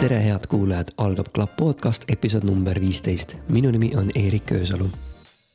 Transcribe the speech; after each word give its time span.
tere, 0.00 0.18
head 0.24 0.46
kuulajad, 0.48 0.88
algab 0.96 1.26
Klapp 1.32 1.56
podcast 1.56 2.04
episood 2.08 2.42
number 2.48 2.80
viisteist. 2.80 3.36
minu 3.48 3.70
nimi 3.70 3.92
on 3.96 4.10
Eerik 4.14 4.52
Öösalu. 4.52 4.90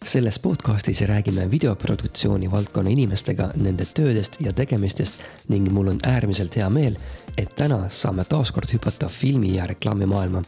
selles 0.03 0.39
podcastis 0.39 1.01
räägime 1.01 1.51
videoproduktsiooni 1.51 2.51
valdkonna 2.51 2.89
inimestega 2.89 3.49
nende 3.55 3.85
töödest 3.85 4.35
ja 4.39 4.53
tegemistest 4.53 5.13
ning 5.47 5.71
mul 5.71 5.87
on 5.87 5.97
äärmiselt 6.03 6.55
hea 6.55 6.69
meel, 6.69 6.96
et 7.37 7.55
täna 7.55 7.89
saame 7.89 8.23
taaskord 8.23 8.73
hüpata 8.73 9.07
filmi 9.10 9.55
ja 9.55 9.63
reklaami 9.63 10.05
maailma 10.05 10.42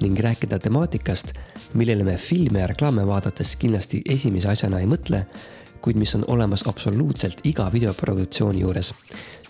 ning 0.00 0.20
rääkida 0.20 0.58
temaatikast, 0.58 1.32
millele 1.74 2.04
me 2.04 2.16
filme 2.16 2.60
ja 2.60 2.66
reklaame 2.66 3.06
vaadates 3.06 3.56
kindlasti 3.56 4.02
esimese 4.08 4.48
asjana 4.48 4.80
ei 4.80 4.86
mõtle, 4.86 5.26
kuid 5.82 5.96
mis 5.96 6.14
on 6.14 6.24
olemas 6.26 6.64
absoluutselt 6.66 7.40
iga 7.44 7.70
videoproduktsiooni 7.72 8.60
juures 8.60 8.92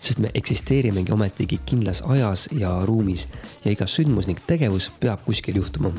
sest 0.01 0.19
me 0.19 0.31
eksisteerimegi 0.33 1.11
ometigi 1.11 1.59
kindlas 1.65 2.03
ajas 2.05 2.49
ja 2.51 2.79
ruumis 2.85 3.27
ja 3.65 3.71
iga 3.71 3.87
sündmus 3.87 4.27
ning 4.27 4.39
tegevus 4.47 4.91
peab 4.99 5.25
kuskil 5.25 5.55
juhtuma. 5.55 5.91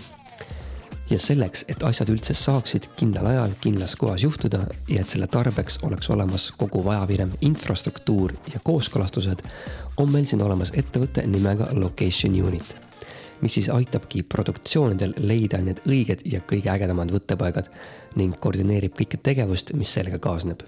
ja 1.11 1.19
selleks, 1.19 1.65
et 1.69 1.83
asjad 1.83 2.11
üldse 2.13 2.35
saaksid 2.37 2.91
kindlal 2.97 3.27
ajal 3.31 3.55
kindlas 3.61 3.95
kohas 3.97 4.23
juhtuda 4.23 4.59
ja 4.89 5.01
et 5.01 5.11
selle 5.11 5.27
tarbeks 5.27 5.79
oleks 5.83 6.11
olemas 6.11 6.51
kogu 6.57 6.85
vajaminev 6.85 7.33
infrastruktuur 7.41 8.35
ja 8.53 8.61
kooskõlastused, 8.65 9.41
on 9.97 10.13
meil 10.13 10.29
siin 10.29 10.43
olemas 10.43 10.73
ettevõte 10.77 11.25
nimega 11.27 11.73
Location 11.73 12.37
Unit 12.43 12.88
mis 13.41 13.55
siis 13.55 13.69
aitabki 13.73 14.23
produktsioonidel 14.23 15.15
leida 15.19 15.63
need 15.63 15.85
õiged 15.87 16.25
ja 16.25 16.41
kõige 16.41 16.73
ägedamad 16.73 17.13
võttepaigad 17.15 17.71
ning 18.17 18.37
koordineerib 18.41 18.97
kõike 18.99 19.23
tegevust, 19.23 19.75
mis 19.75 19.93
sellega 19.95 20.19
kaasneb 20.19 20.67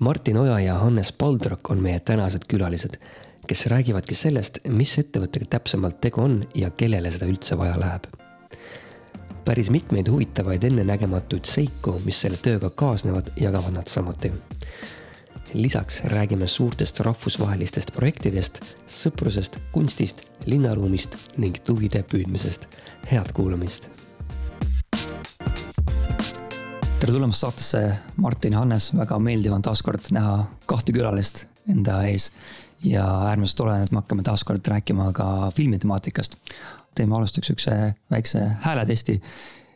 Martin 0.00 0.36
Oja 0.36 0.60
ja 0.60 0.74
Hannes 0.74 1.12
Paldrok 1.12 1.70
on 1.70 1.82
meie 1.82 2.00
tänased 2.00 2.46
külalised, 2.48 2.94
kes 3.46 3.66
räägivadki 3.68 4.14
sellest, 4.16 4.58
mis 4.68 4.94
ettevõttega 4.98 5.44
täpsemalt 5.56 5.98
tegu 6.00 6.22
on 6.24 6.38
ja 6.56 6.70
kellele 6.70 7.10
seda 7.12 7.28
üldse 7.28 7.58
vaja 7.60 7.74
läheb. 7.80 8.06
päris 9.44 9.70
mitmeid 9.70 10.08
huvitavaid 10.08 10.64
ennenägematuid 10.64 11.44
seiku, 11.44 11.98
mis 12.04 12.20
selle 12.20 12.36
tööga 12.36 12.70
kaasnevad, 12.70 13.28
jagavad 13.36 13.76
nad 13.76 13.88
samuti. 13.88 14.32
Lisaks 15.54 16.02
räägime 16.04 16.46
suurtest 16.46 17.00
rahvusvahelistest 17.00 17.92
projektidest, 17.92 18.60
sõprusest, 18.88 19.58
kunstist, 19.72 20.22
linnaruumist 20.46 21.16
ning 21.38 21.56
tuvide 21.64 22.02
püüdmisest. 22.02 22.68
head 23.10 23.32
kuulamist 23.32 23.90
tere 27.00 27.14
tulemast 27.16 27.40
saatesse, 27.40 27.80
Martin 28.16 28.52
ja 28.52 28.58
Hannes, 28.58 28.90
väga 28.96 29.16
meeldiv 29.18 29.54
on 29.56 29.62
taaskord 29.64 30.10
näha 30.12 30.44
kahte 30.68 30.92
külalist 30.92 31.46
enda 31.68 32.02
ees. 32.04 32.30
ja 32.84 33.04
äärmiselt 33.28 33.56
tore, 33.56 33.74
et 33.82 33.90
me 33.92 34.00
hakkame 34.00 34.22
taaskord 34.22 34.66
rääkima 34.68 35.12
ka 35.12 35.50
filmitemaatikast. 35.56 36.36
teeme 36.94 37.16
alustuseks 37.16 37.46
sihukese 37.46 37.94
väikse 38.10 38.40
hääletesti, 38.60 39.22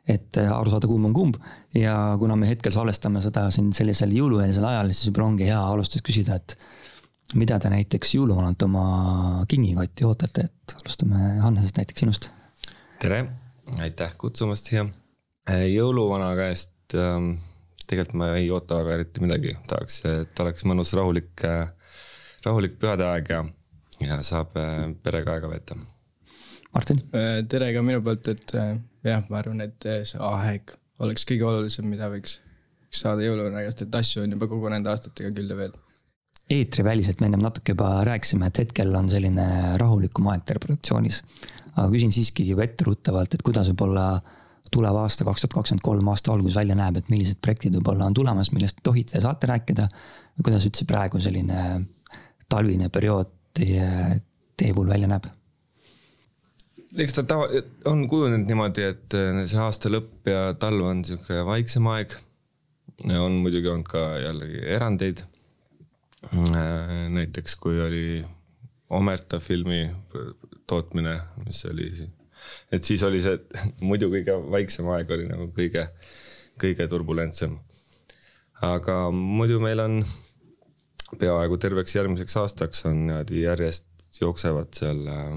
et 0.09 0.37
aru 0.37 0.73
saada, 0.73 0.89
kumb 0.91 1.09
on 1.09 1.15
kumb. 1.17 1.37
ja 1.75 1.95
kuna 2.21 2.37
me 2.37 2.49
hetkel 2.51 2.73
salvestame 2.75 3.23
seda 3.25 3.47
siin 3.55 3.73
sellisel 3.73 4.13
jõulueelsel 4.13 4.67
ajal, 4.69 4.93
siis 4.93 5.09
võib-olla 5.09 5.31
ongi 5.33 5.49
hea 5.49 5.61
alustuseks 5.61 6.05
küsida, 6.11 6.37
et 6.37 6.57
mida 7.41 7.59
te 7.59 7.71
näiteks 7.73 8.15
jõuluvanalt 8.19 8.63
oma 8.67 8.85
kingikotti 9.49 10.05
ootate, 10.05 10.45
et 10.45 10.77
alustame 10.83 11.39
Hannesest 11.41 11.81
näiteks 11.81 12.05
sinust. 12.05 12.31
tere, 13.01 13.25
aitäh 13.81 14.13
kutsumast 14.21 14.69
siia. 14.71 14.87
jõuluvana 15.49 16.35
käest 16.37 16.97
ähm, 16.99 17.35
tegelikult 17.87 18.19
ma 18.21 18.31
ei 18.39 18.51
oota 18.53 18.79
väga 18.81 18.99
eriti 18.99 19.25
midagi, 19.25 19.57
tahaks, 19.69 20.01
et 20.11 20.45
oleks 20.45 20.65
mõnus 20.69 20.95
rahulik, 20.97 21.33
äh, 21.47 21.69
rahulik 22.45 22.79
pühade 22.81 23.07
aeg 23.09 23.31
ja, 23.31 23.43
ja 24.05 24.21
saab 24.27 24.57
äh, 24.61 24.87
perega 25.03 25.37
aega 25.37 25.51
veeta. 25.53 25.79
Martin? 26.75 27.03
Äh, 27.14 27.42
tere 27.50 27.72
ka 27.77 27.84
minu 27.86 28.03
poolt, 28.05 28.28
et 28.34 28.56
jah, 28.56 29.24
ma 29.30 29.40
arvan, 29.40 29.62
et 29.64 29.89
see 30.08 30.20
aeg 30.20 30.74
oleks 31.05 31.27
kõige 31.29 31.46
olulisem, 31.48 31.86
mida 31.90 32.11
võiks, 32.12 32.39
saada 32.95 33.24
jõuluvana 33.24 33.64
käest, 33.64 33.83
et 33.83 33.96
asju 33.98 34.23
on 34.23 34.36
juba 34.36 34.46
kogunenud 34.51 34.86
aastatega 34.92 35.33
küll 35.34 35.51
ja 35.51 35.58
veel 35.58 35.74
eetriväliselt 36.52 37.20
me 37.20 37.29
ennem 37.30 37.42
natuke 37.45 37.73
juba 37.73 38.02
rääkisime, 38.05 38.48
et 38.51 38.58
hetkel 38.61 38.95
on 38.98 39.08
selline 39.08 39.45
rahulikum 39.80 40.27
aeg 40.33 40.45
teil 40.45 40.61
produktsioonis. 40.61 41.23
aga 41.74 41.89
küsin 41.90 42.13
siiski 42.14 42.46
juba 42.46 42.67
etteruttavalt, 42.67 43.34
et 43.34 43.42
kuidas 43.42 43.70
võib-olla 43.73 44.08
tulev 44.73 44.96
aasta, 45.01 45.24
kaks 45.24 45.45
tuhat 45.45 45.55
kakskümmend 45.55 45.84
kolm 45.84 46.11
aasta 46.13 46.33
algus 46.33 46.57
välja 46.57 46.77
näeb, 46.79 46.98
et 47.01 47.08
millised 47.13 47.40
projektid 47.42 47.74
võib-olla 47.79 48.08
on 48.11 48.14
tulemas, 48.14 48.52
millest 48.52 48.83
tohite 48.83 49.18
ja 49.18 49.24
saate 49.24 49.51
rääkida? 49.51 49.89
kuidas 50.42 50.64
üldse 50.67 50.84
praegu 50.84 51.20
selline 51.23 51.58
talvine 52.51 52.89
periood 52.90 53.29
teie, 53.55 53.86
teie 54.58 54.74
puhul 54.74 54.90
välja 54.90 55.08
näeb? 55.11 55.29
Eks 56.99 57.17
ta 57.17 57.25
tava, 57.29 57.49
on 57.91 58.05
kujunenud 58.09 58.49
niimoodi, 58.49 58.87
et 58.93 59.17
see 59.51 59.61
aasta 59.63 59.91
lõpp 59.93 60.31
ja 60.31 60.55
talv 60.61 60.87
on 60.87 61.03
sihuke 61.07 61.43
vaiksem 61.47 61.87
aeg. 61.93 62.15
on 63.19 63.41
muidugi 63.43 63.69
olnud 63.69 63.89
ka 63.91 64.05
jällegi 64.23 64.65
erandeid. 64.77 65.25
näiteks 67.11 67.57
kui 67.57 67.81
oli 67.81 68.25
Omerta 68.91 69.39
filmi 69.41 69.91
tootmine, 70.67 71.19
mis 71.45 71.65
oli 71.67 71.91
et 72.73 72.85
siis 72.85 73.03
oli 73.03 73.21
see, 73.25 73.39
muidu 73.89 74.11
kõige 74.13 74.37
vaiksem 74.51 74.89
aeg 74.95 75.11
oli 75.17 75.29
nagu 75.31 75.49
kõige, 75.57 75.87
kõige 76.61 76.89
turbulentsem. 76.89 77.59
aga 78.63 79.11
muidu 79.11 79.61
meil 79.61 79.81
on 79.81 80.05
peaaegu 81.19 81.59
terveks 81.61 81.95
järgmiseks 81.97 82.37
aastaks 82.37 82.87
on 82.89 83.07
niimoodi 83.07 83.43
järjest 83.45 83.87
jooksevad 84.21 84.73
seal 84.77 85.03
äh, 85.11 85.35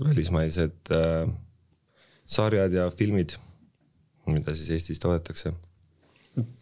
välismaised 0.00 0.92
äh, 0.94 1.28
sarjad 2.26 2.72
ja 2.72 2.88
filmid, 2.90 3.36
mida 4.26 4.54
siis 4.56 4.70
Eestis 4.78 5.02
toodetakse 5.02 5.54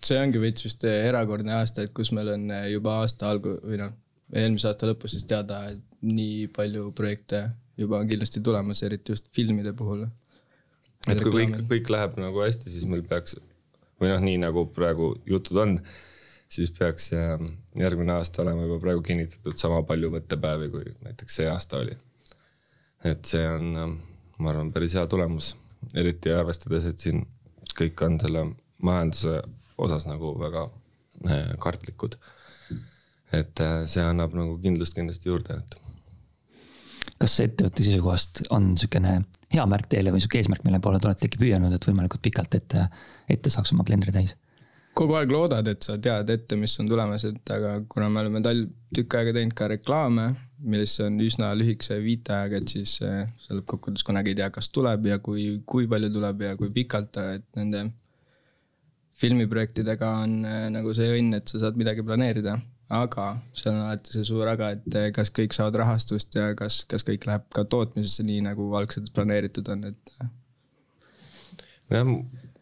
see 0.05 0.19
ongi 0.21 0.41
veits 0.43 0.67
vist 0.67 0.85
erakordne 0.85 1.55
aasta, 1.57 1.87
et 1.87 1.93
kus 1.97 2.11
meil 2.13 2.29
on 2.35 2.51
juba 2.69 2.99
aasta 3.01 3.31
algu- 3.33 3.59
või 3.65 3.79
noh, 3.81 3.95
eelmise 4.37 4.69
aasta 4.69 4.89
lõpus 4.89 5.15
siis 5.17 5.25
teada, 5.29 5.63
et 5.73 5.81
nii 6.05 6.49
palju 6.57 6.91
projekte 6.97 7.47
juba 7.81 8.01
on 8.01 8.11
kindlasti 8.11 8.43
tulemas, 8.45 8.83
eriti 8.85 9.15
just 9.15 9.31
filmide 9.35 9.73
puhul. 9.77 10.07
et 11.09 11.23
kui 11.23 11.33
kõik, 11.33 11.63
kõik 11.71 11.93
läheb 11.95 12.19
nagu 12.21 12.45
hästi, 12.45 12.71
siis 12.71 12.87
meil 12.91 13.05
peaks 13.09 13.39
või 14.01 14.13
noh, 14.13 14.23
nii 14.23 14.39
nagu 14.43 14.67
praegu 14.75 15.15
jutud 15.29 15.61
on, 15.65 15.77
siis 16.53 16.73
peaks 16.77 17.13
ähm, 17.17 17.53
järgmine 17.79 18.17
aasta 18.19 18.43
olema 18.45 18.67
juba 18.67 18.81
praegu 18.83 19.05
kinnitatud 19.07 19.57
sama 19.61 19.83
palju 19.89 20.13
võttepäevi, 20.13 20.71
kui 20.73 20.97
näiteks 21.07 21.41
see 21.41 21.49
aasta 21.51 21.81
oli. 21.81 21.97
Et 23.05 23.25
see 23.27 23.43
on, 23.49 23.97
ma 24.39 24.53
arvan, 24.53 24.73
päris 24.75 24.97
hea 24.99 25.07
tulemus, 25.11 25.55
eriti 25.99 26.33
arvestades, 26.35 26.87
et 26.89 27.03
siin 27.03 27.25
kõik 27.79 28.05
on 28.07 28.19
selle 28.23 28.47
majanduse 28.83 29.41
osas 29.83 30.07
nagu 30.07 30.35
väga 30.39 30.67
äh, 31.29 31.53
kartlikud. 31.63 32.19
et 33.33 33.61
äh, 33.65 33.79
see 33.89 34.05
annab 34.05 34.35
nagu 34.37 34.59
kindlust 34.61 34.95
kindlasti 34.95 35.31
juurde, 35.31 35.57
et 35.57 35.79
kas 37.23 37.39
ettevõtte 37.45 37.85
seisukohast 37.87 38.43
on 38.51 38.73
niisugune 38.73 39.21
hea 39.53 39.65
märk 39.69 39.89
teile 39.93 40.13
või 40.13 40.23
sihuke 40.23 40.41
eesmärk, 40.41 40.65
mille 40.67 40.81
poole 40.83 41.01
te 41.01 41.09
oletegi 41.11 41.39
püüelnud, 41.41 41.75
et 41.77 41.87
võimalikult 41.87 42.25
pikalt 42.25 42.57
ette, 42.59 42.87
ette 43.31 43.53
saaks 43.53 43.75
oma 43.75 43.87
kalendri 43.87 44.15
täis? 44.15 44.35
Kogu 44.99 45.17
aeg 45.17 45.33
loodad, 45.33 45.69
et 45.73 45.85
sa 45.85 45.97
tead 46.03 46.31
ette, 46.35 46.57
mis 46.61 46.75
on 46.83 46.89
tulemas, 46.91 47.25
et 47.29 47.53
aga 47.55 47.79
kuna 47.91 48.11
me 48.13 48.23
oleme 48.25 48.43
talv 48.45 48.69
tükk 48.93 49.17
aega 49.19 49.33
teinud 49.39 49.57
ka 49.57 49.71
reklaame, 49.73 50.27
mis 50.73 50.99
on 51.05 51.17
üsna 51.25 51.53
lühikese 51.57 51.97
viiteajaga, 52.05 52.61
et 52.61 52.75
siis 52.77 52.99
äh, 53.07 53.25
sa 53.41 53.57
lõppkokkuvõttes 53.57 54.05
kunagi 54.07 54.35
ei 54.35 54.41
tea, 54.43 54.51
kas 54.53 54.69
tuleb 54.75 55.09
ja 55.09 55.19
kui, 55.25 55.47
kui 55.67 55.89
palju 55.91 56.13
tuleb 56.13 56.45
ja 56.45 56.53
kui 56.61 56.69
pikalt, 56.75 57.19
et 57.39 57.49
nende 57.59 57.87
filmiprojektidega 59.23 60.13
on 60.25 60.37
äh, 60.49 60.69
nagu 60.75 60.93
see 60.97 61.09
õnn, 61.17 61.41
et 61.41 61.49
sa 61.49 61.65
saad 61.65 61.81
midagi 61.81 62.05
planeerida 62.05 62.59
aga 62.93 63.27
seal 63.57 63.75
on 63.75 63.87
alati 63.87 64.13
see 64.13 64.27
suur 64.29 64.49
aga, 64.49 64.73
et 64.77 64.97
eh, 64.99 65.09
kas 65.17 65.33
kõik 65.35 65.57
saavad 65.57 65.81
rahastust 65.83 66.37
ja 66.37 66.53
kas, 66.59 66.83
kas 66.89 67.07
kõik 67.09 67.25
läheb 67.29 67.47
ka 67.57 67.65
tootmisesse 67.65 68.25
nii, 68.29 68.43
nagu 68.49 68.69
algselt 68.79 69.13
planeeritud 69.17 69.69
on, 69.73 69.87
et. 69.89 70.15
Eh. 70.21 70.31
jah, 71.97 72.13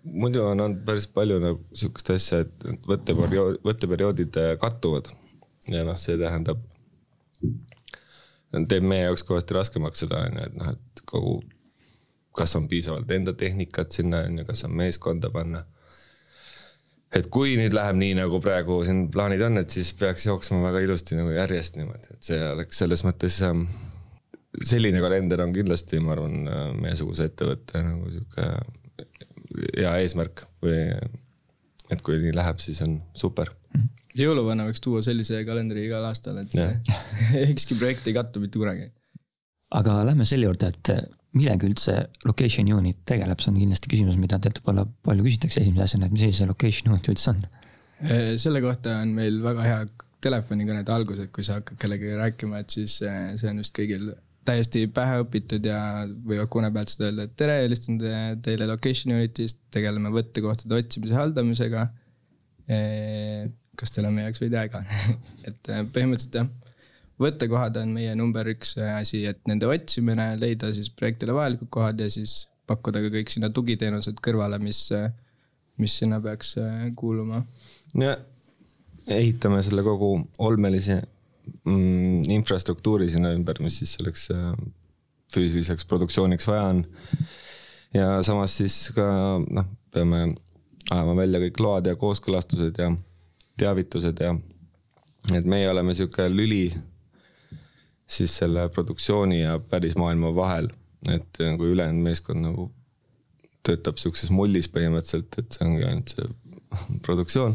muidu 0.05 0.45
on 0.47 0.61
olnud 0.61 0.85
päris 0.87 1.07
palju 1.13 1.39
nagu 1.43 1.61
sihukest 1.77 2.13
asja, 2.15 2.43
et 2.45 2.67
võtteperiood, 2.89 3.61
võtteperioodid 3.67 4.41
eh, 4.43 4.53
kattuvad. 4.61 5.11
ja 5.71 5.85
noh, 5.87 5.99
see 6.01 6.17
tähendab, 6.19 6.63
teeb 8.69 8.87
meie 8.87 9.09
jaoks 9.09 9.25
kõvasti 9.29 9.57
raskemaks 9.57 10.05
seda 10.05 10.25
on 10.27 10.39
ju, 10.39 10.47
et 10.49 10.57
noh, 10.59 10.73
et 10.75 11.05
kogu, 11.09 11.37
kas 12.37 12.57
on 12.57 12.69
piisavalt 12.71 13.11
enda 13.13 13.35
tehnikat 13.37 13.93
sinna 13.93 14.25
on 14.27 14.41
ju, 14.41 14.47
kas 14.49 14.65
on 14.67 14.75
meeskonda 14.81 15.31
panna 15.35 15.65
et 17.15 17.27
kui 17.33 17.57
nüüd 17.59 17.75
läheb 17.75 17.99
nii, 17.99 18.17
nagu 18.21 18.39
praegu 18.43 18.81
siin 18.87 19.07
plaanid 19.13 19.43
on, 19.43 19.59
et 19.63 19.75
siis 19.75 19.93
peaks 19.99 20.29
jooksma 20.29 20.63
väga 20.69 20.85
ilusti 20.87 21.19
nagu 21.19 21.33
järjest 21.35 21.79
niimoodi, 21.81 22.15
et 22.15 22.29
see 22.31 22.41
oleks 22.53 22.79
selles 22.83 23.03
mõttes 23.07 23.41
ähm, 23.47 23.65
selline 24.67 25.03
kalender 25.03 25.43
on 25.45 25.55
kindlasti, 25.55 26.01
ma 26.03 26.15
arvan, 26.15 26.45
äh, 26.47 26.69
meiesuguse 26.87 27.27
ettevõtte 27.31 27.83
nagu 27.87 28.13
sihuke 28.15 28.47
hea 29.77 29.95
eesmärk 30.03 30.45
või 30.65 30.83
et 31.91 32.03
kui 32.07 32.21
nii 32.23 32.35
läheb, 32.37 32.61
siis 32.63 32.81
on 32.87 32.99
super. 33.17 33.51
Jõuluvana 34.19 34.67
võiks 34.67 34.83
tuua 34.83 35.03
sellise 35.07 35.43
kalendri 35.47 35.85
igal 35.87 36.05
aastal, 36.09 36.41
et 36.43 36.55
ükski 37.53 37.79
projekt 37.79 38.09
ei 38.11 38.17
kattu 38.17 38.43
mitte 38.43 38.59
kunagi. 38.59 38.91
aga 39.71 40.01
lähme 40.07 40.27
selle 40.27 40.49
juurde, 40.49 40.71
et 40.71 40.93
millega 41.39 41.67
üldse 41.67 41.97
location 42.27 42.71
unit 42.75 43.05
tegeleb, 43.07 43.39
see 43.39 43.53
on 43.53 43.59
kindlasti 43.61 43.91
küsimus, 43.93 44.19
mida 44.19 44.41
teilt 44.43 44.59
võib-olla 44.61 44.87
palju 45.07 45.27
küsitakse 45.29 45.63
esimese 45.63 45.87
asjana, 45.87 46.09
et 46.09 46.17
mis 46.17 46.27
asi 46.27 46.41
see 46.41 46.51
location 46.51 46.91
unit 46.95 47.11
üldse 47.13 47.35
on? 47.35 47.45
Äh, 48.01 48.33
selle 48.41 48.63
kohta 48.65 48.97
on 49.05 49.15
meil 49.15 49.39
väga 49.45 49.67
hea 49.67 49.85
telefonikõnede 50.25 50.93
algus, 50.93 51.23
et 51.23 51.31
kui 51.35 51.47
sa 51.47 51.61
hakkad 51.61 51.79
kellegagi 51.81 52.19
rääkima, 52.19 52.65
et 52.65 52.75
siis 52.75 52.99
äh, 53.07 53.31
see 53.41 53.53
on 53.53 53.63
vist 53.63 53.77
kõigil 53.77 54.11
täiesti 54.51 54.85
pähe 54.95 55.21
õpitud 55.25 55.67
ja 55.67 55.81
võivad 56.07 56.51
kune 56.53 56.71
pealt 56.75 56.93
seda 56.93 57.09
öelda, 57.09 57.27
et 57.27 57.37
tere, 57.39 57.61
helistan 57.65 57.99
teile 58.45 58.69
location 58.71 59.15
unit'ist, 59.17 59.63
tegeleme 59.75 60.13
võttekohtade 60.15 60.79
otsimise 60.81 61.17
haldamisega. 61.19 61.87
kas 63.81 63.95
teil 63.95 64.07
on 64.07 64.15
meie 64.15 64.29
jaoks 64.29 64.43
veidi 64.45 64.59
aega 64.61 64.83
et 65.49 65.71
äh, 65.73 65.81
põhimõtteliselt 65.95 66.37
jah, 66.39 66.51
võttekohad 67.21 67.79
on 67.81 67.95
meie 67.97 68.13
number 68.19 68.47
üks 68.53 68.77
asi, 68.79 69.25
et 69.27 69.41
nende 69.51 69.67
otsimine, 69.71 70.35
leida 70.41 70.71
siis 70.77 70.93
projektile 70.95 71.35
vajalikud 71.37 71.71
kohad 71.73 72.01
ja 72.01 72.11
siis 72.13 72.45
pakkuda 72.71 73.03
ka 73.03 73.11
kõik 73.17 73.33
sinna 73.33 73.51
tugiteenused 73.51 74.21
kõrvale, 74.23 74.61
mis, 74.63 74.85
mis 75.83 75.97
sinna 76.03 76.21
peaks 76.23 76.55
kuuluma. 77.01 77.43
ja 77.99 78.15
ehitame 79.11 79.63
selle 79.67 79.83
kogu 79.87 80.13
olmelise 80.39 81.01
mm, 81.65 82.23
infrastruktuuri 82.37 83.09
sinna 83.11 83.33
ümber, 83.37 83.61
mis 83.65 83.81
siis 83.81 83.97
selleks 83.99 84.29
äh, 84.35 84.53
füüsiliseks 85.35 85.87
produktsiooniks 85.91 86.49
vaja 86.51 86.69
on. 86.75 86.85
ja 87.95 88.23
samas 88.27 88.57
siis 88.61 88.91
ka 88.97 89.07
noh, 89.51 89.69
peame 89.95 90.35
ajama 90.91 91.17
välja 91.17 91.41
kõik 91.43 91.63
load 91.63 91.91
ja 91.91 91.97
kooskõlastused 91.99 92.79
ja 92.79 92.91
teavitused 93.61 94.23
ja 94.25 94.35
et 95.37 95.47
meie 95.47 95.69
oleme 95.71 95.95
sihuke 95.95 96.27
lüli 96.33 96.71
siis 98.11 98.35
selle 98.41 98.69
produktsiooni 98.75 99.43
ja 99.43 99.59
päris 99.59 99.97
maailma 100.01 100.33
vahel, 100.35 100.71
et 101.13 101.39
kui 101.39 101.75
ülejäänud 101.75 102.03
meeskond 102.03 102.43
nagu 102.43 102.71
töötab 103.67 104.01
sihukeses 104.01 104.33
mullis 104.35 104.71
põhimõtteliselt, 104.73 105.37
et 105.39 105.53
see 105.55 105.67
ongi 105.69 105.85
ainult 105.87 106.15
see 106.15 106.31
produktsioon 107.07 107.55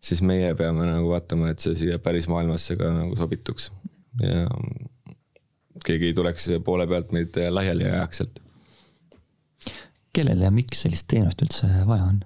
siis 0.00 0.22
meie 0.22 0.54
peame 0.58 0.86
nagu 0.86 1.10
vaatama, 1.10 1.50
et 1.52 1.62
see 1.62 1.76
siia 1.78 1.98
päris 2.02 2.28
maailmasse 2.30 2.76
ka 2.78 2.92
nagu 2.94 3.16
sobituks. 3.18 3.72
ja 4.22 4.46
keegi 5.84 6.10
ei 6.10 6.14
tuleks 6.14 6.48
poole 6.64 6.86
pealt 6.90 7.12
meid 7.14 7.36
laiali 7.50 7.86
ajaks 7.86 8.22
sealt. 8.22 8.40
kellele 10.12 10.44
ja 10.44 10.50
miks 10.50 10.82
sellist 10.82 11.06
teenust 11.10 11.42
üldse 11.44 11.70
vaja 11.86 12.08
on? 12.08 12.24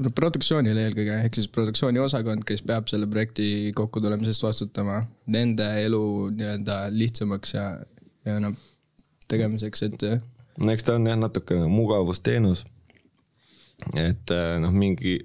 no 0.00 0.12
produktsioonile 0.16 0.86
eelkõige, 0.88 1.20
ehk 1.26 1.38
siis 1.38 1.48
produktsiooniosakond, 1.52 2.44
kes 2.48 2.64
peab 2.66 2.88
selle 2.90 3.08
projekti 3.10 3.70
kokkutulemisest 3.76 4.44
vastutama, 4.46 5.02
nende 5.30 5.66
elu 5.84 6.02
nii-öelda 6.34 6.82
lihtsamaks 6.94 7.54
ja, 7.56 7.64
ja 8.26 8.38
noh, 8.42 8.56
tegemiseks, 9.30 9.84
et. 9.88 10.06
no 10.60 10.72
eks 10.74 10.86
ta 10.86 10.96
on 10.98 11.08
jah, 11.10 11.18
natuke 11.20 11.58
mugavusteenus. 11.68 12.64
et 13.96 14.34
noh, 14.62 14.72
mingi 14.76 15.18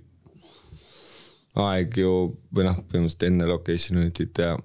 aeg 1.56 2.00
ju 2.02 2.12
või 2.56 2.68
noh, 2.68 2.80
põhimõtteliselt 2.84 3.28
enne 3.30 3.48
location 3.50 4.02
unit'it 4.02 4.42
ja 4.44 4.56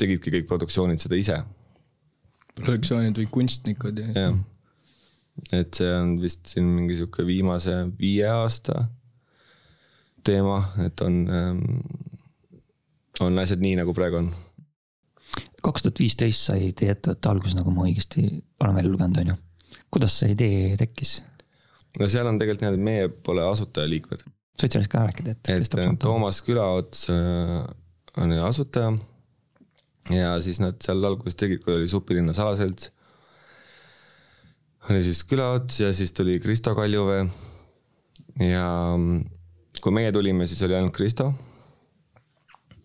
tegidki 0.00 0.32
kõik 0.32 0.46
produktsioonid 0.48 1.02
seda 1.02 1.18
ise. 1.18 1.38
produktsioonid 2.58 3.18
või 3.20 3.28
kunstnikud 3.32 4.00
ja. 4.00 4.08
jah, 4.16 4.38
et 5.52 5.80
see 5.80 5.90
on 5.94 6.16
vist 6.22 6.48
siin 6.54 6.70
mingi 6.72 6.96
sihuke 6.98 7.26
viimase 7.26 7.76
viie 8.00 8.26
aasta 8.30 8.86
teema, 10.24 10.58
et 10.84 11.00
on 11.04 11.20
ähm,, 11.32 11.60
on 13.24 13.38
asjad 13.38 13.62
nii, 13.62 13.76
nagu 13.80 13.94
praegu 13.96 14.22
on. 14.22 14.32
kaks 15.62 15.84
tuhat 15.84 16.00
viisteist 16.00 16.48
sai 16.48 16.72
teie 16.72 16.94
ettevõtte 16.96 17.30
algus, 17.30 17.56
nagu 17.58 17.72
ma 17.74 17.86
õigesti 17.86 18.24
olen 18.62 18.80
välja 18.80 18.92
lugenud, 18.94 19.20
on 19.22 19.34
ju. 19.34 19.38
kuidas 19.92 20.16
see 20.22 20.32
idee 20.32 20.76
tekkis? 20.80 21.18
no 22.00 22.08
seal 22.08 22.26
on 22.30 22.40
tegelikult 22.40 22.64
niimoodi, 22.64 22.80
et 22.80 22.88
meie 22.90 23.14
pole 23.28 23.44
asutajaliikmed 23.44 24.24
sellest 24.66 24.90
ka 24.90 25.04
rääkida, 25.06 25.34
et. 25.36 25.50
et 25.54 25.78
äh, 25.78 25.92
Toomas 26.02 26.40
Külaots 26.42 27.06
äh, 27.12 27.62
on 28.18 28.32
asutaja. 28.42 28.92
ja 30.10 30.38
siis 30.40 30.60
nad 30.60 30.78
seal 30.82 31.04
alguses 31.04 31.36
tegid, 31.38 31.62
kui 31.62 31.76
oli 31.76 31.88
Supilinna 31.88 32.32
salaselts. 32.32 32.90
oli 34.90 35.02
siis 35.04 35.22
Külaots 35.24 35.80
ja 35.80 35.92
siis 35.94 36.12
tuli 36.12 36.38
Kristo 36.40 36.74
Kaljuvee. 36.74 37.26
ja 38.40 38.94
mm, 38.96 39.24
kui 39.80 39.92
meie 39.94 40.12
tulime, 40.12 40.46
siis 40.46 40.62
oli 40.66 40.74
ainult 40.74 40.96
Kristo. 40.96 41.32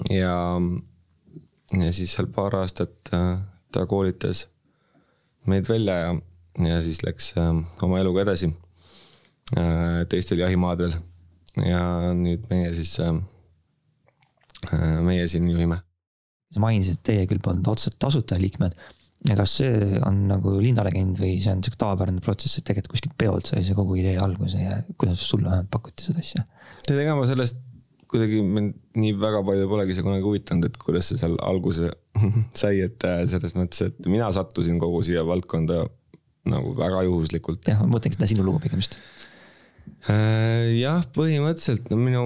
ja, 0.09 0.59
ja 1.79 1.93
siis 1.93 2.13
seal 2.13 2.27
paar 2.27 2.55
aastat 2.61 3.13
äh, 3.13 3.39
ta 3.71 3.87
koolitas 3.89 4.47
meid 5.47 5.65
välja 5.69 5.95
ja, 5.97 6.13
ja 6.69 6.81
siis 6.81 7.01
läks 7.03 7.33
oma 7.81 7.97
eluga 7.99 8.21
edasi 8.21 8.47
teistel 10.09 10.39
jahimaadel 10.39 10.93
ja 11.61 12.13
nüüd 12.17 12.47
meie 12.49 12.73
siis, 12.75 12.95
äh, 13.03 13.13
äh, 14.71 14.99
meie 15.05 15.27
siin 15.29 15.49
juhime. 15.51 15.81
sa 16.53 16.61
mainisid, 16.61 16.99
et 16.99 17.07
teie 17.09 17.29
küll 17.29 17.41
polnud 17.41 17.67
otseselt 17.71 18.03
asutajaliikmed. 18.09 18.75
ja 19.29 19.35
kas 19.39 19.57
see 19.61 19.99
on 20.03 20.25
nagu 20.27 20.57
linnalegend 20.59 21.19
või 21.19 21.37
see 21.41 21.53
on 21.53 21.61
sihuke 21.63 21.79
tavapärane 21.79 22.23
protsess, 22.23 22.59
et 22.59 22.65
tegelikult 22.67 22.97
kuskilt 22.97 23.17
peolt 23.17 23.47
sai 23.47 23.63
see 23.63 23.77
kogu 23.77 23.95
idee 24.01 24.17
alguse 24.19 24.59
ja 24.59 24.81
kuidas 24.99 25.23
sulle 25.23 25.47
vähemalt 25.47 25.71
pakuti 25.71 26.09
seda 26.09 26.23
asja? 26.25 26.43
tead, 26.83 26.99
ega 27.05 27.15
ma 27.17 27.27
sellest 27.29 27.61
kuidagi 28.13 28.43
mind 28.45 28.75
nii 28.99 29.15
väga 29.17 29.41
palju 29.47 29.69
polegi 29.71 29.95
see 29.97 30.05
kunagi 30.05 30.25
huvitanud, 30.27 30.67
et 30.69 30.77
kuidas 30.81 31.07
see 31.09 31.21
seal 31.21 31.37
alguse 31.41 31.89
sai, 32.61 32.83
et 32.85 33.07
äh, 33.09 33.23
selles 33.29 33.55
mõttes, 33.57 33.85
et 33.87 34.09
mina 34.09 34.29
sattusin 34.35 34.81
kogu 34.81 35.01
siia 35.05 35.25
valdkonda 35.25 35.85
nagu 36.51 36.73
väga 36.75 37.05
juhuslikult. 37.07 37.63
jah, 37.69 37.79
ma 37.81 37.95
mõtlengi 37.95 38.19
seda 38.19 38.29
sinu 38.29 38.45
lugu 38.45 38.59
pigem 38.65 38.83
just 38.83 38.99
jah, 40.07 41.03
põhimõtteliselt 41.15 41.89
no 41.91 41.99
minu 41.99 42.23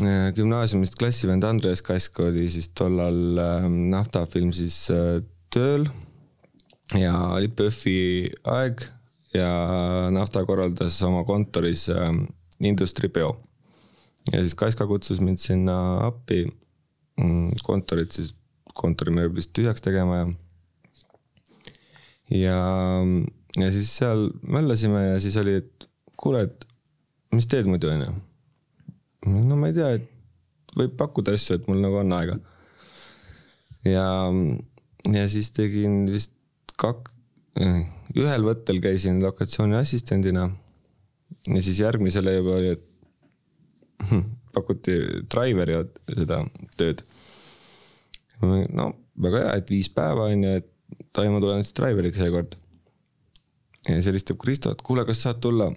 äh, 0.00 0.30
gümnaasiumist 0.36 0.96
klassivend 1.00 1.44
Andres 1.44 1.82
Kask 1.84 2.20
oli 2.24 2.48
siis 2.52 2.70
tollal 2.76 3.38
ähm, 3.42 3.78
naftafilm 3.92 4.52
siis 4.56 4.76
äh, 4.92 5.20
tööl 5.52 5.86
ja 6.98 7.14
oli 7.36 7.48
PÖFFi 7.52 7.96
aeg 8.52 8.84
ja 9.36 9.52
nafta 10.12 10.44
korraldas 10.44 10.98
oma 11.08 11.22
kontoris 11.24 11.86
industripeo. 12.60 13.36
ja 14.32 14.42
siis 14.42 14.54
Kaska 14.54 14.86
kutsus 14.86 15.20
mind 15.24 15.40
sinna 15.40 15.76
appi 16.06 16.44
mm, 17.20 17.58
kontorit 17.64 18.12
siis 18.12 18.34
kontorimööblist 18.76 19.52
tühjaks 19.56 19.84
tegema 19.84 20.20
ja 20.20 20.26
ja, 22.32 22.58
ja 23.58 23.72
siis 23.72 23.90
seal 23.96 24.30
möllasime 24.48 25.06
ja 25.12 25.20
siis 25.20 25.36
oli, 25.40 25.58
et 25.62 25.88
kuule, 26.22 26.44
et 26.46 26.66
mis 27.34 27.48
teed 27.50 27.68
muidu, 27.68 27.90
onju. 27.92 28.12
no 29.48 29.58
ma 29.58 29.70
ei 29.70 29.76
tea, 29.76 29.90
et 29.98 30.08
võib 30.78 30.94
pakkuda 31.00 31.34
asju, 31.36 31.58
et 31.58 31.68
mul 31.70 31.82
nagu 31.82 31.98
on 32.00 32.14
aega. 32.16 32.38
ja, 33.88 34.06
ja 35.12 35.24
siis 35.32 35.50
tegin 35.56 36.04
vist 36.10 36.34
kak-, 36.80 37.12
ühel 38.16 38.46
võttel 38.46 38.80
käisin 38.84 39.22
lokatsiooni 39.24 39.78
assistendina. 39.80 40.48
ja 41.48 41.62
siis 41.62 41.82
järgmisele 41.82 42.38
juba 42.38 42.56
oli, 42.60 42.76
et 42.76 42.88
pakuti 44.54 44.98
Driveri 45.32 45.78
seda 46.08 46.42
tööd. 46.76 47.04
no 48.42 48.92
väga 49.22 49.46
hea, 49.46 49.54
et 49.60 49.70
viis 49.70 49.90
päeva 49.92 50.30
on 50.30 50.44
ju, 50.46 50.58
et 50.62 50.68
Taimo 51.12 51.40
tulen 51.40 51.62
siis 51.64 51.74
Driveriga 51.76 52.18
seekord. 52.18 52.56
ja 53.88 53.96
siis 53.96 54.10
helistab 54.12 54.38
Kristo, 54.42 54.72
et 54.72 54.82
kuule, 54.84 55.04
kas 55.08 55.24
saad 55.24 55.40
tulla 55.42 55.72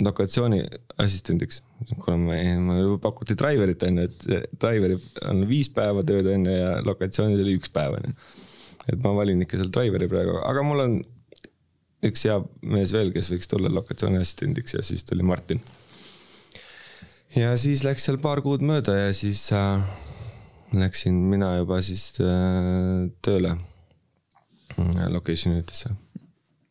lokatsiooni 0.00 0.62
assistendiks. 1.02 1.62
kuna 2.04 2.16
me, 2.16 2.38
mulle 2.58 2.98
pakuti 3.02 3.36
driver'it 3.38 3.82
on 3.88 3.98
ju, 3.98 4.08
et 4.08 4.54
driver'i 4.60 4.98
on 5.28 5.42
viis 5.48 5.68
päeva 5.74 6.04
tööd 6.06 6.28
on 6.32 6.46
ju 6.48 6.54
ja 6.56 6.76
lokatsioonis 6.86 7.42
oli 7.42 7.56
üks 7.58 7.72
päev 7.74 7.98
on 7.98 8.08
ju. 8.08 8.14
et 8.92 9.02
ma 9.02 9.12
valin 9.16 9.42
ikka 9.44 9.60
seal 9.60 9.72
driver'i 9.74 10.08
praegu, 10.10 10.38
aga 10.42 10.64
mul 10.66 10.84
on 10.86 10.96
üks 12.08 12.24
hea 12.26 12.38
mees 12.74 12.94
veel, 12.94 13.12
kes 13.14 13.30
võiks 13.34 13.50
tulla 13.50 13.70
lokatsiooni 13.72 14.20
assistendiks 14.20 14.78
ja 14.78 14.84
siis 14.86 15.04
tuli 15.08 15.26
Martin. 15.26 15.60
ja 17.36 17.52
siis 17.60 17.84
läks 17.86 18.08
seal 18.08 18.18
paar 18.22 18.42
kuud 18.42 18.64
mööda 18.64 18.96
ja 18.96 19.12
siis 19.16 19.44
äh, 19.56 19.84
läksin 20.72 21.20
mina 21.30 21.56
juba 21.58 21.82
siis 21.84 22.08
äh, 22.20 23.10
tööle 23.22 23.54
äh, 24.78 25.06
location 25.12 25.54
unit'isse. 25.58 25.92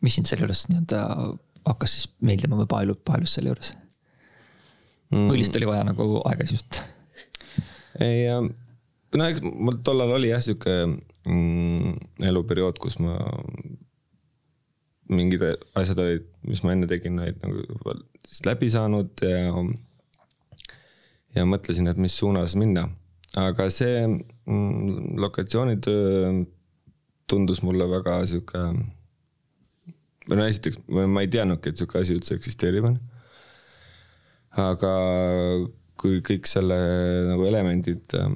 mis 0.01 0.17
sind 0.17 0.27
selle 0.31 0.47
juures 0.47 0.65
nii-öelda 0.71 1.05
hakkas 1.67 1.95
siis 1.97 2.09
meeldima 2.25 2.59
või 2.59 2.69
paelub, 2.71 3.01
paelus 3.07 3.37
selle 3.37 3.53
juures 3.53 3.75
mm.? 5.11 5.27
või 5.29 5.39
lihtsalt 5.39 5.61
oli 5.61 5.69
vaja 5.69 5.85
nagu 5.87 6.09
aega 6.29 6.47
just? 6.49 6.81
ei, 7.99 8.27
no 9.17 9.29
eks 9.29 9.43
mul 9.45 9.81
tollal 9.85 10.15
oli 10.17 10.31
jah 10.31 10.43
sihuke 10.43 10.75
mm, 10.87 11.95
eluperiood, 12.29 12.79
kus 12.81 12.97
ma 13.03 13.17
mingid 15.11 15.43
asjad 15.75 15.99
olid, 15.99 16.27
mis 16.47 16.61
ma 16.63 16.73
enne 16.75 16.87
tegin, 16.87 17.19
olid 17.19 17.39
nagu 17.43 17.63
juba 17.65 17.97
siis 18.27 18.45
läbi 18.47 18.69
saanud 18.71 19.25
ja 19.25 19.51
ja 21.35 21.45
mõtlesin, 21.47 21.87
et 21.91 21.99
mis 21.99 22.15
suunas 22.17 22.55
minna. 22.59 22.89
aga 23.39 23.69
see 23.71 24.03
mm, 24.07 25.19
lokatsioonitöö 25.23 26.31
tundus 27.31 27.61
mulle 27.63 27.87
väga 27.87 28.17
sihuke, 28.27 28.59
no 30.37 30.47
esiteks 30.47 30.81
ma 30.87 31.23
ei 31.23 31.29
teadnudki, 31.31 31.71
et 31.71 31.81
sihuke 31.81 32.01
asi 32.01 32.15
üldse 32.17 32.37
eksisteerib, 32.37 32.87
on 32.89 32.97
ju. 32.97 33.03
aga 34.63 34.93
kui 36.01 36.21
kõik 36.25 36.49
selle 36.49 36.77
nagu 37.29 37.45
elemendid 37.47 38.17
äh, 38.17 38.33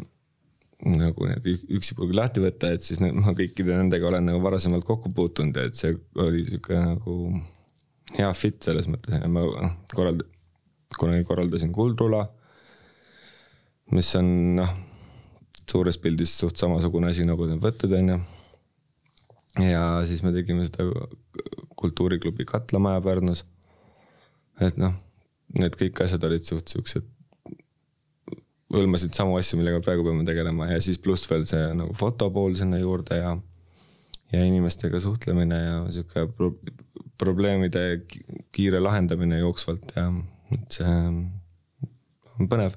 nagu 0.86 1.28
need 1.30 1.50
üksipulgi 1.78 2.18
lahti 2.18 2.44
võtta, 2.44 2.72
et 2.76 2.86
siis 2.86 3.02
ma 3.02 3.34
kõikide 3.34 3.78
nendega 3.78 4.10
olen 4.10 4.28
nagu 4.30 4.42
varasemalt 4.44 4.86
kokku 4.88 5.12
puutunud 5.16 5.58
ja 5.58 5.66
et 5.70 5.78
see 5.80 5.96
oli 6.22 6.44
sihuke 6.46 6.78
nagu 6.78 7.20
hea 8.16 8.32
fit 8.38 8.62
selles 8.64 8.90
mõttes, 8.92 9.18
ma 9.28 9.46
noh 9.46 9.78
korrald-, 9.96 10.28
kunagi 11.00 11.26
korraldasin 11.28 11.74
Kuldrula 11.76 12.26
mis 13.94 14.10
on 14.18 14.30
noh, 14.58 14.72
suures 15.70 15.98
pildis 16.02 16.34
suht 16.40 16.58
samasugune 16.58 17.12
asi 17.12 17.26
nagu 17.28 17.46
need 17.50 17.62
võtted 17.62 17.94
on 18.00 18.14
ju. 18.14 18.22
Ja 19.62 20.06
siis 20.08 20.24
me 20.24 20.34
tegime 20.36 20.66
seda 20.68 20.86
kultuuriklubi 21.76 22.46
Katlamaja 22.46 23.02
Pärnus. 23.02 23.46
et 24.62 24.78
noh, 24.80 24.94
need 25.60 25.76
kõik 25.80 26.02
asjad 26.04 26.24
olid 26.28 26.46
suht 26.48 26.72
siuksed, 26.72 27.08
hõlmasid 28.76 29.16
samu 29.16 29.36
asju, 29.40 29.60
millega 29.60 29.82
praegu 29.84 30.06
peame 30.08 30.26
tegelema 30.28 30.70
ja 30.72 30.80
siis 30.84 31.00
pluss 31.00 31.30
veel 31.32 31.46
see 31.48 31.68
nagu 31.78 31.96
fotopool 31.96 32.56
sinna 32.60 32.80
juurde 32.82 33.20
ja. 33.20 33.36
ja 34.34 34.46
inimestega 34.46 35.00
suhtlemine 35.00 35.60
ja 35.62 35.78
sihuke 35.92 36.28
pro 36.38 36.54
probleemide 37.16 38.04
kiire 38.52 38.82
lahendamine 38.84 39.38
jooksvalt 39.40 39.94
ja 39.96 40.10
et 40.52 40.80
see 40.80 40.96
on 42.40 42.50
põnev 42.52 42.76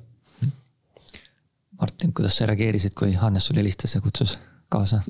Martin, 1.79 2.13
kuidas 2.15 2.35
sa 2.39 2.47
reageerisid, 2.51 2.95
kui 2.99 3.13
Hannes 3.15 3.47
sulle 3.47 3.63
helistas 3.63 3.95
ja 3.95 4.01
kutsus 4.03 4.39
kaasa? 4.71 5.03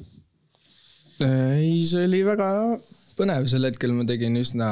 Ei, 1.25 1.81
see 1.87 2.07
oli 2.07 2.23
väga 2.27 2.49
põnev, 3.19 3.47
sel 3.51 3.67
hetkel 3.67 3.95
ma 3.97 4.07
tegin 4.09 4.39
üsna 4.39 4.69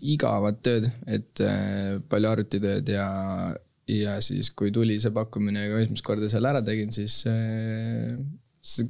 igavat 0.00 0.62
tööd, 0.64 0.86
et 1.10 1.42
äh, 1.44 1.98
palju 2.10 2.30
arvutitööd 2.30 2.88
ja, 2.92 3.06
ja 3.90 4.16
siis, 4.24 4.52
kui 4.56 4.72
tuli 4.74 4.96
see 5.02 5.12
pakkumine 5.14 5.66
ja 5.66 5.80
esimest 5.82 6.06
korda 6.06 6.30
seal 6.32 6.48
ära 6.48 6.62
tegin, 6.64 6.92
siis 6.94 7.20
äh, 7.28 8.16
see 8.62 8.88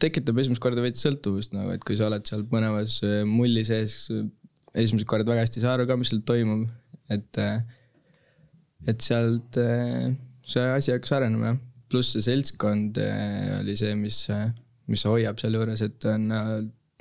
tekitab 0.00 0.38
esimest 0.40 0.62
korda 0.64 0.80
veits 0.84 1.02
sõltuvust 1.04 1.52
nagu, 1.56 1.74
et 1.74 1.84
kui 1.84 1.98
sa 1.98 2.08
oled 2.08 2.24
seal 2.28 2.46
põnevas 2.48 3.00
äh, 3.04 3.20
mulli 3.28 3.66
sees, 3.68 4.06
esimesed 4.70 5.08
korrad 5.10 5.28
väga 5.28 5.44
hästi 5.44 5.60
ei 5.60 5.66
saa 5.66 5.76
aru 5.76 5.88
ka, 5.90 5.98
mis 6.00 6.14
seal 6.14 6.22
toimub, 6.24 6.64
et, 7.12 7.42
et 8.88 9.02
sealt 9.04 9.58
see 9.58 10.66
asi 10.78 10.94
hakkas 10.94 11.18
arenema 11.18 11.56
pluss 11.90 12.14
see 12.14 12.22
seltskond 12.22 13.00
oli 13.58 13.74
see, 13.76 13.96
mis, 13.98 14.22
mis 14.90 15.04
hoiab 15.08 15.40
sealjuures, 15.40 15.82
et 15.86 16.06
on 16.10 16.26
äh, 16.34 16.52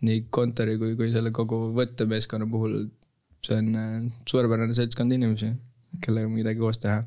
nii 0.05 0.25
kontori 0.33 0.77
kui, 0.79 0.95
kui 0.99 1.11
selle 1.13 1.33
kogu 1.35 1.69
võttemeeskonna 1.77 2.47
puhul, 2.51 2.81
see 3.45 3.57
on 3.59 4.09
suurepärane 4.29 4.75
seltskond 4.75 5.15
inimesi, 5.15 5.51
kellega 6.03 6.31
midagi 6.31 6.61
koos 6.61 6.81
teha. 6.83 7.01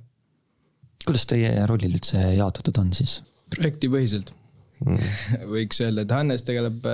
kuidas 1.06 1.26
teie 1.30 1.50
rollid 1.68 1.96
üldse 1.96 2.20
jaotatud 2.36 2.78
on 2.82 2.92
siis? 2.96 3.20
projektipõhiselt 3.52 4.34
mm. 4.84 5.08
võiks 5.54 5.80
öelda, 5.84 6.04
et 6.04 6.14
Hannes 6.16 6.44
tegeleb 6.46 6.84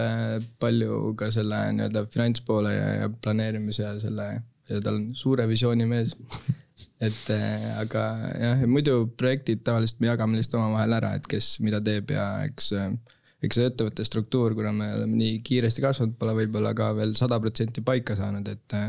palju 0.62 1.16
ka 1.18 1.33
selle 1.35 1.64
nii-öelda 1.78 2.07
finantspoole 2.14 2.73
ja, 2.75 2.88
ja 3.02 3.11
planeerimise 3.25 3.85
ja 3.85 3.99
selle 4.02 4.30
ja 4.68 4.80
tal 4.85 4.99
on 5.00 5.12
suure 5.16 5.47
visiooni 5.49 5.87
mees 5.88 6.16
et 7.09 7.30
äh, 7.30 7.68
aga 7.80 8.02
jah, 8.38 8.64
muidu 8.71 9.00
projektid 9.18 9.62
tavaliselt 9.66 10.02
me 10.02 10.11
jagame 10.11 10.38
lihtsalt 10.38 10.61
omavahel 10.61 10.97
ära, 10.99 11.14
et 11.18 11.28
kes 11.30 11.57
mida 11.64 11.80
teeb 11.85 12.12
ja 12.14 12.26
eks, 12.47 12.73
äh, 12.78 12.92
eks 13.42 13.59
see 13.59 13.68
ettevõtte 13.71 14.07
struktuur, 14.07 14.54
kuna 14.59 14.73
me 14.75 14.88
oleme 14.97 15.18
nii 15.21 15.40
kiiresti 15.47 15.85
kasvanud, 15.85 16.16
pole 16.18 16.35
võib-olla 16.40 16.73
ka 16.78 16.90
veel 16.97 17.14
sada 17.18 17.38
protsenti 17.42 17.85
paika 17.87 18.16
saanud, 18.18 18.49
et 18.50 18.78
äh, 18.78 18.88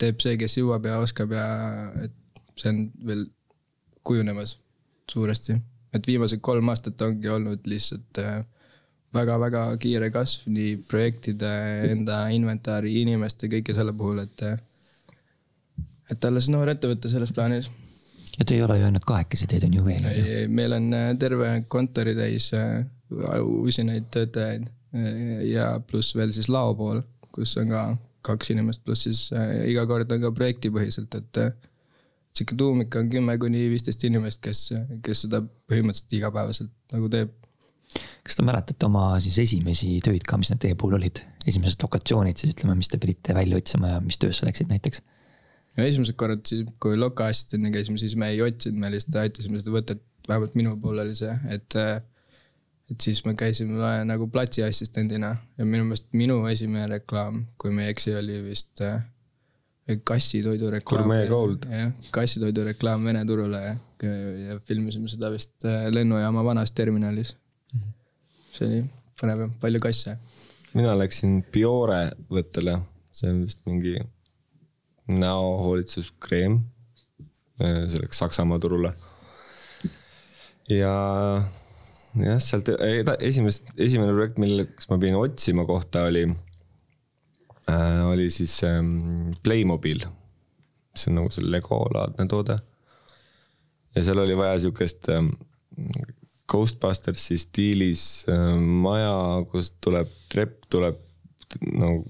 teeb 0.00 0.22
see, 0.22 0.38
kes 0.40 0.58
jõuab 0.58 0.88
ja 0.88 0.98
oskab 1.02 1.34
ja 1.36 1.46
et 2.06 2.16
see 2.58 2.72
on 2.72 2.80
veel 3.06 3.26
kujunemas 4.06 4.56
suuresti. 5.10 5.58
et 5.92 6.06
viimased 6.06 6.40
kolm 6.40 6.68
aastat 6.70 7.02
ongi 7.02 7.28
olnud 7.28 7.66
lihtsalt 7.66 8.20
väga-väga 9.14 9.62
kiire 9.82 10.10
kasv 10.14 10.48
nii 10.54 10.76
projektide, 10.88 11.50
enda 11.90 12.22
inventari, 12.34 12.94
inimeste, 13.02 13.50
kõige 13.50 13.74
selle 13.74 13.94
puhul, 13.96 14.22
et 14.22 14.44
et 16.10 16.26
alles 16.26 16.48
noor 16.50 16.70
ettevõte 16.72 17.10
selles 17.10 17.32
plaanis. 17.34 17.70
ja 18.38 18.46
te 18.46 18.56
ei 18.56 18.62
ole 18.62 18.78
ju 18.78 18.86
ainult 18.86 19.06
kahekesi, 19.06 19.48
teid 19.50 19.66
on 19.66 19.76
ju 19.78 19.84
veel. 19.86 20.06
ei, 20.12 20.46
meil 20.48 20.78
on 20.78 20.88
äh, 20.94 21.10
terve 21.18 21.52
kontori 21.68 22.14
täis 22.18 22.52
äh, 22.54 22.84
usinaid 23.10 24.06
töötajaid 24.14 24.68
äh, 24.68 25.42
ja 25.50 25.72
pluss 25.90 26.14
veel 26.16 26.32
siis 26.36 26.50
laopool, 26.52 27.02
kus 27.34 27.56
on 27.60 27.72
ka 27.72 27.88
kaks 28.26 28.52
inimest, 28.52 28.84
pluss 28.84 29.06
siis 29.08 29.28
iga 29.70 29.86
kord 29.88 30.10
on 30.12 30.20
ka 30.26 30.30
projektipõhiselt, 30.36 31.14
et 31.16 31.38
sihuke 32.36 32.56
tuumik 32.58 32.96
on 32.98 33.08
kümme 33.10 33.36
kuni 33.40 33.66
viisteist 33.72 34.04
inimest, 34.06 34.42
kes, 34.44 34.70
kes 35.04 35.24
seda 35.26 35.40
põhimõtteliselt 35.42 36.16
igapäevaselt 36.18 36.72
nagu 36.94 37.08
teeb. 37.12 37.32
kas 38.26 38.36
te 38.38 38.44
mäletate 38.46 38.86
oma 38.86 39.04
siis 39.22 39.38
esimesi 39.42 39.96
töid 40.04 40.26
ka, 40.28 40.38
mis 40.38 40.52
need 40.52 40.60
teie 40.62 40.76
puhul 40.78 40.98
olid, 41.00 41.22
esimesed 41.48 41.82
lokatsioonid 41.82 42.38
siis 42.38 42.54
ütleme, 42.54 42.76
mis 42.78 42.90
te 42.92 43.00
pidite 43.02 43.34
välja 43.34 43.58
otsima 43.58 43.96
ja 43.96 44.04
mis 44.04 44.20
töösse 44.20 44.46
läksid 44.46 44.70
näiteks? 44.70 45.02
ja 45.76 45.86
esimesed 45.86 46.18
korrad 46.18 46.44
siis, 46.46 46.68
kui 46.82 46.98
Loka 46.98 47.26
assistendina 47.30 47.74
käisime, 47.74 47.98
siis 47.98 48.14
me 48.18 48.30
ei 48.34 48.42
otsinud, 48.44 48.78
me 48.82 48.92
lihtsalt 48.94 49.20
aitasime 49.24 49.60
seda 49.62 49.74
võtet, 49.74 50.06
vähemalt 50.28 50.56
minu 50.58 50.76
puhul 50.82 51.02
oli 51.02 51.16
see, 51.18 51.34
et 51.50 51.78
et 52.90 53.00
siis 53.00 53.22
me 53.24 53.34
käisime 53.38 53.78
nagu 54.08 54.26
platsi 54.32 54.64
assistendina 54.66 55.34
ja 55.58 55.64
minu 55.64 55.86
meelest 55.86 56.08
minu 56.16 56.40
esimene 56.50 56.88
reklaam, 56.90 57.44
kui 57.58 57.72
ma 57.74 57.86
ei 57.86 57.94
eksi, 57.94 58.14
oli 58.18 58.40
vist 58.48 58.82
äh, 58.84 58.98
kassitoidu 60.04 60.70
reklaam. 60.70 61.12
Jah, 61.70 61.92
kassitoidu 62.14 62.64
reklaam 62.66 63.04
Vene 63.06 63.24
turule 63.26 63.60
ja, 63.62 63.74
ja 64.46 64.58
filmisime 64.66 65.10
seda 65.10 65.30
vist 65.32 65.66
äh, 65.66 65.86
lennujaama 65.92 66.44
vanas 66.44 66.72
terminalis. 66.72 67.36
Mhm. 67.74 67.92
see 68.54 68.66
oli 68.66 68.80
põnev, 69.20 69.46
palju 69.60 69.80
kasse. 69.82 70.16
mina 70.74 70.96
läksin 70.98 71.40
Biore 71.52 72.10
võttele, 72.30 72.80
see 73.14 73.30
on 73.30 73.44
vist 73.44 73.62
mingi 73.66 73.94
näohoolitsuskreem. 75.14 76.60
Äh, 77.62 77.86
see 77.86 78.02
läks 78.02 78.18
Saksamaa 78.18 78.58
turule. 78.58 78.94
ja 80.70 80.94
jah, 82.18 82.40
sealt 82.42 82.70
esimest, 83.20 83.70
esimene 83.78 84.14
projekt, 84.14 84.40
milleks 84.42 84.88
ma 84.90 84.98
pidin 84.98 85.18
otsima 85.20 85.66
kohta, 85.68 86.06
oli 86.10 86.24
äh,, 87.70 88.00
oli 88.08 88.30
siis 88.30 88.62
ähm, 88.64 89.36
Playmobil. 89.42 90.02
mis 90.90 91.06
on 91.06 91.20
nagu 91.20 91.30
see 91.30 91.46
Lego 91.46 91.84
laadne 91.94 92.26
toode. 92.28 92.58
ja 93.94 94.02
seal 94.02 94.18
oli 94.18 94.36
vaja 94.36 94.58
sihukest 94.58 95.08
ähm, 95.14 95.30
Ghostbustersi 96.50 97.38
stiilis 97.38 98.26
äh, 98.28 98.56
maja, 98.58 99.44
kust 99.52 99.78
tuleb 99.80 100.10
trepp, 100.32 100.66
tuleb 100.70 100.98
nagu 101.72 102.04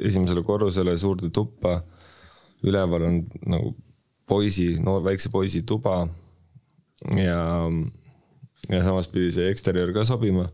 esimesele 0.00 0.42
korrusele 0.42 0.96
suurde 0.98 1.30
tuppa 1.30 1.80
üleval 2.62 3.06
on 3.08 3.20
nagu 3.48 3.74
poisi, 4.28 4.74
noor 4.82 5.02
väikse 5.04 5.30
poisi 5.32 5.62
tuba. 5.66 6.08
ja, 7.16 7.42
ja 8.68 8.82
samas 8.84 9.08
pidi 9.10 9.30
see 9.34 9.50
eksterjöör 9.50 9.94
ka 9.96 10.04
sobima. 10.08 10.48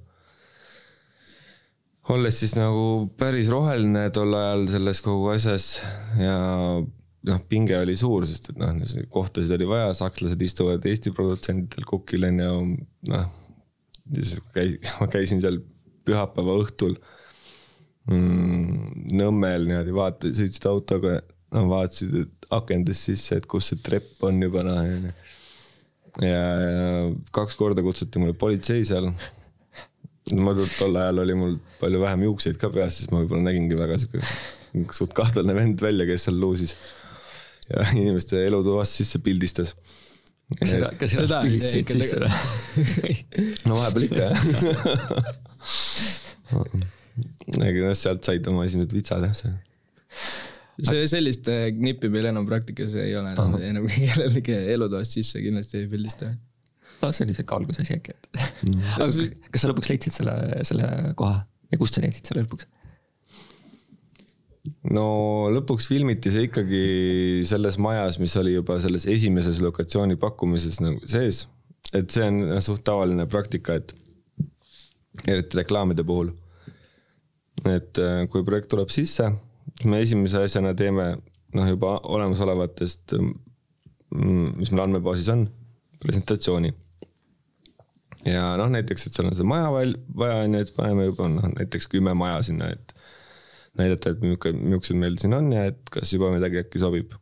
olles 2.15 2.39
siis 2.39 2.55
nagu 2.55 3.09
päris 3.19 3.49
roheline 3.51 4.07
tol 4.15 4.35
ajal 4.39 4.69
selles 4.71 5.01
kogu 5.03 5.33
asjas 5.33 5.81
ja 6.21 6.37
noh, 7.27 7.41
pinge 7.51 7.79
oli 7.81 7.97
suur, 7.99 8.27
sest 8.29 8.53
et 8.53 8.61
noh, 8.61 8.77
kohtasid 9.11 9.57
oli 9.57 9.67
vaja, 9.69 9.91
sakslased 9.99 10.43
istuvad 10.43 10.85
Eesti 10.87 11.13
produtsentidel 11.17 11.89
kukil 11.89 12.29
on 12.29 12.43
ju, 12.43 12.53
noh. 13.11 13.27
siis 14.15 14.37
käi-, 14.55 14.79
ma 15.01 15.11
käisin 15.11 15.43
seal 15.43 15.59
pühapäeva 16.07 16.61
õhtul 16.63 16.95
mm, 18.11 19.17
Nõmmel 19.17 19.67
niimoodi 19.67 19.97
vaata, 19.97 20.31
sõitsid 20.31 20.69
autoga 20.71 21.19
no 21.55 21.67
vaatasid, 21.71 22.15
et 22.27 22.49
akendest 22.55 23.11
sisse, 23.11 23.41
et 23.41 23.47
kus 23.51 23.73
see 23.73 23.83
trepp 23.83 24.23
on 24.27 24.39
juba 24.43 24.63
noh, 24.67 24.81
onju. 24.83 25.13
Ja, 26.23 26.45
ja 26.61 26.85
kaks 27.35 27.57
korda 27.59 27.85
kutsuti 27.85 28.21
mulle 28.23 28.37
politsei 28.39 28.85
seal. 28.89 29.11
ma 30.37 30.55
tol 30.79 30.97
ajal 30.99 31.23
oli 31.23 31.35
mul 31.39 31.59
palju 31.81 32.01
vähem 32.03 32.27
juukseid 32.27 32.57
ka 32.61 32.71
peas, 32.75 32.99
siis 32.99 33.13
ma 33.13 33.21
võib-olla 33.23 33.49
nägingi 33.51 33.79
väga 33.79 33.99
sihuke 34.03 34.25
suht 34.97 35.15
kahtlane 35.17 35.55
vend 35.57 35.83
välja, 35.83 36.07
kes 36.09 36.27
seal 36.29 36.41
luusis. 36.41 36.77
ja 37.71 37.87
inimeste 38.01 38.45
elutoas 38.47 38.97
sisse 38.97 39.19
pildistas. 39.19 39.75
kas 40.59 40.75
sa, 40.75 40.91
kas 40.99 41.17
sa 41.17 41.41
pildistasid 41.45 41.95
sisse 41.97 42.21
või? 42.23 43.17
no 43.69 43.81
vahepeal 43.81 44.09
ikka 44.09 44.23
jah. 44.27 44.37
aga 46.57 47.79
noh, 47.81 47.97
sealt 47.97 48.29
said 48.29 48.47
oma 48.51 48.67
esimesed 48.69 48.93
vitsad 48.95 49.27
jah, 49.27 49.35
see 49.37 49.55
see 50.85 51.07
sellist 51.09 51.49
äh, 51.53 51.71
knippi 51.77 52.11
meil 52.13 52.29
enam 52.33 52.47
praktikas 52.49 52.97
ei 53.01 53.15
ole 53.17 53.33
enam 53.33 53.89
kellelegi 53.89 54.57
elutoast 54.75 55.19
sisse 55.19 55.41
kindlasti 55.45 55.83
ei 55.83 55.91
pildista. 55.93 56.31
no 57.03 57.13
see 57.13 57.27
oli 57.27 57.37
siuke 57.37 57.57
algusasi 57.57 57.99
äkki, 57.99 58.17
et 58.17 58.31
mm. 58.69 58.89
aga 58.97 59.29
kas 59.53 59.65
sa 59.65 59.71
lõpuks 59.73 59.93
leidsid 59.93 60.19
selle, 60.19 60.37
selle 60.69 60.89
koha 61.19 61.39
ja 61.73 61.81
kust 61.81 61.97
sa 61.97 62.05
leidsid 62.05 62.29
selle 62.29 62.45
lõpuks? 62.45 62.69
no 64.93 65.07
lõpuks 65.55 65.89
filmiti 65.89 66.33
see 66.35 66.49
ikkagi 66.51 66.85
selles 67.49 67.79
majas, 67.83 68.21
mis 68.23 68.37
oli 68.41 68.57
juba 68.57 68.81
selles 68.83 69.09
esimeses 69.11 69.63
lokatsiooni 69.65 70.19
pakkumises 70.21 70.83
nagu 70.85 71.01
sees. 71.09 71.47
et 71.95 72.11
see 72.13 72.27
on 72.27 72.61
suht 72.61 72.85
tavaline 72.85 73.29
praktika, 73.31 73.79
et 73.81 73.97
eriti 75.25 75.63
reklaamide 75.63 76.05
puhul. 76.05 76.35
et 77.65 77.97
äh, 78.03 78.27
kui 78.29 78.45
projekt 78.45 78.69
tuleb 78.75 78.93
sisse 78.93 79.33
me 79.85 80.01
esimese 80.01 80.43
asjana 80.43 80.75
teeme 80.79 81.11
noh, 81.57 81.69
juba 81.69 81.97
olemasolevatest, 82.05 83.15
mm, 83.19 84.57
mis 84.61 84.73
meil 84.73 84.87
andmebaasis 84.87 85.31
on, 85.35 85.47
presentatsiooni. 86.03 86.73
ja 88.27 88.49
noh, 88.59 88.71
näiteks, 88.73 89.07
et 89.07 89.17
seal 89.17 89.29
on 89.29 89.37
seda 89.37 89.47
maja 89.49 89.71
vaja, 89.73 90.41
on 90.43 90.57
ju, 90.57 90.65
et 90.65 90.75
paneme 90.77 91.07
juba 91.11 91.29
noh, 91.31 91.47
näiteks 91.55 91.89
kümme 91.93 92.15
maja 92.19 92.41
sinna, 92.49 92.73
et 92.75 92.97
näidata, 93.79 94.15
et 94.15 94.25
milline, 94.25 94.65
millised 94.73 94.99
meil 94.99 95.19
siin 95.21 95.37
on 95.37 95.53
ja 95.53 95.67
et 95.71 95.93
kas 95.93 96.13
juba 96.17 96.33
midagi 96.35 96.63
äkki 96.63 96.81
sobib. 96.83 97.15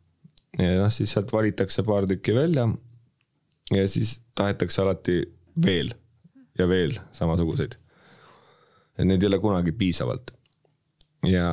ja 0.57 0.79
noh, 0.79 0.91
siis 0.93 1.13
sealt 1.13 1.33
valitakse 1.35 1.83
paar 1.87 2.07
tükki 2.09 2.35
välja. 2.35 2.69
ja 3.73 3.87
siis 3.91 4.19
tahetakse 4.35 4.81
alati 4.81 5.21
veel 5.65 5.93
ja 6.59 6.67
veel 6.67 6.95
samasuguseid. 7.11 7.77
et 8.97 9.05
neid 9.05 9.23
ei 9.23 9.29
ole 9.29 9.39
kunagi 9.43 9.75
piisavalt. 9.75 10.33
ja 11.29 11.51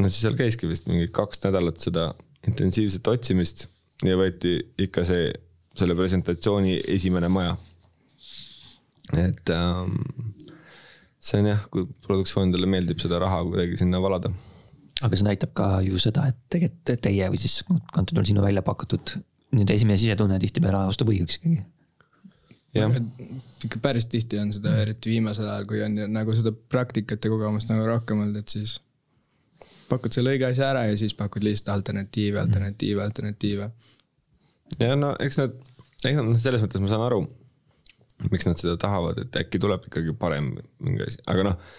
no 0.00 0.08
siis 0.08 0.22
seal 0.24 0.36
käiski 0.38 0.68
vist 0.70 0.88
mingi 0.90 1.08
kaks 1.12 1.42
nädalat 1.44 1.80
seda 1.82 2.10
intensiivset 2.48 3.08
otsimist 3.12 3.66
ja 4.06 4.16
võeti 4.18 4.56
ikka 4.82 5.04
see, 5.06 5.30
selle 5.78 5.96
presentatsiooni 5.98 6.78
esimene 6.94 7.30
maja. 7.32 7.56
et 9.18 9.50
ähm, 9.52 9.98
see 11.22 11.42
on 11.42 11.50
jah, 11.52 11.66
kui 11.70 11.86
produktsioonidele 12.06 12.70
meeldib 12.70 13.02
seda 13.02 13.20
raha 13.22 13.42
kuidagi 13.48 13.78
sinna 13.82 14.00
valada. 14.02 14.32
aga 15.02 15.18
see 15.18 15.28
näitab 15.28 15.52
ka 15.58 15.68
ju 15.86 16.00
seda, 16.02 16.28
et 16.32 16.40
tegelikult 16.52 17.04
teie 17.06 17.28
või 17.30 17.42
siis 17.42 17.60
antud 17.68 18.16
juhul 18.16 18.30
sinu 18.32 18.44
välja 18.44 18.64
pakutud 18.66 19.16
nii-öelda 19.52 19.76
esimene 19.76 20.00
sisetunne 20.00 20.38
tihtipeale 20.42 20.86
ostub 20.88 21.12
õigeks 21.12 21.38
ikkagi. 21.38 21.60
ikka 23.66 23.82
päris 23.84 24.08
tihti 24.10 24.40
on 24.40 24.52
seda, 24.56 24.78
eriti 24.80 25.12
viimasel 25.12 25.48
ajal, 25.48 25.66
kui 25.68 25.82
on 25.84 25.98
nagu 26.14 26.34
seda 26.36 26.54
praktikat 26.74 27.24
ja 27.24 27.32
kogemust 27.34 27.70
nagu 27.70 27.84
rohkem 27.86 28.24
olnud, 28.24 28.40
et 28.40 28.54
siis 28.56 28.78
pakud 29.92 30.14
selle 30.14 30.34
õige 30.34 30.48
asja 30.48 30.70
ära 30.72 30.86
ja 30.88 30.96
siis 30.98 31.14
pakud 31.18 31.44
lihtsalt 31.46 31.74
alternatiive, 31.76 32.40
alternatiive, 32.42 33.04
alternatiive. 33.04 33.70
ja 34.80 34.96
no 34.98 35.12
eks 35.22 35.38
nad, 35.40 35.54
eks 36.02 36.18
nad 36.18 36.26
noh, 36.26 36.40
selles 36.40 36.64
mõttes 36.64 36.82
ma 36.82 36.90
saan 36.92 37.06
aru, 37.06 37.22
miks 38.30 38.48
nad 38.48 38.60
seda 38.60 38.78
tahavad, 38.80 39.22
et 39.24 39.40
äkki 39.42 39.60
tuleb 39.62 39.88
ikkagi 39.90 40.16
parem 40.18 40.54
mingi 40.82 41.06
asi, 41.06 41.22
aga 41.30 41.50
noh. 41.50 41.70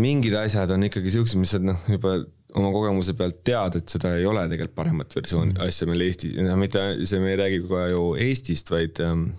mingid 0.00 0.36
asjad 0.38 0.74
on 0.74 0.88
ikkagi 0.88 1.14
siuksed, 1.14 1.40
mis 1.40 1.54
sa 1.56 1.62
noh, 1.62 1.80
juba 1.90 2.20
oma 2.56 2.70
kogemuse 2.72 3.12
pealt 3.16 3.42
tead, 3.44 3.76
et 3.80 3.92
seda 3.92 4.14
ei 4.16 4.24
ole 4.26 4.46
tegelikult 4.48 4.78
paremat 4.78 5.18
versiooni 5.18 5.52
mm. 5.52 5.64
asja 5.66 5.88
meil 5.90 6.06
Eesti, 6.06 6.32
noh 6.46 6.56
mitte 6.60 6.84
see, 7.04 7.20
me 7.20 7.34
ei 7.34 7.40
räägi 7.42 7.60
kogu 7.66 7.82
ju 7.92 8.04
Eestist, 8.24 8.72
vaid 8.72 9.02
ähm, 9.04 9.30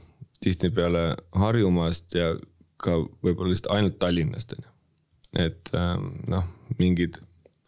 tihtipeale 0.43 1.07
Harjumaast 1.41 2.13
ja 2.15 2.35
ka 2.79 2.99
võib-olla 3.25 3.49
lihtsalt 3.49 3.73
ainult 3.75 3.97
Tallinnast 3.99 4.53
on 4.55 4.61
ju 4.61 4.69
et 5.37 5.69
ähm, 5.77 6.13
noh, 6.29 6.45
mingid 6.81 7.19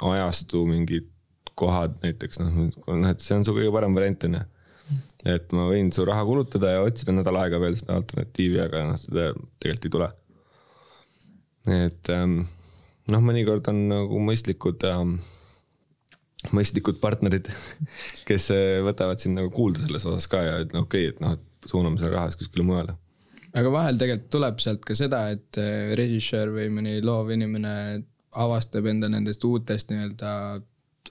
ajastu 0.01 0.63
mingid 0.70 1.10
kohad 1.60 1.98
näiteks 2.01 2.41
noh, 2.41 2.63
noh, 2.72 3.10
et 3.12 3.22
see 3.24 3.36
on 3.38 3.46
su 3.46 3.56
kõige 3.56 3.74
parem 3.74 3.96
variant 3.98 4.25
on 4.27 4.39
ju. 4.39 4.46
et 5.36 5.53
ma 5.56 5.68
võin 5.70 5.91
su 5.94 6.06
raha 6.08 6.24
kulutada 6.27 6.74
ja 6.75 6.86
otsida 6.86 7.13
nädal 7.15 7.38
aega 7.44 7.60
veel 7.62 7.77
seda 7.77 8.00
alternatiivi, 8.00 8.62
aga 8.63 8.86
noh, 8.89 8.98
seda 9.00 9.30
tegelikult 9.62 9.86
ei 9.86 9.94
tule. 9.98 10.10
et 11.86 12.13
ähm, 12.15 12.39
noh, 13.13 13.24
mõnikord 13.28 13.69
on 13.71 13.86
nagu 13.91 14.24
mõistlikud 14.32 14.88
ähm, 14.89 15.19
mõistlikud 16.58 16.97
partnerid, 17.04 17.52
kes 18.30 18.50
äh, 18.56 18.80
võtavad 18.86 19.21
sind 19.21 19.38
nagu 19.38 19.54
kuulda 19.54 19.84
selles 19.84 20.08
osas 20.10 20.30
ka 20.32 20.41
ja 20.47 20.58
ütlevad 20.63 20.88
okei 20.88 21.08
okay,, 21.08 21.15
et 21.15 21.24
noh, 21.24 21.38
et 21.38 21.69
suuname 21.69 22.02
selle 22.02 22.15
raha 22.15 22.32
siis 22.32 22.41
kuskile 22.41 22.65
mujale 22.65 22.97
aga 23.52 23.71
vahel 23.74 24.00
tegelikult 24.00 24.32
tuleb 24.34 24.62
sealt 24.63 24.86
ka 24.88 24.95
seda, 24.97 25.26
et 25.36 25.60
äh, 25.60 25.91
režissöör 26.00 26.54
või 26.56 26.71
mõni 26.74 26.97
loov 27.04 27.34
inimene 27.36 27.74
avastab 28.32 28.86
enda 28.91 29.10
nendest 29.12 29.44
uutest 29.48 29.91
nii-öelda 29.91 30.34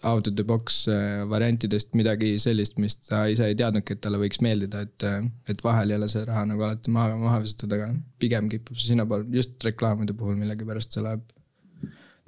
out 0.06 0.28
of 0.28 0.34
the 0.34 0.44
box 0.46 0.86
äh, 0.88 1.24
variantidest 1.28 1.96
midagi 1.98 2.32
sellist, 2.40 2.78
mis 2.80 2.96
ta 3.04 3.24
ise 3.28 3.50
ei 3.50 3.56
teadnudki, 3.58 3.96
et 3.96 4.02
talle 4.04 4.20
võiks 4.22 4.40
meeldida, 4.44 4.84
et, 4.86 5.04
äh, 5.04 5.18
et 5.50 5.64
vahel 5.64 5.92
ei 5.92 5.98
ole 5.98 6.08
see 6.08 6.22
raha 6.24 6.46
nagu 6.48 6.64
alati 6.64 6.94
maha, 6.94 7.18
maha 7.20 7.42
visatud, 7.44 7.74
aga 7.76 7.90
pigem 8.22 8.48
kipub 8.52 8.78
see 8.78 8.94
sinnapoole, 8.94 9.26
just 9.34 9.58
reklaamide 9.66 10.16
puhul 10.16 10.38
millegipärast 10.40 10.96
see 10.96 11.04
läheb 11.04 11.26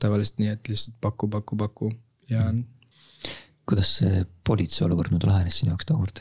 tavaliselt 0.03 0.43
nii, 0.43 0.57
et 0.57 0.73
lihtsalt 0.73 0.99
paku, 1.05 1.31
paku, 1.33 1.57
paku 1.61 1.93
ja. 2.33 2.49
kuidas 3.69 3.95
see 4.01 4.27
politsei 4.45 4.85
olukord 4.89 5.15
nüüd 5.15 5.25
lahenes 5.29 5.63
sinu 5.63 5.73
jaoks 5.73 5.89
tookord? 5.89 6.21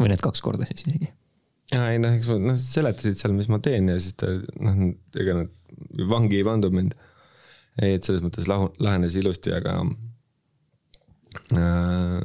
või 0.00 0.10
need 0.12 0.22
kaks 0.24 0.42
korda 0.44 0.68
siis 0.68 0.84
isegi? 0.84 1.12
ja 1.72 1.86
ei 1.94 2.02
noh, 2.02 2.16
eks 2.18 2.28
ma 2.30 2.40
noh 2.50 2.58
seletasid 2.60 3.18
seal, 3.20 3.36
mis 3.36 3.48
ma 3.52 3.60
teen 3.62 3.88
ja 3.92 3.96
siis 4.02 4.18
ta 4.20 4.32
noh, 4.34 4.84
ega 5.22 5.38
nad 5.38 5.56
vangi 6.10 6.40
ei 6.40 6.46
pandud 6.46 6.74
mind. 6.74 6.96
Ei, 7.80 7.96
et 7.96 8.06
selles 8.06 8.22
mõttes 8.24 8.48
lahu-, 8.50 8.72
lahenes 8.82 9.16
ilusti, 9.20 9.52
aga 9.56 9.78
äh,. 11.56 12.18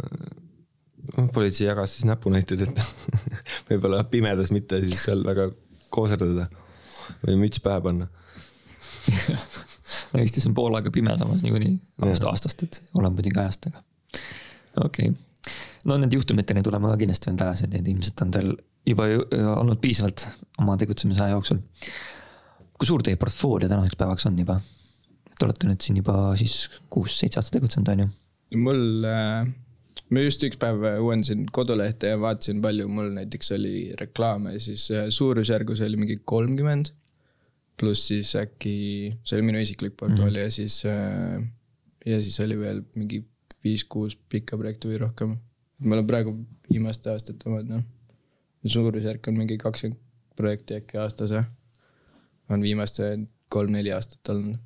noh, 1.16 1.30
politsei 1.34 1.70
jagas 1.70 1.96
siis 1.96 2.08
näpunäiteid, 2.10 2.66
et 2.68 2.84
võib-olla 3.70 4.04
pimedas 4.12 4.54
mitte 4.56 4.82
siis 4.86 5.06
seal 5.08 5.24
väga 5.26 5.50
kooserdada 5.94 6.50
või 7.26 7.38
müts 7.46 7.62
pähe 7.64 7.82
panna 7.86 8.10
no 10.14 10.22
Eestis 10.22 10.48
on 10.50 10.56
pool 10.58 10.76
aega 10.78 10.92
pimedamas 10.94 11.44
niikuinii 11.46 11.76
aasta 12.08 12.32
aastast, 12.32 12.64
et 12.66 12.82
oleneb 12.94 13.20
muidugi 13.20 13.42
ajast, 13.42 13.70
aga 13.70 13.84
okei 14.86 15.12
okay. 15.12 15.54
no 15.86 16.00
nende 16.02 16.18
juhtumiteni 16.18 16.64
tuleme 16.66 16.92
ka 16.92 17.00
kindlasti 17.02 17.32
veel 17.32 17.42
tagasi, 17.44 17.70
et 17.70 17.92
ilmselt 17.94 18.26
on 18.26 18.34
teil 18.36 18.56
juba 18.86 19.08
olnud 19.56 19.82
piisavalt 19.82 20.28
oma 20.62 20.78
tegutsemise 20.82 21.24
aja 21.26 21.36
jooksul. 21.36 21.62
kui 22.78 22.90
suur 22.90 23.04
teie 23.06 23.20
portfoolio 23.22 23.70
tänaseks 23.70 24.00
päevaks 24.00 24.28
on 24.30 24.40
juba? 24.40 24.60
Te 25.36 25.48
olete 25.48 25.68
nüüd 25.68 25.84
siin 25.84 26.00
juba 26.00 26.16
siis 26.40 26.66
kuus-seitse 26.94 27.42
aastat 27.42 27.58
tegutsenud, 27.58 27.92
on 27.92 28.04
ju? 28.06 28.10
mul 28.62 29.08
äh,, 29.10 29.48
ma 30.14 30.22
just 30.24 30.44
üks 30.48 30.60
päev 30.62 30.84
uuendasin 31.04 31.48
kodulehte 31.56 32.14
ja 32.14 32.20
vaatasin, 32.22 32.62
palju 32.64 32.88
mul 32.88 33.10
näiteks 33.18 33.52
oli 33.58 33.74
reklaame, 34.00 34.54
siis 34.64 34.88
äh, 34.96 35.10
suurusjärgus 35.10 35.82
oli 35.84 36.00
mingi 36.00 36.22
kolmkümmend. 36.24 36.94
pluss 37.76 38.08
siis 38.08 38.32
äkki, 38.40 38.76
see 39.28 39.36
oli 39.36 39.50
minu 39.50 39.60
isiklik 39.60 39.98
portfoolio 40.00 40.32
mm 40.32 40.36
-hmm. 40.36 40.44
ja 40.44 40.52
siis 40.52 40.86
äh,, 40.86 41.44
ja 42.06 42.22
siis 42.24 42.40
oli 42.40 42.60
veel 42.60 42.86
mingi 42.96 43.26
viis-kuus 43.64 44.16
pikka 44.30 44.58
projekti 44.58 44.88
või 44.88 45.02
rohkem. 45.04 45.36
mul 45.80 45.98
on 45.98 46.08
praegu 46.08 46.38
viimaste 46.72 47.12
aastate 47.12 47.50
omad, 47.50 47.68
noh 47.68 47.84
suurusjärk 48.66 49.28
on 49.28 49.38
mingi 49.38 49.58
kakskümmend 49.62 50.02
projekti 50.36 50.80
äkki 50.80 51.00
aastas 51.00 51.32
jah. 51.32 51.46
on 52.50 52.62
viimased 52.62 53.28
kolm-neli 53.50 53.92
aastat 53.94 54.30
olnud. 54.30 54.58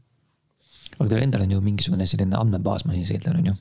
Aga 1.00 1.10
teil 1.10 1.26
endal 1.26 1.46
on 1.46 1.56
ju 1.56 1.62
mingisugune 1.64 2.08
selline 2.10 2.38
andmebaas, 2.40 2.86
ma 2.86 2.96
siis 2.96 3.12
eeldan, 3.16 3.40
on 3.42 3.52
ju. 3.52 3.58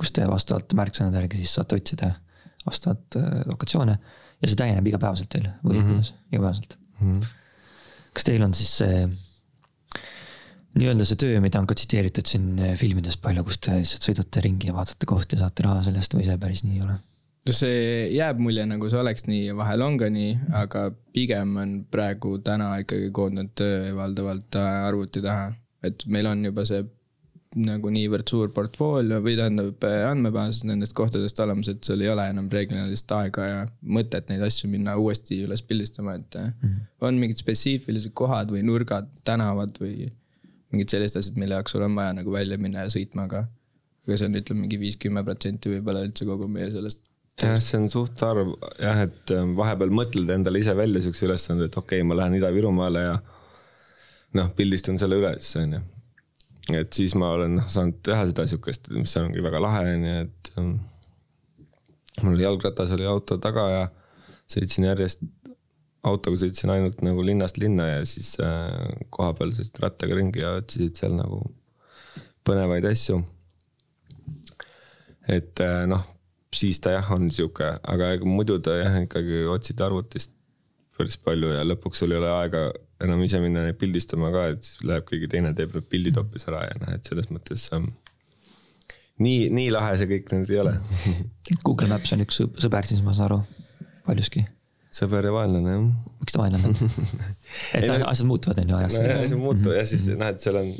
kus 0.00 0.12
te 0.16 0.24
vastavalt 0.28 0.72
märksõnade 0.74 1.20
järgi 1.20 1.42
siis 1.42 1.52
saate 1.58 1.76
otsida 1.76 2.14
vastavat 2.66 3.18
äh, 3.20 3.42
lokatsioone 3.50 3.98
ja 4.42 4.48
see 4.48 4.58
täieneb 4.58 4.88
igapäevaselt 4.88 5.30
teil 5.32 5.50
või 5.62 5.76
mm 5.76 5.82
-hmm. 5.82 5.92
kuidas, 5.92 6.14
igapäevaselt 6.32 6.78
mm? 6.78 7.20
-hmm. 7.20 7.28
kas 8.14 8.26
teil 8.28 8.42
on 8.46 8.54
siis 8.54 8.72
see 8.82 9.04
nii-öelda 10.72 11.04
see 11.04 11.20
töö, 11.20 11.40
mida 11.44 11.60
on 11.60 11.68
ka 11.68 11.76
tsiteeritud 11.76 12.26
siin 12.26 12.52
äh, 12.58 12.76
filmides 12.80 13.18
palju, 13.20 13.44
kus 13.44 13.60
te 13.60 13.76
lihtsalt 13.76 14.08
sõidate 14.08 14.44
ringi 14.44 14.70
ja 14.70 14.76
vaatate 14.76 15.06
kohti 15.06 15.36
ja 15.36 15.44
saate 15.44 15.66
raha 15.66 15.82
selle 15.86 16.00
eest 16.00 16.14
või 16.16 16.28
see 16.28 16.38
päris 16.40 16.64
nii 16.64 16.78
ei 16.78 16.86
ole? 16.86 16.98
see 17.50 18.06
jääb 18.14 18.38
mulje, 18.38 18.64
nagu 18.70 18.88
see 18.90 19.00
oleks 19.00 19.26
nii 19.26 19.46
ja 19.48 19.56
vahel 19.58 19.82
on 19.82 19.96
ka 19.98 20.08
nii, 20.12 20.36
aga 20.54 20.84
pigem 21.14 21.56
on 21.58 21.72
praegu 21.90 22.36
täna 22.46 22.76
ikkagi 22.84 23.10
koondunud 23.10 23.50
töö 23.58 23.90
valdavalt 23.98 24.58
äh, 24.60 24.86
arvuti 24.86 25.22
taha. 25.24 25.50
Et 25.86 26.04
meil 26.06 26.28
on 26.30 26.44
juba 26.44 26.64
see 26.68 26.82
nagu 27.60 27.90
niivõrd 27.92 28.30
suur 28.32 28.48
portfoolio 28.54 29.18
või 29.24 29.34
tähendab 29.36 29.84
äh, 29.84 29.98
andmebaas 30.08 30.62
nendest 30.64 30.94
kohtadest 30.96 31.40
olemas, 31.44 31.68
et 31.68 31.84
sul 31.84 32.00
ei 32.00 32.08
ole 32.08 32.24
enam 32.32 32.48
reeglina 32.52 32.86
lihtsalt 32.88 33.12
aega 33.18 33.48
ja 33.48 33.58
mõtet 33.98 34.30
neid 34.32 34.44
asju 34.46 34.70
minna 34.72 34.94
uuesti 34.96 35.42
üles 35.44 35.64
pildistama, 35.68 36.16
et 36.16 36.38
mm 36.38 36.54
-hmm. 36.62 36.88
on 37.08 37.20
mingid 37.20 37.42
spetsiifilised 37.42 38.14
kohad 38.16 38.54
või 38.54 38.64
nurgad, 38.64 39.10
tänavad 39.24 39.76
või 39.82 40.08
mingid 40.72 40.94
sellised 40.94 41.20
asjad, 41.20 41.36
mille 41.36 41.58
jaoks 41.58 41.76
sul 41.76 41.84
on 41.84 41.94
vaja 41.94 42.16
nagu 42.16 42.32
välja 42.32 42.58
minna 42.58 42.86
ja 42.86 42.92
sõitma, 42.94 43.28
aga 43.28 43.44
aga 44.06 44.16
see 44.18 44.30
on, 44.30 44.38
ütleme 44.40 44.64
mingi 44.64 44.80
viis, 44.80 44.96
kümme 44.96 45.22
protsenti 45.24 45.70
võib-olla 45.76 46.06
üldse 46.06 46.26
kogu 46.26 46.48
meie 46.48 46.70
sellest 46.72 47.04
jah, 47.42 47.58
see 47.60 47.78
on 47.78 47.88
suht 47.92 48.24
harv 48.24 48.54
jah, 48.80 49.04
et 49.06 49.34
ähm, 49.36 49.54
vahepeal 49.58 49.92
mõtled 49.94 50.32
endale 50.34 50.62
ise 50.62 50.74
välja 50.76 51.04
siukse 51.04 51.26
ülesande, 51.28 51.68
et 51.68 51.76
okei 51.76 52.00
okay,, 52.00 52.08
ma 52.08 52.16
lähen 52.18 52.38
Ida-Virumaale 52.40 53.04
ja 53.04 53.14
noh, 54.38 54.52
pildistan 54.56 54.98
selle 55.00 55.18
üles, 55.20 55.50
on 55.60 55.76
ju. 55.76 55.82
et 56.78 56.94
siis 56.94 57.14
ma 57.18 57.32
olen 57.36 57.58
noh 57.58 57.68
saanud 57.70 58.00
teha 58.06 58.24
seda 58.30 58.46
sihukest, 58.48 58.92
mis 58.94 59.14
ongi 59.20 59.44
väga 59.44 59.60
lahe 59.62 59.82
on 59.96 60.06
ju, 60.08 60.16
et 60.26 60.52
ähm, 60.60 60.72
mul 62.22 62.40
jalgratas 62.40 62.92
oli 62.96 63.08
auto 63.08 63.38
taga 63.42 63.66
ja 63.72 63.82
sõitsin 64.52 64.86
järjest, 64.86 65.24
autoga 66.06 66.38
sõitsin 66.42 66.72
ainult 66.74 67.02
nagu 67.06 67.24
linnast 67.24 67.58
linna 67.62 67.88
ja 67.88 68.06
siis 68.08 68.34
äh, 68.42 68.70
kohapeal 69.14 69.54
sõitsin 69.56 69.84
rattaga 69.84 70.18
ringi 70.18 70.42
ja 70.42 70.56
otsisid 70.60 70.98
seal 70.98 71.16
nagu 71.18 71.44
põnevaid 72.46 72.86
asju. 72.90 73.20
et 75.30 75.60
äh, 75.62 75.82
noh, 75.90 76.04
siis 76.54 76.80
ta 76.82 76.96
jah, 76.96 77.10
on 77.14 77.30
sihuke, 77.30 77.68
aga 77.82 78.12
ega 78.16 78.28
muidu 78.28 78.58
ta 78.62 78.76
jah, 78.78 78.98
ikkagi 79.04 79.44
otsid 79.50 79.80
arvutist 79.84 80.34
päris 80.98 81.18
palju 81.18 81.54
ja 81.54 81.62
lõpuks 81.66 82.02
sul 82.02 82.12
ei 82.12 82.20
ole 82.20 82.30
aega 82.30 82.66
enam 83.02 83.22
ise 83.26 83.40
minna 83.42 83.64
neid 83.66 83.78
pildistama 83.80 84.30
ka, 84.34 84.46
et 84.54 84.66
siis 84.66 84.80
läheb 84.86 85.06
keegi 85.08 85.28
teine 85.32 85.52
teeb 85.58 85.74
need 85.76 85.88
pildid 85.90 86.18
hoopis 86.20 86.48
ära 86.50 86.64
ja 86.68 86.78
noh, 86.80 86.94
et 86.96 87.08
selles 87.08 87.28
mõttes 87.32 87.66
um, 87.76 87.88
nii, 89.22 89.48
nii 89.54 89.68
lahe 89.74 89.94
see 90.00 90.10
kõik 90.10 90.32
nüüd 90.34 90.52
ei 90.52 90.60
ole 90.62 90.74
Google 91.66 91.90
Maps 91.92 92.14
on 92.16 92.24
üks 92.24 92.42
sõber 92.42 92.88
siis, 92.88 93.04
ma 93.06 93.14
saan 93.16 93.30
aru, 93.30 93.40
paljuski. 94.06 94.44
sõber 94.94 95.28
ja 95.28 95.34
vaenlane 95.34 95.76
jah. 95.76 95.88
miks 96.22 96.36
ta 96.36 96.42
vaenlane 96.42 96.70
on? 96.72 96.94
et 97.78 97.88
no, 97.88 97.98
asjad 98.12 98.30
muutuvad 98.30 98.62
on 98.62 98.74
ju 98.74 98.78
ajas. 98.80 99.00
nojah, 99.00 99.24
asjad 99.24 99.42
muutuvad 99.42 99.80
ja 99.80 99.88
siis 99.88 100.08
noh, 100.12 100.28
et 100.30 100.44
seal 100.44 100.60
on, 100.62 100.72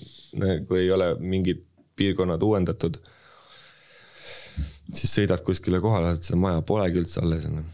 kui 0.68 0.84
ei 0.84 0.94
ole 0.94 1.12
mingid 1.20 1.66
piirkonnad 1.98 2.42
uuendatud 2.42 3.00
siis 4.92 5.12
sõidad 5.16 5.42
kuskile 5.44 5.80
kohale, 5.82 6.14
seda 6.20 6.38
maja 6.40 6.62
polegi 6.66 7.00
üldse 7.02 7.22
alles 7.22 7.46
onju. 7.48 7.64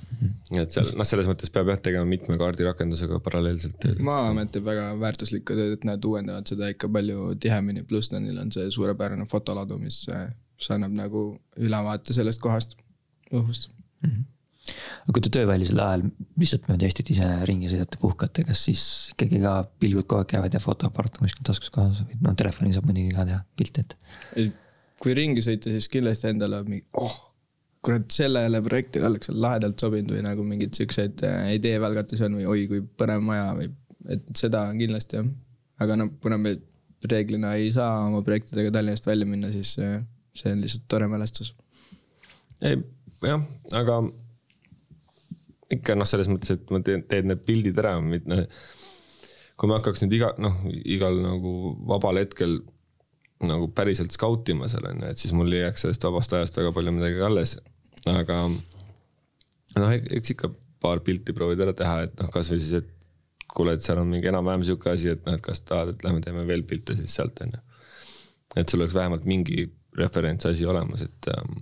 Et 0.58 0.74
seal 0.74 0.88
noh, 0.98 1.06
selles 1.08 1.28
mõttes 1.30 1.52
peab 1.54 1.70
jah 1.72 1.80
tegema 1.82 2.08
mitme 2.08 2.38
kaardirakendusega 2.40 3.20
paralleelselt 3.24 3.78
tööd. 3.82 4.00
Maa-amet 4.04 4.50
teeb 4.54 4.66
väga 4.68 4.88
väärtuslikku 5.00 5.56
tööd, 5.58 5.76
et 5.78 5.86
nad 5.88 6.04
uuendavad 6.04 6.50
seda 6.50 6.70
ikka 6.72 6.90
palju 6.94 7.34
tihemini, 7.42 7.84
pluss 7.88 8.12
neil 8.14 8.40
on 8.42 8.50
see 8.54 8.70
suurepärane 8.74 9.28
fotoladu, 9.30 9.78
mis, 9.82 10.04
mis 10.08 10.72
annab 10.74 10.96
nagu 10.98 11.28
ülevaate 11.56 12.16
sellest 12.16 12.42
kohast, 12.44 12.76
õhust 13.30 13.70
mm. 13.70 14.10
-hmm 14.10 14.26
aga 15.08 15.14
kui 15.16 15.24
te 15.24 15.30
töövälisel 15.32 15.80
ajal 15.82 16.02
lihtsalt 16.40 16.66
mööda 16.68 16.84
Eestit 16.88 17.12
ise 17.14 17.28
ringi 17.48 17.70
sõidate, 17.72 18.00
puhkate, 18.02 18.44
kas 18.48 18.64
siis 18.68 18.82
ikkagi 19.14 19.40
ka 19.42 19.54
pilgud 19.80 20.04
kogu 20.04 20.22
aeg 20.22 20.32
käivad 20.34 20.54
ja 20.54 20.60
fotoaparaat 20.62 21.18
on 21.18 21.26
kuskil 21.26 21.46
taskus 21.48 21.72
kaasas 21.74 22.04
või 22.04 22.18
no 22.26 22.34
telefoni 22.38 22.74
saab 22.76 22.88
muidugi 22.88 23.14
ka 23.16 23.26
teha 23.28 23.40
pilte 23.58 23.84
ette? 23.84 23.96
kui 24.98 25.14
ringi 25.14 25.44
sõita, 25.44 25.72
siis 25.72 25.88
kindlasti 25.92 26.32
endale 26.32 26.60
mingi, 26.66 26.84
oh, 26.98 27.16
kurat, 27.84 28.08
sellele 28.12 28.60
projektile 28.64 29.08
oleks 29.10 29.30
lahedalt 29.32 29.80
sobinud 29.80 30.12
või 30.16 30.24
nagu 30.26 30.44
mingeid 30.46 30.76
siukseid 30.76 31.22
äh, 31.26 31.52
ideevälgatusi 31.58 32.26
on 32.26 32.38
või 32.40 32.48
oi, 32.50 32.64
kui 32.70 32.82
põnev 33.00 33.22
maja 33.24 33.52
või, 33.58 33.70
et 34.14 34.30
seda 34.38 34.64
kindlasti 34.78 35.20
jah. 35.20 35.28
aga 35.84 35.98
noh, 36.00 36.12
kuna 36.22 36.40
me 36.42 36.56
reeglina 37.08 37.54
ei 37.58 37.70
saa 37.74 38.06
oma 38.08 38.22
projektidega 38.26 38.72
Tallinnast 38.74 39.06
välja 39.06 39.28
minna, 39.30 39.52
siis 39.54 39.76
äh, 39.82 40.00
see 40.34 40.54
on 40.54 40.64
lihtsalt 40.64 40.88
tore 40.90 41.10
mälestus. 41.10 41.54
ei, 42.62 42.80
jah, 43.22 43.44
aga 43.78 44.00
ikka 45.74 45.94
noh, 45.98 46.08
selles 46.08 46.30
mõttes, 46.32 46.56
et 46.56 46.74
ma 46.74 46.80
teen, 46.84 47.04
teen 47.08 47.30
need 47.30 47.44
pildid 47.46 47.78
ära, 47.78 47.98
noh. 48.00 48.42
kui 49.58 49.70
ma 49.70 49.78
hakkaks 49.78 50.02
nüüd 50.04 50.18
iga, 50.18 50.32
noh, 50.42 50.58
igal 50.82 51.18
nagu 51.22 51.54
vabal 51.86 52.20
hetkel 52.22 52.58
nagu 53.46 53.68
päriselt 53.70 54.10
skautima 54.14 54.66
seal 54.70 54.86
on 54.90 55.04
ju, 55.04 55.10
et 55.12 55.20
siis 55.20 55.34
mul 55.36 55.52
ei 55.52 55.62
jääks 55.62 55.84
sellest 55.84 56.06
vabast 56.08 56.32
ajast 56.34 56.58
väga 56.58 56.72
palju 56.74 56.94
midagi 56.94 57.20
alles. 57.22 57.58
Aga 58.06 58.44
noh, 58.48 59.90
eks 59.92 60.34
ikka 60.34 60.50
paar 60.82 61.02
pilti 61.04 61.34
proovid 61.34 61.64
ära 61.64 61.74
teha, 61.76 62.04
et 62.06 62.14
noh, 62.20 62.30
kasvõi 62.32 62.60
siis, 62.62 62.82
et 62.82 63.48
kuule, 63.48 63.74
et 63.74 63.84
seal 63.84 64.00
on 64.02 64.08
mingi 64.10 64.30
enam-vähem 64.30 64.64
sihuke 64.66 64.92
asi, 64.92 65.10
et 65.14 65.24
noh, 65.26 65.34
et 65.34 65.44
kas 65.44 65.62
tahad, 65.66 65.94
et 65.94 66.04
lähme 66.06 66.22
teeme 66.24 66.44
veel 66.48 66.64
pilte 66.68 66.96
siis 66.98 67.14
sealt 67.18 67.40
on 67.44 67.56
ju. 67.56 67.62
et 68.56 68.68
sul 68.68 68.82
oleks 68.82 68.96
vähemalt 68.96 69.26
mingi 69.28 69.66
referentsasi 69.98 70.66
olemas, 70.68 71.02
et 71.02 71.30
ähm, 71.32 71.56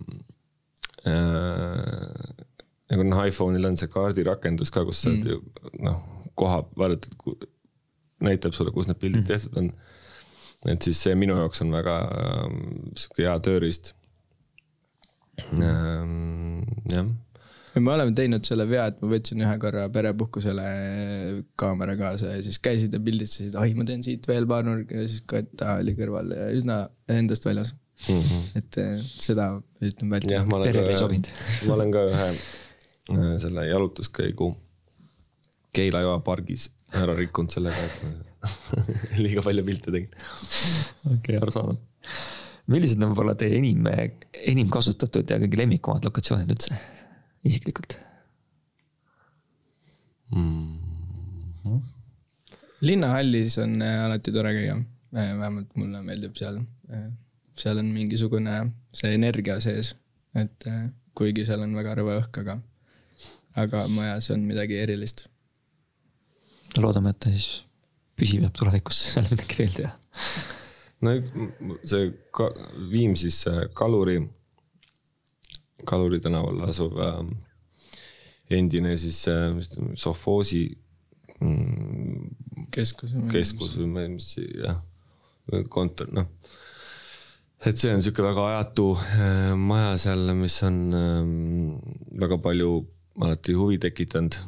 äh, 1.09 2.45
nagu 2.93 3.07
noh, 3.09 3.25
iPhone'il 3.25 3.71
on 3.71 3.79
see 3.81 3.91
kaardirakendus 3.93 4.73
ka, 4.75 4.85
kus 4.87 5.07
sa 5.07 5.13
mm. 5.13 5.29
ju 5.31 5.85
noh, 5.87 6.03
koha 6.37 6.63
vaatad, 6.77 7.15
näitab 8.27 8.55
sulle, 8.57 8.75
kus 8.75 8.91
need 8.91 9.01
pildid 9.01 9.25
mm. 9.25 9.31
tehtud 9.31 9.63
on 9.63 9.73
et 10.73 10.83
siis 10.83 10.99
see 11.07 11.15
minu 11.19 11.37
jaoks 11.39 11.63
on 11.63 11.73
väga 11.75 11.97
äh, 12.11 12.45
sihuke 12.99 13.25
hea 13.25 13.37
tööriist 13.45 13.95
ähm,. 15.45 16.65
jah 16.93 17.07
me 17.77 17.93
oleme 17.93 18.15
teinud 18.17 18.47
selle 18.49 18.65
vea, 18.69 18.87
et 18.91 19.01
ma 19.03 19.11
võtsin 19.11 19.43
ühe 19.45 19.55
korra 19.61 19.87
perepuhkusele 19.93 20.67
kaamera 21.61 21.97
kaasa 21.99 22.37
ja 22.37 22.45
siis 22.45 22.59
käisid 22.65 22.95
ja 22.97 23.01
pildistasid, 23.05 23.57
ai, 23.61 23.75
ma 23.77 23.85
teen 23.89 24.05
siit 24.07 24.29
veel 24.31 24.49
paar 24.49 24.65
nurka 24.65 25.03
ja 25.03 25.09
siis 25.11 25.25
Kata 25.29 25.77
oli 25.83 25.97
kõrval 25.99 26.33
ja 26.33 26.47
üsna 26.57 26.79
endast 27.13 27.45
väljas 27.49 27.75
mm. 28.09 28.21
-hmm. 28.21 28.47
et 28.63 28.79
äh, 28.81 28.95
seda 29.03 29.51
üritan 29.81 30.15
vältida. 30.15 30.45
perele 30.65 30.95
ei 30.95 31.01
sobinud. 31.01 31.33
ma 31.67 31.77
olen 31.77 31.93
ka 31.93 32.07
ühe 32.13 32.31
äh, 32.31 33.35
selle 33.45 33.67
jalutuskäigu 33.69 34.55
Keila 35.77 36.01
joa 36.01 36.21
pargis 36.25 36.71
ära 36.97 37.13
rikkunud 37.19 37.53
sellega, 37.53 37.77
et 37.77 38.25
liiga 39.25 39.43
palju 39.45 39.65
pilte 39.67 39.93
tegin. 39.93 40.09
okei 41.05 41.19
okay,, 41.19 41.41
arusaadav. 41.43 41.77
Millised 42.73 43.03
on 43.03 43.13
võib-olla 43.13 43.37
teie 43.39 43.59
enim, 43.61 43.87
enim 44.33 44.71
kasutatud 44.73 45.31
ja 45.31 45.39
kõige 45.43 45.61
lemmikumad 45.63 46.07
lokatsioonid 46.07 46.51
üldse, 46.51 46.79
isiklikult 47.47 47.99
mm? 50.35 50.79
-hmm. 51.65 51.81
linnahallis 52.81 53.59
on 53.59 53.83
äh, 53.83 54.05
alati 54.05 54.33
tore 54.33 54.53
käia, 54.55 54.77
äh, 55.17 55.39
vähemalt 55.39 55.77
mulle 55.77 56.03
meeldib 56.03 56.35
seal. 56.37 56.61
Äh, 56.93 57.11
seal 57.57 57.79
on 57.79 57.87
mingisugune 57.87 58.57
see 58.93 59.15
energia 59.15 59.61
sees, 59.61 59.95
et 60.35 60.65
kuigi 61.15 61.47
seal 61.47 61.63
on 61.65 61.73
väga 61.77 61.95
rõve 61.97 62.19
õhk, 62.21 62.43
aga, 62.43 62.59
aga 63.57 63.87
majas 63.89 64.31
on 64.35 64.45
midagi 64.45 64.77
erilist. 64.83 65.29
loodame, 66.77 67.11
et 67.11 67.21
ta 67.21 67.33
siis 67.33 67.65
püsib, 68.17 68.43
jääb 68.45 68.59
tulevikus 68.59 68.99
seal 69.15 69.31
midagi 69.31 69.59
veel 69.63 69.73
teha. 69.79 69.95
No 71.05 71.17
see 71.85 72.13
ka, 72.33 72.51
Viimsis 72.91 73.43
Kaluri, 73.77 74.21
Kaluri 75.85 76.21
tänaval 76.25 76.63
asuv 76.69 76.97
äh, 77.03 77.21
endine 78.51 78.97
siis 78.97 79.27
äh, 79.29 79.55
sovhoosi 79.95 80.79
mm, 81.41 82.29
keskus. 82.75 83.15
keskus 83.33 83.77
või 83.81 84.09
mis 84.15 84.33
jah, 84.39 84.79
kontor, 85.71 86.11
noh. 86.15 86.29
et 87.61 87.79
see 87.79 87.95
on 87.95 88.05
sihuke 88.05 88.25
väga 88.25 88.47
ajatu 88.53 88.91
äh, 89.01 89.55
maja 89.59 89.97
seal, 90.01 90.31
mis 90.39 90.59
on 90.67 90.79
äh, 90.95 91.33
väga 92.23 92.39
palju 92.43 92.79
alati 93.23 93.57
huvi 93.57 93.81
tekitanud. 93.83 94.39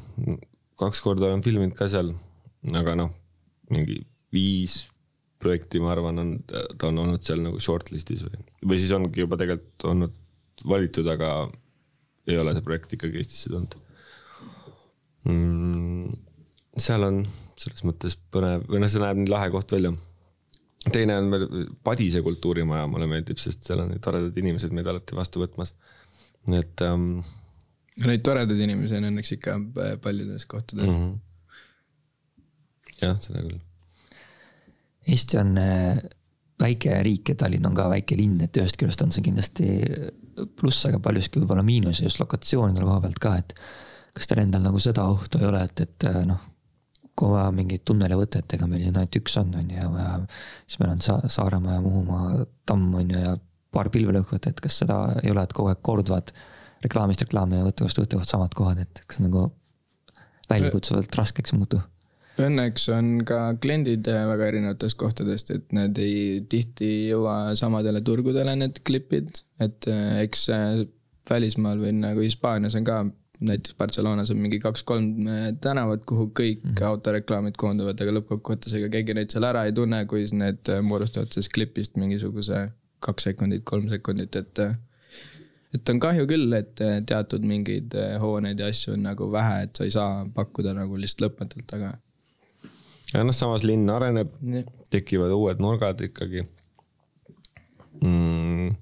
kaks 0.79 1.01
korda 1.03 1.27
olen 1.27 1.43
filminud 1.43 1.75
ka 1.77 1.89
seal, 1.91 2.13
aga 2.77 2.95
noh 2.99 3.15
mingi 3.73 4.01
viis 4.33 4.87
projekti, 5.43 5.81
ma 5.83 5.93
arvan, 5.95 6.23
on, 6.23 6.31
ta 6.49 6.89
on 6.91 7.03
olnud 7.05 7.25
seal 7.25 7.43
nagu 7.45 7.61
shortlist'is 7.63 8.25
või, 8.27 8.41
või 8.65 8.81
siis 8.81 8.95
ongi 8.97 9.23
juba 9.23 9.39
tegelikult 9.41 9.87
olnud 9.93 10.65
valitud, 10.69 11.07
aga 11.13 11.33
ei 12.29 12.39
ole 12.41 12.55
see 12.57 12.65
projekt 12.67 12.97
ikkagi 12.97 13.21
Eestisse 13.21 13.53
tulnud 13.53 13.77
mm,. 15.31 16.17
seal 16.79 17.07
on 17.07 17.23
selles 17.59 17.85
mõttes 17.87 18.19
põnev 18.35 18.67
või 18.69 18.83
noh, 18.83 18.91
see 18.91 19.03
näeb 19.03 19.21
nii 19.23 19.31
lahe 19.31 19.51
koht 19.55 19.75
välja. 19.75 19.93
teine 20.95 21.21
on 21.23 21.31
veel 21.35 21.47
Padise 21.87 22.23
kultuurimaja, 22.27 22.91
mulle 22.91 23.09
meeldib, 23.11 23.39
sest 23.43 23.67
seal 23.67 23.85
on 23.85 23.95
toredad 24.03 24.37
inimesed 24.43 24.75
meid 24.75 24.91
alati 24.91 25.19
vastu 25.19 25.45
võtmas. 25.45 25.75
et 26.55 26.87
ähm,. 26.87 27.21
Neid 27.99 28.23
toredaid 28.23 28.61
inimesi 28.63 28.95
on 28.95 29.09
õnneks 29.09 29.33
ikka 29.35 29.57
paljudes 30.03 30.45
kohtades 30.47 30.87
mm. 30.87 30.99
-hmm 30.99 31.17
jah, 33.03 33.19
seda 33.21 33.43
küll. 33.45 33.59
Eesti 35.09 35.39
on 35.41 35.57
äh, 35.63 36.01
väike 36.61 37.03
riik 37.07 37.33
ja 37.33 37.39
Tallinn 37.39 37.67
on 37.67 37.77
ka 37.77 37.89
väike 37.91 38.17
linn, 38.19 38.41
et 38.45 38.57
ühest 38.61 38.79
küljest 38.81 39.03
on 39.05 39.15
see 39.15 39.25
kindlasti 39.27 39.69
pluss, 40.59 40.85
aga 40.89 41.01
paljuski 41.03 41.43
võib-olla 41.43 41.65
miinus 41.67 42.03
ja 42.03 42.09
just 42.09 42.21
lokatsioonide 42.23 42.85
koha 42.85 43.01
pealt 43.05 43.19
ka, 43.23 43.35
et. 43.41 43.55
kas 44.19 44.31
teil 44.31 44.43
endal 44.43 44.65
nagu 44.65 44.81
seda 44.83 45.05
ohtu 45.07 45.41
ei 45.41 45.49
ole, 45.49 45.63
et, 45.69 45.83
et 45.85 46.09
äh, 46.11 46.23
noh, 46.27 46.41
kui 47.19 47.33
vaja 47.33 47.51
mingit 47.55 47.85
tunnelivõtet, 47.87 48.55
ega 48.55 48.67
meil 48.71 48.85
siin 48.85 48.99
ainult 48.99 49.19
üks 49.21 49.37
on, 49.41 49.53
on 49.59 49.71
ju, 49.71 49.79
ja 49.79 49.91
vaja. 49.91 50.15
siis 50.67 50.81
meil 50.83 50.95
on 50.95 51.03
Sa-, 51.05 51.23
Saaremaa 51.35 51.79
ja 51.79 51.83
Muhumaa 51.85 52.45
tamm 52.67 52.95
on 53.01 53.11
ju 53.15 53.23
ja 53.23 53.35
paar 53.75 53.91
pilvelõhkut, 53.95 54.47
et 54.51 54.63
kas 54.65 54.81
seda 54.83 54.99
ei 55.23 55.33
ole, 55.33 55.45
et 55.45 55.55
kogu 55.55 55.73
aeg 55.73 55.83
korduvad 55.85 56.33
reklaamist 56.85 57.25
reklaami 57.27 57.59
ja 57.59 57.67
võttekohast 57.67 58.01
võttekoht 58.01 58.31
samad 58.31 58.55
kohad, 58.57 58.83
et 58.85 59.03
kas 59.07 59.21
nagu 59.23 59.49
väljakutsuvalt 60.51 61.19
raskeks 61.19 61.55
ei 61.55 61.61
muutu? 61.61 61.83
Õnneks 62.39 62.85
on 62.95 63.07
ka 63.27 63.39
kliendid 63.59 64.07
äh, 64.11 64.23
väga 64.31 64.51
erinevatest 64.53 64.99
kohtadest, 65.01 65.51
et 65.51 65.73
need 65.75 65.99
ei, 65.99 66.19
tihti 66.51 66.87
ei 66.87 67.01
jõua 67.11 67.57
samadele 67.59 68.03
turgudele, 68.07 68.55
need 68.61 68.79
klipid, 68.87 69.41
et 69.65 69.89
äh, 69.91 70.21
eks 70.23 70.45
äh, 70.55 70.85
välismaal 71.31 71.83
või 71.83 71.97
nagu 71.99 72.23
Hispaanias 72.23 72.79
on 72.79 72.87
ka 72.87 73.01
näiteks 73.39 73.75
Barcelonas 73.79 74.31
on 74.35 74.41
mingi 74.43 74.59
kaks-kolm 74.63 75.29
tänavat, 75.63 76.03
kuhu 76.07 76.31
kõik 76.35 76.63
mm 76.63 76.73
-hmm. 76.73 76.87
autoreklaamid 76.89 77.59
koonduvad, 77.59 78.01
aga 78.03 78.15
lõppkokkuvõttes 78.17 78.75
ega 78.79 78.89
keegi 78.95 79.15
neid 79.15 79.31
seal 79.35 79.47
ära 79.47 79.65
ei 79.67 79.75
tunne, 79.75 80.01
kui 80.11 80.25
need 80.33 80.71
moodustavad 80.83 81.31
sellest 81.31 81.53
klipist 81.55 81.99
mingisuguse 81.99 82.65
kaks 82.99 83.29
sekundit, 83.31 83.63
kolm 83.65 83.87
sekundit, 83.89 84.37
et 84.37 84.59
et 85.75 85.89
on 85.93 86.01
kahju 86.01 86.27
küll, 86.27 86.53
et 86.57 86.83
teatud 87.07 87.47
mingeid 87.47 87.95
hooneid 88.19 88.59
ja 88.59 88.67
asju 88.73 88.97
on 88.97 89.07
nagu 89.07 89.31
vähe, 89.31 89.63
et 89.63 89.77
sa 89.77 89.85
ei 89.85 89.95
saa 89.95 90.27
pakkuda 90.35 90.75
nagu 90.75 90.99
lihtsalt 90.99 91.29
lõpmatult, 91.29 91.75
aga. 91.79 91.95
Ja 93.15 93.25
noh, 93.25 93.37
samas 93.37 93.65
linn 93.67 93.89
areneb, 93.93 94.35
tekivad 94.93 95.33
uued 95.37 95.63
nurgad 95.65 96.05
ikkagi 96.09 96.45
mm 98.03 98.77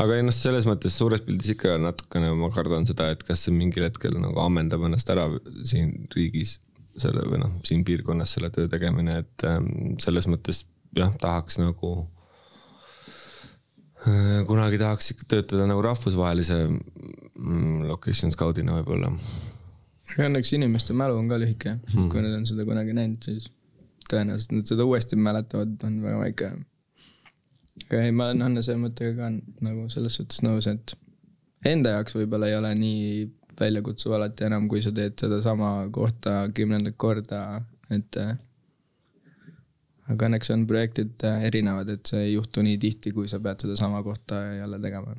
aga 0.00 0.18
ennast 0.20 0.44
selles 0.44 0.66
mõttes 0.68 0.96
suures 0.98 1.22
pildis 1.24 1.54
ikka 1.54 1.76
natukene 1.80 2.32
ma 2.36 2.50
kardan 2.54 2.86
seda, 2.88 3.08
et 3.12 3.22
kas 3.26 3.46
see 3.46 3.54
mingil 3.56 3.86
hetkel 3.86 4.16
nagu 4.20 4.40
ammendab 4.44 4.84
ennast 4.88 5.08
ära 5.12 5.24
siin 5.68 5.94
riigis 6.12 6.58
selle 7.00 7.24
või 7.28 7.40
noh, 7.42 7.56
siin 7.66 7.84
piirkonnas 7.84 8.36
selle 8.36 8.50
töö 8.52 8.68
tegemine, 8.72 9.20
et 9.24 9.46
ähm, 9.48 9.96
selles 10.00 10.28
mõttes 10.32 10.64
jah, 10.96 11.12
tahaks 11.20 11.58
nagu 11.60 11.92
äh,. 14.04 14.44
kunagi 14.48 14.80
tahaks 14.80 15.12
ikka 15.14 15.28
töötada 15.32 15.68
nagu 15.68 15.84
rahvusvahelise 15.84 16.62
mm, 16.68 17.84
location 17.88 18.32
scout'ina 18.32 18.78
võib-olla. 18.80 19.12
Õnneks 20.14 20.54
inimeste 20.56 20.94
mälu 20.96 21.18
on 21.18 21.28
ka 21.28 21.38
lühike 21.42 21.76
mm., 21.76 22.08
kui 22.12 22.22
nad 22.22 22.34
on 22.38 22.46
seda 22.48 22.64
kunagi 22.68 22.94
näinud, 22.96 23.20
siis 23.22 23.50
tõenäoliselt 24.10 24.54
nad 24.54 24.70
seda 24.70 24.86
uuesti 24.86 25.18
mäletavad, 25.18 25.76
on 25.86 26.00
väga 26.04 26.18
väike 26.22 26.50
aga 27.84 28.02
ei, 28.02 28.14
ma 28.14 28.30
olen 28.30 28.44
Hannese 28.46 28.76
mõttega 28.80 29.14
ka 29.18 29.30
nagu 29.66 29.86
selles 29.92 30.16
suhtes 30.18 30.42
nõus, 30.46 30.68
et 30.70 30.96
enda 31.68 31.96
jaoks 31.96 32.16
võib-olla 32.18 32.50
ei 32.50 32.56
ole 32.58 32.72
nii 32.78 33.04
väljakutsuv 33.56 34.16
alati 34.16 34.46
enam, 34.48 34.66
kui 34.70 34.82
sa 34.84 34.92
teed 34.94 35.16
sedasama 35.20 35.70
kohta 35.94 36.44
kümnendat 36.56 36.96
korda, 37.00 37.40
et 37.92 38.18
aga 40.06 40.28
õnneks 40.28 40.52
on 40.54 40.66
projektid 40.68 41.24
erinevad, 41.48 41.90
et 41.92 42.12
see 42.12 42.28
ei 42.28 42.34
juhtu 42.34 42.64
nii 42.64 42.76
tihti, 42.82 43.14
kui 43.16 43.30
sa 43.30 43.40
pead 43.42 43.64
sedasama 43.64 44.02
kohta 44.06 44.42
jälle 44.60 44.80
tegema. 44.82 45.16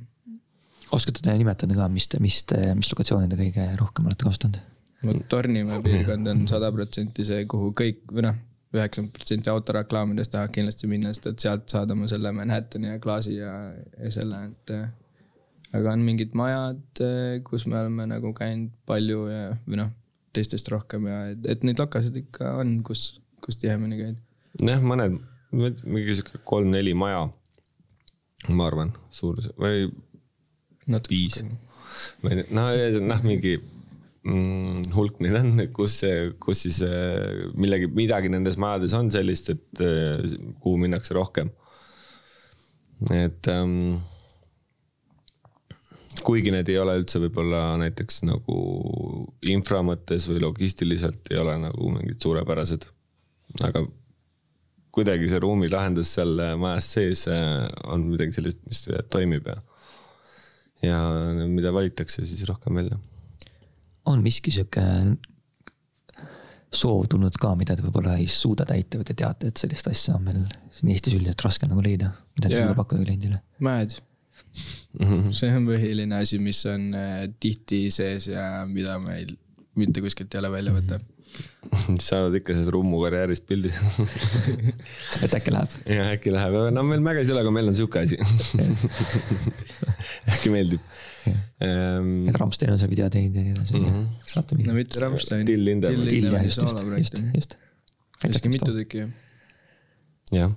oskate 0.91 1.21
te 1.23 1.37
nimetada 1.37 1.75
ka, 1.75 1.89
mis, 1.91 2.09
mis, 2.23 2.41
mis 2.79 2.91
lokatsiooni 2.93 3.29
te 3.31 3.39
kõige 3.41 3.69
rohkem 3.81 4.09
olete 4.09 4.29
kasutanud? 4.29 4.76
No 5.05 5.15
Tornimäe 5.29 5.81
piirkond 5.83 6.27
on 6.31 6.45
sada 6.49 6.71
protsenti 6.73 7.25
see, 7.27 7.45
kuhu 7.49 7.71
kõik 7.77 8.05
või 8.11 8.25
noh, 8.25 8.37
üheksakümmend 8.75 9.13
protsenti 9.15 9.51
autoreklaamidest 9.51 10.33
tahavad 10.33 10.53
kindlasti 10.55 10.89
minna, 10.91 11.11
sest 11.13 11.29
et 11.31 11.45
sealt 11.45 11.67
saad 11.71 11.91
oma 11.93 12.09
selle 12.11 12.31
Manhattani 12.35 12.91
ja 12.91 13.01
klaasi 13.03 13.37
ja, 13.37 13.53
ja 13.97 14.11
selle, 14.13 14.41
et. 14.49 14.73
aga 15.77 15.93
on 15.93 16.03
mingid 16.07 16.35
majad, 16.37 17.01
kus 17.47 17.67
me 17.67 17.79
oleme 17.81 18.07
nagu 18.09 18.33
käinud 18.35 18.73
palju 18.89 19.27
ja, 19.31 19.45
või 19.67 19.81
noh, 19.83 19.93
teistest 20.35 20.69
rohkem 20.73 21.07
ja 21.09 21.21
et, 21.33 21.47
et 21.55 21.65
neid 21.67 21.79
lokasid 21.81 22.17
ikka 22.23 22.57
on, 22.61 22.77
kus, 22.87 23.09
kus 23.43 23.59
tihemini 23.61 24.01
käid. 24.01 24.19
jah, 24.63 24.83
mõned, 24.83 25.21
mingi 25.53 26.17
sihuke 26.17 26.41
kolm-neli 26.47 26.93
maja, 26.97 27.23
ma 28.51 28.67
arvan, 28.67 28.91
suurus 29.13 29.49
või. 29.59 29.87
viis, 31.09 31.41
ma 32.21 32.33
ei 32.33 32.43
tea, 32.43 32.51
no, 32.55 32.69
noh, 33.07 33.25
mingi 33.27 33.57
hulk 34.27 35.21
neid 35.23 35.37
on, 35.39 35.61
kus, 35.75 36.01
kus 36.43 36.65
siis 36.65 36.81
äh, 36.85 37.47
millegi, 37.59 37.87
midagi 37.95 38.31
nendes 38.31 38.57
majades 38.59 38.95
on 38.97 39.11
sellist, 39.13 39.51
et 39.53 39.81
äh, 39.83 40.35
kuhu 40.63 40.75
minnakse 40.81 41.15
rohkem. 41.15 41.51
et 43.13 43.47
ähm, 43.53 43.99
kuigi 46.25 46.51
need 46.51 46.69
ei 46.73 46.79
ole 46.81 46.97
üldse 46.97 47.21
võib-olla 47.21 47.77
näiteks 47.77 48.23
nagu 48.25 48.57
infra 49.45 49.83
mõttes 49.85 50.25
või 50.31 50.41
logistiliselt 50.41 51.29
ei 51.31 51.37
ole 51.43 51.59
nagu 51.61 51.91
mingid 51.93 52.19
suurepärased. 52.23 52.89
aga 53.63 53.85
kuidagi 54.97 55.29
see 55.29 55.39
ruumilahendus 55.43 56.15
seal 56.17 56.41
majas 56.59 56.89
sees 56.97 57.27
äh, 57.31 57.67
on 57.85 58.09
midagi 58.11 58.41
sellist, 58.41 58.65
mis 58.65 58.87
toimib 59.13 59.47
ja, 59.53 59.61
ja 60.83 61.03
mida 61.45 61.71
valitakse 61.71 62.25
siis 62.25 62.43
rohkem 62.49 62.81
välja 62.81 62.97
on 64.11 64.23
miski 64.23 64.53
sihuke 64.53 64.83
soov 66.77 67.07
tulnud 67.11 67.37
ka, 67.39 67.53
mida 67.59 67.75
te 67.77 67.85
võib-olla 67.85 68.17
ei 68.19 68.27
suuda 68.29 68.65
täita 68.67 68.99
või 68.99 69.07
te 69.07 69.15
teate, 69.17 69.51
et 69.51 69.61
sellist 69.61 69.87
asja 69.87 70.17
on 70.17 70.27
meil 70.27 70.43
siin 70.75 70.91
Eestis 70.91 71.15
üldiselt 71.15 71.43
raske 71.45 71.69
nagu 71.69 71.83
leida, 71.83 72.11
mida 72.37 72.51
te 72.51 72.59
yeah. 72.59 72.75
pakkuda 72.77 73.05
kliendile? 73.05 73.41
mäed 73.63 73.95
mm. 74.99 75.05
-hmm. 75.05 75.35
see 75.35 75.51
on 75.55 75.67
põhiline 75.69 76.21
asi, 76.21 76.39
mis 76.43 76.63
on 76.69 76.89
äh, 76.97 77.27
tihti 77.39 77.87
sees 77.93 78.27
ja 78.33 78.65
mida 78.67 78.99
meil 78.99 79.31
mitte 79.77 80.03
kuskilt 80.03 80.33
ei 80.33 80.43
ole 80.43 80.51
välja 80.51 80.75
võtta 80.75 80.99
mm. 80.99 81.05
-hmm 81.05 81.16
sa 82.05 82.23
oled 82.25 82.39
ikka 82.39 82.55
sellest 82.55 82.71
Rummu 82.73 82.99
karjäärist 83.03 83.45
pildis 83.49 83.77
et 85.25 85.35
äkki 85.37 85.53
läheb? 85.53 85.75
jah, 85.85 86.11
äkki 86.15 86.33
läheb, 86.33 86.57
no 86.75 86.83
meil 86.87 87.03
Mäges 87.05 87.29
ei 87.29 87.35
ole, 87.35 87.43
aga 87.45 87.53
meil 87.55 87.71
on 87.71 87.77
sihuke 87.77 88.03
asi 88.03 88.19
äkki 90.33 90.53
meeldib 90.53 90.83
ähm,. 91.63 92.27
et 92.29 92.39
Rammstein 92.41 92.73
on 92.73 92.81
seal 92.81 92.91
video 92.93 93.09
teinud 93.13 93.39
ja 93.39 93.45
nii 93.45 93.55
edasi 93.55 93.77
mm. 93.79 93.87
-hmm. 93.87 94.05
saate 94.33 94.59
minna. 94.59 94.73
no 94.73 94.79
mitte 94.81 95.03
Rammstein. 95.03 95.45
Till 95.49 95.65
Lindemann. 95.65 96.07
Till 96.07 96.29
jah, 96.31 96.43
just, 96.43 96.61
just, 96.61 96.83
just, 96.97 97.23
just. 97.35 97.57
hästi 98.23 98.53
mitu 98.53 98.73
tükki 98.73 99.03
jah. 99.03 99.15
jah, 100.41 100.53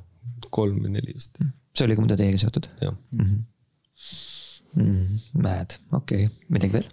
kolm 0.51 0.83
või 0.85 0.97
neli 0.99 1.17
vist. 1.17 1.39
Mm. 1.41 1.55
see 1.77 1.89
oli 1.89 1.99
ka 1.99 2.07
muidu 2.07 2.21
teiega 2.21 2.45
seotud? 2.45 2.71
jah 2.81 2.95
mm 2.95 3.25
-hmm.. 3.27 3.49
Mm, 4.71 5.19
Mad, 5.43 5.75
okei 5.93 6.27
okay., 6.27 6.47
midagi 6.49 6.79
veel? 6.79 6.91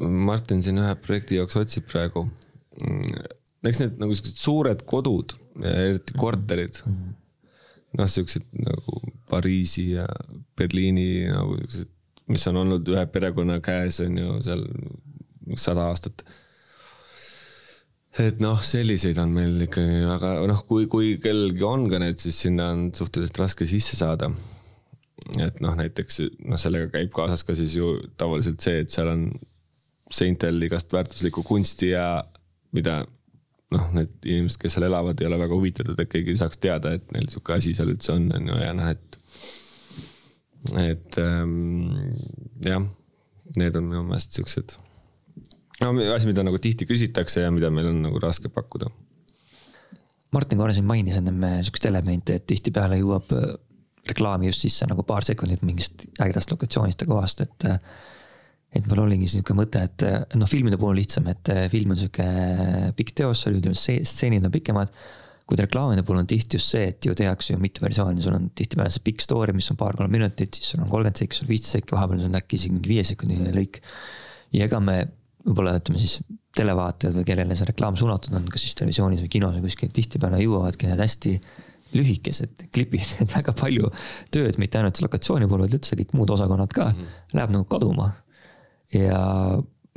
Martin 0.00 0.62
siin 0.64 0.80
ühe 0.80 0.92
projekti 1.04 1.38
jaoks 1.38 1.58
otsib 1.60 1.86
praegu. 1.90 2.24
Mm, 2.86 3.30
eks 3.68 3.80
need 3.82 3.98
nagu 4.00 4.16
siuksed 4.16 4.40
suured 4.40 4.84
kodud, 4.88 5.34
eriti 5.60 6.16
korterid 6.16 6.82
noh, 6.86 8.06
siuksed 8.08 8.46
nagu 8.56 9.00
Pariisi 9.30 9.90
ja 9.96 10.06
Berliini 10.56 11.26
nagu 11.28 11.58
siuksed 11.60 11.96
mis 12.30 12.46
on 12.50 12.60
olnud 12.62 12.86
ühe 12.92 13.02
perekonna 13.10 13.58
käes, 13.64 14.00
on 14.04 14.18
ju 14.18 14.36
seal 14.44 14.64
sada 15.58 15.88
aastat. 15.90 16.24
et 18.20 18.40
noh, 18.42 18.58
selliseid 18.62 19.18
on 19.22 19.30
meil 19.34 19.66
ikkagi, 19.66 20.02
aga 20.10 20.32
noh, 20.50 20.64
kui, 20.68 20.86
kui 20.90 21.12
kellelgi 21.22 21.66
on 21.66 21.86
ka 21.90 22.00
need, 22.02 22.18
siis 22.22 22.40
sinna 22.46 22.70
on 22.74 22.88
suhteliselt 22.96 23.38
raske 23.42 23.68
sisse 23.70 23.98
saada. 23.98 24.30
et 25.38 25.60
noh, 25.62 25.76
näiteks 25.78 26.22
noh, 26.46 26.58
sellega 26.60 26.90
käib 26.94 27.12
kaasas 27.14 27.44
ka 27.46 27.56
siis 27.58 27.76
ju 27.78 27.96
tavaliselt 28.20 28.62
see, 28.64 28.84
et 28.84 28.92
seal 28.94 29.10
on 29.12 29.30
seintel 30.10 30.58
igast 30.66 30.92
väärtuslikku 30.92 31.44
kunsti 31.46 31.92
ja 31.92 32.22
mida 32.76 33.00
noh, 33.74 33.88
need 33.94 34.12
inimesed, 34.26 34.58
kes 34.60 34.76
seal 34.76 34.86
elavad, 34.88 35.20
ei 35.20 35.28
ole 35.28 35.38
väga 35.40 35.56
huvitatud, 35.56 35.98
et 35.98 36.10
keegi 36.10 36.36
saaks 36.38 36.60
teada, 36.62 36.94
et 36.96 37.10
neil 37.14 37.28
sihuke 37.30 37.54
asi 37.54 37.74
seal 37.76 37.92
üldse 37.92 38.14
on, 38.16 38.28
on 38.36 38.50
ju, 38.50 38.60
ja 38.64 38.74
noh, 38.76 38.90
et 38.90 39.20
et 40.76 41.16
ähm, 41.22 41.52
jah, 42.66 42.82
need 43.56 43.78
on 43.78 43.86
minu 43.86 44.02
meelest 44.10 44.36
siuksed 44.36 44.74
no, 45.80 45.94
asi, 46.12 46.28
mida 46.28 46.44
nagu 46.44 46.60
tihti 46.60 46.88
küsitakse 46.88 47.46
ja 47.46 47.54
mida 47.54 47.70
meil 47.72 47.88
on 47.88 48.02
nagu 48.04 48.20
raske 48.20 48.50
pakkuda. 48.52 48.90
Martin 50.34 50.60
korra 50.60 50.74
siin 50.76 50.86
mainis 50.86 51.16
ennem 51.18 51.40
sihukest 51.64 51.88
elementi, 51.88 52.36
et 52.36 52.46
tihtipeale 52.50 53.00
jõuab 53.00 53.32
äh, 53.38 53.54
reklaami 54.10 54.50
just 54.50 54.66
sisse 54.66 54.86
nagu 54.90 55.02
paar 55.06 55.24
sekundit 55.26 55.64
mingist 55.66 56.06
ägedast 56.20 56.52
lokatsioonist 56.54 57.06
ja 57.06 57.10
kohast, 57.10 57.46
et. 57.46 57.70
Et 58.70 58.84
mul 58.86 59.00
oligi 59.02 59.26
sihuke 59.26 59.54
mõte, 59.58 59.82
et 59.82 60.04
äh, 60.06 60.20
noh, 60.38 60.46
filmide 60.46 60.78
puhul 60.78 60.94
on 60.94 61.00
lihtsam, 61.00 61.26
et 61.32 61.50
film 61.72 61.96
on 61.96 61.98
sihuke 61.98 62.26
pikk 62.98 63.16
teos, 63.18 63.42
seal 63.42 63.58
ütleme 63.58 63.74
stseenid 63.74 64.46
on 64.46 64.54
pikemad 64.54 64.94
kuid 65.50 65.64
reklaamide 65.64 66.04
puhul 66.06 66.20
on 66.20 66.28
tihti 66.30 66.58
just 66.58 66.70
see, 66.70 66.90
et 66.92 67.06
ju 67.06 67.14
tehakse 67.18 67.54
ju 67.54 67.60
mitu 67.62 67.82
versiooni, 67.82 68.22
sul 68.22 68.36
on 68.36 68.50
tihtipeale 68.54 68.92
see 68.94 69.02
pikk 69.06 69.24
story, 69.24 69.54
mis 69.56 69.66
on 69.72 69.78
paar-kolm 69.80 70.12
minutit, 70.14 70.54
siis 70.54 70.74
sul 70.74 70.84
on 70.84 70.90
kolmkümmend 70.92 71.18
sekki, 71.18 71.38
sul 71.40 71.50
viisteist 71.50 71.78
sekki, 71.78 71.96
vahepeal 71.96 72.20
sul 72.22 72.30
on 72.30 72.38
äkki 72.38 72.58
isegi 72.60 72.76
mingi 72.76 72.92
viiesekundiline 72.92 73.54
lõik. 73.56 73.80
ja 74.54 74.68
ega 74.68 74.78
me 74.84 75.00
võib-olla 75.46 75.74
ütleme 75.80 75.98
siis 76.02 76.20
televaatajad 76.56 77.18
või 77.18 77.26
kellele 77.26 77.56
see 77.58 77.68
reklaam 77.70 77.98
suunatud 77.98 78.36
on, 78.38 78.46
kas 78.52 78.62
siis 78.66 78.78
televisioonis 78.78 79.24
või 79.24 79.32
kinos 79.32 79.58
või 79.58 79.66
kuskil, 79.66 79.90
tihtipeale 79.96 80.40
jõuavadki 80.44 80.90
need 80.90 81.02
hästi 81.02 81.34
lühikesed 81.98 82.66
klipid, 82.74 83.14
et 83.24 83.34
väga 83.34 83.54
palju 83.58 83.90
tööd, 84.34 84.58
mitte 84.62 84.78
ainult 84.78 85.02
lokatsiooni 85.02 85.50
puhul, 85.50 85.66
vaid 85.66 85.78
üldse 85.80 85.98
kõik 85.98 86.14
muud 86.18 86.30
osakonnad 86.36 86.70
ka 86.74 86.92
mm, 86.92 87.00
-hmm. 87.00 87.38
läheb 87.38 87.56
nagu 87.56 87.66
kaduma. 87.70 88.12
Ja 88.94 89.20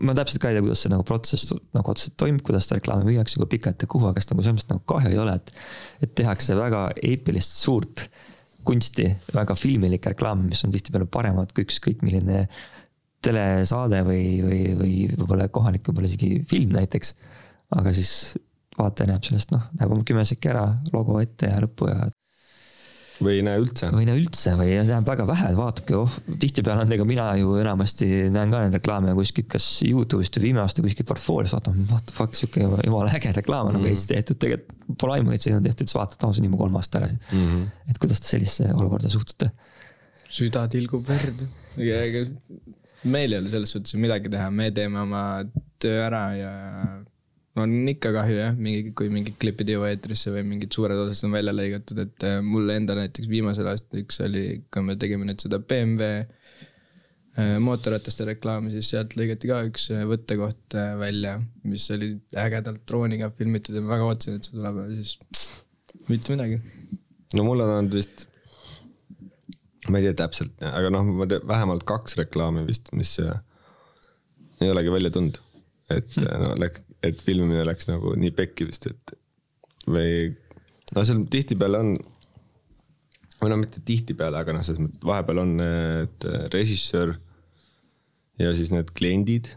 ma 0.03 0.15
täpselt 0.17 0.41
ka 0.41 0.49
ei 0.49 0.57
tea, 0.57 0.65
kuidas 0.65 0.83
see 0.83 0.91
nagu 0.91 1.05
protsess 1.07 1.53
nagu 1.75 1.93
otseselt 1.93 2.15
toimib, 2.19 2.41
kuidas 2.45 2.67
seda 2.67 2.79
reklaami 2.79 3.07
müüakse, 3.07 3.39
kui 3.39 3.49
pikalt 3.55 3.85
ja 3.85 3.89
kuhu, 3.89 4.09
aga 4.09 4.19
kas 4.19 4.29
nagu 4.31 4.45
selles 4.45 4.59
mõttes 4.59 4.71
nagu 4.71 4.85
kahju 4.89 5.11
ei 5.13 5.19
ole, 5.21 5.35
et. 5.39 5.53
et 6.05 6.15
tehakse 6.19 6.57
väga 6.57 6.85
eepilist 7.11 7.59
suurt 7.61 8.07
kunsti, 8.67 9.09
väga 9.35 9.55
filmilik 9.59 10.05
reklaam, 10.13 10.45
mis 10.47 10.63
on 10.65 10.71
tihtipeale 10.73 11.07
paremad 11.11 11.51
kui 11.53 11.65
ükskõik 11.67 12.03
milline 12.05 12.45
telesaade 13.23 14.01
või, 14.07 14.25
või, 14.43 14.61
või 14.79 14.95
võib-olla 15.13 15.47
kohalik, 15.53 15.85
võib-olla 15.87 16.09
isegi 16.09 16.41
film 16.49 16.73
näiteks. 16.75 17.13
aga 17.77 17.93
siis 17.95 18.35
vaataja 18.77 19.11
näeb 19.11 19.25
sellest, 19.25 19.53
noh, 19.53 19.67
näeb 19.79 19.93
oma 19.93 20.05
kümme 20.07 20.25
sekki 20.27 20.51
ära, 20.51 20.65
logo 20.93 21.19
ette 21.21 21.49
ja 21.51 21.61
lõppu 21.63 21.89
ja. 21.91 22.09
Või 23.25 23.37
ei 23.39 23.45
näe 23.45 23.61
üldse. 23.61 23.89
või 23.93 24.03
ei 24.03 24.09
näe 24.09 24.19
üldse 24.21 24.53
või 24.59 24.69
see 24.73 24.91
näeb 24.91 25.09
väga 25.09 25.25
vähe, 25.29 25.51
vaadake, 25.57 25.95
oh, 25.97 26.17
tihtipeale 26.41 26.85
on, 26.85 26.93
ega 26.95 27.07
mina 27.07 27.27
ju 27.39 27.55
enamasti 27.61 28.09
näen 28.33 28.53
ka 28.53 28.63
neid 28.63 28.77
reklaame 28.77 29.15
kuskilt, 29.17 29.49
kas 29.55 29.67
Youtube'ist 29.87 30.39
või 30.39 30.49
viime 30.49 30.63
aasta 30.63 30.85
kuskilt 30.85 31.09
portfooliost, 31.09 31.57
vaatan, 31.57 31.79
what 31.91 32.05
the 32.09 32.15
fuck, 32.17 32.37
sihuke 32.37 32.63
jumala 32.63 33.13
äge 33.17 33.33
reklaam 33.39 33.71
on 33.71 33.77
nagu 33.77 33.85
mm. 33.85 33.93
Eestis 33.93 34.11
tehtud, 34.11 34.39
tegelikult 34.43 34.99
pole 34.99 35.17
aimugi, 35.17 35.39
et 35.39 35.47
see 35.47 35.55
on 35.55 35.65
tehtud, 35.65 35.87
siis 35.87 35.97
vaatad, 35.97 36.19
no 36.21 36.33
see 36.33 36.43
on 36.43 36.49
juba 36.51 36.61
kolm 36.65 36.79
aastat 36.79 36.99
tagasi 36.99 37.19
mm. 37.19 37.47
-hmm. 37.47 37.91
et 37.93 38.01
kuidas 38.03 38.21
te 38.21 38.33
sellisesse 38.33 38.73
olukorda 38.73 39.11
suhtute? 39.13 39.51
süda 40.33 40.67
tilgub 40.71 41.07
verd. 41.07 41.45
meil 43.03 43.33
ei 43.33 43.39
ole 43.39 43.49
selles 43.51 43.73
suhtes 43.75 43.95
midagi 43.99 44.31
teha, 44.33 44.49
me 44.51 44.71
teeme 44.71 45.01
oma 45.03 45.23
töö 45.81 46.05
ära 46.05 46.23
ja 46.37 46.53
on 47.61 47.73
ikka 47.89 48.11
kahju 48.15 48.37
jah, 48.39 48.55
mingi, 48.57 48.91
kui 48.97 49.11
mingid 49.13 49.37
klipid 49.41 49.69
ei 49.69 49.77
jõua 49.77 49.91
eetrisse 49.93 50.31
või 50.33 50.41
mingid 50.47 50.73
suured 50.73 50.97
osad 50.97 51.27
on 51.27 51.35
välja 51.35 51.53
lõigatud, 51.53 52.01
et 52.01 52.25
äh, 52.25 52.39
mulle 52.45 52.77
endale 52.79 53.05
näiteks 53.05 53.29
viimasel 53.29 53.69
aastal 53.69 54.01
üks 54.01 54.19
oli, 54.25 54.45
kui 54.73 54.85
me 54.87 54.95
tegime 54.99 55.27
nüüd 55.29 55.43
seda 55.43 55.59
BMW 55.61 56.23
äh, 56.23 57.53
mootorrataste 57.61 58.25
reklaami, 58.31 58.73
siis 58.73 58.89
sealt 58.95 59.13
lõigati 59.19 59.51
ka 59.51 59.61
üks 59.69 59.89
äh, 59.93 60.01
võttekoht 60.09 60.79
välja, 61.01 61.37
mis 61.69 61.85
oli 61.93 62.15
ägedalt 62.41 62.81
drooniga 62.89 63.29
filmitud 63.37 63.77
ja 63.77 63.85
ma 63.85 63.93
väga 63.93 64.09
ootasin, 64.09 64.39
et 64.39 64.49
see 64.49 64.57
tuleb 64.57 64.81
ja 64.81 64.89
siis 64.97 65.47
mitte 66.09 66.33
midagi. 66.33 66.61
no 67.37 67.45
mul 67.45 67.61
on 67.67 67.77
olnud 67.77 68.01
vist, 68.01 68.25
ma 69.93 70.01
ei 70.01 70.09
tea 70.09 70.17
täpselt, 70.25 70.57
aga 70.73 70.89
noh, 70.93 71.05
ma 71.21 71.29
tean 71.29 71.45
vähemalt 71.53 71.85
kaks 71.85 72.17
reklaami 72.17 72.65
vist, 72.65 72.89
mis 72.97 73.13
ei 73.21 74.73
olegi 74.73 74.89
välja 74.93 75.13
tulnud 75.13 75.37
et 75.91 76.17
no 76.39 76.53
läks, 76.59 76.83
et 77.03 77.21
filmimine 77.21 77.65
läks 77.67 77.89
nagu 77.89 78.15
nii 78.19 78.31
pekki 78.35 78.67
vist, 78.69 78.87
et 78.87 79.15
või 79.89 80.31
no 80.95 81.03
seal 81.03 81.23
tihtipeale 81.31 81.81
on, 81.83 81.91
või 83.41 83.51
no 83.51 83.59
mitte 83.59 83.83
tihtipeale, 83.85 84.39
aga 84.39 84.55
noh, 84.55 84.63
selles 84.65 84.83
mõttes 84.85 85.03
vahepeal 85.07 85.43
on 85.43 85.57
need 85.59 86.27
režissöör 86.53 87.15
ja 88.41 88.53
siis 88.55 88.71
need 88.73 88.93
kliendid 88.97 89.51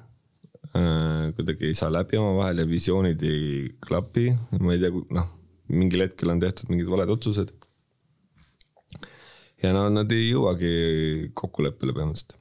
äh, 0.73 1.31
kuidagi 1.37 1.71
ei 1.71 1.79
saa 1.79 1.93
läbi 1.95 2.19
omavahel 2.21 2.65
ja 2.65 2.71
visioonid 2.71 3.23
ei 3.27 3.71
klapi, 3.87 4.33
ma 4.59 4.75
ei 4.75 4.83
tea, 4.83 5.05
noh, 5.17 5.31
mingil 5.73 6.07
hetkel 6.07 6.35
on 6.35 6.43
tehtud 6.43 6.73
mingid 6.73 6.91
valed 6.91 7.15
otsused. 7.15 7.55
ja 9.63 9.73
no 9.73 9.87
nad 9.91 10.11
ei 10.13 10.29
jõuagi 10.33 11.31
kokkuleppele 11.39 11.95
põhimõtteliselt. 11.97 12.37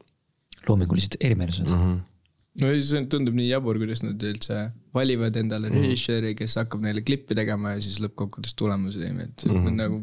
loomingulised 0.67 1.21
erimeelsused 1.21 1.71
mm. 1.71 1.85
-hmm 1.85 2.03
no 2.61 2.71
see 2.79 3.05
tundub 3.11 3.35
nii 3.37 3.49
jabur, 3.49 3.79
kuidas 3.81 4.03
nad 4.05 4.21
üldse 4.23 4.59
valivad 4.95 5.35
endale 5.39 5.69
mm. 5.71 5.81
režissööri, 5.81 6.35
kes 6.39 6.57
hakkab 6.61 6.85
neile 6.85 7.03
klippi 7.05 7.37
tegema 7.37 7.75
ja 7.75 7.81
siis 7.83 7.99
lõppkokkuvõttes 8.03 8.55
tulemusi 8.59 9.03
ei 9.03 9.15
meeldi, 9.15 9.35
see 9.43 9.51
on 9.51 9.61
mm. 9.63 9.79
nagu 9.81 10.01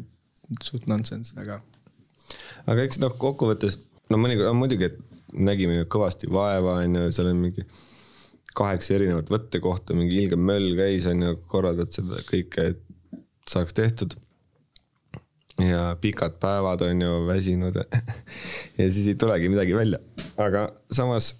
suht 0.61 0.85
nonsense, 0.91 1.33
aga. 1.39 1.59
aga 2.69 2.85
eks 2.85 3.01
noh, 3.01 3.15
kokkuvõttes 3.19 3.79
no 4.13 4.19
mõnikord 4.21 4.53
muidugi, 4.57 4.91
et 4.91 4.99
nägime 5.33 5.79
ju 5.79 5.89
kõvasti 5.89 6.29
vaeva, 6.31 6.79
on 6.83 6.99
ju, 6.99 7.09
seal 7.15 7.31
on 7.31 7.41
mingi 7.41 7.65
kaheksa 8.53 8.97
erinevat 8.99 9.31
võttekohta, 9.33 9.95
mingi 9.97 10.19
ilge 10.21 10.37
möll 10.37 10.75
käis, 10.77 11.07
on 11.09 11.25
ju, 11.25 11.37
korraldad 11.49 11.93
seda 11.95 12.21
kõike, 12.27 12.73
et 12.73 13.23
saaks 13.49 13.73
tehtud. 13.73 14.13
ja 15.61 15.95
pikad 16.01 16.37
päevad 16.41 16.81
on 16.85 17.01
ju, 17.01 17.17
väsinud 17.27 17.75
ja 18.77 18.85
siis 18.85 19.07
ei 19.07 19.15
tulegi 19.15 19.49
midagi 19.49 19.75
välja, 19.77 19.99
aga 20.37 20.67
samas 20.91 21.33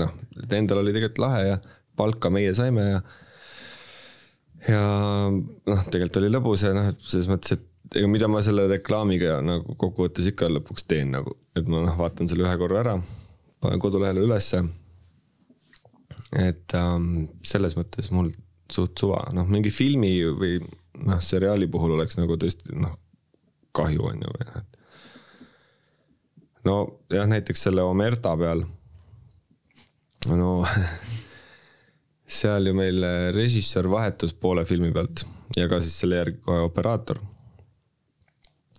noh, 0.00 0.14
endal 0.48 0.82
oli 0.82 0.94
tegelikult 0.94 1.22
lahe 1.24 1.44
ja 1.48 1.58
palka 1.96 2.30
meie 2.34 2.54
saime 2.56 2.86
ja. 2.88 3.02
ja 4.68 4.82
noh, 5.30 5.84
tegelikult 5.90 6.20
oli 6.22 6.32
lõbus 6.32 6.66
ja 6.66 6.74
noh, 6.76 6.90
selles 7.04 7.30
mõttes, 7.30 7.58
et 7.58 7.98
ega 7.98 8.08
mida 8.10 8.28
ma 8.30 8.42
selle 8.44 8.66
reklaamiga 8.70 9.38
nagu 9.44 9.76
kokkuvõttes 9.80 10.30
ikka 10.32 10.48
lõpuks 10.52 10.86
teen 10.90 11.12
nagu, 11.14 11.36
et 11.56 11.68
ma 11.68 11.84
noh, 11.84 11.98
vaatan 11.98 12.30
selle 12.30 12.46
ühe 12.46 12.54
korra 12.60 12.80
ära, 12.82 12.94
panen 13.62 13.82
kodulehele 13.82 14.24
ülesse. 14.24 14.64
et 16.34 16.74
ähm, 16.74 17.28
selles 17.46 17.76
mõttes 17.78 18.10
mul 18.10 18.32
suht 18.72 18.98
suva, 18.98 19.20
noh 19.36 19.46
mingi 19.46 19.70
filmi 19.70 20.16
või 20.34 20.56
noh, 21.04 21.20
seriaali 21.22 21.68
puhul 21.70 21.94
oleks 21.98 22.18
nagu 22.18 22.38
tõesti 22.40 22.74
noh, 22.74 22.96
kahju 23.76 24.08
on 24.10 24.24
ju 24.24 24.32
või 24.32 24.48
noh, 24.48 24.62
et. 24.62 24.78
no 26.64 26.78
jah, 27.12 27.28
näiteks 27.30 27.68
selle 27.68 27.84
Omerta 27.86 28.34
peal 28.40 28.64
no 30.30 30.64
seal 32.38 32.66
ju 32.66 32.74
meil 32.74 33.04
režissöör 33.36 33.88
vahetus 33.92 34.32
poole 34.34 34.64
filmi 34.64 34.92
pealt 34.92 35.26
ja 35.56 35.68
ka 35.68 35.80
siis 35.82 35.96
selle 36.00 36.20
järgi 36.22 36.40
kohe 36.44 36.64
operaator. 36.66 37.20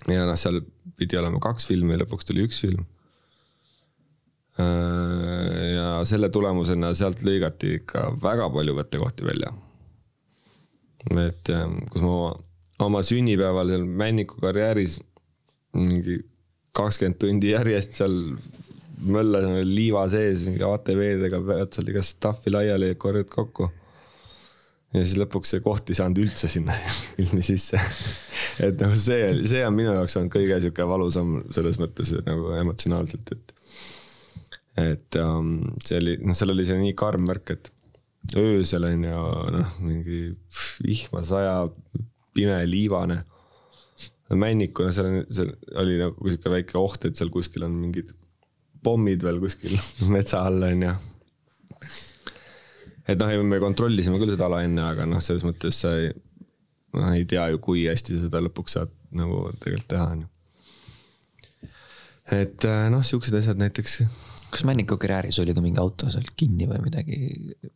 ja 0.07 0.25
noh, 0.25 0.37
seal 0.37 0.61
pidi 0.97 1.17
olema 1.19 1.39
kaks 1.43 1.67
filmi, 1.67 1.97
lõpuks 1.99 2.27
tuli 2.27 2.45
üks 2.45 2.61
film. 2.63 2.85
Äh, 4.61 5.75
ja 5.75 5.87
selle 6.07 6.29
tulemusena 6.31 6.93
sealt 6.95 7.23
lõigati 7.27 7.75
ikka 7.81 8.07
väga 8.23 8.49
palju 8.53 8.75
võttekohti 8.77 9.27
välja. 9.27 9.51
et 11.21 11.51
kus 11.91 12.01
ma 12.01 12.11
oma, 12.11 12.29
oma 12.87 13.01
sünnipäeval 13.05 13.69
seal 13.69 13.83
Männiku 13.85 14.39
karjääris 14.41 14.97
mingi 15.75 16.21
kakskümmend 16.75 17.19
tundi 17.21 17.51
järjest 17.51 17.99
seal 17.99 18.15
möllasime 19.03 19.63
liiva 19.67 20.05
sees 20.11 20.45
mingi 20.49 20.63
ATV-dega, 20.65 21.41
pead 21.47 21.73
seal 21.75 21.91
igast 21.91 22.15
stuff'i 22.17 22.53
laiali 22.53 22.93
ja 22.93 22.99
korjad 22.99 23.29
kokku. 23.31 23.69
ja 24.95 25.03
siis 25.03 25.17
lõpuks 25.19 25.51
see 25.51 25.63
koht 25.63 25.89
ei 25.91 25.97
saanud 25.99 26.21
üldse 26.23 26.47
sinna 26.51 26.75
filmi 27.15 27.43
sisse. 27.45 27.81
et 28.63 28.79
noh, 28.81 28.95
see, 28.95 29.31
see 29.47 29.65
on 29.67 29.75
minu 29.75 29.93
jaoks 29.97 30.17
olnud 30.19 30.33
kõige 30.35 30.61
sihuke 30.63 30.87
valusam 30.87 31.37
selles 31.55 31.79
mõttes 31.81 32.15
nagu 32.27 32.55
emotsionaalselt, 32.61 33.35
et. 33.35 33.55
et 34.85 35.21
um, 35.23 35.57
see 35.83 35.99
oli, 36.01 36.17
noh, 36.23 36.37
seal 36.37 36.55
oli 36.55 36.67
see 36.67 36.79
nii 36.79 36.97
karm 36.97 37.27
värk, 37.29 37.55
et 37.57 37.71
öösel 38.39 38.87
on 38.87 39.05
ju 39.05 39.23
noh, 39.59 39.79
mingi 39.85 40.25
vihma 40.85 41.21
sajab, 41.27 41.75
pime, 42.35 42.57
liivane 42.67 43.21
männikuna 44.33 44.91
seal, 44.95 45.25
seal 45.29 45.51
oli 45.77 45.99
nagu 45.99 46.29
sihuke 46.31 46.49
väike 46.49 46.79
oht, 46.79 47.05
et 47.05 47.19
seal 47.19 47.29
kuskil 47.33 47.67
on 47.67 47.75
mingid 47.77 48.15
pommid 48.85 49.23
veel 49.25 49.41
kuskil 49.43 49.73
metsa 50.15 50.43
all, 50.47 50.67
on 50.67 50.85
ju. 50.87 50.93
et 53.11 53.21
noh, 53.21 53.33
me 53.47 53.61
kontrollisime 53.63 54.21
küll 54.21 54.33
seda 54.35 54.49
ala 54.49 54.63
enne, 54.65 54.85
aga 54.93 55.07
noh, 55.09 55.23
selles 55.23 55.45
mõttes 55.47 55.81
sa 55.85 55.95
ei, 56.01 56.13
noh, 56.95 57.11
ei 57.13 57.27
tea 57.29 57.49
ju, 57.53 57.61
kui 57.63 57.85
hästi 57.89 58.17
sa 58.17 58.29
seda 58.29 58.43
lõpuks 58.45 58.77
saad 58.77 58.93
nagu 59.15 59.47
tegelikult 59.61 59.91
teha, 59.93 60.07
on 60.15 60.25
ju. 60.25 60.31
et 62.41 62.69
äh, 62.69 62.87
noh, 62.93 63.05
siuksed 63.05 63.37
asjad 63.41 63.61
näiteks. 63.61 64.01
kas 64.55 64.65
Männiku 64.67 64.99
karjääris 65.01 65.39
oli 65.43 65.55
ka 65.55 65.63
mingi 65.63 65.81
auto 65.81 66.11
seal 66.13 66.27
kinni 66.37 66.69
või 66.69 66.83
midagi, 66.87 67.21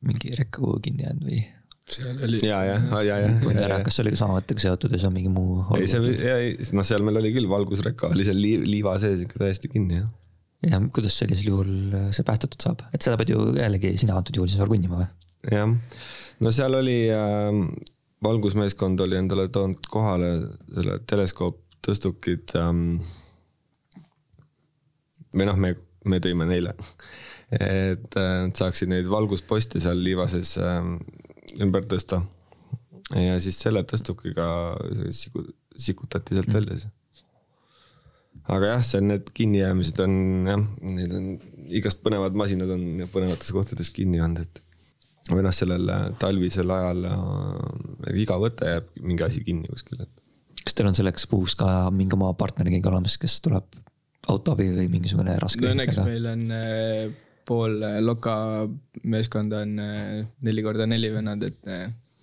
mingi 0.05 0.35
rekka 0.37 0.61
kuhugi 0.61 0.89
kinni 0.89 1.07
jäänud 1.07 1.31
või? 1.31 1.41
seal 1.89 2.23
oli. 2.25 2.39
ja, 2.45 2.59
ja, 2.67 3.01
ja, 3.01 3.17
ja, 3.25 3.77
kas 3.85 3.97
see 3.97 4.03
oli 4.05 4.13
ka 4.13 4.19
sama 4.21 4.37
mõttega 4.37 4.61
seotud 4.61 4.93
või 4.93 5.01
see 5.01 5.09
on 5.09 5.15
mingi 5.15 5.31
muu? 5.33 5.63
ei, 5.77 5.87
see, 5.89 6.73
noh, 6.77 6.85
seal 6.85 7.05
meil 7.05 7.17
oli 7.21 7.33
küll 7.33 7.49
valgusreka 7.49 8.11
oli 8.13 8.27
seal 8.27 8.39
liiva 8.41 8.93
sees 9.01 9.23
ikka 9.25 9.41
täiesti 9.41 9.71
kinni, 9.71 10.03
jah 10.03 10.09
ja 10.67 10.79
kuidas 10.93 11.15
sellisel 11.21 11.53
juhul 11.53 11.71
äh, 11.95 12.09
see 12.15 12.25
päästetud 12.27 12.59
saab, 12.63 12.83
et 12.93 13.05
seda 13.05 13.17
pead 13.19 13.31
ju 13.33 13.45
jällegi 13.57 13.93
sina 13.99 14.17
antud 14.19 14.35
juhul 14.35 14.51
siis 14.51 14.63
orgunnima 14.65 14.99
või? 14.99 15.07
jah, 15.53 15.71
no 16.43 16.51
seal 16.55 16.75
oli 16.79 16.97
äh,, 17.15 17.61
valgusmeeskond 18.25 18.99
oli 19.05 19.19
endale 19.19 19.47
toonud 19.55 19.87
kohale 19.91 20.33
selle 20.75 20.99
teleskooptõstukid 21.07 22.57
ähm,. 22.59 22.83
või 25.35 25.47
noh, 25.47 25.61
me, 25.63 25.75
me 26.09 26.19
tõime 26.23 26.49
neile, 26.49 26.75
et 27.55 28.19
äh, 28.19 28.35
nad 28.49 28.59
saaksid 28.59 28.91
neid 28.91 29.07
valgusposte 29.11 29.79
seal 29.83 30.03
liiva 30.03 30.27
sees 30.31 30.57
äh, 30.59 30.83
ümber 31.63 31.87
tõsta. 31.87 32.21
ja 33.15 33.39
siis 33.41 33.63
selle 33.63 33.87
tõstukiga 33.87 34.49
siku, 35.15 35.47
sikutati 35.75 36.35
sealt 36.35 36.51
mm. 36.51 36.59
välja 36.59 36.81
siis 36.83 36.98
aga 38.49 38.73
jah, 38.73 38.85
see 38.85 39.01
on 39.01 39.11
need 39.13 39.29
kinnijäämised 39.35 40.01
on 40.03 40.15
jah, 40.49 40.63
need 40.95 41.13
on 41.15 41.29
igast 41.79 42.01
põnevad 42.05 42.37
masinad 42.37 42.71
on 42.73 43.05
põnevates 43.13 43.53
kohtades 43.53 43.91
kinni 43.93 44.21
olnud, 44.23 44.47
et. 44.47 44.63
või 45.29 45.43
noh, 45.45 45.53
sellel 45.53 45.91
talvisel 46.21 46.73
ajal 46.73 47.05
äh, 47.11 48.17
iga 48.23 48.39
võte 48.41 48.73
jääb 48.73 48.89
mingi 49.03 49.25
asi 49.27 49.45
kinni 49.45 49.69
kuskil, 49.69 50.01
et. 50.05 50.11
kas 50.63 50.77
teil 50.77 50.89
on 50.89 50.97
selleks 50.97 51.29
puhuks 51.29 51.57
ka 51.59 51.69
mingi 51.93 52.17
oma 52.17 52.33
partner 52.39 52.71
keegi 52.71 52.91
olemas, 52.91 53.19
kes 53.21 53.39
tuleb 53.45 53.79
autoabi 54.29 54.69
või 54.73 54.89
mingisugune 54.97 55.37
raske? 55.41 55.63
no 55.65 55.73
õnneks 55.75 56.01
meil 56.07 56.29
on 56.33 56.45
äh, 56.57 57.07
pool 57.49 57.81
äh, 57.85 57.99
Loka 58.05 58.35
meeskonda 59.09 59.63
on 59.65 59.77
neli 60.45 60.65
korda 60.65 60.89
neli 60.89 61.11
vennad, 61.13 61.45
et 61.45 61.73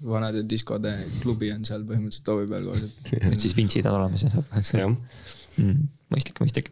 vanade 0.06 0.42
diskode 0.44 0.90
klubi 1.22 1.48
on 1.54 1.62
seal 1.64 1.86
põhimõtteliselt 1.88 2.28
hoovi 2.28 2.50
peal 2.50 2.66
koos, 2.68 2.82
et. 2.82 3.14
et 3.32 3.38
siis 3.40 3.54
vintsid 3.56 3.86
on 3.88 4.00
olemas 4.02 4.26
ja 4.26 4.34
saab. 4.34 4.50
jah 4.74 4.90
mm 4.90 5.86
mõistlik, 6.12 6.40
mõistlik 6.42 6.70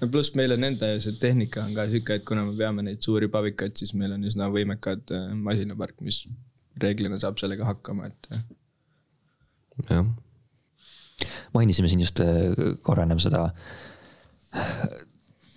no 0.00 0.08
pluss 0.12 0.34
meil 0.38 0.54
on 0.56 0.66
enda 0.68 0.92
see 1.02 1.16
tehnika 1.22 1.64
on 1.66 1.74
ka 1.76 1.88
sihuke, 1.90 2.18
et 2.18 2.26
kuna 2.28 2.44
me 2.46 2.54
veame 2.58 2.84
neid 2.86 3.02
suuri 3.04 3.30
pabikaid, 3.32 3.76
siis 3.78 3.94
meil 3.98 4.14
on 4.16 4.24
üsna 4.28 4.50
võimekad 4.52 5.12
äh, 5.14 5.28
masinapark, 5.48 6.00
mis 6.06 6.24
reeglina 6.82 7.18
saab 7.20 7.40
sellega 7.40 7.66
hakkama, 7.66 8.08
et. 8.10 8.30
jah. 9.88 10.08
mainisime 11.54 11.90
siin 11.90 12.02
just 12.04 12.22
korra 12.86 13.06
ennem 13.06 13.18
seda 13.22 13.48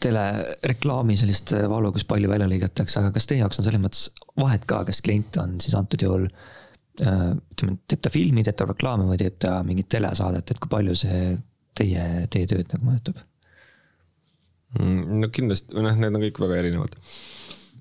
telereklaami 0.01 1.15
sellist 1.19 1.53
valu, 1.69 1.91
kus 1.93 2.07
palju 2.09 2.29
välja 2.31 2.47
lõigatakse, 2.49 2.97
aga 3.01 3.13
kas 3.13 3.29
teie 3.29 3.43
jaoks 3.43 3.61
on 3.61 3.67
selles 3.67 3.83
mõttes 3.83 4.07
vahet 4.39 4.65
ka, 4.69 4.81
kas 4.87 5.03
klient 5.05 5.37
on 5.41 5.59
siis 5.61 5.77
antud 5.77 6.01
juhul 6.01 6.25
ütleme, 7.01 7.77
teeb 7.89 8.01
ta 8.03 8.11
filmi, 8.13 8.43
teeb 8.45 8.57
ta 8.57 8.67
reklaami 8.69 9.05
või 9.09 9.19
teeb 9.21 9.37
ta 9.41 9.59
mingit 9.65 9.89
telesaadet, 9.93 10.51
et 10.51 10.61
kui 10.61 10.71
palju 10.71 10.97
see 10.97 11.21
teie, 11.81 12.07
teie 12.31 12.49
tööd 12.49 12.71
nagu 12.75 12.87
mõjutab? 12.87 13.21
Mm, 14.79 15.19
no 15.19 15.29
kindlasti, 15.33 15.73
või 15.75 15.87
noh, 15.89 15.97
need 15.99 16.15
on 16.15 16.23
kõik 16.23 16.39
väga 16.45 16.59
erinevad. 16.61 16.93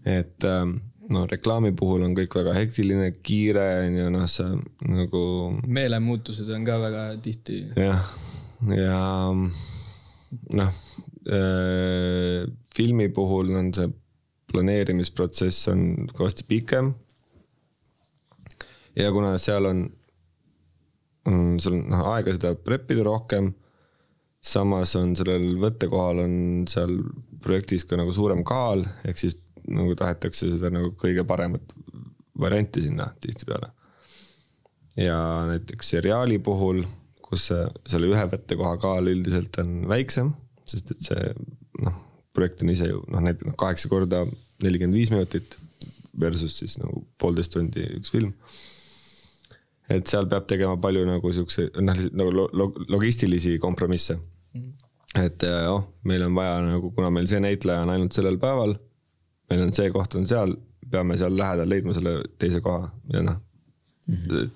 et 0.09 0.47
ähm, 0.49 0.79
no 1.13 1.27
reklaami 1.31 1.71
puhul 1.77 2.03
on 2.07 2.15
kõik 2.17 2.35
väga 2.41 2.55
hektiline, 2.57 3.11
kiire 3.27 3.67
on 3.85 3.99
ju, 3.99 4.09
noh, 4.15 4.27
see 4.31 4.49
nagu. 4.91 5.23
meelemuutused 5.67 6.51
on 6.55 6.67
ka 6.67 6.79
väga 6.83 7.05
tihti. 7.23 7.63
jah, 7.79 8.11
ja 8.75 9.01
noh 10.55 10.73
äh,, 11.31 12.47
filmi 12.75 13.09
puhul 13.15 13.55
on 13.59 13.73
see 13.75 13.91
planeerimisprotsess 14.51 15.71
on 15.71 16.11
kõvasti 16.11 16.47
pikem. 16.49 16.93
ja 18.99 19.11
kuna 19.15 19.37
seal 19.39 19.71
on, 19.71 19.87
on 21.31 21.59
sul 21.63 21.79
noh 21.85 22.07
aega 22.17 22.35
seda 22.35 22.57
prep 22.59 22.91
ida 22.91 23.07
rohkem 23.07 23.53
samas 24.41 24.95
on 24.97 25.13
sellel 25.19 25.55
võttekohal 25.61 26.23
on 26.25 26.35
seal 26.71 26.97
projektis 27.45 27.85
ka 27.89 27.99
nagu 28.01 28.13
suurem 28.17 28.43
kaal, 28.47 28.85
ehk 29.09 29.21
siis 29.21 29.37
nagu 29.71 29.95
tahetakse 29.99 30.49
seda 30.55 30.71
nagu 30.73 30.95
kõige 31.01 31.25
paremat 31.29 31.75
varianti 32.41 32.87
sinna 32.87 33.11
tihtipeale. 33.21 33.71
ja 34.97 35.19
näiteks 35.49 35.93
seriaali 35.95 36.39
puhul, 36.45 36.83
kus 37.23 37.47
see, 37.51 37.67
selle 37.89 38.09
ühe 38.11 38.25
võttekoha 38.33 38.77
kaal 38.83 39.13
üldiselt 39.13 39.59
on 39.63 39.85
väiksem, 39.89 40.33
sest 40.65 40.91
et 40.97 41.05
see 41.05 41.29
noh, 41.85 42.01
projekt 42.37 42.65
on 42.65 42.73
ise 42.73 42.89
ju 42.89 43.05
noh, 43.09 43.23
näiteks 43.25 43.53
noh, 43.53 43.59
kaheksa 43.61 43.93
korda 43.93 44.25
nelikümmend 44.65 44.97
viis 44.97 45.13
minutit 45.13 45.57
versus 46.21 46.57
siis 46.59 46.77
nagu 46.81 47.05
poolteist 47.21 47.53
tundi 47.55 47.85
üks 48.01 48.13
film 48.13 48.35
et 49.91 50.11
seal 50.11 50.29
peab 50.31 50.47
tegema 50.51 50.77
palju 50.81 51.03
nagu 51.07 51.33
siukse 51.35 51.67
noh, 51.83 52.03
nagu 52.15 52.47
logistilisi 52.93 53.57
kompromisse. 53.63 54.17
Et 55.25 55.47
oh, 55.69 55.85
meil 56.07 56.25
on 56.27 56.35
vaja 56.35 56.59
nagu, 56.65 56.93
kuna 56.95 57.11
meil 57.15 57.29
see 57.31 57.43
näitleja 57.43 57.85
on 57.85 57.95
ainult 57.95 58.17
sellel 58.17 58.39
päeval, 58.43 58.77
meil 59.51 59.67
on 59.67 59.73
see 59.77 59.91
koht 59.95 60.15
on 60.19 60.27
seal, 60.31 60.55
peame 60.91 61.19
seal 61.21 61.37
lähedal 61.39 61.71
leidma 61.71 61.95
selle 61.97 62.21
teise 62.39 62.63
koha 62.65 62.91
ja 63.13 63.25
noh 63.27 63.41
mm 64.09 64.27
-hmm.. 64.27 64.51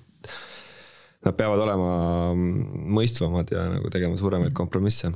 Nad 1.25 1.37
peavad 1.39 1.61
olema 1.65 1.93
mõistvamad 2.93 3.49
ja 3.55 3.63
nagu 3.73 3.89
tegema 3.93 4.17
suuremaid 4.21 4.53
kompromisse. 4.53 5.09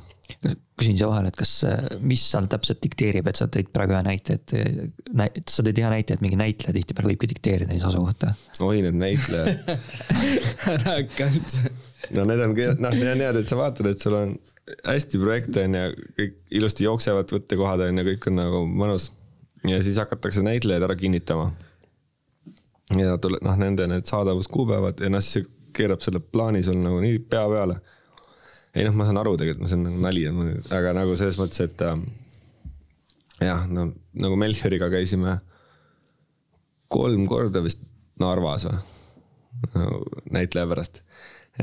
küsin 0.79 0.97
siia 0.97 1.09
vahele, 1.09 1.29
et 1.29 1.37
kas, 1.37 1.53
mis 2.01 2.22
seal 2.31 2.47
täpselt 2.49 2.81
dikteerib, 2.85 3.29
et 3.29 3.37
sa 3.37 3.45
tõid 3.45 3.68
praegu 3.74 3.93
ühe 3.93 4.01
näite, 4.07 4.39
et 4.39 5.53
sa 5.53 5.64
tõid 5.66 5.81
hea 5.83 5.91
näite, 5.93 6.14
et 6.14 6.24
mingi 6.24 6.39
näitleja 6.41 6.72
tihtipeale 6.76 7.12
võibki 7.12 7.29
dikteerida 7.29 7.76
siis 7.76 7.85
asukohta. 7.85 8.33
oi, 8.61 8.81
need 8.87 8.97
näitlejad 8.97 9.72
ära 10.72 10.95
hakanud. 10.95 11.57
no 12.16 12.24
need 12.24 12.45
on, 12.47 12.57
noh, 12.57 12.97
need 12.97 13.12
on 13.12 13.24
head, 13.26 13.41
et 13.43 13.53
sa 13.53 13.61
vaatad, 13.61 13.91
et 13.93 14.01
sul 14.01 14.16
on 14.16 14.37
hästi 14.87 15.21
projekte 15.23 15.64
on 15.66 15.77
ja 15.77 15.87
kõik 15.93 16.37
ilusti 16.61 16.87
jooksevad 16.87 17.33
võttekohad 17.33 17.87
on 17.89 18.01
ja 18.01 18.05
kõik 18.07 18.29
on 18.31 18.39
nagu 18.39 18.62
mõnus. 18.69 19.11
ja 19.66 19.81
siis 19.83 19.99
hakatakse 19.99 20.43
näitlejaid 20.43 20.83
ära 20.87 20.97
kinnitama. 20.97 21.53
ja 22.99 23.19
tuleb 23.19 23.45
noh, 23.45 23.57
nende 23.57 23.87
need 23.87 24.09
saadavuskuupäevad 24.09 25.01
ja 25.01 25.11
noh, 25.12 25.25
siis 25.25 25.39
see 25.39 25.55
keerab 25.79 26.03
selle 26.05 26.21
plaani 26.21 26.62
sul 26.62 26.81
nagu 26.83 27.01
nii 27.01 27.19
pea 27.19 27.47
peale. 27.49 27.81
ei 28.75 28.85
noh, 28.85 28.95
ma 28.95 29.09
saan 29.09 29.21
aru 29.21 29.37
tegelikult, 29.41 29.71
see 29.71 29.79
on 29.79 29.87
nagu 29.89 30.01
nali, 30.05 30.25
aga 30.77 30.95
nagu 30.97 31.16
selles 31.16 31.39
mõttes, 31.41 31.61
et 31.64 31.83
äh, 31.83 31.97
jah, 33.49 33.66
no 33.66 33.91
nagu 34.19 34.37
Melchioriga 34.37 34.91
käisime 34.93 35.39
kolm 36.93 37.27
korda 37.29 37.62
vist 37.64 37.85
Narvas 38.19 38.66
või 38.69 38.79
nagu 39.75 40.23
näitleja 40.35 40.69
pärast, 40.71 41.03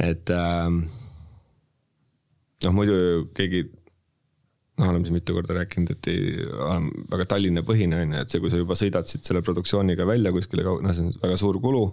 et 0.02 0.32
äh, 0.34 0.70
noh, 2.66 2.76
muidu 2.76 2.96
keegi, 3.38 3.64
noh, 4.80 4.90
oleme 4.90 5.08
siin 5.08 5.18
mitu 5.18 5.36
korda 5.38 5.58
rääkinud, 5.60 5.94
et 5.96 6.10
ei, 6.12 6.38
olen 6.52 6.90
väga 7.12 7.28
Tallinna 7.34 7.66
põhine 7.68 8.02
on 8.04 8.16
ju, 8.16 8.24
et 8.24 8.34
see, 8.34 8.44
kui 8.44 8.54
sa 8.54 8.62
juba 8.62 8.78
sõidad 8.80 9.10
siit 9.12 9.28
selle 9.28 9.44
produktsiooniga 9.46 10.08
välja 10.10 10.34
kuskile, 10.36 10.66
noh, 10.66 10.96
see 10.96 11.08
on 11.08 11.14
väga 11.22 11.38
suur 11.42 11.62
kulu. 11.64 11.86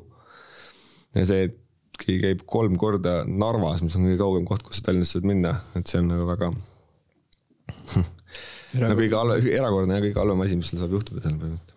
ja 1.18 1.26
see, 1.28 1.50
et 1.50 1.58
keegi 2.02 2.22
käib 2.22 2.46
kolm 2.48 2.78
korda 2.80 3.20
Narvas, 3.28 3.84
mis 3.84 3.96
on 3.98 4.08
kõige 4.08 4.20
kaugem 4.22 4.48
koht, 4.48 4.64
kus 4.66 4.80
sa 4.80 4.88
Tallinnast 4.88 5.18
saad 5.18 5.28
minna, 5.28 5.58
et 5.78 5.86
see 5.86 6.00
on 6.00 6.10
nagu 6.10 6.26
väga 6.30 6.50
no 8.80 8.96
kõige 8.96 9.18
halvem, 9.18 9.52
erakordne 9.52 10.00
ja 10.00 10.06
kõige 10.08 10.20
halvem 10.22 10.44
asi, 10.46 10.58
mis 10.58 10.72
sul 10.72 10.80
saab 10.80 10.96
juhtuda 10.96 11.22
seal 11.22 11.36
põhimõtteliselt 11.36 11.71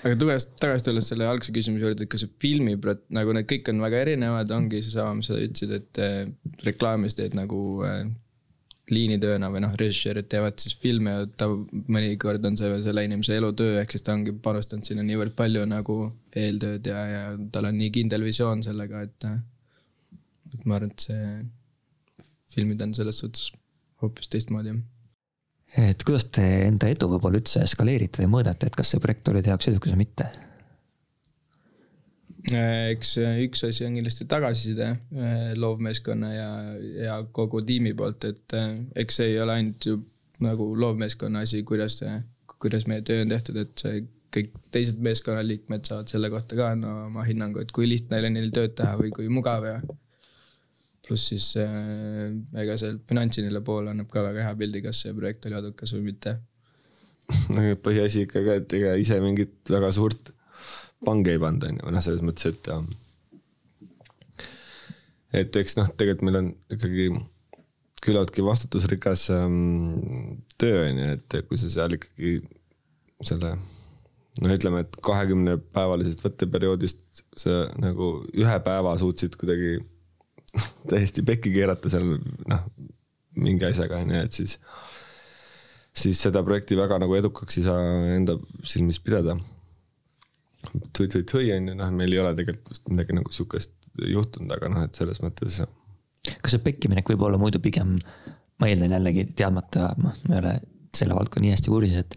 aga 0.00 0.16
tulles 0.20 0.46
tagasi 0.60 0.86
tulles 0.86 1.10
selle 1.12 1.28
algse 1.28 1.52
küsimuse 1.54 1.84
juurde, 1.84 2.06
et 2.06 2.12
kas 2.12 2.24
see 2.24 2.32
filmi, 2.42 2.76
nagu 3.16 3.36
need 3.36 3.48
kõik 3.50 3.70
on 3.72 3.84
väga 3.84 4.02
erinevad, 4.06 4.56
ongi 4.56 4.82
seesama, 4.84 5.18
mis 5.18 5.30
sa 5.30 5.38
ütlesid, 5.38 5.76
et 5.76 6.02
äh, 6.02 6.18
reklaamis 6.66 7.16
teed 7.18 7.36
nagu 7.38 7.60
äh, 7.86 8.02
liinitööna 8.90 9.50
või 9.52 9.62
noh, 9.62 9.74
režissöörid 9.78 10.26
teevad 10.30 10.58
siis 10.58 10.74
filme 10.80 11.14
ta 11.38 11.46
mõnikord 11.94 12.44
on 12.48 12.58
see 12.58 12.80
selle 12.82 13.04
inimese 13.06 13.36
elutöö, 13.38 13.78
ehk 13.82 13.94
siis 13.94 14.06
ta 14.06 14.16
ongi 14.16 14.34
panustanud 14.42 14.86
sinna 14.86 15.04
niivõrd 15.06 15.36
palju 15.38 15.62
nagu 15.70 16.00
eeltööd 16.36 16.90
ja, 16.90 17.04
ja 17.14 17.22
tal 17.54 17.70
on 17.70 17.78
nii 17.78 17.92
kindel 18.00 18.26
visioon 18.26 18.64
sellega, 18.66 19.06
et. 19.06 19.30
Äh, 19.30 19.40
et 20.50 20.64
ma 20.66 20.80
arvan, 20.80 20.90
et 20.90 21.04
see 21.06 21.26
filmid 22.50 22.80
on 22.82 22.90
selles 22.96 23.20
suhtes 23.22 23.52
hoopis 24.02 24.26
teistmoodi 24.32 24.72
jah 24.72 24.80
et 25.78 26.04
kuidas 26.06 26.26
te 26.34 26.44
enda 26.66 26.90
edu 26.90 27.08
võib-olla 27.12 27.40
üldse 27.40 27.62
skaleerite 27.70 28.24
või 28.24 28.36
mõõdate, 28.38 28.70
et 28.70 28.78
kas 28.78 28.90
see 28.92 29.02
projekt 29.02 29.28
oli 29.30 29.42
teie 29.42 29.54
jaoks 29.54 29.70
edukas 29.70 29.94
või 29.94 30.04
mitte? 30.04 30.28
Äh, 32.48 32.90
eks 32.94 33.18
äh, 33.20 33.42
üks 33.44 33.62
asi 33.68 33.84
on 33.84 33.98
kindlasti 33.98 34.24
tagasiside 34.30 34.86
äh, 34.90 35.50
loovmeeskonna 35.60 36.30
ja, 36.32 36.48
ja 37.04 37.18
kogu 37.36 37.60
tiimi 37.66 37.92
poolt, 37.94 38.24
et 38.24 38.56
eks 38.96 39.20
see 39.20 39.34
ei 39.34 39.42
ole 39.42 39.58
ainult 39.58 39.86
ju 39.86 39.98
nagu 40.40 40.70
loovmeeskonna 40.80 41.44
asi, 41.44 41.60
kuidas, 41.68 42.00
kuidas 42.56 42.86
meie 42.88 43.04
töö 43.04 43.26
on 43.26 43.34
tehtud, 43.34 43.60
et 43.60 43.84
see 43.84 44.02
kõik 44.34 44.54
teised 44.72 45.02
meeskonnaliikmed 45.04 45.84
saavad 45.84 46.10
selle 46.10 46.30
kohta 46.32 46.56
ka 46.56 46.72
no 46.78 46.94
oma 47.08 47.26
hinnangu, 47.26 47.60
et 47.60 47.72
kui 47.76 47.88
lihtne 47.90 48.22
oli 48.22 48.30
neil 48.32 48.52
tööd 48.54 48.76
teha 48.78 48.94
või 48.98 49.12
kui 49.14 49.28
mugav 49.28 49.66
ja 49.66 49.76
pluss 51.06 51.30
siis 51.32 51.52
äh, 51.60 52.30
ega 52.62 52.76
see 52.80 52.96
finantsiline 53.10 53.62
pool 53.66 53.88
annab 53.90 54.10
ka 54.12 54.24
väga 54.26 54.46
hea 54.46 54.58
pildi, 54.62 54.84
kas 54.84 55.02
see 55.04 55.16
projekt 55.16 55.48
oli 55.48 55.58
edukas 55.60 55.94
või 55.96 56.10
mitte. 56.10 56.36
no 57.54 57.64
põhiasi 57.84 58.26
ikka 58.26 58.44
ka, 58.46 58.58
et 58.62 58.78
ega 58.80 58.94
ise 59.00 59.20
mingit 59.22 59.72
väga 59.72 59.92
suurt 59.94 60.32
pange 61.04 61.32
ei 61.32 61.40
pannud, 61.40 61.66
on 61.68 61.80
ju, 61.80 61.92
noh, 61.94 62.04
selles 62.04 62.24
mõttes, 62.26 62.50
et 62.50 62.70
ähm, 62.74 62.88
et 65.40 65.56
eks 65.56 65.76
noh, 65.78 65.90
tegelikult 65.94 66.26
meil 66.26 66.40
on 66.40 66.48
ikkagi 66.74 67.10
küllaltki 68.04 68.44
vastutusrikas 68.44 69.28
ähm, 69.34 70.40
töö 70.60 70.86
on 70.88 71.02
ju, 71.02 71.12
et 71.16 71.38
kui 71.48 71.60
sa 71.60 71.70
seal 71.72 71.96
ikkagi 71.96 72.40
selle 73.26 73.54
noh, 73.54 74.52
ütleme, 74.52 74.84
et 74.84 75.00
kahekümne 75.04 75.56
päevalisest 75.74 76.24
võtteperioodist 76.24 77.24
sa 77.38 77.64
nagu 77.80 78.12
ühe 78.32 78.58
päeva 78.66 78.96
suutsid 79.00 79.36
kuidagi 79.40 79.78
täiesti 80.90 81.24
pekki 81.26 81.52
keerata 81.54 81.92
seal 81.92 82.16
noh, 82.50 82.64
mingi 83.40 83.66
asjaga 83.68 84.00
on 84.02 84.12
ju, 84.14 84.22
et 84.26 84.36
siis, 84.36 84.56
siis 86.02 86.20
seda 86.26 86.42
projekti 86.46 86.78
väga 86.78 86.98
nagu 87.02 87.16
edukaks 87.18 87.60
ei 87.60 87.66
saa 87.66 87.84
enda 88.16 88.36
silmis 88.66 89.00
pidada. 89.04 89.36
tui-tui-tui 90.96 91.52
on 91.56 91.70
ju, 91.70 91.76
noh, 91.78 91.92
meil 91.96 92.12
ei 92.12 92.22
ole 92.22 92.34
tegelikult 92.38 92.90
midagi 92.92 93.16
nagu 93.16 93.32
sihukest 93.32 93.72
juhtunud, 94.10 94.52
aga 94.56 94.72
noh, 94.72 94.84
et 94.86 94.98
selles 94.98 95.22
mõttes. 95.24 95.62
kas 96.30 96.54
see 96.54 96.66
pekkiminek 96.66 97.08
võib 97.12 97.24
olla 97.28 97.40
muidu 97.40 97.62
pigem, 97.62 97.96
ma 98.60 98.68
eeldan 98.68 98.98
jällegi 98.98 99.30
teadmata, 99.36 99.94
noh, 99.98 100.16
ma 100.28 100.36
ei 100.36 100.42
ole 100.42 100.54
selle 100.96 101.16
valdkonna 101.16 101.46
nii 101.46 101.54
hästi 101.54 101.72
kursis, 101.72 102.02
et 102.02 102.16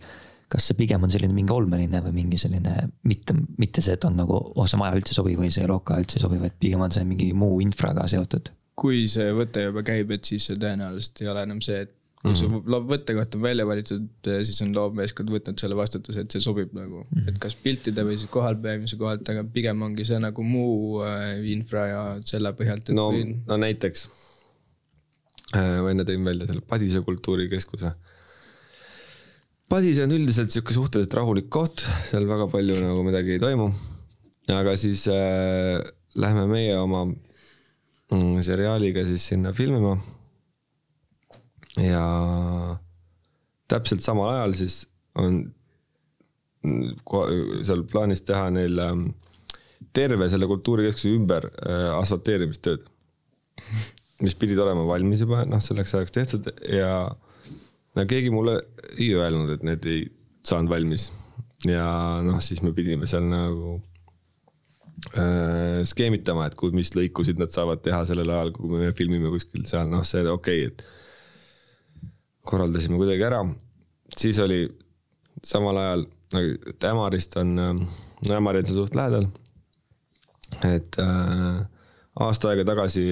kas 0.53 0.69
see 0.69 0.77
pigem 0.77 1.05
on 1.05 1.13
selline 1.13 1.33
mingi 1.33 1.53
olmeline 1.55 2.01
või 2.05 2.13
mingi 2.19 2.37
selline 2.41 2.75
mitte, 3.09 3.35
mitte 3.57 3.81
see, 3.81 3.97
et 3.97 4.05
on 4.05 4.19
nagu, 4.19 4.37
oh 4.37 4.69
see 4.69 4.79
maja 4.81 4.99
üldse 4.99 5.15
ei 5.15 5.19
sobi 5.19 5.39
või 5.39 5.49
see 5.53 5.65
loka 5.69 5.97
üldse 6.01 6.19
ei 6.19 6.25
sobi, 6.25 6.37
vaid 6.41 6.59
pigem 6.61 6.83
on 6.85 6.93
see 6.93 7.07
mingi 7.09 7.31
muu 7.37 7.57
infraga 7.65 8.05
seotud? 8.11 8.53
kui 8.77 9.03
see 9.09 9.29
võte 9.37 9.67
juba 9.67 9.83
käib, 9.85 10.11
et 10.15 10.25
siis 10.25 10.47
see 10.49 10.57
tõenäoliselt 10.57 11.19
ei 11.21 11.27
ole 11.29 11.43
enam 11.45 11.59
see, 11.61 11.83
et 11.85 11.91
kui 12.23 12.31
mm 12.31 12.37
-hmm. 12.39 12.69
su 12.71 12.85
võttekoht 12.89 13.35
on 13.35 13.41
välja 13.43 13.65
valitud, 13.67 14.05
siis 14.47 14.61
on 14.63 14.71
loovmeeskond 14.75 15.29
võtnud 15.29 15.59
selle 15.59 15.75
vastutuse, 15.75 16.23
et 16.23 16.31
see 16.31 16.41
sobib 16.41 16.71
nagu 16.73 17.01
mm, 17.03 17.19
-hmm. 17.19 17.29
et 17.29 17.39
kas 17.45 17.55
piltide 17.65 18.05
või 18.07 18.17
siis 18.17 18.31
kohalpeamise 18.31 18.97
kohalt, 19.01 19.29
aga 19.29 19.43
pigem 19.43 19.81
ongi 19.81 20.05
see 20.07 20.19
nagu 20.23 20.45
muu 20.47 21.03
äh, 21.03 21.43
infra 21.51 21.85
ja 21.89 22.03
selle 22.25 22.53
põhjalt. 22.57 22.93
no 22.95 23.09
või..., 23.11 23.35
no 23.49 23.57
näiteks 23.65 24.07
äh, 25.57 25.81
ma 25.83 25.91
enne 25.91 26.07
tõin 26.07 26.25
välja 26.25 26.47
selle 26.49 26.65
Padise 26.73 27.01
kultuurikeskuse 27.01 27.91
Padis 29.71 29.99
on 30.03 30.11
üldiselt 30.13 30.53
sihuke 30.53 30.75
suhteliselt 30.75 31.15
rahulik 31.17 31.49
koht, 31.53 31.85
seal 32.07 32.27
väga 32.29 32.49
palju 32.51 32.75
nagu 32.81 33.03
midagi 33.05 33.37
ei 33.37 33.41
toimu. 33.41 33.71
aga 34.51 34.75
siis 34.77 35.07
äh, 35.07 35.79
lähme 36.19 36.45
meie 36.51 36.75
oma 36.77 37.05
mm, 37.07 38.41
seriaaliga 38.43 39.05
siis 39.07 39.27
sinna 39.31 39.53
filmima. 39.53 39.97
ja 41.79 42.05
täpselt 43.71 44.03
samal 44.05 44.35
ajal 44.35 44.53
siis 44.53 44.83
on 45.15 45.45
seal 46.63 47.83
plaanis 47.89 48.23
teha 48.27 48.49
neil 48.53 48.79
ähm, 48.79 49.07
terve 49.93 50.29
selle 50.31 50.47
kultuurikeskuse 50.49 51.11
ümber 51.13 51.49
äh, 51.49 51.89
asfalteerimistööd. 51.97 52.85
mis 54.23 54.35
pidid 54.39 54.59
olema 54.61 54.85
valmis 54.87 55.21
juba, 55.23 55.43
noh, 55.49 55.59
selleks 55.61 55.93
ajaks 55.97 56.13
tehtud 56.15 56.47
ja 56.69 56.93
no 57.95 58.05
keegi 58.09 58.31
mulle 58.33 58.59
ei 58.97 59.13
öelnud, 59.17 59.55
et 59.55 59.65
need 59.67 59.87
ei 59.89 60.05
saanud 60.45 60.71
valmis. 60.71 61.11
ja 61.67 61.85
noh, 62.25 62.41
siis 62.43 62.61
me 62.63 62.73
pidime 62.75 63.07
seal 63.07 63.23
nagu 63.29 63.77
äh, 65.15 65.83
skeemitama, 65.87 66.49
et 66.49 66.57
kui, 66.59 66.73
mis 66.75 66.91
lõikusid 66.95 67.39
nad 67.39 67.53
saavad 67.55 67.83
teha 67.85 68.03
sellel 68.09 68.33
ajal, 68.33 68.51
kui 68.57 68.73
me 68.81 68.91
filmime 68.97 69.31
kuskil 69.31 69.63
seal, 69.69 69.87
noh, 69.91 70.03
see 70.07 70.25
okei 70.27 70.65
okay,, 70.67 70.73
et 70.73 70.83
korraldasime 72.43 72.99
kuidagi 72.99 73.23
ära. 73.23 73.43
siis 74.17 74.39
oli 74.43 74.65
samal 75.43 75.77
ajal, 75.77 76.05
et 76.69 76.83
Ämarist 76.89 77.37
on, 77.37 77.55
no 77.55 78.35
Ämari 78.35 78.63
on 78.63 78.65
seal 78.65 78.81
suht 78.81 78.95
lähedal. 78.95 79.29
et 80.63 80.99
äh, 80.99 81.63
aasta 82.19 82.49
aega 82.49 82.65
tagasi 82.65 83.05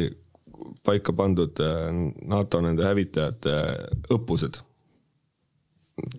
paika 0.86 1.14
pandud 1.14 1.60
äh, 1.64 1.90
NATO 2.28 2.62
nende 2.62 2.86
hävitajate 2.86 3.56
õppused. 4.14 4.62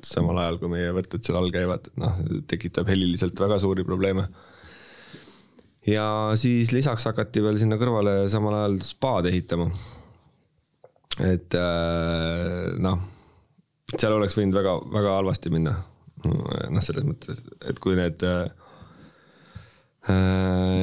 Samal 0.07 0.41
ajal, 0.43 0.59
kui 0.61 0.71
meie 0.73 0.93
võtted 0.95 1.25
seal 1.25 1.39
all 1.41 1.53
käivad, 1.55 1.89
noh, 2.01 2.19
tekitab 2.51 2.91
heliliselt 2.93 3.39
väga 3.41 3.59
suuri 3.63 3.85
probleeme. 3.87 4.29
ja 5.89 6.07
siis 6.39 6.73
lisaks 6.73 7.09
hakati 7.09 7.43
veel 7.43 7.59
sinna 7.59 7.79
kõrvale 7.81 8.29
samal 8.31 8.59
ajal 8.61 8.79
spaad 8.87 9.31
ehitama. 9.33 9.71
et 11.21 11.55
äh, 11.59 12.73
noh, 12.79 12.99
seal 13.97 14.17
oleks 14.17 14.39
võinud 14.39 14.57
väga, 14.57 14.77
väga 14.93 15.17
halvasti 15.21 15.53
minna 15.53 15.77
noh, 16.25 16.83
selles 16.85 17.07
mõttes, 17.07 17.43
et 17.67 17.81
kui 17.83 17.97
need 17.99 18.23
äh, 18.27 18.51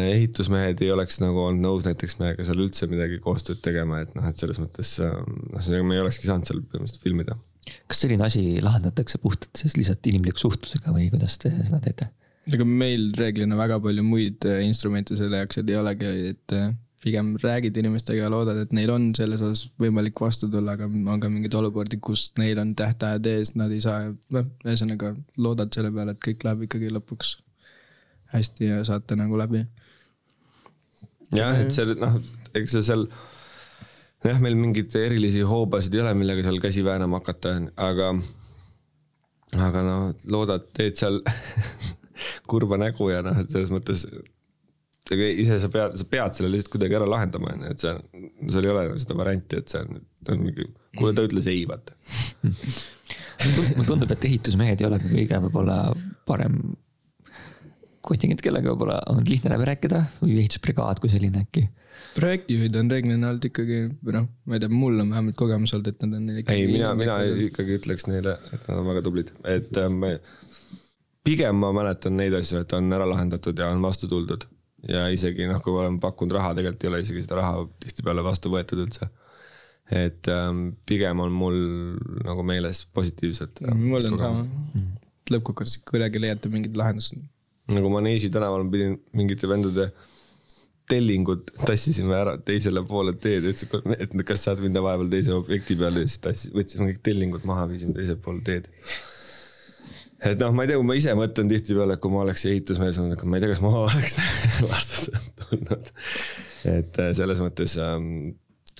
ehitusmehed 0.10 0.82
ei 0.84 0.92
oleks 0.96 1.20
nagu 1.24 1.42
olnud 1.46 1.64
nõus 1.66 1.88
näiteks 1.88 2.20
meiega 2.22 2.46
seal 2.48 2.62
üldse 2.64 2.88
midagi 2.92 3.20
koostööd 3.24 3.62
tegema, 3.64 4.02
et 4.04 4.14
noh, 4.16 4.28
et 4.30 4.40
selles 4.40 4.60
mõttes 4.64 4.98
noh, 5.00 5.72
me 5.84 5.98
ei 5.98 6.04
olekski 6.04 6.30
saanud 6.30 6.48
seal 6.48 6.62
põhimõtteliselt 6.64 7.04
filmida. 7.04 7.40
Kas 7.88 8.04
selline 8.06 8.26
asi 8.26 8.44
lahendatakse 8.64 9.22
puhtalt 9.24 9.62
siis 9.62 9.78
lihtsalt 9.78 10.06
inimliku 10.12 10.42
suhtlusega 10.42 10.94
või 10.96 11.10
kuidas 11.14 11.38
te 11.42 11.52
seda 11.58 11.82
teete? 11.84 12.10
ega 12.50 12.66
meil 12.66 13.10
reeglina 13.18 13.58
väga 13.60 13.80
palju 13.84 14.04
muid 14.06 14.46
äh, 14.50 14.64
instrumente 14.66 15.18
selle 15.20 15.42
jaoks 15.42 15.60
ei 15.62 15.76
olegi, 15.78 16.14
et 16.34 16.56
äh, 16.58 16.72
pigem 17.04 17.34
räägid 17.40 17.78
inimestega 17.78 18.26
ja 18.26 18.32
loodad, 18.32 18.58
et 18.64 18.74
neil 18.76 18.92
on 18.92 19.10
selles 19.16 19.42
osas 19.46 19.70
võimalik 19.80 20.20
vastu 20.20 20.50
tulla, 20.52 20.76
aga 20.76 20.88
on 20.90 21.22
ka 21.22 21.30
mingeid 21.32 21.56
olukordi, 21.56 22.00
kus 22.04 22.30
neil 22.40 22.60
on 22.60 22.74
tähtajad 22.80 23.30
ees, 23.32 23.54
nad 23.60 23.72
ei 23.72 23.84
saa, 23.84 24.10
noh, 24.36 24.50
ühesõnaga 24.66 25.14
loodad 25.40 25.72
selle 25.76 25.94
peale, 25.96 26.16
et 26.16 26.24
kõik 26.26 26.44
läheb 26.48 26.66
ikkagi 26.68 26.92
lõpuks 26.96 27.38
hästi 28.34 28.72
ja 28.74 28.82
saate 28.88 29.18
nagu 29.20 29.40
läbi. 29.40 29.64
jah, 31.36 31.56
et 31.62 31.72
see 31.74 31.96
noh, 31.96 32.20
eks 32.58 32.76
see 32.76 32.88
seal 32.92 33.08
jah, 34.26 34.42
meil 34.44 34.58
mingeid 34.60 34.96
erilisi 35.00 35.46
hoobasid 35.48 35.96
ei 35.96 36.04
ole, 36.04 36.16
millega 36.18 36.44
seal 36.46 36.60
käsi 36.64 36.84
väänama 36.86 37.22
hakata, 37.22 37.56
aga, 37.80 38.12
aga 39.70 39.86
noh, 39.86 40.10
loodad, 40.32 40.68
teed 40.76 41.00
seal 41.00 41.22
kurba 42.52 42.80
nägu 42.82 43.10
ja 43.14 43.24
noh, 43.26 43.38
et 43.40 43.52
selles 43.52 43.72
mõttes 43.74 44.06
aga 45.10 45.30
ise 45.42 45.58
sa 45.62 45.72
pead, 45.74 45.96
sa 45.98 46.06
pead 46.10 46.38
selle 46.38 46.52
lihtsalt 46.54 46.74
kuidagi 46.76 46.98
ära 47.00 47.08
lahendama, 47.10 47.56
on 47.56 47.66
ju, 47.66 47.74
et 47.74 47.86
see, 47.86 47.96
seal 48.54 48.68
ei 48.68 48.74
ole 48.74 49.00
seda 49.02 49.18
varianti, 49.18 49.62
et 49.62 49.74
see 49.74 49.82
on, 49.86 50.04
on 50.36 50.44
mingi, 50.44 50.68
kuule, 50.98 51.16
ta 51.18 51.26
ütles 51.26 51.50
ei, 51.50 51.64
vaata. 51.70 51.96
mulle 53.78 53.88
tundub, 53.88 54.12
et 54.14 54.30
ehitusmehed 54.30 54.82
ei 54.82 54.90
ole 54.90 55.00
kõige 55.02 55.42
võib-olla 55.48 55.80
parem 56.30 56.60
kontingent, 58.06 58.44
kellega 58.44 58.74
võib-olla 58.74 59.00
on 59.12 59.24
lihtne 59.28 59.52
läbi 59.54 59.68
rääkida 59.70 60.04
või 60.22 60.40
ehitusbrigaad 60.44 61.02
kui 61.02 61.12
selline 61.12 61.46
äkki 61.46 61.66
projektijuhid 62.18 62.76
on 62.80 62.92
reeglina 62.92 63.32
olnud 63.32 63.50
ikkagi, 63.50 63.82
noh, 64.16 64.30
ma 64.46 64.58
ei 64.58 64.64
tea, 64.64 64.72
mul 64.74 65.02
on 65.04 65.12
vähemalt 65.14 65.38
kogemus 65.40 65.74
olnud, 65.78 65.92
et 65.92 66.06
nad 66.06 66.18
on 66.20 66.30
ei, 66.36 66.68
mina, 66.70 66.94
mina 66.98 67.20
ikkagi 67.48 67.80
ütleks 67.80 68.08
neile, 68.10 68.38
et 68.54 68.70
nad 68.70 68.82
on 68.82 68.88
väga 68.90 69.04
tublid, 69.06 69.34
et 69.48 69.82
ähm, 69.82 70.04
pigem 71.28 71.60
ma 71.62 71.74
mäletan 71.76 72.18
neid 72.20 72.36
asju, 72.40 72.64
et 72.64 72.78
on 72.78 72.90
ära 72.96 73.08
lahendatud 73.10 73.60
ja 73.60 73.70
on 73.74 73.84
vastu 73.86 74.10
tuldud 74.12 74.48
ja 74.88 75.08
isegi 75.12 75.48
noh, 75.50 75.60
kui 75.64 75.76
oleme 75.76 76.00
pakkunud 76.04 76.36
raha, 76.38 76.54
tegelikult 76.58 76.86
ei 76.86 76.92
ole 76.92 77.02
isegi 77.04 77.24
seda 77.26 77.40
raha 77.42 77.66
tihtipeale 77.84 78.24
vastu 78.26 78.52
võetud 78.54 78.86
üldse. 78.86 79.10
et 79.90 80.28
ähm, 80.30 80.68
pigem 80.86 81.20
on 81.24 81.34
mul 81.34 81.56
nagu 82.22 82.44
meeles 82.46 82.84
positiivsed. 82.94 83.64
Mm, 83.66 83.88
mul 83.90 84.06
on 84.06 84.20
sama, 84.22 84.44
lõppkokkuvõttes 85.34 85.80
kuidagi 85.90 86.22
leiate 86.22 86.52
mingid 86.54 86.78
lahendused. 86.78 87.18
nagu 87.74 87.90
Maneesi 87.94 88.30
tänaval 88.34 88.68
pidin 88.70 89.00
mingite 89.14 89.50
vendade 89.50 89.90
tellingud 90.90 91.54
tassisime 91.66 92.16
ära 92.18 92.36
teisele 92.46 92.84
poole 92.88 93.14
teed, 93.22 93.46
ütlesin, 93.52 93.96
et 94.00 94.16
kas 94.28 94.48
saad 94.48 94.64
minna 94.64 94.84
vahepeal 94.86 95.12
teise 95.14 95.36
objekti 95.38 95.78
peale 95.80 96.04
ja 96.04 96.10
siis 96.10 96.24
tassi-, 96.26 96.52
võtsime 96.56 96.90
kõik 96.90 97.02
tellingud 97.06 97.48
maha, 97.50 97.68
viisime 97.72 97.96
teisele 97.98 98.20
poole 98.24 98.44
teed 98.46 98.70
et 100.26 100.42
noh, 100.42 100.52
ma 100.56 100.66
ei 100.66 100.72
tea, 100.72 100.80
kui 100.80 100.88
ma 100.88 100.98
ise 101.00 101.16
mõtlen 101.18 101.50
tihtipeale, 101.52 101.98
kui 102.04 102.12
ma 102.12 102.24
oleks 102.26 102.46
ehitusmees 102.50 103.00
olnud, 103.02 103.24
ma 103.24 103.40
ei 103.40 103.44
tea, 103.44 103.52
kas 103.54 103.64
ma 103.64 103.74
oleks 103.86 104.20
vastu 104.68 105.18
tulnud. 105.44 105.92
et 106.68 107.02
äh, 107.06 107.12
selles 107.18 107.44
mõttes 107.44 107.76
ähm, 107.84 108.32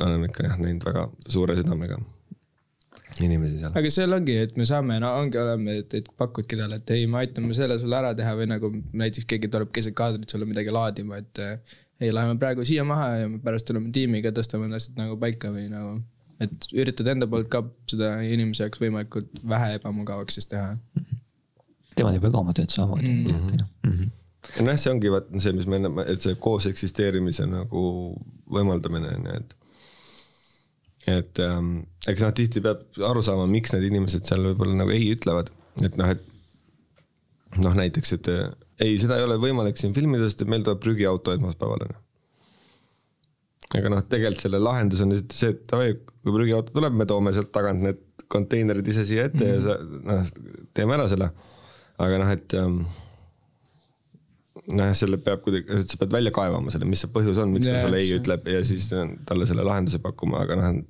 oleme 0.04 0.30
ikka 0.32 0.50
jah 0.50 0.58
näinud 0.60 0.88
väga 0.90 1.08
suure 1.28 1.56
südamega 1.60 2.00
inimesi 3.24 3.60
seal. 3.62 3.76
aga 3.76 3.92
seal 3.94 4.16
ongi, 4.16 4.36
et 4.44 4.58
me 4.60 4.68
saame, 4.68 5.00
no 5.04 5.14
ongi, 5.22 5.40
oleme, 5.42 5.80
et, 5.84 5.96
et 6.02 6.10
pakudki 6.20 6.60
talle, 6.60 6.82
et 6.82 6.96
ei, 6.96 7.08
me 7.12 7.22
aitame 7.24 7.56
selle 7.58 7.80
sulle 7.82 8.00
ära 8.00 8.12
teha 8.18 8.36
või 8.40 8.50
nagu 8.52 8.72
näiteks 8.76 9.28
keegi 9.30 9.52
tuleb 9.52 9.72
keset 9.76 9.96
kaadrit 9.98 10.30
sulle 10.32 10.48
midagi 10.50 10.74
laadima, 10.76 11.22
et 11.24 11.44
äh, 11.44 11.80
ei, 12.00 12.14
läheme 12.16 12.38
praegu 12.42 12.66
siia 12.68 12.86
maha 12.88 13.10
ja 13.24 13.32
pärast 13.44 13.68
tuleme 13.70 13.92
tiimiga, 13.96 14.32
tõstame 14.36 14.68
need 14.70 14.80
asjad 14.80 15.00
nagu 15.02 15.18
paika 15.22 15.52
või 15.56 15.68
nagu. 15.72 16.00
et 16.40 16.70
üritad 16.72 17.08
enda 17.12 17.28
poolt 17.28 17.50
ka 17.52 17.64
seda 17.92 18.14
inimese 18.24 18.66
jaoks 18.66 18.80
võimalikult 18.80 19.42
vähe 19.44 19.74
ebamugavaks 19.80 20.40
siis 20.40 20.48
teha 20.48 20.78
tema 22.00 22.14
teeb 22.16 22.30
ka 22.30 22.40
oma 22.40 22.56
tööd 22.56 22.72
samamoodi 22.72 23.12
mm, 23.12 23.28
-hmm. 23.28 23.68
mm 23.84 23.98
-hmm 23.98 24.16
nojah, 24.64 24.80
see 24.80 24.92
ongi 24.94 25.12
vaata 25.14 25.42
see, 25.44 25.54
mis 25.54 25.68
me 25.70 25.80
enne, 25.80 25.92
et 26.10 26.26
see 26.26 26.36
koos 26.42 26.68
eksisteerimise 26.70 27.46
nagu 27.50 27.84
võimaldamine 28.56 29.12
on 29.18 29.28
ju, 29.30 29.36
et. 29.42 29.56
et 31.16 31.42
ähm, 31.46 31.74
eks 32.08 32.24
noh, 32.26 32.34
tihti 32.36 32.64
peab 32.66 32.82
aru 33.12 33.24
saama, 33.26 33.48
miks 33.52 33.76
need 33.76 33.90
inimesed 33.92 34.26
seal 34.28 34.48
võib-olla 34.48 34.80
nagu 34.82 34.96
ei 34.96 35.12
ütlevad, 35.16 35.52
et 35.84 36.00
noh, 36.02 36.16
et. 36.16 36.26
Noh, 37.58 37.74
näiteks, 37.80 38.14
et 38.20 38.30
ei, 38.30 39.00
seda 39.02 39.18
ei 39.18 39.26
ole 39.26 39.40
võimalik 39.42 39.80
siin 39.80 39.96
filmida, 39.96 40.28
sest 40.28 40.46
et 40.46 40.52
meil 40.52 40.64
tuleb 40.66 40.84
prügiauto 40.84 41.34
esmaspäeval 41.34 41.88
on 41.88 41.96
ju. 41.96 42.02
aga 43.80 43.94
noh, 43.96 44.06
tegelikult 44.06 44.46
selle 44.46 44.62
lahendus 44.62 45.02
on 45.06 45.14
lihtsalt 45.14 45.38
see, 45.40 45.56
et 45.56 45.66
davai, 45.72 45.96
kui 46.24 46.36
prügiauto 46.36 46.76
tuleb, 46.76 46.96
me 46.96 47.10
toome 47.10 47.34
sealt 47.36 47.52
tagant 47.56 47.82
need 47.86 48.06
konteinerid 48.30 48.88
ise 48.92 49.06
siia 49.10 49.26
ette 49.30 49.42
mm 49.42 49.50
-hmm. 49.50 49.56
ja 49.56 49.62
sa 49.66 49.78
noh, 50.14 50.68
teeme 50.78 50.98
ära 51.00 51.08
selle 51.10 51.32
aga 52.00 52.20
noh, 52.22 52.32
et 52.32 52.56
ähm, 52.58 52.80
nojah, 54.70 54.96
selle 54.98 55.20
peab 55.24 55.44
kuidagi, 55.44 55.82
sa 55.84 56.00
pead 56.00 56.16
välja 56.16 56.34
kaevama 56.36 56.72
selle, 56.74 56.88
mis 56.90 57.04
see 57.04 57.12
põhjus 57.14 57.40
on, 57.42 57.52
miks 57.56 57.68
ta 57.68 57.82
sulle 57.84 58.02
ei 58.02 58.14
ütleb 58.16 58.48
ja 58.54 58.62
siis 58.66 58.88
talle 59.28 59.48
selle 59.50 59.66
lahenduse 59.68 60.02
pakkuma, 60.04 60.44
aga 60.46 60.60
noh. 60.60 60.82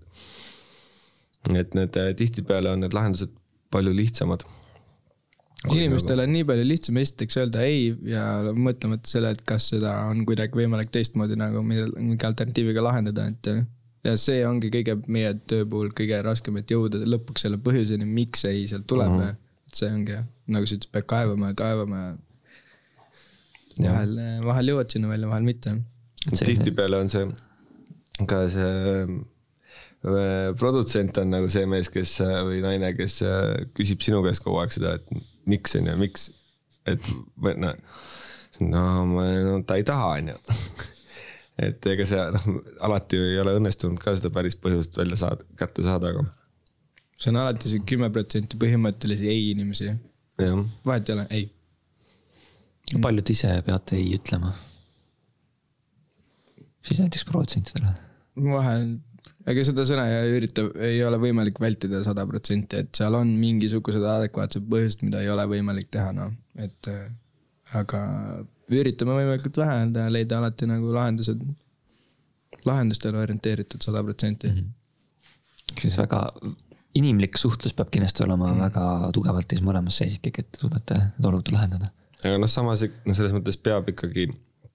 et 1.56 1.78
need 1.78 2.00
äh, 2.00 2.12
tihtipeale 2.20 2.76
on 2.76 2.86
need 2.86 2.96
lahendused 2.98 3.34
palju 3.74 3.94
lihtsamad. 3.96 4.46
Inimestel 5.68 6.24
on 6.24 6.32
nii 6.32 6.46
palju 6.48 6.68
lihtsam 6.68 7.02
esiteks 7.02 7.42
öelda 7.42 7.66
ei 7.68 7.90
ja 8.08 8.24
mõtlemata 8.56 9.12
selle, 9.12 9.34
et 9.36 9.44
kas 9.48 9.72
seda 9.74 9.98
on 10.08 10.24
kuidagi 10.28 10.56
võimalik 10.56 10.94
teistmoodi 10.94 11.36
nagu 11.40 11.64
mingi 11.66 12.26
alternatiiviga 12.26 12.86
lahendada, 12.86 13.28
et. 13.28 13.52
ja 14.08 14.16
see 14.16 14.46
ongi 14.48 14.72
kõige 14.72 14.96
meie 15.12 15.34
töö 15.52 15.68
puhul 15.68 15.92
kõige 15.96 16.22
raskem, 16.24 16.62
et 16.62 16.72
jõuda 16.72 17.04
lõpuks 17.04 17.44
selle 17.44 17.60
põhjuseni, 17.62 18.08
miks 18.08 18.46
see 18.46 18.62
ei 18.62 18.66
sealt 18.72 18.88
tuleb 18.88 19.12
mm. 19.12 19.22
-hmm 19.28 19.46
see 19.76 19.90
ongi 19.94 20.18
nagu 20.50 20.68
sa 20.68 20.78
ütlesid, 20.78 20.92
pead 20.94 21.08
kaevama 21.10 21.52
ja 21.52 21.58
kaevama 21.58 22.00
ja. 23.80 23.92
vahel, 23.92 24.16
vahel 24.46 24.72
jõuad 24.74 24.94
sinna 24.94 25.12
välja, 25.12 25.30
vahel 25.30 25.46
mitte. 25.48 25.76
tihtipeale 26.40 27.02
on 27.04 27.12
see 27.12 27.28
ka 28.30 28.42
see 28.52 28.72
äh, 30.04 30.52
produtsent 30.60 31.18
on 31.22 31.34
nagu 31.36 31.52
see 31.52 31.66
mees, 31.70 31.92
kes 31.94 32.18
äh, 32.26 32.40
või 32.48 32.64
naine, 32.66 32.94
kes 32.98 33.22
äh, 33.28 33.68
küsib 33.78 34.04
sinu 34.06 34.24
käest 34.26 34.44
kogu 34.46 34.62
aeg 34.64 34.74
seda, 34.76 34.98
et 35.00 35.06
miks 35.50 35.76
on 35.80 35.88
ju, 35.92 35.98
miks. 36.00 36.30
et 36.90 37.12
noh, 37.40 37.76
no, 38.60 38.84
no 39.14 39.60
ta 39.68 39.78
ei 39.80 39.86
taha, 39.88 40.16
on 40.20 40.34
ju. 40.34 40.38
et 41.70 41.90
ega 41.94 42.08
see 42.08 42.26
noh, 42.36 42.50
alati 42.88 43.20
ei 43.20 43.40
ole 43.42 43.56
õnnestunud 43.60 44.02
ka 44.02 44.16
seda 44.18 44.32
päris 44.34 44.58
põhjust 44.60 44.98
välja 45.00 45.20
saada, 45.24 45.48
kätte 45.60 45.86
saada, 45.86 46.14
aga 46.14 46.26
see 47.20 47.34
on 47.34 47.42
alati 47.42 47.72
see 47.72 47.84
kümme 47.88 48.10
protsenti 48.16 48.60
põhimõttelisi 48.60 49.28
ei 49.32 49.50
inimesi. 49.52 49.92
vahet 50.88 51.10
ei 51.10 51.16
ole, 51.18 51.28
ei. 51.36 51.46
paljud 53.04 53.36
ise 53.36 53.60
peate 53.66 54.00
ei 54.00 54.14
ütlema? 54.16 54.54
siis 56.86 57.02
näiteks 57.04 57.26
protsentidele. 57.28 57.92
vahel, 58.40 58.86
ega 59.48 59.64
seda 59.66 59.86
sõna 59.88 60.06
ei 60.12 60.36
ürita, 60.38 60.66
ei 60.84 61.00
ole 61.06 61.20
võimalik 61.22 61.60
vältida 61.62 62.02
sada 62.06 62.26
protsenti, 62.28 62.84
et 62.84 62.92
seal 63.00 63.16
on 63.18 63.32
mingisugused 63.40 64.04
adekvaatsed 64.04 64.68
põhjused, 64.70 65.06
mida 65.08 65.24
ei 65.24 65.32
ole 65.32 65.46
võimalik 65.50 65.90
teha, 65.94 66.12
noh, 66.16 66.34
et 66.60 66.92
äh, 66.92 67.06
aga 67.80 68.02
üritame 68.70 69.16
võimalikult 69.18 69.62
vähe 69.62 69.78
anda 69.86 70.08
ja 70.08 70.14
leida 70.14 70.40
alati 70.40 70.68
nagu 70.70 70.92
lahendused, 70.94 71.44
lahendustele 72.68 73.22
orienteeritud 73.22 73.84
sada 73.86 74.04
protsenti. 74.06 74.52
Mhm. 74.52 74.76
siis 75.80 75.96
väga 76.00 76.24
inimlik 76.98 77.38
suhtlus 77.38 77.76
peab 77.78 77.92
kindlasti 77.94 78.24
olema 78.26 78.50
mm. 78.50 78.62
väga 78.66 78.84
tugevalt 79.14 79.48
teis 79.50 79.62
mõlemas 79.62 80.00
sees 80.02 80.16
ikkagi, 80.18 80.44
et 80.44 80.62
suudate 80.62 80.98
need 80.98 81.28
olukorda 81.30 81.56
lahendada. 81.56 81.92
aga 82.24 82.40
noh, 82.42 82.50
samas 82.50 82.82
selles 82.82 83.36
mõttes 83.36 83.60
peab 83.62 83.92
ikkagi 83.94 84.26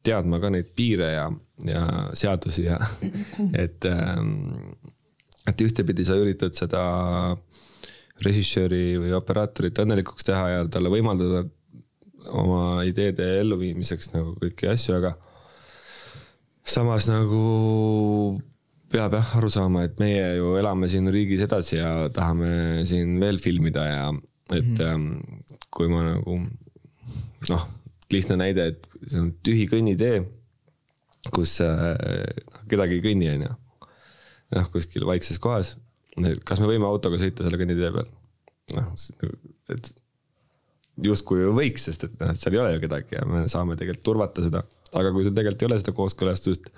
teadma 0.04 0.40
ka 0.42 0.50
neid 0.52 0.70
piire 0.76 1.10
ja, 1.14 1.26
ja 1.64 1.82
seadusi 2.16 2.66
ja 2.68 2.78
et, 3.64 3.86
ähm, 3.88 4.76
et 5.48 5.64
ühtepidi 5.64 6.06
sa 6.06 6.18
üritad 6.20 6.56
seda 6.56 6.84
režissööri 8.24 8.94
või 9.00 9.14
operaatorit 9.16 9.80
õnnelikuks 9.82 10.26
teha 10.28 10.48
ja 10.52 10.64
talle 10.70 10.92
võimaldada 10.92 11.44
oma 12.32 12.84
ideede 12.86 13.26
elluviimiseks 13.42 14.12
nagu 14.14 14.36
kõiki 14.40 14.68
asju, 14.70 14.96
aga 14.96 15.14
samas 16.64 17.08
nagu 17.10 17.40
peab 18.94 19.16
jah 19.18 19.32
aru 19.40 19.50
saama, 19.50 19.84
et 19.88 19.98
meie 20.00 20.36
ju 20.38 20.54
elame 20.60 20.88
siin 20.90 21.10
riigis 21.12 21.42
edasi 21.44 21.80
ja 21.80 22.08
tahame 22.14 22.84
siin 22.88 23.18
veel 23.20 23.40
filmida 23.42 23.84
ja 23.88 24.04
et 24.52 24.62
mm 24.62 24.76
-hmm. 24.76 25.58
kui 25.70 25.88
ma 25.88 26.04
nagu 26.06 26.38
noh, 27.50 27.66
lihtne 28.14 28.38
näide, 28.40 28.70
et 28.72 28.88
see 29.06 29.20
on 29.20 29.30
tühi 29.44 29.66
kõnnitee, 29.70 30.22
kus 31.34 31.56
äh, 31.64 31.94
kedagi 32.70 32.98
ei 32.98 33.04
kõnni, 33.04 33.30
on 33.34 33.46
ju. 33.46 33.54
noh, 34.54 34.70
kuskil 34.72 35.06
vaikses 35.08 35.40
kohas. 35.42 35.76
kas 36.46 36.62
me 36.62 36.70
võime 36.70 36.86
autoga 36.88 37.18
sõita 37.20 37.46
selle 37.46 37.60
kõnnitee 37.60 37.92
peal? 37.94 38.10
noh, 38.74 38.92
et 39.74 39.92
justkui 41.04 41.42
ju 41.42 41.54
võiks, 41.56 41.88
sest 41.88 42.06
et 42.06 42.14
noh, 42.20 42.30
et 42.30 42.40
seal 42.40 42.54
ei 42.56 42.62
ole 42.62 42.76
ju 42.76 42.84
kedagi 42.84 43.18
ja 43.18 43.24
me 43.28 43.44
saame 43.50 43.76
tegelikult 43.78 44.06
turvata 44.06 44.44
seda. 44.44 44.62
aga 44.94 45.10
kui 45.14 45.26
seal 45.26 45.34
tegelikult 45.34 45.64
ei 45.64 45.70
ole 45.70 45.80
seda 45.82 45.94
kooskõlastust, 45.96 46.70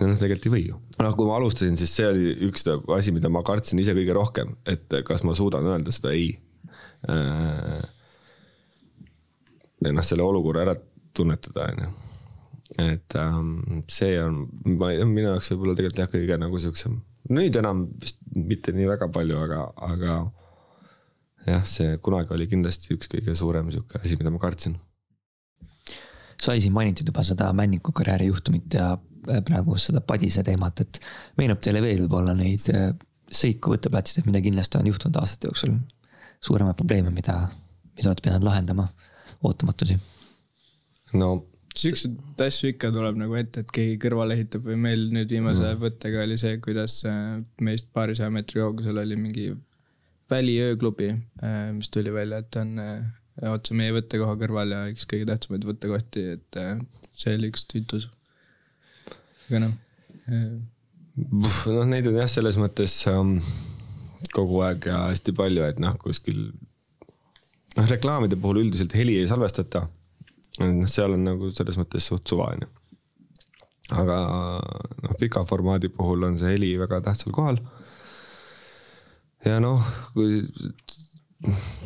noh, 0.00 0.14
tegelikult 0.20 0.48
ei 0.48 0.54
või 0.54 0.64
ju. 0.68 0.80
noh, 1.02 1.18
kui 1.18 1.28
ma 1.28 1.40
alustasin, 1.40 1.78
siis 1.80 1.96
see 1.98 2.08
oli 2.08 2.32
üks 2.48 2.66
asi, 2.70 3.14
mida 3.16 3.32
ma 3.32 3.42
kartsin 3.46 3.82
ise 3.82 3.96
kõige 3.96 4.16
rohkem, 4.16 4.54
et 4.68 5.00
kas 5.08 5.26
ma 5.26 5.34
suudan 5.38 5.66
öelda 5.72 5.94
seda 5.94 6.14
ei 6.14 6.30
äh, 7.10 7.82
ennast 9.90 10.12
selle 10.12 10.26
olukorra 10.26 10.66
ära 10.66 10.74
tunnetada, 11.16 11.68
on 11.72 11.84
ju. 11.84 11.92
et 12.82 13.14
ähm, 13.20 13.52
see 13.88 14.16
on, 14.20 14.42
ma, 14.78 14.90
minu 15.06 15.30
jaoks 15.30 15.52
võib-olla 15.52 15.76
tegelikult 15.78 16.02
jah, 16.02 16.10
kõige 16.12 16.38
nagu 16.42 16.60
siuksem, 16.62 16.98
nüüd 17.32 17.56
enam 17.60 17.86
vist 18.02 18.18
mitte 18.34 18.74
nii 18.74 18.88
väga 18.90 19.08
palju, 19.14 19.38
aga, 19.46 19.62
aga 19.86 20.16
jah, 21.46 21.64
see 21.68 21.96
kunagi 22.02 22.34
oli 22.36 22.48
kindlasti 22.50 22.94
üks 22.96 23.10
kõige 23.12 23.34
suurem 23.38 23.70
sihuke 23.74 24.00
asi, 24.02 24.18
mida 24.18 24.32
ma 24.34 24.42
kartsin. 24.42 24.76
sai 26.42 26.60
siin 26.60 26.74
mainitud 26.74 27.08
juba 27.08 27.22
seda 27.24 27.52
Männiku 27.56 27.94
karjääri 27.96 28.26
juhtumit 28.28 28.74
ja 28.74 28.92
äh, 28.96 29.42
praegu 29.46 29.78
seda 29.80 30.02
Padise 30.04 30.42
teemat, 30.44 30.82
et 30.82 31.00
meenub 31.38 31.62
teile 31.62 31.80
veel 31.84 32.02
võib-olla 32.04 32.34
neid 32.36 32.66
äh, 32.74 32.90
sõiku 33.32 33.72
võtteplatsidelt, 33.74 34.26
mida 34.28 34.42
kindlasti 34.42 34.80
on 34.80 34.90
juhtunud 34.90 35.22
aastate 35.22 35.50
jooksul? 35.50 35.78
suuremaid 36.46 36.76
probleeme, 36.76 37.10
mida, 37.10 37.46
mida 37.96 38.10
olete 38.10 38.22
pidanud 38.26 38.44
lahendama 38.44 38.84
ootamatusi? 39.42 39.98
no 41.14 41.34
siukseid 41.76 42.42
asju 42.46 42.70
ikka 42.72 42.90
tuleb 42.94 43.18
nagu 43.20 43.36
ette, 43.38 43.62
et 43.62 43.72
keegi 43.74 43.96
kõrvale 44.00 44.36
ehitab 44.36 44.66
või 44.68 44.78
meil 44.80 45.06
nüüd 45.12 45.32
viimase 45.32 45.64
mm. 45.68 45.80
võttega 45.82 46.22
oli 46.24 46.38
see, 46.40 46.58
kuidas 46.64 46.98
äh, 47.08 47.38
meist 47.64 47.90
paarisaja 47.96 48.32
meetri 48.32 48.62
kaugusel 48.62 49.00
oli 49.02 49.18
mingi 49.20 49.50
väliööklubi, 50.32 51.10
äh, 51.44 51.58
mis 51.76 51.92
tuli 51.92 52.12
välja, 52.14 52.40
et 52.42 52.60
on 52.60 52.72
äh, 52.82 53.50
otse 53.52 53.76
meie 53.76 53.94
võttekoha 53.94 54.38
kõrval 54.40 54.72
ja 54.72 54.84
üks 54.92 55.04
kõige 55.10 55.28
tähtsamaid 55.28 55.66
võttekohti, 55.68 56.24
et 56.38 56.60
see 57.16 57.36
oli 57.36 57.52
üks 57.52 57.66
tüütus. 57.68 58.08
aga 59.48 59.66
noh. 59.66 59.74
noh, 61.14 61.82
neid 61.84 62.08
on 62.08 62.16
jah, 62.22 62.30
selles 62.32 62.56
mõttes 62.60 62.96
um, 63.12 63.36
kogu 64.32 64.62
aeg 64.64 64.88
ja 64.88 65.04
hästi 65.10 65.36
palju, 65.36 65.66
et 65.68 65.82
noh, 65.82 65.98
kuskil 66.00 66.48
noh, 67.76 67.88
reklaamide 67.90 68.38
puhul 68.40 68.62
üldiselt 68.64 68.94
heli 68.96 69.18
ei 69.20 69.28
salvestata. 69.30 69.86
noh, 70.62 70.88
seal 70.88 71.16
on 71.16 71.24
nagu 71.26 71.50
selles 71.54 71.78
mõttes 71.80 72.08
suht 72.08 72.26
suva, 72.28 72.50
on 72.54 72.64
ju. 72.64 72.70
aga 74.00 74.20
noh, 75.04 75.16
pika 75.20 75.44
formaadi 75.46 75.92
puhul 75.92 76.26
on 76.30 76.38
see 76.40 76.54
heli 76.54 76.74
väga 76.80 77.02
tähtsal 77.08 77.34
kohal. 77.36 77.60
ja 79.44 79.60
noh, 79.62 79.82
kui 80.14 80.42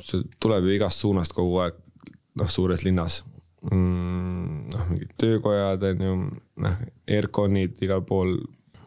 see 0.07 0.23
tuleb 0.41 0.69
ju 0.69 0.79
igast 0.79 1.03
suunast 1.03 1.35
kogu 1.37 1.59
aeg, 1.65 1.77
noh, 2.39 2.49
suures 2.49 2.87
linnas 2.87 3.23
mm,. 3.67 4.71
noh, 4.71 4.87
mingid 4.93 5.13
töökojad 5.21 5.85
on 5.91 6.07
ju, 6.07 6.15
noh, 6.65 6.81
aircon'id 7.11 7.83
igal 7.85 8.05
pool, 8.07 8.37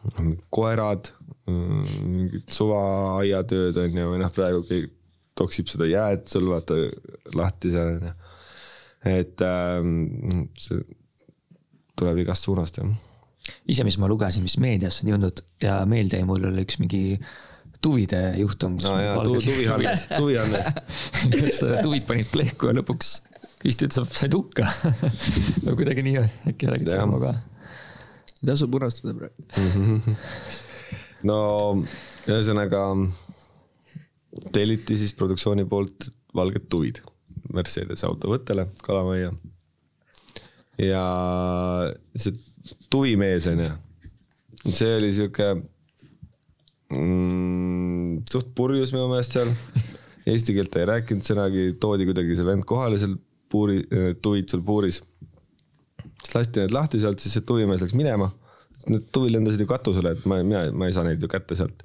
noh, 0.07 0.33
koerad, 0.53 1.11
mm, 1.49 1.83
mingid 2.07 2.57
suvaaiatööd 2.57 3.79
on 3.83 3.99
ju, 3.99 4.09
või 4.13 4.23
noh, 4.23 4.33
praegu 4.35 4.63
kõik 4.69 4.91
toksib 5.37 5.71
seda 5.71 5.87
jääd 5.89 6.27
sul 6.29 6.49
vaata 6.51 6.77
lahti 7.37 7.71
seal 7.73 7.95
onju. 7.95 8.13
et 9.13 9.41
ähm, 9.47 9.95
see 10.59 10.83
tuleb 11.99 12.23
igast 12.23 12.47
suunast 12.47 12.77
jah. 12.79 12.93
ise, 13.69 13.85
mis 13.87 13.97
ma 14.01 14.09
lugesin, 14.11 14.45
mis 14.45 14.57
meediasse 14.61 15.05
on 15.05 15.13
jõudnud 15.13 15.43
ja 15.63 15.81
meelde 15.89 16.19
jäi 16.19 16.27
mul 16.27 16.49
oli 16.49 16.65
üks 16.65 16.79
mingi 16.81 17.03
tuvide 17.83 18.21
juhtum. 18.39 18.77
aa 18.87 19.01
jaa, 19.03 19.23
tuvi 19.27 19.67
Hannes, 19.67 20.07
tuvi 20.15 20.37
Hannes 20.39 20.69
kus 21.33 21.61
tuvid 21.83 22.07
panid 22.09 22.29
plehku 22.31 22.69
ja 22.69 22.77
lõpuks 22.79 23.17
vist 23.63 23.83
ütles, 23.85 23.99
et 24.03 24.21
said 24.21 24.35
hukka 24.35 24.67
no 25.65 25.75
kuidagi 25.79 26.05
nii, 26.05 26.23
äkki 26.51 26.69
räägid 26.71 26.93
sama 26.93 27.19
ka? 27.23 27.33
ei 28.39 28.49
tasu 28.51 28.69
punastada 28.71 29.15
praegu 29.17 30.15
no 31.29 31.39
ühesõnaga 32.27 32.85
telliti 34.53 34.97
siis 34.97 35.13
produktsiooni 35.17 35.65
poolt 35.69 36.09
valged 36.35 36.67
tuvid 36.71 37.01
Mercedes 37.53 38.03
autovõttele 38.07 38.67
Kalamajja. 38.83 39.33
ja 40.81 41.03
see 42.15 42.33
tuvimees 42.89 43.47
on 43.51 43.63
ju, 43.65 43.69
see 44.63 44.95
oli 44.97 45.11
sihuke 45.13 45.49
mm, 46.93 48.23
suht 48.31 48.53
purjus 48.57 48.93
minu 48.95 49.09
meelest 49.11 49.37
seal. 49.37 49.53
Eesti 50.23 50.53
keelt 50.55 50.71
ta 50.71 50.79
ei 50.79 50.87
rääkinud 50.87 51.25
sõnagi, 51.27 51.73
toodi 51.83 52.05
kuidagi 52.07 52.37
see 52.39 52.47
vend 52.47 52.63
kohale 52.67 52.95
seal 53.01 53.17
puuri, 53.51 53.81
tuvid 54.23 54.47
seal 54.47 54.61
puuris. 54.63 55.01
siis 56.23 56.35
lasti 56.37 56.63
need 56.63 56.71
lahti 56.71 57.01
sealt, 57.03 57.19
siis 57.19 57.35
see 57.35 57.43
tuvimees 57.43 57.83
läks 57.83 57.97
minema. 57.99 58.29
Need 58.87 59.09
tuvid 59.15 59.35
lendasid 59.35 59.61
ju 59.63 59.67
katusele, 59.67 60.13
et 60.15 60.23
ma, 60.27 60.39
mina, 60.43 60.63
ma 60.71 60.87
ei 60.87 60.95
saa 60.95 61.03
neid 61.03 61.21
ju 61.21 61.27
kätte 61.31 61.57
sealt 61.59 61.83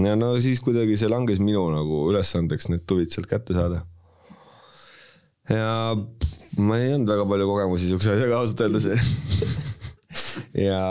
ja 0.00 0.16
no 0.16 0.32
siis 0.40 0.60
kuidagi 0.64 0.96
see 1.00 1.10
langes 1.12 1.40
minu 1.42 1.64
nagu 1.72 2.04
ülesandeks 2.10 2.70
need 2.72 2.84
tuvid 2.88 3.12
sealt 3.12 3.28
kätte 3.30 3.56
saada. 3.56 3.82
ja 5.50 5.96
ma 6.58 6.78
ei 6.78 6.94
olnud 6.94 7.12
väga 7.12 7.26
palju 7.28 7.48
kogemusi 7.50 7.90
siukse 7.90 8.14
asjaga 8.14 8.40
ausalt 8.40 8.64
öeldes 8.66 8.88
ja 10.68 10.82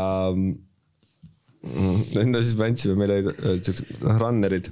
no 1.61 2.41
siis 2.41 2.57
me 2.57 2.69
andsime, 2.69 2.97
meil 2.99 3.15
olid 3.15 3.65
siuksed 3.65 4.01
noh, 4.01 4.17
runner'id, 4.21 4.71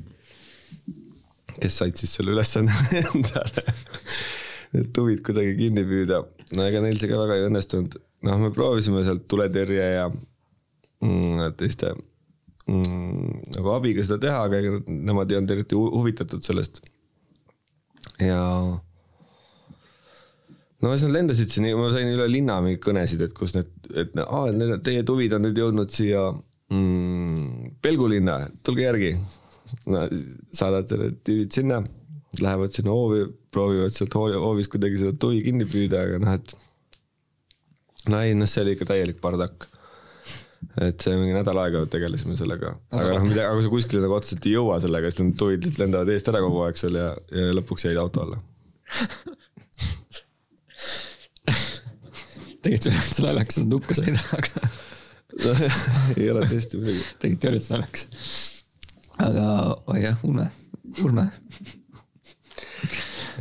kes 1.59 1.79
said 1.81 2.01
siis 2.01 2.17
selle 2.17 2.35
ülesande 2.35 2.75
endale 3.03 3.65
need 4.73 4.91
tuvid 4.93 5.23
kuidagi 5.25 5.55
kinni 5.57 5.85
püüda. 5.87 6.21
no 6.57 6.65
ega 6.65 6.81
neil 6.83 6.97
see 7.01 7.09
ka 7.09 7.17
väga 7.23 7.39
ei 7.39 7.47
õnnestunud. 7.49 7.97
noh, 8.27 8.41
me 8.41 8.51
proovisime 8.53 9.01
sealt 9.07 9.25
tuletõrje 9.31 9.87
ja 9.95 10.05
mm, 10.09 11.55
teiste 11.57 11.93
mm, 11.93 12.08
nagu 12.69 13.71
abiga 13.73 14.03
seda 14.05 14.19
teha, 14.25 14.43
aga 14.47 14.59
ega 14.61 14.79
nemad 14.89 15.31
ei 15.31 15.39
olnud 15.39 15.55
eriti 15.55 15.79
huvitatud 15.79 16.45
sellest. 16.45 16.81
ja 18.21 18.41
no 20.79 20.91
siis 20.93 21.05
nad 21.07 21.15
lendasid 21.15 21.51
siin, 21.51 21.69
ma 21.79 21.89
sain 21.93 22.11
üle 22.13 22.27
linna 22.31 22.59
mingeid 22.63 22.83
kõnesid, 22.85 23.23
et 23.25 23.35
kus 23.37 23.55
need, 23.57 23.71
et 24.03 24.15
aa, 24.25 24.49
need 24.55 24.83
teie 24.85 25.05
tuvid 25.07 25.35
on 25.37 25.47
nüüd 25.47 25.59
jõudnud 25.59 25.93
siia 25.93 26.29
mm, 26.73 27.75
Pelgulinna, 27.83 28.41
tulge 28.63 28.85
järgi. 28.85 29.13
no 29.89 30.05
saadad 30.55 30.89
selle 30.89 31.11
tüübid 31.25 31.53
sinna, 31.55 31.81
lähevad 32.41 32.73
sinna 32.73 32.93
hoovi, 32.95 33.25
proovivad 33.53 33.93
sealt 33.93 34.15
hoovis 34.17 34.69
kuidagi 34.71 35.01
seda 35.01 35.17
tuvi 35.17 35.43
kinni 35.45 35.67
püüda, 35.69 36.05
aga 36.05 36.21
noh, 36.23 36.37
et. 36.37 36.55
no 38.09 38.23
ei, 38.23 38.37
noh, 38.37 38.49
see 38.49 38.63
oli 38.65 38.77
ikka 38.77 38.91
täielik 38.93 39.21
bardakk 39.23 39.69
et 40.79 41.01
see 41.03 41.15
mingi 41.19 41.35
nädal 41.35 41.57
aega 41.63 41.85
tegelesime 41.91 42.35
sellega, 42.39 42.75
aga 42.91 43.09
noh, 43.15 43.25
mida, 43.27 43.47
aga 43.47 43.57
kui 43.57 43.65
sa 43.65 43.73
kuskile 43.73 44.01
nagu 44.05 44.15
otseselt 44.17 44.45
ei 44.47 44.55
jõua 44.55 44.79
sellega, 44.83 45.11
siis 45.11 45.25
need 45.25 45.37
tuvid 45.39 45.63
lendavad 45.79 46.09
eest 46.13 46.31
ära 46.31 46.43
kogu 46.45 46.63
aeg 46.65 46.79
seal 46.79 46.95
ja, 46.99 47.09
ja 47.35 47.51
lõpuks 47.57 47.87
jäid 47.89 47.99
auto 48.01 48.25
alla 48.25 48.39
tegelikult 52.63 52.93
see 52.93 53.25
oleks 53.25 53.25
naljakas, 53.25 53.59
et 53.61 53.75
hukka 53.75 53.97
said, 53.97 54.15
aga. 54.37 54.51
ei 56.19 56.29
ole 56.31 56.45
tõesti 56.49 56.79
muidugi. 56.79 57.03
tegite 57.23 57.51
üritus 57.51 57.71
naljakas. 57.73 58.01
aga 59.25 59.45
oh 59.79 59.99
jah, 59.99 60.17
Urme, 60.27 60.47
Urme. 61.05 61.25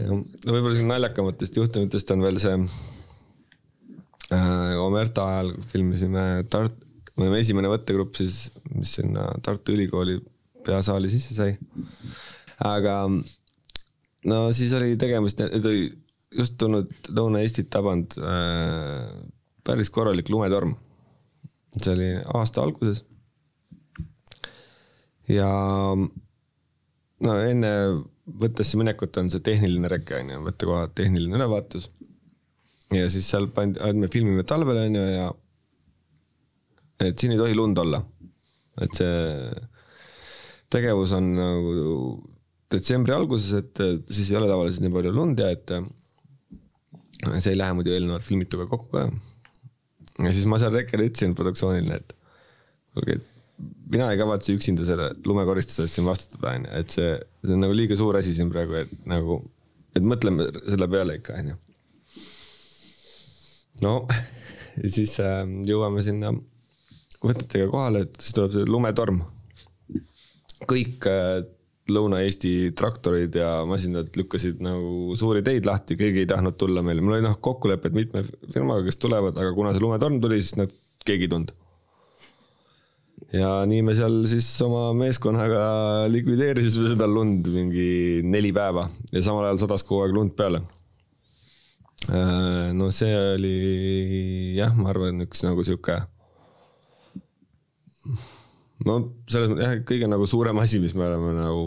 no 0.06 0.20
võib-olla 0.54 0.76
siin 0.76 0.92
naljakamatest 0.92 1.58
juhtumitest 1.62 2.14
on 2.14 2.26
veel 2.26 2.38
see 2.42 2.58
äh,. 4.34 4.76
Omerta 4.78 5.24
ajal 5.32 5.54
filmisime 5.72 6.24
Tart-, 6.52 6.84
me 7.18 7.26
olime 7.26 7.40
esimene 7.42 7.70
võttegrupp 7.70 8.18
siis, 8.18 8.48
mis 8.74 8.92
sinna 9.00 9.26
Tartu 9.42 9.74
Ülikooli 9.74 10.18
peasaali 10.66 11.10
sisse 11.10 11.34
sai. 11.34 11.56
aga 12.64 13.00
no 14.30 14.38
siis 14.54 14.74
oli 14.78 14.96
tegemist, 15.00 15.42
nüüd 15.42 15.66
oli 15.70 15.88
just 16.38 16.58
tulnud 16.60 16.92
Lõuna-Eestit 17.14 17.70
tabanud 17.72 18.18
äh, 18.20 19.08
päris 19.66 19.90
korralik 19.90 20.30
lumetorm. 20.32 20.76
see 21.78 21.92
oli 21.94 22.08
aasta 22.34 22.62
alguses. 22.62 23.04
ja 25.28 25.50
no 27.26 27.34
enne 27.44 27.72
võttesse 28.28 28.78
minekut 28.80 29.16
on 29.20 29.30
see 29.32 29.44
tehniline 29.44 29.88
reke 29.90 30.20
on 30.20 30.32
ju, 30.34 30.40
võttekoha 30.46 30.88
tehniline 30.94 31.36
ülevaatus. 31.40 31.90
ja 32.94 33.10
siis 33.10 33.28
seal 33.28 33.50
pandi, 33.52 33.80
me 33.94 34.08
filmime 34.12 34.44
talvel 34.44 34.84
on 34.86 35.00
ju 35.00 35.06
ja 35.08 35.28
et 37.02 37.18
siin 37.18 37.34
ei 37.34 37.40
tohi 37.40 37.56
lund 37.56 37.78
olla. 37.78 38.02
et 38.82 38.94
see 38.94 39.14
tegevus 40.70 41.12
on 41.16 41.30
nagu 41.34 41.72
detsembri 42.70 43.14
alguses, 43.16 43.54
et 43.56 43.80
siis 44.12 44.28
ei 44.30 44.38
ole 44.38 44.50
tavaliselt 44.50 44.84
nii 44.84 44.94
palju 44.94 45.14
lund 45.16 45.40
ja 45.40 45.48
et 45.54 45.72
see 47.38 47.54
ei 47.54 47.58
lähe 47.58 47.74
muidu 47.74 47.94
eelnevalt 47.94 48.26
filmituga 48.26 48.68
kokku 48.70 48.92
ka. 48.92 49.08
ja 50.26 50.34
siis 50.34 50.46
ma 50.50 50.60
seal 50.60 50.74
rekkele 50.76 51.08
ütlesin 51.08 51.34
produktsioonile, 51.38 51.98
et 51.98 52.14
kuulge, 52.94 53.18
et 53.18 53.34
mina 53.92 54.10
ei 54.12 54.20
kavatse 54.20 54.54
üksinda 54.54 54.86
selle 54.86 55.08
lumekoristuse 55.26 55.86
eest 55.86 55.98
siin 55.98 56.06
vastutada, 56.06 56.52
onju, 56.54 56.74
et 56.80 56.94
see, 56.94 57.14
see 57.44 57.56
on 57.56 57.64
nagu 57.64 57.74
liiga 57.76 57.96
suur 57.98 58.18
asi 58.18 58.34
siin 58.36 58.52
praegu, 58.52 58.76
et 58.84 58.92
nagu, 59.08 59.40
et 59.96 60.04
mõtleme 60.04 60.46
selle 60.60 60.90
peale 60.92 61.18
ikka, 61.18 61.40
onju. 61.42 61.56
no 63.86 63.94
siis 64.94 65.16
äh, 65.24 65.42
jõuame 65.66 66.04
sinna 66.04 66.34
võtetega 67.24 67.68
kohale, 67.72 68.06
siis 68.18 68.34
tuleb 68.36 68.54
see 68.54 68.68
lumetorm. 68.68 69.22
kõik 70.68 71.06
äh, 71.06 71.44
Lõuna-Eesti 71.88 72.74
traktorid 72.76 73.36
ja 73.38 73.62
masinad 73.68 74.12
lükkasid 74.18 74.58
nagu 74.60 75.14
suuri 75.16 75.40
teid 75.46 75.64
lahti, 75.64 75.96
keegi 75.96 76.24
ei 76.24 76.28
tahtnud 76.28 76.58
tulla 76.60 76.82
meile, 76.84 77.00
mul 77.00 77.16
oli 77.16 77.24
noh 77.24 77.38
kokkulepped 77.40 77.96
mitme 77.96 78.20
firmaga, 78.52 78.84
kes 78.84 79.00
tulevad, 79.00 79.38
aga 79.40 79.54
kuna 79.56 79.72
see 79.72 79.84
lumetorm 79.84 80.18
tuli, 80.20 80.40
siis 80.42 80.58
nad, 80.60 80.74
keegi 81.08 81.24
ei 81.24 81.32
tulnud. 81.32 81.54
ja 83.32 83.52
nii 83.68 83.80
me 83.86 83.94
seal 83.96 84.20
siis 84.28 84.50
oma 84.64 84.90
meeskonnaga 84.96 85.62
likvideerisime 86.12 86.92
seda 86.92 87.08
lund 87.08 87.48
mingi 87.52 88.20
neli 88.24 88.52
päeva 88.56 88.86
ja 89.12 89.24
samal 89.24 89.48
ajal 89.48 89.64
sadas 89.64 89.84
kogu 89.88 90.04
aeg 90.04 90.14
lund 90.16 90.36
peale. 90.36 90.60
Äh, 92.08 92.68
no 92.76 92.92
see 92.94 93.16
oli 93.32 93.56
jah, 94.60 94.76
ma 94.76 94.92
arvan, 94.92 95.24
üks 95.24 95.40
nagu 95.48 95.64
sihuke 95.64 96.02
no 98.86 98.98
selles 99.26 99.50
mõttes 99.50 99.64
jah, 99.64 99.82
kõige 99.88 100.08
nagu 100.10 100.26
suurem 100.28 100.62
asi, 100.62 100.80
mis 100.82 100.94
me 100.98 101.08
oleme 101.08 101.34
nagu 101.38 101.66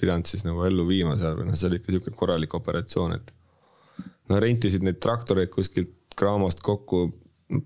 pidanud 0.00 0.30
siis 0.30 0.44
nagu 0.46 0.62
ellu 0.68 0.86
viima 0.88 1.16
seal 1.20 1.36
või 1.36 1.48
noh, 1.48 1.58
see 1.58 1.68
oli 1.68 1.80
ikka 1.80 1.94
sihuke 1.94 2.14
korralik 2.16 2.54
operatsioon, 2.56 3.16
et. 3.18 3.32
no 4.30 4.38
rentisid 4.42 4.84
neid 4.86 5.00
traktoreid 5.02 5.50
kuskilt 5.52 5.94
kraamast 6.18 6.62
kokku, 6.64 7.08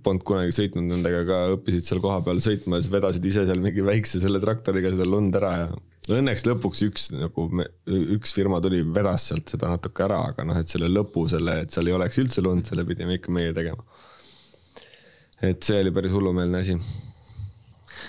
polnud 0.05 0.25
kunagi 0.27 0.55
sõitnud 0.55 0.87
nendega 0.87 1.23
ka, 1.27 1.39
õppisid 1.57 1.87
seal 1.87 2.03
kohapeal 2.03 2.43
sõitma 2.45 2.79
ja 2.79 2.85
siis 2.85 2.93
vedasid 2.93 3.25
ise 3.27 3.47
seal 3.49 3.63
mingi 3.63 3.85
väikse 3.87 4.21
selle 4.23 4.43
traktoriga 4.43 4.93
seda 4.95 5.09
lund 5.09 5.39
ära 5.39 5.57
ja. 5.65 5.73
Õnneks 6.11 6.43
lõpuks 6.49 6.81
üks 6.83 7.05
nagu, 7.15 7.45
üks 7.87 8.33
firma 8.35 8.59
tuli, 8.63 8.81
vedas 8.83 9.29
sealt 9.29 9.53
seda 9.55 9.69
natuke 9.71 10.03
ära, 10.03 10.19
aga 10.33 10.43
noh, 10.49 10.57
et 10.59 10.71
selle 10.71 10.89
lõpu, 10.91 11.29
selle, 11.31 11.61
et 11.63 11.71
seal 11.71 11.87
ei 11.87 11.95
oleks 11.95 12.19
üldse 12.19 12.43
lund, 12.43 12.67
selle 12.67 12.83
pidime 12.89 13.21
ikka 13.21 13.31
meie 13.35 13.55
tegema. 13.55 13.87
et 15.47 15.63
see 15.63 15.79
oli 15.83 15.95
päris 15.95 16.15
hullumeelne 16.15 16.59
asi 16.59 16.75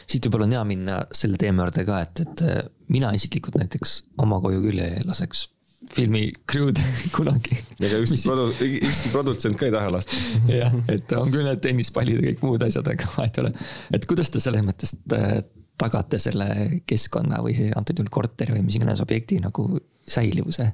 siit 0.08 0.28
võib-olla 0.28 0.50
on 0.50 0.56
hea 0.58 0.64
minna 0.68 1.00
selle 1.16 1.40
teema 1.42 1.66
juurde 1.66 1.86
ka, 1.88 2.04
et, 2.06 2.24
et 2.26 2.46
äh, 2.48 2.62
mina 2.94 3.14
isiklikult 3.16 3.58
näiteks 3.60 4.00
oma 4.24 4.40
koju 4.44 4.62
küll 4.66 4.84
ei 4.84 5.04
laseks 5.08 5.48
filmi 5.92 6.32
crew'd 6.52 6.80
kunagi. 7.16 7.58
ega 7.80 8.00
ükski 8.02 8.22
produ-, 8.24 8.54
ükski 8.88 9.12
produtsent 9.14 9.60
ka 9.60 9.68
ei 9.68 9.74
taha 9.76 9.92
lasta. 9.94 10.20
jah, 10.62 10.76
et 10.92 11.12
on 11.18 11.32
küll 11.34 11.48
need 11.48 11.62
tennispallid 11.64 12.20
ja 12.20 12.30
kõik 12.30 12.46
muud 12.46 12.64
asjad, 12.66 12.88
aga 12.94 13.10
vahet 13.18 13.40
ei 13.40 13.46
ole. 13.46 13.54
et 13.98 14.08
kuidas 14.10 14.32
te 14.34 14.42
selles 14.44 14.66
mõttes 14.66 14.96
äh, 15.16 15.42
tagate 15.82 16.20
selle 16.22 16.48
keskkonna 16.90 17.42
või 17.44 17.56
siis 17.58 17.74
antud 17.78 18.00
juhul 18.00 18.14
korteri 18.14 18.56
või 18.56 18.66
mis 18.68 18.78
iganes 18.80 19.02
objekti 19.04 19.42
nagu 19.44 19.68
säilivuse? 20.08 20.72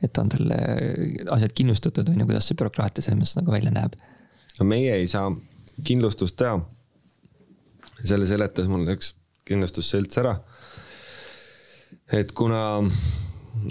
et 0.00 0.16
on 0.18 0.30
tal 0.32 0.52
äh, 0.56 1.28
asjad 1.36 1.54
kindlustatud, 1.56 2.08
on 2.08 2.22
ju, 2.22 2.28
kuidas 2.30 2.48
see 2.48 2.58
bürokraatia 2.58 3.04
selles 3.04 3.20
mõttes 3.20 3.38
nagu 3.38 3.54
välja 3.54 3.72
näeb? 3.74 3.96
no 4.58 4.68
meie 4.68 4.98
ei 4.98 5.08
saa 5.10 5.30
kindlustust 5.86 6.38
teha 6.40 6.58
selle 8.04 8.28
seletas 8.28 8.68
mulle 8.70 8.96
üks 8.96 9.14
kindlustusselts 9.48 10.20
ära. 10.20 10.36
et 12.10 12.32
kuna 12.36 12.62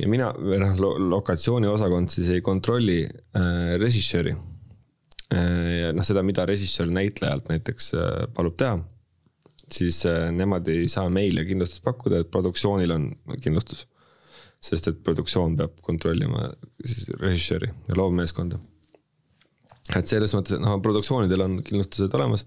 mina 0.09 0.29
või 0.35 0.59
noh 0.61 0.77
lo, 0.79 0.91
lokatsiooniosakond 1.15 2.11
siis 2.13 2.29
ei 2.35 2.43
kontrolli 2.45 3.01
äh, 3.05 3.75
režissööri 3.81 4.33
äh,. 4.33 5.67
ja 5.85 5.91
noh, 5.95 6.05
seda, 6.05 6.23
mida 6.25 6.45
režissöör 6.49 6.91
näitlejalt 6.93 7.51
näiteks 7.51 7.93
äh, 7.95 8.25
palub 8.35 8.57
teha. 8.59 8.79
siis 9.71 10.03
äh, 10.09 10.29
nemad 10.35 10.67
ei 10.67 10.87
saa 10.87 11.09
meile 11.09 11.45
kindlustust 11.47 11.83
pakkuda, 11.85 12.23
et 12.23 12.31
produktsioonil 12.31 12.95
on 12.95 13.09
kindlustus. 13.41 13.87
sest 14.59 14.91
et 14.91 15.03
produktsioon 15.03 15.55
peab 15.57 15.79
kontrollima 15.81 16.49
siis 16.83 17.09
režissööri 17.19 17.71
ja 17.87 17.97
loovmeeskonda. 17.97 18.59
et 19.95 20.07
selles 20.07 20.35
mõttes, 20.35 20.57
et 20.57 20.63
noh, 20.63 20.79
produktsioonidel 20.83 21.47
on 21.47 21.59
kindlustused 21.63 22.13
olemas 22.19 22.45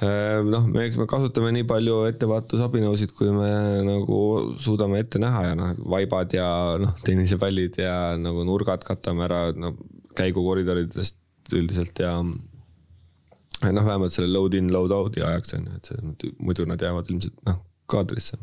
noh, 0.00 0.66
me, 0.66 0.86
eks 0.88 0.96
me 0.98 1.06
kasutame 1.10 1.52
nii 1.54 1.66
palju 1.68 2.02
ettevaatusabinõusid, 2.10 3.12
kui 3.16 3.30
me 3.34 3.50
nagu 3.86 4.18
suudame 4.62 5.02
ette 5.02 5.20
näha 5.22 5.44
ja 5.50 5.58
noh, 5.58 5.74
vaibad 5.94 6.32
ja 6.34 6.46
noh, 6.80 6.94
tennisepallid 7.06 7.78
ja 7.82 7.96
nagu 8.18 8.46
nurgad 8.48 8.84
katame 8.86 9.26
ära, 9.28 9.42
no 9.54 9.74
käigukoridoridest 10.18 11.20
üldiselt 11.52 12.00
ja. 12.02 12.16
noh, 12.22 13.84
vähemalt 13.84 14.14
selle 14.14 14.32
load 14.32 14.56
in, 14.58 14.72
load 14.72 14.94
out'i 14.96 15.22
ajaks 15.22 15.56
on 15.58 15.68
ju, 15.68 15.76
et 15.78 15.92
see, 15.92 16.32
muidu 16.40 16.66
nad 16.68 16.82
jäävad 16.82 17.12
ilmselt 17.12 17.38
noh, 17.46 17.60
kaadrisse. 17.92 18.40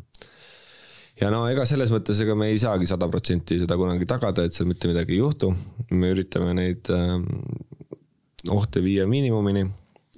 ja 1.19 1.33
no 1.33 1.43
ega 1.51 1.65
selles 1.67 1.91
mõttes, 1.91 2.21
ega 2.23 2.37
me 2.39 2.51
ei 2.53 2.61
saagi 2.61 2.87
sada 2.87 3.09
protsenti 3.11 3.59
seda 3.65 3.77
kunagi 3.79 4.07
tagada, 4.09 4.45
et 4.45 4.55
seal 4.55 4.69
mitte 4.69 4.91
midagi 4.91 5.17
ei 5.17 5.23
juhtu. 5.23 5.51
me 5.91 6.13
üritame 6.13 6.55
neid 6.55 6.93
äh, 6.93 7.17
ohte 8.53 8.85
viia 8.85 9.09
miinimumini 9.09 9.67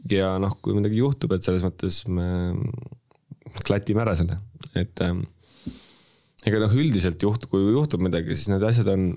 ja 0.09 0.33
noh, 0.41 0.55
kui 0.63 0.75
midagi 0.77 1.01
juhtub, 1.01 1.35
et 1.35 1.45
selles 1.45 1.65
mõttes 1.65 2.01
me 2.09 2.27
klatime 3.65 4.03
ära 4.05 4.15
selle, 4.17 4.39
et 4.77 5.03
ähm, 5.05 5.25
ega 6.47 6.61
noh, 6.63 6.73
üldiselt 6.73 7.21
juht-, 7.21 7.47
kui 7.51 7.71
juhtub 7.75 8.03
midagi, 8.05 8.33
siis 8.35 8.49
need 8.51 8.65
asjad 8.65 8.89
on 8.93 9.11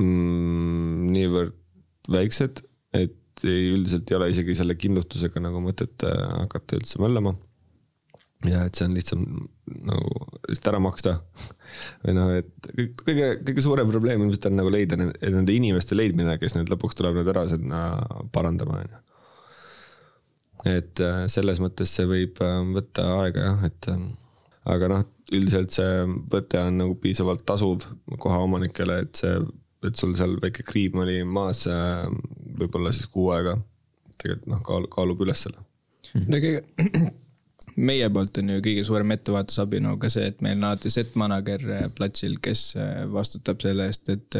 mm, 0.00 1.08
niivõrd 1.14 1.56
väiksed, 2.12 2.64
et 2.94 3.46
ei, 3.46 3.70
üldiselt 3.72 4.10
ei 4.10 4.18
ole 4.18 4.30
isegi 4.32 4.56
selle 4.58 4.76
kindlustusega 4.78 5.42
nagu 5.42 5.62
mõtet 5.64 6.04
äh, 6.06 6.22
hakata 6.44 6.78
üldse 6.78 7.00
möllama. 7.02 7.34
ja 8.44 8.66
et 8.68 8.76
see 8.76 8.84
on 8.84 8.92
lihtsam 8.92 9.22
nagu 9.88 10.26
lihtsalt 10.50 10.68
ära 10.74 10.80
maksta 10.84 11.14
või 12.04 12.16
noh, 12.18 12.34
et 12.42 12.68
kõige, 13.00 13.30
kõige 13.46 13.64
suurem 13.64 13.88
probleem 13.88 14.26
ilmselt 14.26 14.50
on 14.50 14.58
nagu 14.60 14.72
leida 14.74 14.98
nende 15.00 15.54
inimeste 15.54 15.96
leidmine, 15.96 16.36
kes 16.42 16.58
nüüd 16.58 16.68
lõpuks 16.74 16.98
tuleb 16.98 17.16
nüüd 17.16 17.32
ära 17.32 17.46
sinna 17.48 17.80
parandama, 18.34 18.82
on 18.84 18.92
ju 18.92 19.13
et 20.68 21.00
äh, 21.04 21.24
selles 21.30 21.60
mõttes 21.62 21.92
see 21.92 22.06
võib 22.08 22.40
äh, 22.44 22.60
võtta 22.74 23.06
aega 23.20 23.48
jah, 23.48 23.64
et 23.68 23.88
äh, 23.92 24.04
aga 24.74 24.90
noh, 24.92 25.02
üldiselt 25.34 25.74
see 25.76 26.04
võte 26.32 26.60
on 26.60 26.78
nagu 26.80 26.96
piisavalt 27.00 27.44
tasuv 27.48 27.84
kohaomanikele, 28.20 29.00
et 29.04 29.20
see, 29.20 29.34
et 29.84 30.00
sul 30.00 30.14
seal 30.16 30.38
väike 30.40 30.64
kriim 30.66 31.00
oli 31.02 31.20
maas 31.28 31.64
võib-olla 31.68 32.92
siis 32.94 33.08
kuu 33.12 33.30
aega. 33.34 33.58
tegelikult 34.20 34.48
noh, 34.52 34.62
kaalub, 34.64 34.92
kaalub 34.92 35.24
üles 35.24 35.44
selle. 35.46 35.60
no 36.28 36.40
kõige, 36.44 36.62
meie 37.88 38.08
poolt 38.12 38.40
on 38.40 38.52
ju 38.54 38.62
kõige 38.64 38.84
suurem 38.86 39.16
ettevaatusabi 39.16 39.80
no 39.84 39.96
ka 40.00 40.12
see, 40.12 40.28
et 40.30 40.44
meil 40.44 40.60
on 40.60 40.68
alati 40.70 40.92
set 40.92 41.16
manager 41.20 41.66
platsil, 41.96 42.38
kes 42.44 42.62
vastutab 43.12 43.64
selle 43.64 43.88
eest, 43.90 44.12
et, 44.12 44.38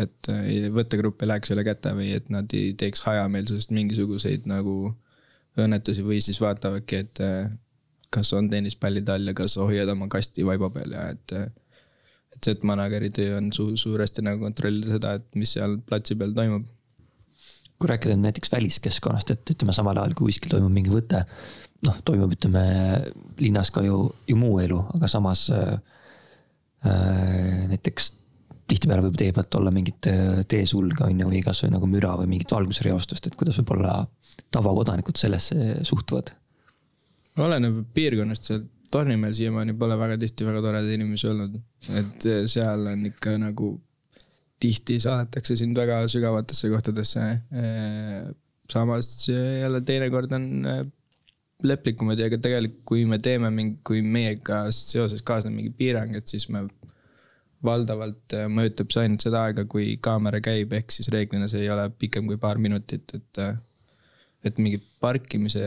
et 0.00 0.32
võttegrupp 0.78 1.22
ei 1.22 1.30
läheks 1.34 1.54
üle 1.54 1.66
käte 1.66 1.94
või 1.98 2.14
et 2.16 2.30
nad 2.32 2.50
ei 2.56 2.72
teeks 2.78 3.04
hajameelsusest 3.06 3.74
mingisuguseid 3.76 4.50
nagu 4.50 4.94
õnnetusi 5.58 6.04
või 6.06 6.20
siis 6.24 6.38
vaatavadki, 6.42 7.00
et 7.04 7.22
äh, 7.24 7.50
kas 8.14 8.32
on 8.36 8.50
tennispallid 8.50 9.08
all 9.12 9.30
ja 9.30 9.34
kas 9.36 9.56
hoiad 9.60 9.90
oma 9.92 10.08
kasti 10.10 10.46
vaiba 10.46 10.70
peal 10.74 10.96
ja 10.96 11.08
et. 11.14 11.36
Äh, 11.38 11.50
et 12.30 12.46
Z-manageri 12.46 13.08
töö 13.10 13.32
on 13.40 13.48
su 13.50 13.64
suuresti 13.74 14.22
nagu 14.22 14.38
kontrollida 14.44 14.92
seda, 14.92 15.16
et 15.18 15.24
mis 15.34 15.50
seal 15.56 15.80
platsi 15.82 16.14
peal 16.14 16.30
toimub. 16.30 16.68
kui 17.80 17.88
rääkida 17.88 18.14
näiteks 18.20 18.52
väliskeskkonnast, 18.52 19.30
et 19.34 19.50
ütleme 19.54 19.72
samal 19.74 19.98
ajal, 19.98 20.12
kui 20.14 20.28
kuskil 20.28 20.52
toimub 20.52 20.70
mingi 20.70 20.92
võte, 20.92 21.24
noh, 21.88 21.96
toimub, 22.04 22.30
ütleme 22.36 22.62
linnas 23.40 23.72
ka 23.74 23.82
ju, 23.82 24.02
ju 24.28 24.36
muu 24.38 24.60
elu, 24.62 24.78
aga 24.94 25.08
samas 25.10 25.48
äh, 25.56 25.72
äh 26.86 27.66
näiteks 27.72 28.12
tihtipeale 28.70 29.08
võib 29.08 29.16
tee 29.18 29.32
pealt 29.34 29.58
olla 29.58 29.74
mingit 29.74 30.06
teesulge 30.46 31.02
on 31.08 31.24
ju, 31.24 31.30
või 31.32 31.42
kasvõi 31.42 31.72
nagu 31.74 31.88
müra 31.90 32.12
või 32.20 32.30
mingit 32.36 32.54
valgusreostust, 32.54 33.26
et 33.26 33.34
kuidas 33.40 33.58
võib-olla 33.58 34.04
tavakodanikud 34.50 35.18
sellesse 35.20 35.80
suhtuvad? 35.86 36.34
oleneb 37.40 37.84
piirkonnast, 37.94 38.50
seal 38.50 38.66
Tornimäel 38.90 39.34
siiamaani 39.36 39.76
pole 39.78 39.94
väga 39.98 40.16
tihti 40.18 40.46
väga 40.46 40.60
toredaid 40.64 40.96
inimesi 40.96 41.28
olnud, 41.30 41.52
et 42.00 42.24
seal 42.50 42.88
on 42.90 43.04
ikka 43.06 43.36
nagu 43.38 43.68
tihti 44.60 44.98
saadetakse 45.00 45.56
sind 45.56 45.78
väga 45.78 46.02
sügavatesse 46.10 46.70
kohtadesse. 46.72 47.20
samas 48.70 49.28
jälle 49.28 49.80
teinekord 49.80 50.32
on 50.32 50.66
äh, 50.66 50.82
leplikumad 51.62 52.18
ja 52.18 52.26
ega 52.30 52.38
tegelikult, 52.38 52.84
kui 52.86 53.06
me 53.06 53.18
teeme 53.18 53.50
mingi, 53.50 53.80
kui 53.84 54.02
meiega 54.02 54.60
seoses 54.74 55.24
kaasneb 55.26 55.56
mingi 55.56 55.72
piirang, 55.76 56.14
et 56.16 56.30
siis 56.30 56.46
me 56.54 56.62
valdavalt 57.66 58.36
äh, 58.38 58.46
mõjutab 58.48 58.92
see 58.94 59.06
ainult 59.06 59.26
seda 59.26 59.42
aega, 59.48 59.64
kui 59.70 59.96
kaamera 60.02 60.40
käib, 60.44 60.72
ehk 60.78 60.94
siis 60.94 61.10
reeglina 61.12 61.48
see 61.50 61.64
ei 61.64 61.72
ole 61.74 61.88
pikem 61.90 62.30
kui 62.30 62.38
paar 62.40 62.62
minutit, 62.62 63.10
et 63.18 63.42
äh, 63.42 63.58
et 64.46 64.60
mingid 64.62 64.84
parkimise 65.02 65.64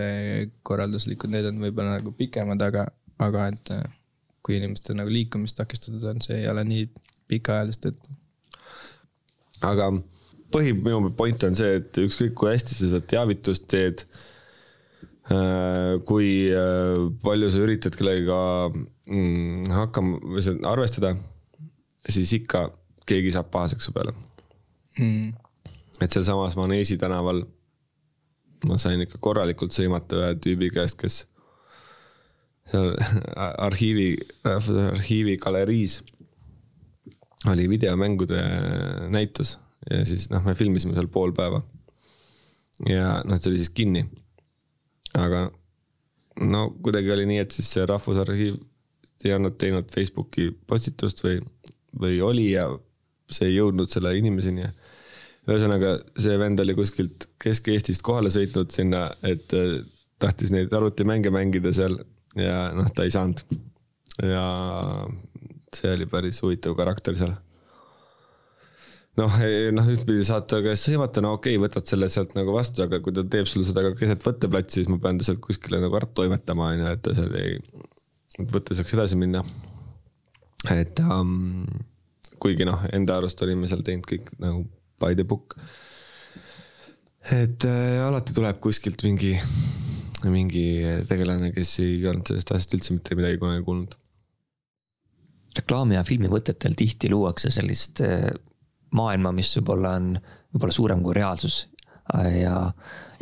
korralduslikud, 0.66 1.32
need 1.34 1.48
on 1.50 1.62
võib-olla 1.62 2.00
nagu 2.00 2.14
pikemad, 2.18 2.62
aga, 2.66 2.88
aga 3.22 3.48
et 3.52 3.74
äh, 3.76 3.84
kui 4.44 4.58
inimestel 4.58 4.98
nagu 5.00 5.14
liikumist 5.14 5.58
takistatud 5.60 6.04
on, 6.10 6.22
see 6.24 6.42
ei 6.42 6.50
ole 6.52 6.66
nii 6.68 6.88
pikaajalist, 7.32 7.90
et. 7.92 8.12
aga 9.64 9.92
põhi, 10.54 10.74
minu 10.78 11.14
point 11.18 11.48
on 11.48 11.58
see, 11.58 11.80
et 11.82 12.02
ükskõik 12.04 12.36
kui 12.38 12.52
hästi 12.52 12.76
sa 12.76 12.86
seda 12.88 13.02
teavitust 13.14 13.70
teed. 13.72 14.06
Äh, 15.32 16.02
kui 16.04 16.50
äh, 16.52 16.98
palju 17.24 17.48
sa 17.48 17.62
üritad 17.64 17.96
kellegagi 17.96 18.82
mm, 19.08 19.70
hakkama 19.72 20.18
või 20.34 20.56
arvestada, 20.68 21.14
siis 22.12 22.34
ikka 22.36 22.66
keegi 23.08 23.32
saab 23.32 23.48
pahaseks 23.54 23.88
su 23.88 23.94
peale 23.96 24.14
mm.. 25.00 25.32
et 26.04 26.12
sealsamas 26.12 26.56
Maneesi 26.60 26.98
tänaval 27.00 27.44
ma 28.68 28.80
sain 28.82 29.02
ikka 29.04 29.20
korralikult 29.24 29.76
sõimata 29.76 30.20
ühe 30.22 30.34
tüübi 30.44 30.70
käest, 30.74 30.98
kes 31.02 31.24
seal 32.72 32.94
arhiivi, 33.68 34.16
Rahvusarhiivi 34.46 35.38
galeriis 35.42 36.02
oli 37.52 37.68
videomängude 37.70 38.40
näitus 39.12 39.58
ja 39.90 40.06
siis 40.08 40.30
noh, 40.32 40.44
me 40.46 40.56
filmisime 40.56 40.96
seal 40.96 41.10
pool 41.12 41.34
päeva. 41.36 41.62
ja 42.88 43.20
noh, 43.28 43.40
see 43.40 43.52
oli 43.52 43.60
siis 43.60 43.74
kinni. 43.76 44.06
aga 45.20 45.50
no 46.42 46.70
kuidagi 46.84 47.12
oli 47.12 47.28
nii, 47.30 47.42
et 47.44 47.52
siis 47.52 47.70
see 47.76 47.86
Rahvusarhiiv 47.90 48.62
ei 49.24 49.32
olnud 49.32 49.56
teinud 49.60 49.92
Facebooki 49.92 50.50
postitust 50.68 51.22
või, 51.24 51.38
või 52.00 52.18
oli 52.22 52.50
ja 52.52 52.66
see 53.32 53.48
ei 53.50 53.58
jõudnud 53.58 53.92
selle 53.92 54.12
inimeseni 54.18 54.66
ühesõnaga, 55.50 55.98
see 56.20 56.36
vend 56.40 56.62
oli 56.64 56.76
kuskilt 56.78 57.28
Kesk-Eestist 57.44 58.04
kohale 58.06 58.32
sõitnud 58.34 58.72
sinna, 58.72 59.10
et 59.28 59.54
äh, 59.58 59.82
tahtis 60.24 60.54
neid 60.54 60.74
arvutimänge 60.74 61.32
mängida 61.34 61.74
seal 61.76 61.98
ja 62.40 62.70
noh, 62.76 62.90
ta 62.94 63.06
ei 63.06 63.14
saanud. 63.14 63.44
ja 64.24 64.44
see 65.74 65.90
oli 65.96 66.06
päris 66.10 66.40
huvitav 66.46 66.76
karakter 66.78 67.18
seal. 67.20 67.34
noh, 69.20 69.40
noh 69.78 69.90
ühtpidi 69.94 70.26
saad 70.28 70.48
ta 70.50 70.62
käest 70.66 70.88
sõimata, 70.90 71.24
no 71.26 71.36
okei 71.38 71.58
okay,, 71.58 71.64
võtad 71.66 71.90
selle 71.90 72.10
sealt 72.14 72.36
nagu 72.38 72.56
vastu, 72.56 72.86
aga 72.86 73.02
kui 73.04 73.16
ta 73.16 73.26
teeb 73.36 73.50
sulle 73.50 73.68
seda 73.68 73.84
ka 73.86 73.96
keset 74.00 74.24
võtteplatsi, 74.26 74.82
siis 74.82 74.92
ma 74.92 75.00
pean 75.04 75.20
ta 75.20 75.28
sealt 75.28 75.44
kuskile 75.44 75.82
nagu 75.84 76.00
ära 76.00 76.10
toimetama, 76.10 76.72
on 76.72 76.86
ju, 76.86 76.94
et 76.96 77.04
ta 77.04 77.16
seal 77.18 77.36
ei, 77.42 77.58
et 78.40 78.54
võte 78.54 78.78
saaks 78.78 78.96
edasi 78.96 79.20
minna. 79.20 79.44
et 80.72 81.04
um, 81.04 81.68
kuigi 82.40 82.66
noh, 82.68 82.88
enda 82.96 83.20
arust 83.20 83.44
olime 83.44 83.68
seal 83.68 83.84
teinud 83.84 84.08
kõik 84.08 84.32
nagu 84.40 84.64
by 85.04 85.18
the 85.18 85.26
book. 85.28 85.58
et 87.32 87.68
äh, 87.68 88.00
alati 88.04 88.36
tuleb 88.36 88.60
kuskilt 88.64 89.04
mingi, 89.06 89.36
mingi 90.28 90.66
tegelane, 91.08 91.54
kes 91.56 91.78
ei 91.84 92.02
olnud 92.10 92.28
sellest 92.28 92.52
asjast 92.52 92.80
üldse 92.80 92.98
mitte 92.98 93.20
midagi 93.20 93.40
kunagi 93.42 93.64
kuulnud. 93.68 94.00
reklaami 95.60 96.00
ja 96.00 96.04
filmivõtetel 96.08 96.76
tihti 96.80 97.12
luuakse 97.14 97.52
sellist 97.54 98.04
äh, 98.04 98.32
maailma, 98.94 99.32
mis 99.36 99.54
võib-olla 99.60 99.96
on 100.00 100.14
võib-olla 100.54 100.76
suurem 100.76 101.02
kui 101.06 101.16
reaalsus 101.18 101.64
ja 102.14 102.58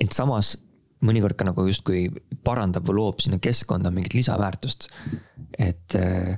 ent 0.02 0.16
samas 0.16 0.56
mõnikord 1.06 1.38
ka 1.38 1.48
nagu 1.48 1.66
justkui 1.68 2.08
parandab 2.46 2.86
või 2.90 3.00
loob 3.00 3.22
sinna 3.24 3.40
keskkonda 3.42 3.92
mingit 3.94 4.16
lisaväärtust. 4.18 4.90
et 5.58 5.96
äh, 5.96 6.38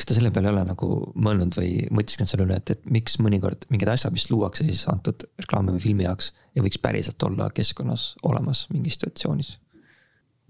kas 0.00 0.08
te 0.08 0.16
selle 0.16 0.30
peale 0.32 0.48
ei 0.48 0.54
ole 0.54 0.62
nagu 0.64 0.86
mõelnud 1.20 1.56
või 1.58 1.72
mõtisklenud 1.92 2.30
selle 2.32 2.46
üle, 2.46 2.56
et, 2.56 2.72
et 2.72 2.86
miks 2.88 3.18
mõnikord 3.20 3.66
mingid 3.72 3.90
asjad, 3.92 4.14
mis 4.16 4.30
luuakse 4.32 4.64
siis 4.64 4.86
antud 4.88 5.26
reklaami 5.42 5.74
või 5.76 5.82
filmi 5.84 6.06
jaoks 6.06 6.30
ja 6.56 6.64
võiks 6.64 6.80
päriselt 6.80 7.22
olla 7.28 7.50
keskkonnas 7.54 8.14
olemas 8.30 8.64
mingis 8.72 8.96
situatsioonis? 8.96 9.58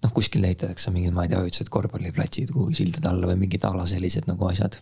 noh, 0.00 0.12
kuskil 0.16 0.44
ehitatakse 0.48 0.92
mingid, 0.94 1.12
ma 1.12 1.26
ei 1.26 1.32
tea, 1.32 1.42
õudselt 1.44 1.68
korvpalliplatsid 1.72 2.54
kuhugi 2.54 2.78
sildade 2.78 3.10
alla 3.10 3.28
või 3.28 3.42
mingid 3.42 3.66
ala 3.68 3.84
sellised 3.90 4.30
nagu 4.30 4.46
asjad. 4.48 4.78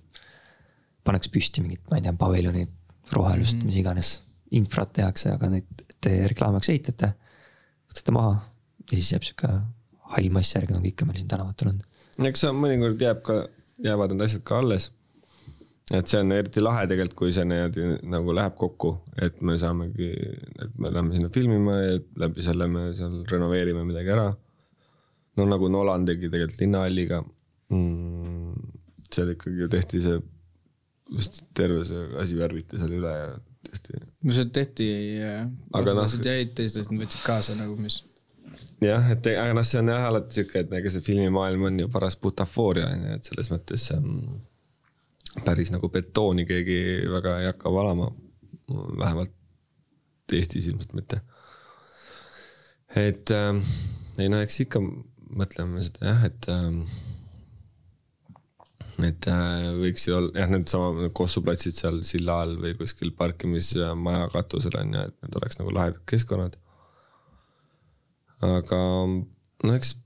pannakse 1.03 1.33
püsti 1.35 1.65
mingid, 1.65 1.81
ma 1.91 1.99
ei 1.99 2.05
tea, 2.05 2.13
paviljonid, 2.21 2.71
rohelust 3.17 3.57
mm, 3.57 3.61
-hmm. 3.61 3.67
mis 3.73 3.81
iganes, 3.81 4.13
infrat 4.61 4.93
tehakse, 4.93 5.33
aga 5.33 5.49
neid 5.57 5.85
te 5.99 6.13
reklaami 6.31 6.61
jaoks 6.61 6.71
ehitate, 6.75 7.13
võtate 7.91 8.15
maha 8.15 8.35
ja 8.85 8.95
siis 8.95 9.13
jääb 9.17 9.27
sihuke 9.27 9.49
hall 10.15 10.31
mass 10.31 10.55
järgi, 10.55 10.77
nagu 10.77 10.87
ikka 10.87 11.09
meil 11.09 11.19
siin 11.19 11.31
tänavatel 11.33 11.73
on. 11.73 11.81
eks 12.29 12.45
see 12.45 12.53
mõnikord 12.55 13.01
jääb 13.03 13.25
ka 13.25 13.41
jäävad 13.85 14.15
need 14.15 14.25
asjad 14.27 14.45
ka 14.51 14.59
alles. 14.63 14.91
et 15.97 16.11
see 16.11 16.19
on 16.21 16.33
eriti 16.37 16.61
lahe 16.61 16.83
tegelikult, 16.85 17.17
kui 17.17 17.31
see 17.33 17.47
niimoodi 17.49 18.09
nagu 18.13 18.35
läheb 18.37 18.57
kokku, 18.61 18.91
et 19.25 19.39
me 19.41 19.55
saamegi, 19.61 20.09
et 20.65 20.75
me 20.77 20.91
läheme 20.93 21.15
sinna 21.17 21.31
filmima 21.33 21.79
ja 21.81 21.95
läbi 22.25 22.45
selle 22.45 22.67
me 22.69 22.83
seal 22.99 23.23
renoveerime 23.31 23.87
midagi 23.89 24.13
ära. 24.17 24.27
no 25.37 25.47
nagu 25.49 25.71
Nolan 25.73 26.05
tegi 26.09 26.29
tegelikult 26.29 26.61
Linnahalliga 26.61 27.23
mm,. 27.23 28.75
seal 29.15 29.33
ikkagi 29.33 29.65
ju 29.65 29.71
tehti 29.73 30.03
see, 30.05 30.21
vist 31.17 31.41
terve 31.57 31.87
see 31.89 32.05
asi 32.25 32.37
värviti 32.37 32.83
seal 32.83 32.93
üle 32.99 33.15
ja 33.17 33.33
tehti. 33.71 34.05
no 34.29 34.37
see 34.37 34.53
tehti, 34.61 34.91
aga 35.81 35.97
noh. 36.03 36.21
jäid 36.29 36.53
teistest, 36.59 36.93
võtsid 36.93 37.25
kaasa 37.25 37.57
nagu, 37.57 37.79
mis 37.81 38.03
jah, 38.85 39.09
et 39.15 39.27
aga 39.33 39.57
noh, 39.57 39.67
see 39.67 39.81
on 39.81 39.91
jah 39.93 40.07
alati 40.09 40.39
sihuke, 40.39 40.63
et 40.63 40.77
ega 40.81 40.93
see 40.93 41.05
filmimaailm 41.07 41.67
on 41.71 41.81
ju 41.83 41.89
paras 41.93 42.17
butafooria 42.23 42.91
on 42.93 43.09
ju, 43.09 43.17
et 43.19 43.31
selles 43.31 43.51
mõttes 43.53 43.89
ähm, 43.97 44.21
päris 45.47 45.73
nagu 45.75 45.91
betooni 45.93 46.47
keegi 46.49 46.79
väga 47.11 47.39
ei 47.43 47.51
hakka 47.53 47.73
valama. 47.75 48.13
vähemalt 48.69 49.35
Eestis 50.33 50.67
ilmselt 50.69 50.93
mitte. 50.93 51.23
et 52.97 53.31
ähm, 53.31 53.63
ei 54.19 54.29
no 54.29 54.41
eks 54.45 54.61
ikka 54.67 54.83
mõtleme 54.83 55.81
seda 55.85 56.11
jah, 56.11 56.25
et 56.29 56.49
ähm, 56.53 56.83
et 59.09 59.29
äh, 59.31 59.69
võiks 59.79 60.05
ju 60.09 60.17
olla 60.19 60.43
jah, 60.43 60.51
needsama 60.53 61.09
kossuplatsid 61.17 61.77
seal 61.77 62.01
silla 62.05 62.41
all 62.43 62.57
või 62.61 62.75
kuskil 62.77 63.13
parkimismaja 63.17 64.29
katusel 64.35 64.77
on 64.81 64.97
ju, 64.97 65.05
et 65.09 65.17
need 65.23 65.41
oleks 65.41 65.61
nagu 65.61 65.75
lahedad 65.75 66.03
keskkonnad 66.09 66.59
aga 68.47 68.81
no 69.09 69.75
eks 69.75 69.97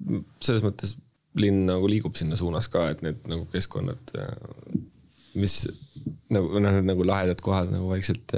selles 0.41 0.65
mõttes 0.65 0.97
linn 1.39 1.65
nagu 1.69 1.89
liigub 1.89 2.17
sinna 2.17 2.37
suunas 2.37 2.69
ka, 2.73 2.87
et 2.93 3.05
need 3.05 3.23
nagu 3.31 3.47
keskkonnad, 3.53 4.13
mis 5.41 5.63
nagu 6.33 6.61
noh, 6.61 6.75
need 6.77 6.89
nagu 6.89 7.07
lahedad 7.09 7.41
kohad 7.45 7.73
nagu 7.73 7.89
vaikselt 7.93 8.35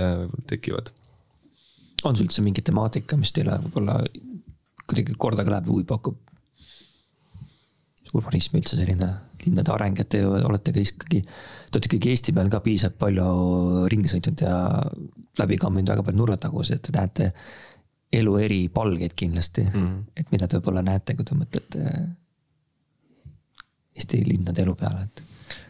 tekivad. 0.50 0.92
on 2.04 2.16
sul 2.16 2.28
üldse 2.28 2.44
mingi 2.44 2.62
temaatika, 2.62 3.16
mis 3.18 3.32
teile 3.34 3.58
võib-olla 3.64 3.98
kuidagi 4.84 5.16
korda 5.18 5.44
ka 5.46 5.54
läheb, 5.54 5.70
huvi 5.72 5.86
pakub? 5.88 6.20
urbanism 8.14 8.60
üldse 8.60 8.76
selline 8.78 9.08
linnade 9.42 9.72
areng, 9.74 9.98
et 9.98 10.08
te 10.14 10.20
olete 10.22 10.70
ka 10.70 10.78
ikkagi, 10.78 11.20
te 11.24 11.78
olete 11.78 11.88
ikkagi 11.90 12.12
Eesti 12.12 12.34
peal 12.36 12.50
ka 12.52 12.60
piisavalt 12.62 12.98
palju 13.00 13.24
ringi 13.90 14.10
sõitnud 14.12 14.44
ja 14.44 14.58
läbi 15.40 15.58
kamminud 15.58 15.90
väga 15.90 16.04
palju 16.06 16.20
nurgatagusid, 16.20 16.78
et 16.78 16.86
te 16.86 16.94
näete 16.94 17.30
elu 18.20 18.36
eri 18.46 18.60
palgeid 18.68 19.14
kindlasti 19.16 19.64
mm. 19.64 19.72
-hmm. 19.72 20.04
et 20.16 20.30
mida 20.32 20.48
te 20.48 20.58
võib-olla 20.58 20.82
näete, 20.82 21.16
kui 21.16 21.24
te 21.24 21.38
mõtlete 21.38 21.86
Eesti 23.94 24.24
linnade 24.26 24.62
elu 24.62 24.74
peale, 24.74 25.04
et. 25.04 25.22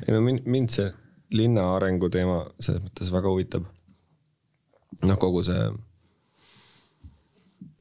ei 0.06 0.14
no 0.14 0.20
mind, 0.24 0.46
mind 0.48 0.72
see 0.72 0.92
linna 1.36 1.66
arengu 1.76 2.08
teema 2.08 2.38
selles 2.58 2.82
mõttes 2.84 3.10
väga 3.12 3.28
huvitab. 3.32 3.66
noh, 5.02 5.18
kogu 5.18 5.42
see 5.44 5.64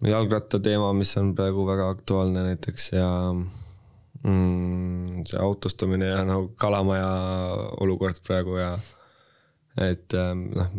jalgratta 0.10 0.60
teema, 0.60 0.94
mis 0.94 1.14
on 1.18 1.36
praegu 1.36 1.66
väga 1.68 1.90
aktuaalne 1.94 2.44
näiteks 2.48 2.90
ja 2.94 3.10
mm, 4.24 5.24
see 5.30 5.40
autostumine 5.40 6.10
ja 6.12 6.24
nagu 6.28 6.50
Kalamaja 6.60 7.12
olukord 7.86 8.20
praegu 8.28 8.58
ja 8.60 8.74
et 9.82 10.16
noh, 10.56 10.74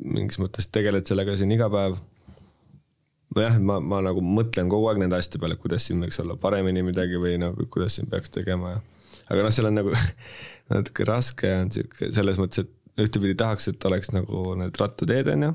mingis 0.00 0.40
mõttes 0.40 0.70
tegeled 0.72 1.06
sellega 1.06 1.36
siin 1.36 1.52
iga 1.52 1.68
päev 1.72 1.98
nojah, 3.36 3.58
ma, 3.62 3.78
ma 3.82 4.00
nagu 4.04 4.22
mõtlen 4.24 4.70
kogu 4.72 4.88
aeg 4.90 5.00
nende 5.02 5.18
asjade 5.18 5.40
peale, 5.42 5.56
kuidas 5.60 5.86
siin 5.86 6.02
võiks 6.02 6.18
olla 6.22 6.36
paremini 6.40 6.82
midagi 6.86 7.20
või 7.20 7.36
nagu 7.40 7.66
kuidas 7.70 7.98
siin 7.98 8.10
peaks 8.10 8.32
tegema 8.34 8.74
ja. 8.74 8.80
aga 9.30 9.46
noh, 9.46 9.54
seal 9.54 9.70
on 9.70 9.78
nagu 9.78 9.94
natuke 10.72 11.06
raske 11.08 11.50
on 11.62 11.72
sihuke 11.74 12.10
selles 12.14 12.40
mõttes, 12.42 12.64
et 12.64 13.04
ühtepidi 13.06 13.36
tahaks, 13.38 13.70
et 13.70 13.86
oleks 13.88 14.12
nagu 14.14 14.54
need 14.58 14.80
rattuteed 14.80 15.30
on 15.34 15.46
ju. 15.48 15.52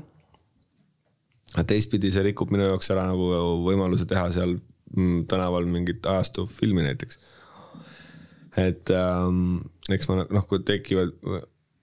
aga 1.54 1.66
teistpidi 1.72 2.12
see 2.14 2.24
rikub 2.30 2.52
minu 2.54 2.70
jaoks 2.70 2.90
ära 2.94 3.06
nagu 3.10 3.28
võimaluse 3.66 4.08
teha 4.08 4.28
seal 4.34 4.56
mm, 4.56 5.26
tänaval 5.30 5.68
mingit 5.68 6.06
ajastu 6.08 6.46
filmi 6.50 6.84
näiteks. 6.86 7.20
et 8.64 8.94
ähm, 8.96 9.60
eks 9.92 10.08
ma 10.08 10.22
noh, 10.24 10.48
kui 10.48 10.64
tekivad, 10.64 11.12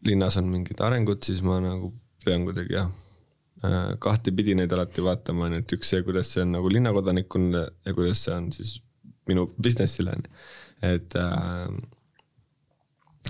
linnas 0.10 0.41
on 0.41 0.50
mingid 0.50 0.82
arengud, 0.82 1.22
siis 1.24 1.46
ma 1.46 1.62
nagu 1.62 1.94
pean 2.26 2.50
kuidagi 2.50 2.80
jah 2.80 2.89
kahtepidi 4.03 4.57
neid 4.59 4.74
alati 4.76 5.03
vaatama, 5.05 5.47
on 5.47 5.57
ju, 5.57 5.64
et 5.64 5.76
üks 5.78 5.93
see, 5.93 6.03
kuidas 6.05 6.34
see 6.34 6.43
on 6.43 6.53
nagu 6.57 6.72
linnakodanikule 6.72 7.64
ja 7.86 7.95
kuidas 7.95 8.26
see 8.26 8.36
on 8.36 8.49
siis 8.55 8.78
minu 9.30 9.47
business'ile 9.55 10.16
on 10.16 10.26
ju, 10.26 10.43
et 10.89 11.18
äh,. 11.20 11.78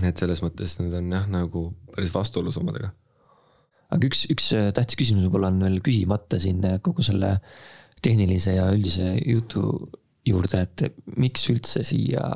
et 0.09 0.17
selles 0.17 0.41
mõttes 0.41 0.77
need 0.81 0.95
on 0.97 1.11
jah, 1.13 1.27
nagu 1.29 1.67
päris 1.93 2.13
vastuolus 2.15 2.57
omadega. 2.61 2.89
aga 3.93 4.09
üks, 4.09 4.25
üks 4.34 4.49
äh, 4.57 4.71
tähtis 4.73 4.97
küsimus 4.99 5.27
võib-olla 5.27 5.51
on 5.53 5.61
veel 5.67 5.77
küsimata 5.86 6.41
siin 6.41 6.63
äh, 6.65 6.79
kogu 6.81 7.05
selle 7.05 7.36
tehnilise 8.03 8.57
ja 8.57 8.71
üldise 8.73 9.13
jutu 9.21 9.67
juurde, 10.27 10.63
et 10.65 10.88
miks 11.19 11.45
üldse 11.51 11.84
siia 11.86 12.31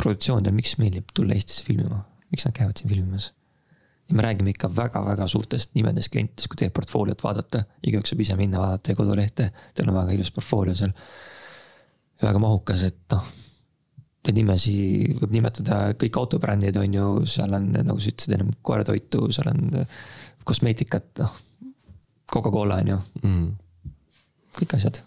produktsioonidel, 0.00 0.54
miks 0.56 0.76
meeldib 0.80 1.12
tulla 1.14 1.36
Eestisse 1.36 1.66
filmima, 1.66 2.00
miks 2.32 2.46
nad 2.46 2.56
käivad 2.56 2.80
siin 2.80 2.90
filmimas? 2.92 3.32
Ja 4.08 4.14
me 4.14 4.22
räägime 4.22 4.52
ikka 4.52 4.70
väga-väga 4.76 5.26
suurtest 5.28 5.74
nimedest 5.74 6.12
klientidest, 6.12 6.48
kui 6.50 6.60
teie 6.60 6.70
portfooliot 6.74 7.22
vaadata, 7.24 7.64
igaüks 7.86 8.12
saab 8.12 8.22
ise 8.22 8.36
minna 8.38 8.60
vaadata 8.62 8.88
teie 8.88 8.98
kodulehte, 8.98 9.48
teil 9.74 9.90
on 9.90 9.98
väga 9.98 10.14
ilus 10.14 10.30
portfoolio 10.34 10.76
seal. 10.78 10.94
väga 12.22 12.40
mahukas, 12.40 12.86
et 12.86 13.02
noh, 13.12 13.26
neid 14.26 14.38
nimesi 14.38 14.76
võib 15.18 15.34
nimetada 15.34 15.80
kõik 16.00 16.16
autobrändid 16.20 16.78
on 16.80 16.94
ju, 16.94 17.08
seal 17.28 17.52
on 17.58 17.68
nagu 17.76 17.98
sa 18.00 18.12
ütlesid 18.12 18.38
ennem 18.38 18.54
koeratoitu, 18.62 19.26
seal 19.34 19.52
on 19.52 19.84
kosmeetikat, 20.46 21.12
noh. 21.24 21.42
Coca-Cola 22.26 22.80
on 22.82 22.88
ju 22.90 22.96
mm., 23.22 23.44
kõik 24.56 24.72
asjad 24.78 24.98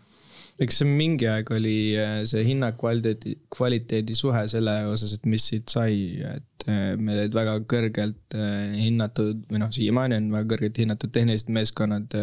eks 0.64 0.82
see 0.82 0.91
mingi 0.91 1.28
aeg 1.30 1.50
oli 1.56 1.76
äh, 2.00 2.20
see 2.28 2.43
hinna 2.47 2.72
kvaliteedi, 2.78 3.36
kvaliteedi 3.54 4.16
suhe 4.18 4.43
selle 4.52 4.76
osas, 4.91 5.16
et 5.16 5.28
mis 5.30 5.45
siit 5.52 5.72
sai, 5.72 6.20
et 6.36 6.45
meil 6.99 7.24
olid 7.24 7.36
väga 7.36 7.55
kõrgelt 7.70 8.38
äh, 8.38 8.76
hinnatud 8.78 9.43
või 9.49 9.61
noh, 9.63 9.72
siiamaani 9.74 10.20
on 10.20 10.30
väga 10.36 10.51
kõrgelt 10.53 10.82
hinnatud 10.84 11.13
tehnilised 11.15 11.51
meeskonnad. 11.55 12.15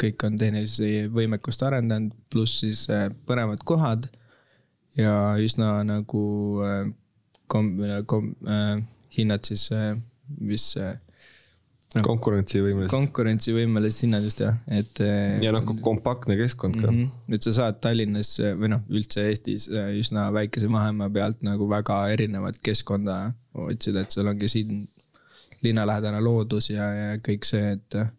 kõik 0.00 0.22
on 0.24 0.38
tehnilise 0.40 1.10
võimekust 1.12 1.62
arendanud, 1.62 2.14
pluss 2.32 2.62
siis 2.62 2.86
põnevad 3.28 3.60
kohad 3.68 4.06
ja 4.96 5.34
üsna 5.36 5.82
nagu 5.84 6.22
kom-, 7.52 7.74
kom-, 8.08 8.30
hinnad 9.12 9.44
siis, 9.44 9.66
mis 10.40 10.70
no, 11.96 12.02
konkurentsivõimelised. 12.06 12.92
konkurentsivõimelised 12.92 14.06
hinnad 14.06 14.26
just 14.26 14.42
jah, 14.44 14.58
et. 14.70 15.02
Äh, 15.04 15.40
ja 15.44 15.52
noh, 15.54 15.64
kompaktne 15.82 16.36
keskkond 16.38 16.78
ka 16.78 16.86
mm. 16.90 17.00
-hmm. 17.00 17.34
et 17.36 17.46
sa 17.46 17.54
saad 17.56 17.80
Tallinnas 17.82 18.36
või 18.60 18.72
noh, 18.74 18.84
üldse 18.92 19.26
Eestis 19.30 19.68
äh, 19.72 19.92
üsna 19.98 20.28
väikese 20.34 20.70
mahemaa 20.72 21.10
pealt 21.10 21.44
nagu 21.46 21.68
väga 21.70 22.00
erinevat 22.14 22.60
keskkonda 22.62 23.20
otsida, 23.66 24.04
et 24.04 24.14
sul 24.14 24.30
ongi 24.30 24.48
siin 24.48 24.88
linnalähedane 25.64 26.22
loodus 26.24 26.70
ja, 26.70 26.88
ja 26.94 27.12
kõik 27.18 27.48
see, 27.48 27.76
et. 27.76 28.00
Äh, 28.00 28.16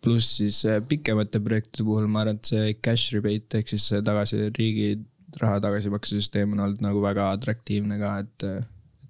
pluss 0.00 0.38
siis 0.38 0.62
pikemate 0.88 1.42
projektide 1.44 1.84
puhul 1.84 2.06
ma 2.08 2.22
arvan, 2.22 2.38
et 2.38 2.48
see 2.48 2.68
cash 2.80 3.12
rebate 3.12 3.58
ehk 3.58 3.68
siis 3.68 3.84
tagasi 4.00 4.46
riigi 4.56 4.94
raha 5.36 5.58
tagasimaksesüsteem 5.60 6.54
on 6.54 6.62
olnud 6.64 6.80
nagu 6.80 7.02
väga 7.04 7.26
atraktiivne 7.34 7.98
ka, 8.00 8.14
et 8.24 8.46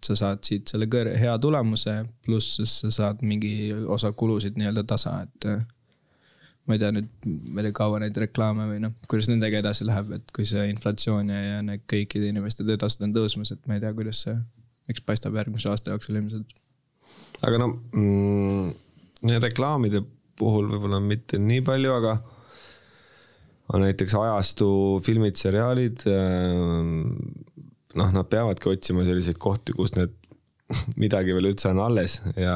sa 0.07 0.17
saad 0.19 0.45
siit 0.47 0.71
selle 0.71 0.89
kõr-, 0.91 1.13
hea 1.19 1.35
tulemuse, 1.43 2.01
pluss 2.25 2.61
sa 2.65 2.91
saad 2.95 3.25
mingi 3.27 3.73
osa 3.87 4.13
kulusid 4.13 4.59
nii-öelda 4.61 4.87
tasa, 4.89 5.21
et. 5.27 5.51
Äh, 5.51 5.61
ma 6.69 6.77
ei 6.77 6.83
tea 6.83 6.93
nüüd, 6.95 7.09
ma 7.51 7.61
ei 7.61 7.67
tea, 7.67 7.75
kaua 7.75 7.99
neid 8.03 8.19
reklaame 8.21 8.69
või 8.69 8.79
noh, 8.85 8.93
kuidas 9.11 9.31
nendega 9.31 9.59
edasi 9.59 9.87
läheb, 9.89 10.13
et 10.21 10.35
kui 10.37 10.47
see 10.47 10.69
inflatsioon 10.71 11.33
ja, 11.33 11.41
ja 11.43 11.63
need 11.67 11.83
kõikide 11.91 12.29
inimeste 12.31 12.67
töötasud 12.69 13.09
on 13.09 13.15
tõusmas, 13.17 13.51
et 13.55 13.65
ma 13.67 13.75
ei 13.75 13.83
tea, 13.83 13.91
kuidas 13.97 14.21
see, 14.27 14.37
eks 14.93 15.03
paistab 15.07 15.35
järgmise 15.41 15.71
aasta 15.73 15.95
jooksul 15.95 16.21
ilmselt. 16.21 16.53
aga 17.43 17.59
no 17.63 17.73
mm, 17.91 19.41
reklaamide 19.43 20.05
puhul 20.39 20.71
võib-olla 20.71 21.01
mitte 21.03 21.41
nii 21.43 21.65
palju, 21.67 21.97
aga 21.97 22.15
näiteks 23.81 24.15
ajastu 24.19 24.71
filmid, 25.05 25.39
seriaalid 25.41 26.07
äh, 26.11 26.95
noh, 27.99 28.13
nad 28.15 28.29
peavadki 28.31 28.71
otsima 28.71 29.05
selliseid 29.07 29.39
kohti, 29.43 29.75
kus 29.77 29.95
need 29.97 30.15
midagi 31.03 31.35
veel 31.35 31.51
üldse 31.51 31.71
on 31.73 31.83
alles 31.83 32.21
ja 32.39 32.55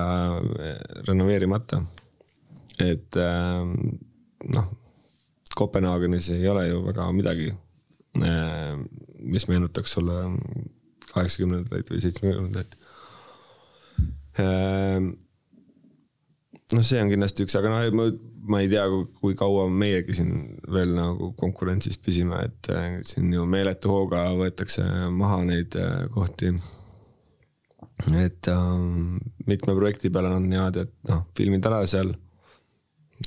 renoveerimata. 1.08 1.82
et 2.82 3.16
ähm, 3.16 3.74
noh, 4.50 4.70
Kopenhaagenis 5.54 6.32
ei 6.34 6.48
ole 6.50 6.66
ju 6.66 6.80
väga 6.82 7.10
midagi, 7.14 7.52
äh, 8.18 8.78
mis 9.22 9.46
meenutaks 9.48 9.92
sulle 9.94 10.16
kaheksakümnendaid 11.12 11.90
või 11.92 12.00
seitsmekümnendaid 12.02 12.74
ähm, 14.42 15.12
noh, 16.72 16.84
see 16.84 17.02
on 17.02 17.10
kindlasti 17.12 17.44
üks, 17.44 17.56
aga 17.58 17.72
noh, 17.72 17.82
ma, 17.98 18.06
ma 18.54 18.60
ei 18.64 18.70
tea, 18.72 18.84
kui 19.20 19.36
kaua 19.38 19.66
meiegi 19.72 20.16
siin 20.18 20.32
veel 20.72 20.94
nagu 20.96 21.32
konkurentsis 21.40 21.98
püsime, 22.00 22.40
et 22.48 22.70
äh, 22.72 22.98
siin 23.06 23.32
ju 23.34 23.44
meeletu 23.50 23.92
hooga 23.92 24.26
võetakse 24.38 24.86
maha 25.12 25.42
neid 25.48 25.76
äh, 25.80 26.06
kohti. 26.14 26.54
et 28.18 28.48
ähm, 28.50 29.18
mitme 29.46 29.76
projekti 29.76 30.10
peale 30.10 30.32
on 30.34 30.48
niimoodi, 30.50 30.86
et 30.86 31.10
noh, 31.10 31.26
filmid 31.36 31.66
ära 31.68 31.84
seal. 31.86 32.14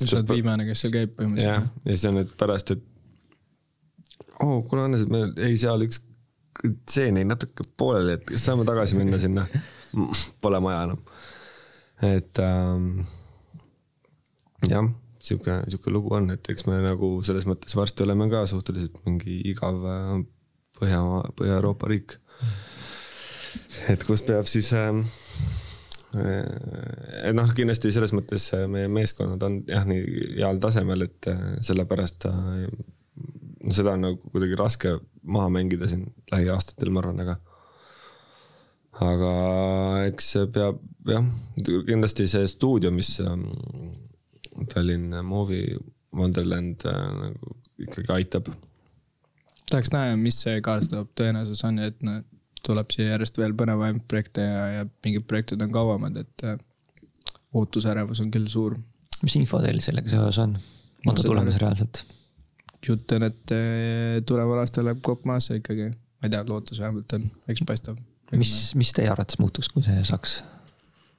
sa 0.02 0.18
oled 0.18 0.34
viimane, 0.34 0.66
kes 0.68 0.84
seal 0.84 0.94
käib 0.94 1.16
põhimõtteliselt. 1.16 1.54
jah, 1.54 1.72
ja 1.84 1.96
siis 1.96 2.08
on 2.10 2.20
nüüd 2.20 2.34
pärast, 2.40 2.74
et 2.74 2.84
oo 4.42 4.58
oh,, 4.58 4.66
kuule 4.66 4.84
Hannes, 4.84 5.06
et 5.06 5.12
meil 5.12 5.32
jäi 5.34 5.56
seal 5.58 5.82
üks 5.86 6.02
tseen 6.90 7.18
jäi 7.18 7.26
natuke 7.26 7.66
pooleli, 7.78 8.18
et 8.18 8.26
kas 8.28 8.44
saame 8.48 8.66
tagasi 8.66 8.98
minna 8.98 9.18
sinna? 9.22 9.46
Pole 10.42 10.60
maja 10.60 10.82
enam. 10.88 10.98
et 12.04 12.38
ähm, 12.44 13.00
jah, 14.66 14.88
sihuke, 15.22 15.60
sihuke 15.68 15.92
lugu 15.92 16.14
on, 16.16 16.30
et 16.34 16.50
eks 16.50 16.66
me 16.68 16.80
nagu 16.82 17.12
selles 17.26 17.46
mõttes 17.48 17.76
varsti 17.78 18.04
oleme 18.06 18.28
ka 18.32 18.44
suhteliselt 18.50 18.98
mingi 19.06 19.40
igav 19.52 19.86
äh, 19.86 20.18
Põhja, 20.78 21.00
Põhja-Euroopa 21.34 21.88
riik. 21.90 22.12
et 23.90 24.04
kus 24.06 24.22
peab 24.22 24.46
siis 24.46 24.70
äh, 24.78 24.94
et 26.14 27.34
noh, 27.34 27.50
kindlasti 27.54 27.90
selles 27.94 28.14
mõttes 28.14 28.46
äh, 28.54 28.68
meie 28.70 28.90
meeskonnad 28.92 29.42
on 29.42 29.60
jah, 29.66 29.86
nii 29.88 30.36
heal 30.38 30.62
tasemel, 30.62 31.08
et 31.08 31.30
sellepärast 31.66 32.28
no 32.28 33.74
seda 33.74 33.96
on 33.96 34.06
nagu 34.06 34.30
kuidagi 34.32 34.58
raske 34.58 34.94
maha 35.28 35.50
mängida 35.52 35.88
siin 35.90 36.06
lähiaastatel, 36.32 36.92
ma 36.94 37.02
arvan, 37.02 37.24
aga. 37.24 37.34
aga 39.04 39.32
eks 40.08 40.30
peab 40.54 40.78
jah, 41.10 41.26
kindlasti 41.64 42.28
see 42.30 42.46
stuudio, 42.50 42.92
mis 42.94 43.16
Tallinn 44.72 45.14
Movie 45.24 45.78
Wonderland 46.16 46.86
äh, 46.88 47.04
nagu 47.22 47.54
ikkagi 47.78 48.12
aitab. 48.14 48.48
tahaks 49.70 49.92
näha, 49.92 50.16
mis 50.16 50.40
see 50.42 50.60
kaasa 50.64 50.90
toob, 50.94 51.10
tõenäosus 51.18 51.62
on 51.68 51.78
ju, 51.78 51.90
et 51.92 52.04
no 52.06 52.18
tuleb 52.64 52.90
siia 52.92 53.12
järjest 53.12 53.38
veel 53.40 53.54
põnevamaid 53.56 54.00
projekte 54.10 54.44
ja, 54.44 54.64
ja 54.78 54.86
mingid 55.04 55.26
projektid 55.28 55.62
on 55.64 55.72
kauemad, 55.74 56.16
et 56.22 56.46
äh, 56.48 56.58
ootusärevus 57.56 58.22
on 58.24 58.32
küll 58.34 58.48
suur. 58.50 58.76
mis 59.22 59.36
info 59.40 59.60
teil 59.62 59.80
sellega 59.84 60.10
seoses 60.12 60.40
on? 60.44 60.56
on 61.06 61.18
ta 61.18 61.26
tulemas 61.26 61.60
reaalselt? 61.62 62.02
jutt 62.86 63.16
on, 63.16 63.28
et 63.28 63.54
äh, 63.54 64.18
tuleval 64.26 64.64
aastal 64.64 64.88
läheb 64.88 65.02
kopp 65.04 65.26
maasse 65.28 65.60
ikkagi, 65.60 65.90
ma 65.92 66.28
ei 66.28 66.34
tea, 66.34 66.44
lootus 66.48 66.80
vähemalt 66.82 67.18
on, 67.18 67.28
eks 67.52 67.64
paistab. 67.68 68.00
mis, 68.32 68.54
mis 68.78 68.94
teie 68.96 69.10
arvates 69.12 69.40
muutuks, 69.42 69.70
kui 69.74 69.84
see 69.86 70.04
saaks 70.08 70.40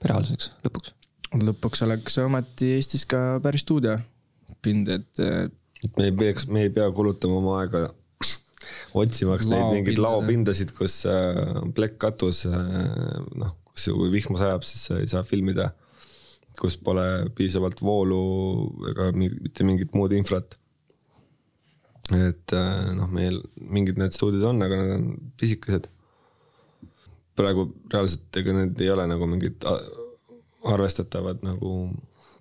reaalsuseks 0.05 0.55
lõpuks? 0.65 0.95
Lõpuks 1.37 1.83
oleks 1.85 2.17
ometi 2.23 2.73
Eestis 2.77 3.05
ka 3.09 3.39
päris 3.43 3.65
stuudiopind, 3.65 4.89
et. 4.95 5.23
et 5.83 5.97
me 5.97 6.09
ei 6.09 6.15
peaks, 6.15 6.47
me 6.49 6.65
ei 6.65 6.73
pea 6.73 6.89
kulutama 6.95 7.39
oma 7.39 7.59
aega 7.61 7.89
otsimaks 8.97 9.47
Lao 9.47 9.53
neid 9.53 9.79
mingeid 9.79 10.01
laopindasid, 10.01 10.73
kus 10.77 11.01
äh, 11.09 11.59
plekk 11.75 11.99
katus 12.01 12.45
äh,, 12.49 13.19
noh, 13.39 13.53
kus 13.69 13.89
kui 13.93 14.09
vihma 14.13 14.39
sajab, 14.41 14.65
siis 14.67 14.89
ei 14.97 15.07
saa 15.11 15.23
filmida. 15.27 15.71
kus 16.59 16.75
pole 16.83 17.29
piisavalt 17.37 17.79
voolu 17.79 18.17
ega 18.89 19.05
mitte 19.15 19.63
mingit 19.63 19.93
muud 19.95 20.11
infrat. 20.17 20.57
et 22.09 22.57
äh, 22.57 22.89
noh, 22.97 23.07
meil 23.07 23.39
mingid 23.61 24.01
need 24.01 24.15
stuudiod 24.15 24.49
on, 24.51 24.61
aga 24.65 24.81
nad 24.81 24.97
on 24.97 25.07
pisikesed. 25.39 25.87
praegu 27.39 27.69
reaalselt 27.93 28.41
ega 28.41 28.57
need 28.57 28.81
ei 28.83 28.91
ole 28.91 29.07
nagu 29.07 29.29
mingid 29.29 29.63
arvestatavad 30.67 31.43
nagu 31.45 31.73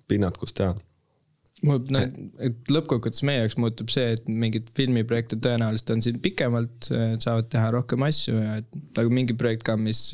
pinnad, 0.09 0.39
kus 0.41 0.55
teha. 0.57 0.75
muutub, 1.63 1.91
noh, 1.95 2.07
et 2.45 2.71
lõppkokkuvõttes 2.71 3.25
meie 3.27 3.43
jaoks 3.43 3.59
muutub 3.59 3.91
see, 3.93 4.13
et 4.15 4.29
mingid 4.31 4.69
filmiprojekte 4.77 5.41
tõenäoliselt 5.43 5.91
on 5.97 6.05
siin 6.05 6.21
pikemalt, 6.23 6.91
saavad 7.23 7.51
teha 7.53 7.73
rohkem 7.75 8.07
asju 8.07 8.37
ja 8.39 8.61
et 8.63 9.03
aga 9.03 9.11
mingi 9.11 9.37
projekt 9.39 9.67
ka, 9.67 9.77
mis 9.81 10.09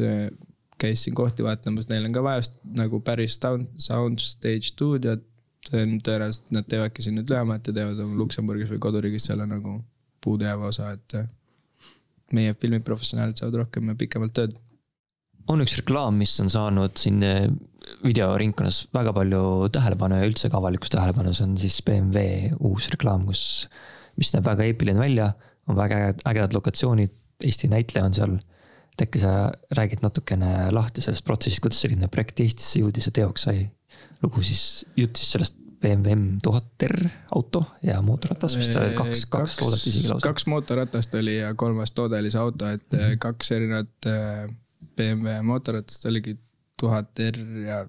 käis 0.80 1.05
siin 1.05 1.14
kohti 1.16 1.44
vaatamas, 1.44 1.88
neil 1.90 2.09
on 2.09 2.16
ka 2.16 2.24
vaja 2.24 2.42
nagu 2.76 3.00
päris 3.05 3.38
sound, 3.40 3.70
soundstage 3.78 4.72
stuudiot. 4.72 5.30
see 5.64 5.80
on 5.80 5.94
tõenäoliselt, 6.05 6.50
nad 6.52 6.66
teevadki 6.68 7.00
siin 7.00 7.14
nüüd 7.16 7.30
lühemalt 7.32 7.68
ja 7.68 7.72
teevad 7.72 8.00
oma 8.05 8.18
Luksemburgis 8.20 8.68
või 8.68 8.82
koduriigis 8.84 9.30
selle 9.30 9.46
nagu 9.48 9.78
puudujääva 10.24 10.68
osa, 10.68 10.90
et. 10.92 11.16
meie 12.34 12.55
filmiprofessionaalid 12.61 13.38
saavad 13.38 13.61
rohkem 13.61 13.88
ja 13.88 13.94
pikemalt 13.94 14.32
tööd 14.34 14.55
on 15.49 15.64
üks 15.64 15.78
reklaam, 15.80 16.18
mis 16.20 16.34
on 16.42 16.51
saanud 16.53 16.97
siin 17.01 17.22
eh, 17.26 17.49
videoringkonnas 18.05 18.86
väga 18.95 19.12
palju 19.16 19.42
tähelepanu 19.74 20.20
ja 20.20 20.28
üldse 20.28 20.51
ka 20.53 20.61
avalikkust 20.61 20.95
tähelepanu, 20.97 21.34
see 21.36 21.49
on 21.49 21.59
siis 21.61 21.80
BMW 21.84 22.55
uus 22.64 22.88
reklaam, 22.95 23.26
kus, 23.28 23.66
mis 24.20 24.32
näeb 24.34 24.47
väga 24.47 24.66
eepiline 24.68 25.01
välja, 25.01 25.32
on 25.68 25.78
väga 25.78 26.01
ägedad 26.24 26.57
lokatsioonid, 26.57 27.20
Eesti 27.45 27.68
näitleja 27.68 28.07
on 28.07 28.14
seal. 28.14 28.34
äkki 29.03 29.18
sa 29.18 29.51
räägid 29.74 30.05
natukene 30.05 30.70
lahti 30.72 31.03
sellest 31.03 31.24
protsessist, 31.26 31.61
kuidas 31.64 31.80
selline 31.82 32.07
projekt 32.09 32.40
Eestisse 32.40 32.78
jõudis 32.78 33.09
ja 33.09 33.12
teoks 33.12 33.49
sai? 33.49 33.66
lugu 34.22 34.42
siis, 34.42 34.84
jutt 34.97 35.18
siis 35.18 35.32
sellest 35.34 35.57
BMW 35.82 36.14
M1000 36.14 36.86
R 36.86 37.09
auto 37.36 37.64
ja 37.82 37.99
mootorratas 38.03 38.55
vist 38.57 38.76
oli 38.78 38.95
kaks, 38.97 39.26
kaks 39.34 39.59
toodet 39.61 39.82
isegi 39.90 40.09
lausa. 40.09 40.24
kaks 40.24 40.47
mootorratast 40.49 41.18
oli 41.18 41.36
ja 41.40 41.51
kolmas 41.59 41.92
toode 41.92 42.22
oli 42.22 42.30
see 42.32 42.40
auto, 42.40 42.70
et 42.70 42.86
-hmm. 42.92 43.18
kaks 43.20 43.53
erinevat 43.53 44.09
BMW 44.99 45.42
mootorratast 45.47 46.07
oligi 46.11 46.36
tuhat 46.80 47.20
R 47.22 47.40
ja. 47.66 47.82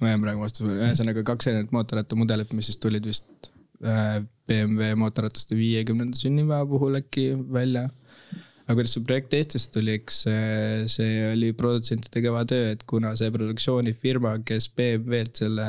ma 0.00 0.12
jään 0.12 0.24
praegu 0.24 0.44
vastuse, 0.44 0.76
ühesõnaga 0.80 1.24
kaks 1.28 1.50
erinevat 1.50 1.74
mootorrattamudelit, 1.76 2.52
mis 2.56 2.70
siis 2.70 2.80
tulid 2.80 3.06
vist 3.08 3.50
äh, 3.84 4.20
BMW 4.48 4.94
mootorrataste 5.00 5.58
viiekümnenda 5.58 6.16
sünnipäeva 6.18 6.68
puhul 6.70 7.00
äkki 7.00 7.32
välja. 7.52 7.88
aga 8.66 8.76
kuidas 8.78 8.94
see 8.94 9.06
projekt 9.06 9.34
Eestisse 9.34 9.72
tuli, 9.74 9.96
eks 9.98 10.20
see 10.94 11.14
oli 11.32 11.50
produtsentide 11.58 12.22
kõva 12.22 12.44
töö, 12.48 12.70
et 12.76 12.84
kuna 12.86 13.16
see 13.18 13.32
produktsioonifirma, 13.34 14.36
kes 14.46 14.68
BMW-lt 14.78 15.42
selle, 15.42 15.66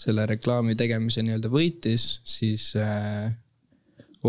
selle 0.00 0.26
reklaami 0.26 0.74
tegemise 0.78 1.22
nii-öelda 1.22 1.52
võitis, 1.54 2.08
siis 2.26 2.72
äh, 2.74 3.30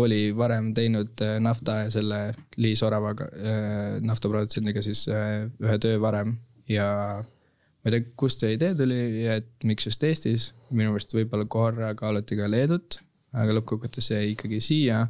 oli 0.00 0.32
varem 0.36 0.72
teinud 0.76 1.20
äh, 1.24 1.36
nafta 1.42 1.82
ja 1.84 1.92
selle 1.92 2.20
Liis 2.60 2.82
Oravaga, 2.86 3.28
äh, 3.36 3.98
naftaprodutsendiga 4.04 4.82
siis 4.84 5.04
äh, 5.12 5.44
ühe 5.62 5.78
töö 5.82 6.00
varem 6.00 6.36
ja 6.70 6.86
ma 7.22 7.90
ei 7.90 7.96
tea, 7.96 8.12
kust 8.18 8.44
see 8.44 8.54
idee 8.56 8.72
tuli 8.78 9.00
ja 9.24 9.36
et 9.42 9.66
miks 9.68 9.88
just 9.88 10.04
Eestis, 10.06 10.52
minu 10.70 10.94
meelest 10.94 11.12
võib-olla 11.16 11.48
korra 11.50 11.90
kaaluti 11.98 12.38
ka 12.38 12.48
Leedut, 12.48 13.00
aga 13.36 13.58
lõppkokkuvõttes 13.58 14.12
jäi 14.12 14.32
ikkagi 14.32 14.60
siia. 14.62 15.02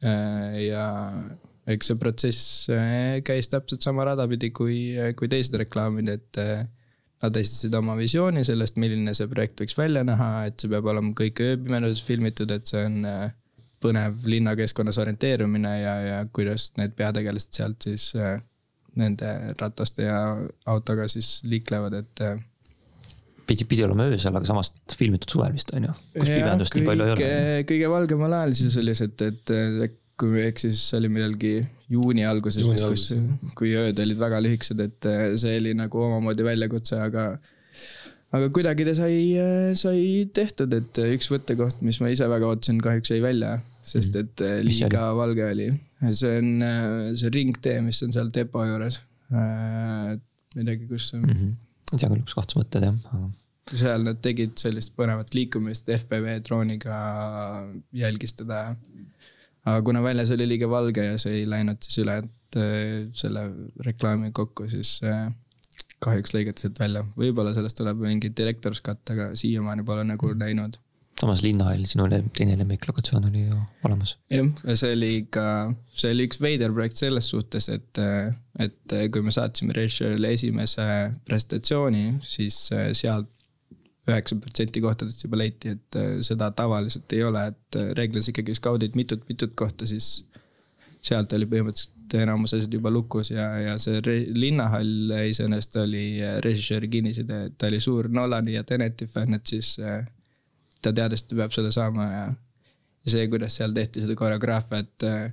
ja 0.00 0.84
eks 1.68 1.90
see 1.90 1.98
protsess 2.00 2.70
käis 3.26 3.50
täpselt 3.52 3.84
sama 3.84 4.06
rada 4.08 4.24
pidi 4.30 4.48
kui, 4.48 4.94
kui 5.18 5.28
teised 5.28 5.58
reklaamid, 5.60 6.08
et 6.08 6.40
nad 7.20 7.36
esitasid 7.36 7.76
oma 7.76 7.98
visiooni 7.98 8.46
sellest, 8.48 8.80
milline 8.80 9.12
see 9.12 9.28
projekt 9.28 9.60
võiks 9.60 9.76
välja 9.76 10.00
näha, 10.08 10.30
et 10.48 10.56
see 10.62 10.72
peab 10.72 10.88
olema 10.88 11.12
kõik 11.18 11.42
ööpimeduses 11.44 12.00
filmitud, 12.06 12.54
et 12.54 12.70
see 12.70 12.86
on 12.86 13.04
põnev 13.80 14.26
linnakeskkonnas 14.28 14.98
orienteerumine 15.00 15.72
ja, 15.80 15.94
ja 16.04 16.20
kuidas 16.32 16.70
need 16.76 16.92
peategelased 16.98 17.56
sealt 17.56 17.88
siis 17.88 18.10
äh, 18.18 18.36
nende 19.00 19.30
rataste 19.60 20.06
ja 20.08 20.20
autoga 20.70 21.06
siis 21.10 21.40
liiklevad, 21.48 21.96
et 22.02 22.24
äh, 22.26 22.40
pidi, 23.48 23.66
pidi 23.70 23.86
olema 23.86 24.08
öösel, 24.10 24.34
aga 24.36 24.48
samas 24.48 24.72
filmitud 24.96 25.32
suvel 25.32 25.54
vist 25.56 25.72
on 25.76 25.88
ju, 25.88 25.96
kus 26.18 26.32
pimedust 26.32 26.76
nii 26.76 26.86
palju 26.88 27.06
ei 27.06 27.14
ole. 27.14 27.30
kõige 27.70 27.92
valgemal 27.94 28.36
ajal 28.40 28.56
siis 28.58 28.76
oli 28.82 28.96
see, 28.98 29.10
et, 29.30 29.54
et 29.86 29.96
kui 30.20 30.34
ma 30.34 30.42
ei 30.42 30.50
eksi, 30.50 30.72
siis 30.74 30.98
oli 30.98 31.08
millalgi 31.12 31.54
juuni 31.90 32.26
alguses, 32.28 32.66
kus, 32.84 33.06
kui 33.56 33.72
ööd 33.78 34.02
olid 34.02 34.20
väga 34.20 34.42
lühikesed, 34.44 34.84
et 34.84 35.08
äh, 35.08 35.24
see 35.40 35.56
oli 35.62 35.72
nagu 35.78 36.04
omamoodi 36.04 36.46
väljakutse, 36.46 37.00
aga 37.00 37.30
aga 38.36 38.50
kuidagi 38.54 38.86
ta 38.86 38.94
sai, 38.94 39.16
sai 39.78 40.26
tehtud, 40.34 40.74
et 40.76 41.02
üks 41.16 41.30
võttekoht, 41.32 41.80
mis 41.86 41.98
ma 42.02 42.12
ise 42.12 42.28
väga 42.30 42.52
ootasin, 42.52 42.82
kahjuks 42.84 43.14
jäi 43.14 43.22
välja 43.24 43.56
sest 43.82 44.14
mhm. 44.14 44.24
et 44.24 44.44
mm. 44.44 44.68
liiga 44.68 45.04
valge 45.16 45.46
oli. 45.46 45.68
see 46.12 46.38
on 46.38 46.64
äh, 46.64 47.10
see 47.20 47.32
ringtee, 47.34 47.80
mis 47.84 48.02
on 48.06 48.14
seal 48.16 48.30
depo 48.34 48.64
juures. 48.66 49.00
Ma 49.30 49.44
ei 50.56 50.64
teagi, 50.66 50.88
kus 50.90 51.10
see 51.12 51.20
mm. 51.20 51.36
-hmm. 51.36 52.24
kus 52.24 52.34
kohta 52.38 52.56
sa 52.56 52.60
mõtled 52.60 52.86
jah, 52.88 52.96
aga. 53.14 53.30
seal 53.82 54.06
nad 54.08 54.22
tegid 54.24 54.56
sellist 54.58 54.96
põnevat 54.98 55.34
liikumist, 55.36 55.92
FPV 56.00 56.40
drooniga 56.46 56.96
jälgis 57.94 58.34
teda. 58.40 58.74
aga 59.64 59.82
kuna 59.86 60.02
väljas 60.02 60.32
oli 60.34 60.48
liiga 60.48 60.70
valge 60.70 61.04
ja 61.04 61.18
see 61.18 61.42
ei 61.42 61.48
läinud 61.48 61.82
siis 61.84 62.02
ülejäänud 62.02 62.36
selle 63.14 63.42
reklaami 63.86 64.32
kokku, 64.34 64.66
siis 64.68 64.96
kahjuks 66.02 66.32
lõigati 66.34 66.64
sealt 66.64 66.80
välja. 66.80 67.04
võib-olla 67.16 67.52
sellest 67.54 67.78
tuleb 67.78 68.00
mingi 68.02 68.32
director's 68.40 68.82
cut, 68.82 69.02
aga 69.14 69.30
siiamaani 69.38 69.84
pole 69.86 70.04
nagu 70.08 70.32
näinud 70.34 70.80
samas 71.20 71.42
Linnahall, 71.44 71.84
sinu 71.88 72.06
teine 72.36 72.56
lemmiklokatsioon 72.60 73.28
oli 73.28 73.44
ju 73.46 73.58
olemas. 73.84 74.16
jah, 74.32 74.46
ja 74.64 74.76
see 74.78 74.94
oli 74.96 75.10
ka, 75.32 75.44
see 75.92 76.14
oli 76.14 76.26
üks 76.28 76.40
veider 76.42 76.72
projekt 76.72 77.00
selles 77.00 77.28
suhtes, 77.32 77.68
et, 77.72 78.00
et 78.64 78.96
kui 79.12 79.26
me 79.26 79.34
saatsime 79.34 79.76
režissöörile 79.76 80.32
esimese 80.36 80.86
presentatsiooni, 81.28 82.06
siis 82.24 82.62
sealt 82.70 83.30
üheksa 84.10 84.36
protsenti 84.40 84.80
kohtadest 84.82 85.24
juba 85.24 85.38
leiti, 85.42 85.76
et 85.76 85.98
seda 86.26 86.50
tavaliselt 86.56 87.12
ei 87.14 87.24
ole, 87.26 87.46
et 87.52 87.80
reeglis 87.98 88.30
ikkagi 88.32 88.56
skaudid 88.56 88.96
mitut-mitut 88.98 89.52
kohta, 89.58 89.86
siis 89.86 90.24
sealt 91.04 91.32
oli 91.36 91.48
põhimõtteliselt 91.48 92.16
enamus 92.20 92.56
asjad 92.56 92.72
juba 92.74 92.90
lukus 92.90 93.30
ja, 93.30 93.44
ja 93.62 93.76
see 93.78 94.00
linnahall 94.34 95.12
iseenesest 95.30 95.76
oli 95.84 96.06
režissööri 96.44 96.90
kinniside, 96.90 97.44
et 97.50 97.58
ta 97.60 97.68
oli 97.70 97.78
suur 97.82 98.08
Nolani 98.10 98.56
ja 98.56 98.64
Teneti 98.66 99.06
fänn, 99.06 99.36
et 99.38 99.46
siis 99.46 99.76
ta 100.82 100.92
teadis, 100.96 101.24
et 101.24 101.32
ta 101.32 101.38
peab 101.42 101.54
seda 101.54 101.70
saama 101.74 102.06
ja, 102.08 102.24
ja 103.04 103.14
see, 103.14 103.28
kuidas 103.32 103.56
seal 103.60 103.74
tehti 103.76 104.04
seda 104.04 104.16
koreograafiat 104.18 105.06
äh, 105.08 105.32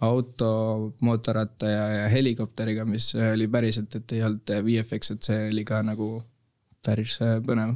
auto, 0.00 0.94
mootorratta 1.02 1.70
ja, 1.70 1.84
ja 2.02 2.08
helikopteriga, 2.08 2.84
mis 2.86 3.10
oli 3.32 3.48
päriselt, 3.50 3.94
et 3.98 4.12
ei 4.14 4.22
olnud 4.22 4.54
VFX, 4.64 5.14
et 5.16 5.30
see 5.30 5.46
oli 5.50 5.64
ka 5.66 5.82
nagu 5.86 6.10
päris 6.86 7.18
äh, 7.24 7.38
põnev. 7.44 7.74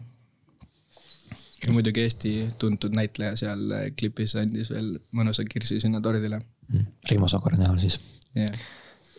ja 1.67 1.75
muidugi 1.75 2.03
Eesti 2.03 2.35
tuntud 2.59 2.95
näitleja 2.97 3.37
seal 3.39 3.67
äh, 3.75 3.89
klipis 3.99 4.37
andis 4.39 4.71
veel 4.75 4.95
mõnusa 5.19 5.47
kirsi 5.49 5.81
sinna 5.83 6.01
tordile. 6.03 6.41
Mm.. 6.71 6.87
Reimo 7.11 7.29
Sagore 7.29 7.59
näol 7.59 7.79
siis. 7.83 7.99
Yeah.. 8.37 8.55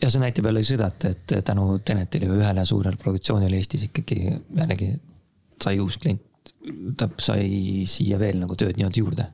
ja 0.02 0.10
see 0.10 0.24
näitab 0.24 0.48
jälle 0.50 0.64
seda, 0.66 0.88
et, 0.89 1.10
et 1.12 1.34
tänu 1.46 1.78
Tenetile 1.86 2.32
või 2.32 2.39
ühele 2.41 2.64
suurele 2.66 3.00
produktsioonile 3.00 3.60
Eestis 3.60 3.89
ikkagi 3.89 4.22
jällegi 4.32 4.94
sai 5.64 5.80
uus 5.84 6.00
klient 6.02 6.24
ta 6.97 7.09
sai 7.22 7.84
siia 7.89 8.20
veel 8.22 8.39
nagu 8.41 8.55
tööd 8.59 8.78
nii-öelda 8.80 8.99
juurde. 8.99 9.27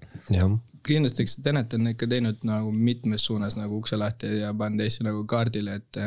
kindlasti, 0.85 1.25
eks 1.25 1.37
Tenet 1.45 1.75
on 1.77 1.91
ikka 1.91 2.07
teinud 2.09 2.45
nagu 2.47 2.71
mitmes 2.73 3.25
suunas 3.27 3.57
nagu 3.59 3.79
ukse 3.81 3.99
lahti 3.99 4.39
ja 4.41 4.53
pannud 4.57 4.85
Eesti 4.85 5.05
nagu 5.07 5.25
kaardile, 5.29 5.79
et. 5.81 6.01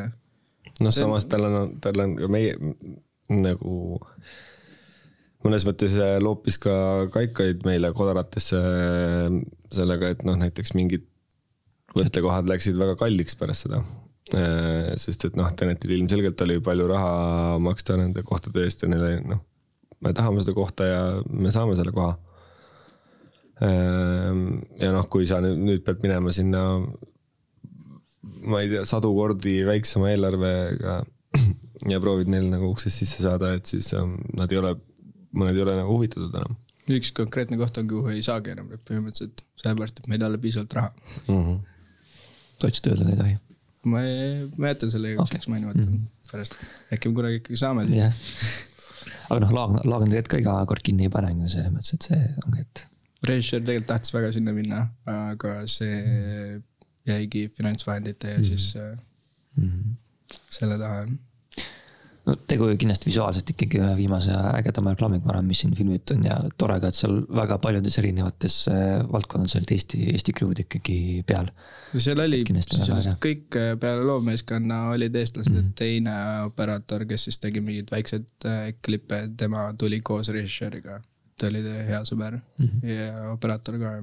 noh, 0.81 0.95
samas 0.95 1.29
tal 1.31 1.47
on, 1.49 1.77
tal 1.83 2.03
on 2.05 2.17
ka 2.19 2.31
meie 2.33 2.57
nagu 3.33 3.77
mõnes 5.43 5.67
mõttes 5.67 5.95
äh, 5.99 6.17
loopis 6.23 6.59
ka 6.63 6.75
kaikaid 7.15 7.67
meile 7.67 7.93
kodaratesse 7.97 8.59
äh, 8.59 9.41
sellega, 9.75 10.13
et 10.15 10.27
noh, 10.27 10.39
näiteks 10.39 10.75
mingid 10.79 11.07
võttekohad 11.97 12.49
läksid 12.49 12.79
väga 12.81 12.97
kalliks 13.01 13.37
pärast 13.37 13.67
seda. 13.67 13.83
Sest 14.97 15.27
et 15.27 15.35
noh, 15.37 15.51
Tenetil 15.59 15.91
ilmselgelt 15.99 16.41
oli 16.41 16.55
palju 16.65 16.87
raha 16.89 17.59
maksta 17.61 17.99
nende 18.01 18.23
kohtade 18.25 18.63
eest 18.65 18.81
ja 18.81 18.89
neile 18.89 19.19
noh 19.27 19.43
me 20.03 20.13
tahame 20.17 20.43
seda 20.43 20.55
kohta 20.57 20.87
ja 20.89 21.01
me 21.31 21.53
saame 21.55 21.77
selle 21.79 21.95
koha. 21.95 22.13
Ehm, 23.63 24.47
ja 24.81 24.91
noh, 24.95 25.07
kui 25.13 25.27
sa 25.29 25.39
nüüd, 25.45 25.61
nüüd 25.63 25.85
pead 25.87 26.03
minema 26.03 26.33
sinna, 26.35 26.63
ma 28.43 28.63
ei 28.63 28.73
tea, 28.73 28.87
sadu 28.89 29.13
kordi 29.15 29.61
väiksema 29.69 30.11
eelarvega 30.11 30.97
ja 31.93 32.01
proovid 32.03 32.33
neil 32.33 32.49
nagu 32.51 32.73
uksest 32.73 33.05
sisse 33.05 33.23
saada, 33.23 33.53
et 33.59 33.71
siis 33.71 33.93
um, 33.99 34.17
nad 34.39 34.51
ei 34.53 34.59
ole, 34.63 34.75
mõned 35.37 35.59
ei 35.59 35.65
ole 35.67 35.79
nagu 35.79 35.95
huvitatud 35.95 36.35
enam. 36.41 36.59
üks 36.91 37.13
konkreetne 37.15 37.61
koht 37.61 37.79
on, 37.79 37.87
kuhu 37.93 38.11
ei 38.11 38.25
saagi 38.27 38.57
enam 38.57 38.73
põhimõtteliselt, 38.73 39.45
sellepärast 39.63 40.03
et 40.03 40.11
meil 40.11 40.25
ei 40.25 40.31
ole 40.33 40.43
piisavalt 40.43 40.75
raha 40.79 40.91
mm. 41.29 41.39
-hmm. 41.39 41.63
otsida 42.67 42.97
öelda 42.97 43.13
ei 43.13 43.21
tohi? 43.21 43.39
ma 43.93 44.03
ei, 44.09 44.27
ma 44.59 44.75
jätan 44.75 44.91
selle 44.91 45.15
igaks 45.15 45.31
juhuks 45.31 45.47
okay. 45.47 45.55
mainimata 45.55 45.87
mm 45.87 45.95
-hmm. 45.95 46.29
pärast, 46.33 46.59
äkki 46.93 47.13
me 47.13 47.21
kunagi 47.21 47.43
ikkagi 47.43 47.63
saame 47.63 47.87
yeah 47.95 48.19
aga 49.33 49.43
noh, 49.45 49.55
Laagna, 49.57 49.83
Laagna 49.89 50.11
tegelikult 50.11 50.35
ka 50.35 50.41
iga 50.43 50.57
kord 50.69 50.85
kinni 50.87 51.09
ei 51.09 51.13
pane, 51.13 51.33
selles 51.49 51.73
mõttes, 51.73 51.97
et 51.97 52.09
see 52.11 52.21
ongi, 52.45 52.67
et. 52.67 52.85
režissöör 53.29 53.65
tegelikult 53.65 53.91
tahtis 53.95 54.15
väga 54.17 54.31
sinna 54.37 54.55
minna, 54.57 54.85
aga 55.17 55.55
see 55.71 56.61
jäigi 57.09 57.49
finantsvahendite 57.57 58.37
ja 58.37 58.39
mm 58.39 58.43
-hmm. 58.43 58.49
siis 58.49 58.77
mm 59.57 59.69
-hmm. 59.69 59.95
selle 60.59 60.79
taha. 60.79 61.07
No 62.27 62.35
tegu 62.49 62.69
ju 62.71 62.79
kindlasti 62.79 63.09
visuaalselt 63.11 63.51
ikkagi 63.51 63.81
ühe 63.81 63.93
viimase 63.99 64.35
ägedama 64.35 64.93
reklaamiga, 64.95 65.27
ma 65.27 65.35
arvan, 65.35 65.49
mis 65.51 65.63
siin 65.65 65.75
filmitud 65.79 66.15
on 66.17 66.27
ja 66.29 66.37
tore 66.61 66.79
ka, 66.83 66.93
et 66.93 66.99
seal 66.99 67.19
väga 67.41 67.59
paljudes 67.63 67.99
erinevates 67.99 68.59
äh, 68.71 69.03
valdkondades 69.11 69.57
olid 69.59 69.75
Eesti, 69.75 70.03
Eesti 70.15 70.35
crew'd 70.39 70.63
ikkagi 70.63 70.99
peal. 71.27 71.51
seal 71.97 72.23
oli 72.23 72.43
kõik 73.27 73.59
äh, 73.59 73.73
peale 73.83 74.07
loomeeskonna 74.07 74.83
olid 74.95 75.19
eestlased 75.19 75.53
mm, 75.53 75.61
-hmm. 75.65 75.77
teine 75.79 76.17
operaator, 76.47 77.07
kes 77.11 77.29
siis 77.29 77.43
tegi 77.43 77.65
mingeid 77.65 77.91
väikseid 77.91 78.49
äh, 78.49 78.65
klippe, 78.85 79.25
tema 79.37 79.71
tuli 79.79 80.01
koos 80.01 80.31
režissööriga. 80.31 81.01
ta 81.39 81.49
oli 81.51 81.63
hea 81.63 82.05
sõber 82.07 82.39
mm 82.39 82.67
-hmm. 82.69 82.89
ja 82.89 83.31
operaator 83.33 83.79
ka. 83.79 83.97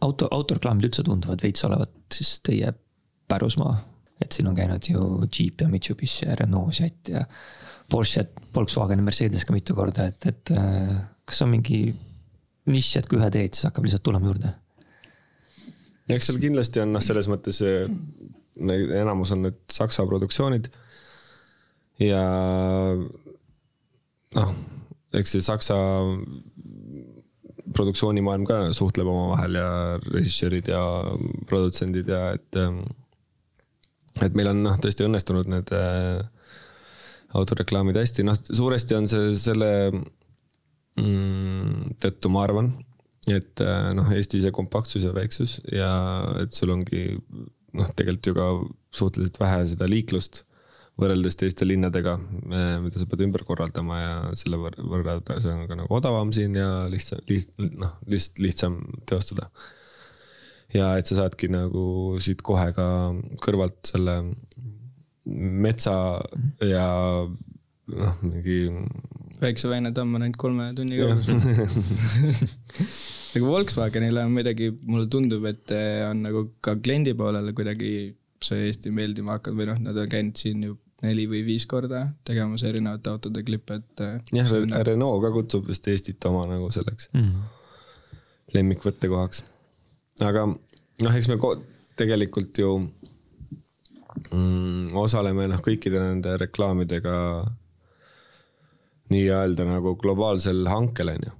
auto, 0.00 0.28
autoreklaamid 0.30 0.88
üldse 0.88 1.02
tunduvad 1.02 1.42
veits 1.42 1.64
olevat 1.64 1.92
siis 2.12 2.40
teie 2.40 2.72
pärusmaa 3.28 3.93
et 4.22 4.32
siin 4.32 4.48
on 4.48 4.56
käinud 4.56 4.86
ju 4.88 5.04
Jeep 5.26 5.64
ja 5.64 5.68
Mitsubishi 5.68 6.26
ja 6.26 6.36
Renault 6.38 6.74
Seat 6.76 7.10
ja 7.12 7.24
Porsche, 7.90 8.28
Volkswagen 8.54 9.00
ja 9.02 9.04
Mercedes 9.06 9.44
ka 9.44 9.52
mitu 9.52 9.74
korda, 9.76 10.08
et, 10.10 10.26
et 10.30 10.52
äh, 10.56 10.94
kas 11.24 11.42
on 11.44 11.52
mingi 11.52 11.80
nišš, 12.70 13.00
et 13.00 13.08
kui 13.10 13.18
ühe 13.20 13.30
teed, 13.32 13.56
siis 13.56 13.68
hakkab 13.68 13.86
lihtsalt 13.86 14.04
tulema 14.06 14.30
juurde? 14.30 14.54
eks 16.12 16.28
seal 16.28 16.40
kindlasti 16.40 16.82
on 16.82 16.92
noh, 16.92 17.02
selles 17.04 17.28
mõttes 17.32 17.60
enamus 19.00 19.32
on 19.34 19.46
need 19.46 19.60
Saksa 19.72 20.04
produktsioonid. 20.08 20.68
ja 22.04 22.24
noh, 24.36 24.52
eks 25.16 25.36
see 25.36 25.44
Saksa 25.44 25.78
produktsioonimaailm 27.74 28.44
ka 28.48 28.58
suhtleb 28.76 29.08
omavahel 29.08 29.56
ja 29.58 29.68
režissöörid 30.12 30.68
ja 30.70 30.82
produtsendid 31.48 32.10
ja 32.12 32.34
et 32.36 32.60
ähm, 32.60 32.82
et 34.22 34.36
meil 34.36 34.52
on 34.52 34.62
noh, 34.66 34.78
tõesti 34.82 35.06
õnnestunud 35.06 35.50
need 35.50 35.72
äh, 35.74 36.22
autoreklaamid 37.34 37.98
hästi, 37.98 38.26
noh 38.26 38.38
suuresti 38.38 38.98
on 38.98 39.08
see 39.10 39.34
selle 39.38 39.70
mm, 41.00 41.96
tõttu, 42.02 42.30
ma 42.30 42.44
arvan, 42.46 42.72
et 43.30 43.62
äh, 43.64 43.90
noh, 43.96 44.10
Eesti 44.14 44.42
see 44.44 44.54
kompaktsus 44.54 45.06
ja 45.06 45.14
väiksus 45.16 45.58
ja 45.72 45.90
et 46.44 46.54
sul 46.54 46.74
ongi 46.74 47.06
noh, 47.74 47.90
tegelikult 47.96 48.30
ju 48.30 48.36
ka 48.38 48.48
suhteliselt 48.94 49.40
vähe 49.42 49.62
seda 49.74 49.88
liiklust 49.90 50.44
võrreldes 51.00 51.34
teiste 51.34 51.66
linnadega, 51.66 52.14
äh, 52.54 52.76
mida 52.84 53.00
sa 53.00 53.08
pead 53.10 53.24
ümber 53.26 53.42
korraldama 53.46 53.98
ja 53.98 54.12
selle 54.38 54.60
võrra 54.60 55.18
see 55.42 55.50
on 55.50 55.64
ka 55.70 55.78
nagu 55.80 55.96
odavam 55.96 56.30
siin 56.34 56.54
ja 56.58 56.84
lihtsam, 56.90 57.24
liht-, 57.30 57.56
noh, 57.58 57.96
lihtsalt 58.06 58.44
lihtsam 58.44 58.78
teostada 59.10 59.50
ja 60.74 60.90
et 60.98 61.08
sa 61.08 61.18
saadki 61.22 61.50
nagu 61.52 61.84
siit 62.22 62.42
kohe 62.44 62.68
ka 62.76 62.86
kõrvalt 63.44 63.80
selle 63.92 64.18
metsa 65.24 65.96
ja 66.64 66.88
noh, 67.24 68.14
mingi. 68.24 68.58
väikse 69.40 69.70
väina 69.70 69.92
tamm 69.96 70.16
on 70.18 70.26
ainult 70.26 70.40
kolme 70.40 70.70
tunni 70.76 71.00
kaugusel 71.00 71.40
nagu 73.34 73.48
Volkswagenile 73.50 74.26
on 74.26 74.34
midagi, 74.34 74.70
mulle 74.86 75.08
tundub, 75.10 75.46
et 75.50 75.72
on 76.06 76.22
nagu 76.22 76.46
ka 76.62 76.76
kliendi 76.82 77.16
poolele 77.18 77.54
kuidagi 77.56 77.94
see 78.44 78.68
Eesti 78.68 78.92
meeldima 78.94 79.38
hakanud 79.38 79.58
või 79.58 79.70
noh, 79.72 79.80
nad 79.88 79.98
on 79.98 80.10
käinud 80.10 80.38
siin 80.38 80.62
ju 80.68 80.76
neli 81.04 81.24
või 81.28 81.42
viis 81.44 81.64
korda 81.68 82.06
tegemas 82.24 82.62
erinevate 82.64 83.10
autode 83.10 83.42
klippe, 83.44 83.80
et. 83.80 84.04
jah, 84.36 84.54
Renault 84.86 85.24
ka 85.24 85.32
kutsub 85.34 85.66
vist 85.68 85.88
Eestit 85.90 86.24
oma 86.30 86.46
nagu 86.50 86.70
selleks 86.72 87.10
mm 87.16 87.60
lemmikvõttekohaks 88.54 89.42
aga 90.22 90.46
noh, 90.46 91.16
eks 91.16 91.28
me 91.32 91.38
tegelikult 91.98 92.58
ju 92.58 92.70
mm, 94.30 94.94
osaleme 94.98 95.48
noh, 95.50 95.62
kõikide 95.64 96.02
nende 96.02 96.36
reklaamidega 96.42 97.16
nii-öelda 99.12 99.66
nagu 99.68 99.94
globaalsel 100.00 100.64
hankel 100.70 101.12
on 101.14 101.26
ju. 101.28 101.34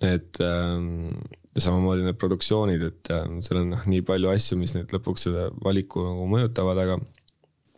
et 0.00 0.40
ähm, 0.40 1.12
samamoodi 1.60 2.06
need 2.06 2.18
produktsioonid, 2.20 2.84
et 2.86 3.10
äh, 3.12 3.26
seal 3.44 3.62
on 3.62 3.72
noh, 3.74 3.86
nii 3.92 4.04
palju 4.06 4.30
asju, 4.32 4.58
mis 4.60 4.72
nüüd 4.76 4.92
lõpuks 4.94 5.26
seda 5.28 5.48
valiku 5.64 6.04
nagu 6.06 6.28
mõjutavad, 6.30 6.78
aga. 6.84 6.98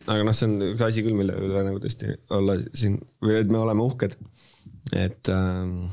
aga 0.06 0.26
noh, 0.28 0.36
see 0.36 0.48
on 0.48 0.58
üks 0.72 0.84
asi 0.86 1.04
küll, 1.04 1.18
mille 1.18 1.36
üle 1.48 1.64
nagu 1.66 1.80
tõesti 1.82 2.14
olla 2.36 2.58
siin 2.76 3.00
või 3.24 3.40
et 3.40 3.52
me 3.52 3.62
oleme 3.62 3.84
uhked. 3.88 4.16
et 4.98 5.32
ähm, 5.32 5.88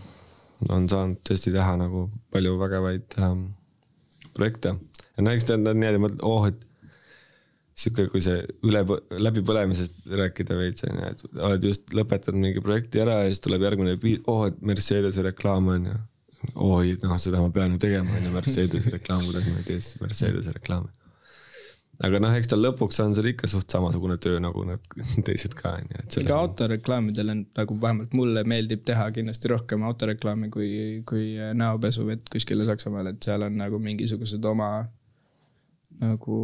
on 0.70 0.90
saanud 0.91 1.24
tõesti 1.28 1.53
teha 1.56 1.78
nagu 1.80 2.07
palju 2.34 2.57
vägevaid 2.60 3.18
ähm, 3.24 3.48
projekte. 4.40 4.76
ja 5.16 5.26
no 5.26 5.36
eks 5.36 5.48
ta 5.48 5.57
on 5.60 5.68
niimoodi, 5.70 6.02
mõtled, 6.06 6.26
oh, 6.28 6.48
et 6.49 6.66
sihuke, 7.80 8.10
kui 8.11 8.22
see 8.24 8.41
üle, 8.68 8.84
läbipõlemisest 9.24 10.02
rääkida 10.20 10.57
veits 10.60 10.88
on 10.88 10.99
ju, 10.99 11.11
et 11.14 11.44
oled 11.48 11.68
just 11.70 11.94
lõpetanud 11.95 12.48
mingi 12.48 12.64
projekti 12.64 13.03
ära 13.03 13.22
ja 13.24 13.32
siis 13.32 13.44
tuleb 13.45 13.68
järgmine, 13.68 13.98
oh, 14.26 14.45
et 14.49 14.60
Mercedese 14.66 15.24
reklaam 15.26 15.70
on 15.76 15.91
ju. 15.91 15.99
oi, 16.56 16.95
noh, 17.03 17.18
seda 17.20 17.44
ma 17.44 17.52
pean 17.56 17.76
ju 17.76 17.84
tegema, 17.84 18.16
on 18.16 18.28
ju, 18.28 18.34
Mercedese 18.36 18.95
reklaam, 18.95 19.24
kuidas 19.28 19.48
ma 19.48 19.61
ei 19.61 19.70
tee 19.70 19.84
siis 19.84 20.02
Mercedese 20.03 20.56
reklaami 20.56 20.99
aga 22.08 22.22
noh, 22.24 22.36
eks 22.40 22.48
tal 22.52 22.62
lõpuks 22.64 23.02
on 23.04 23.14
seal 23.18 23.28
ikka 23.34 23.50
suht 23.52 23.74
samasugune 23.74 24.16
töö 24.24 24.40
nagu 24.44 24.64
need 24.68 24.86
teised 25.28 25.56
ka 25.58 25.74
on 25.76 25.90
ju, 25.90 26.00
et. 26.00 26.18
ega 26.22 26.38
autoreklaamidel 26.46 27.34
on 27.34 27.44
nagu 27.60 27.76
vähemalt 27.82 28.16
mulle 28.16 28.46
meeldib 28.48 28.86
teha 28.88 29.10
kindlasti 29.16 29.52
rohkem 29.52 29.84
autoreklaami 29.90 30.52
kui, 30.54 30.72
kui 31.10 31.34
näopesuvett 31.60 32.32
kuskile 32.32 32.68
Saksamaal, 32.68 33.12
et 33.12 33.30
seal 33.30 33.44
on 33.48 33.60
nagu 33.60 33.82
mingisugused 33.84 34.48
oma 34.48 34.72
nagu. 36.00 36.40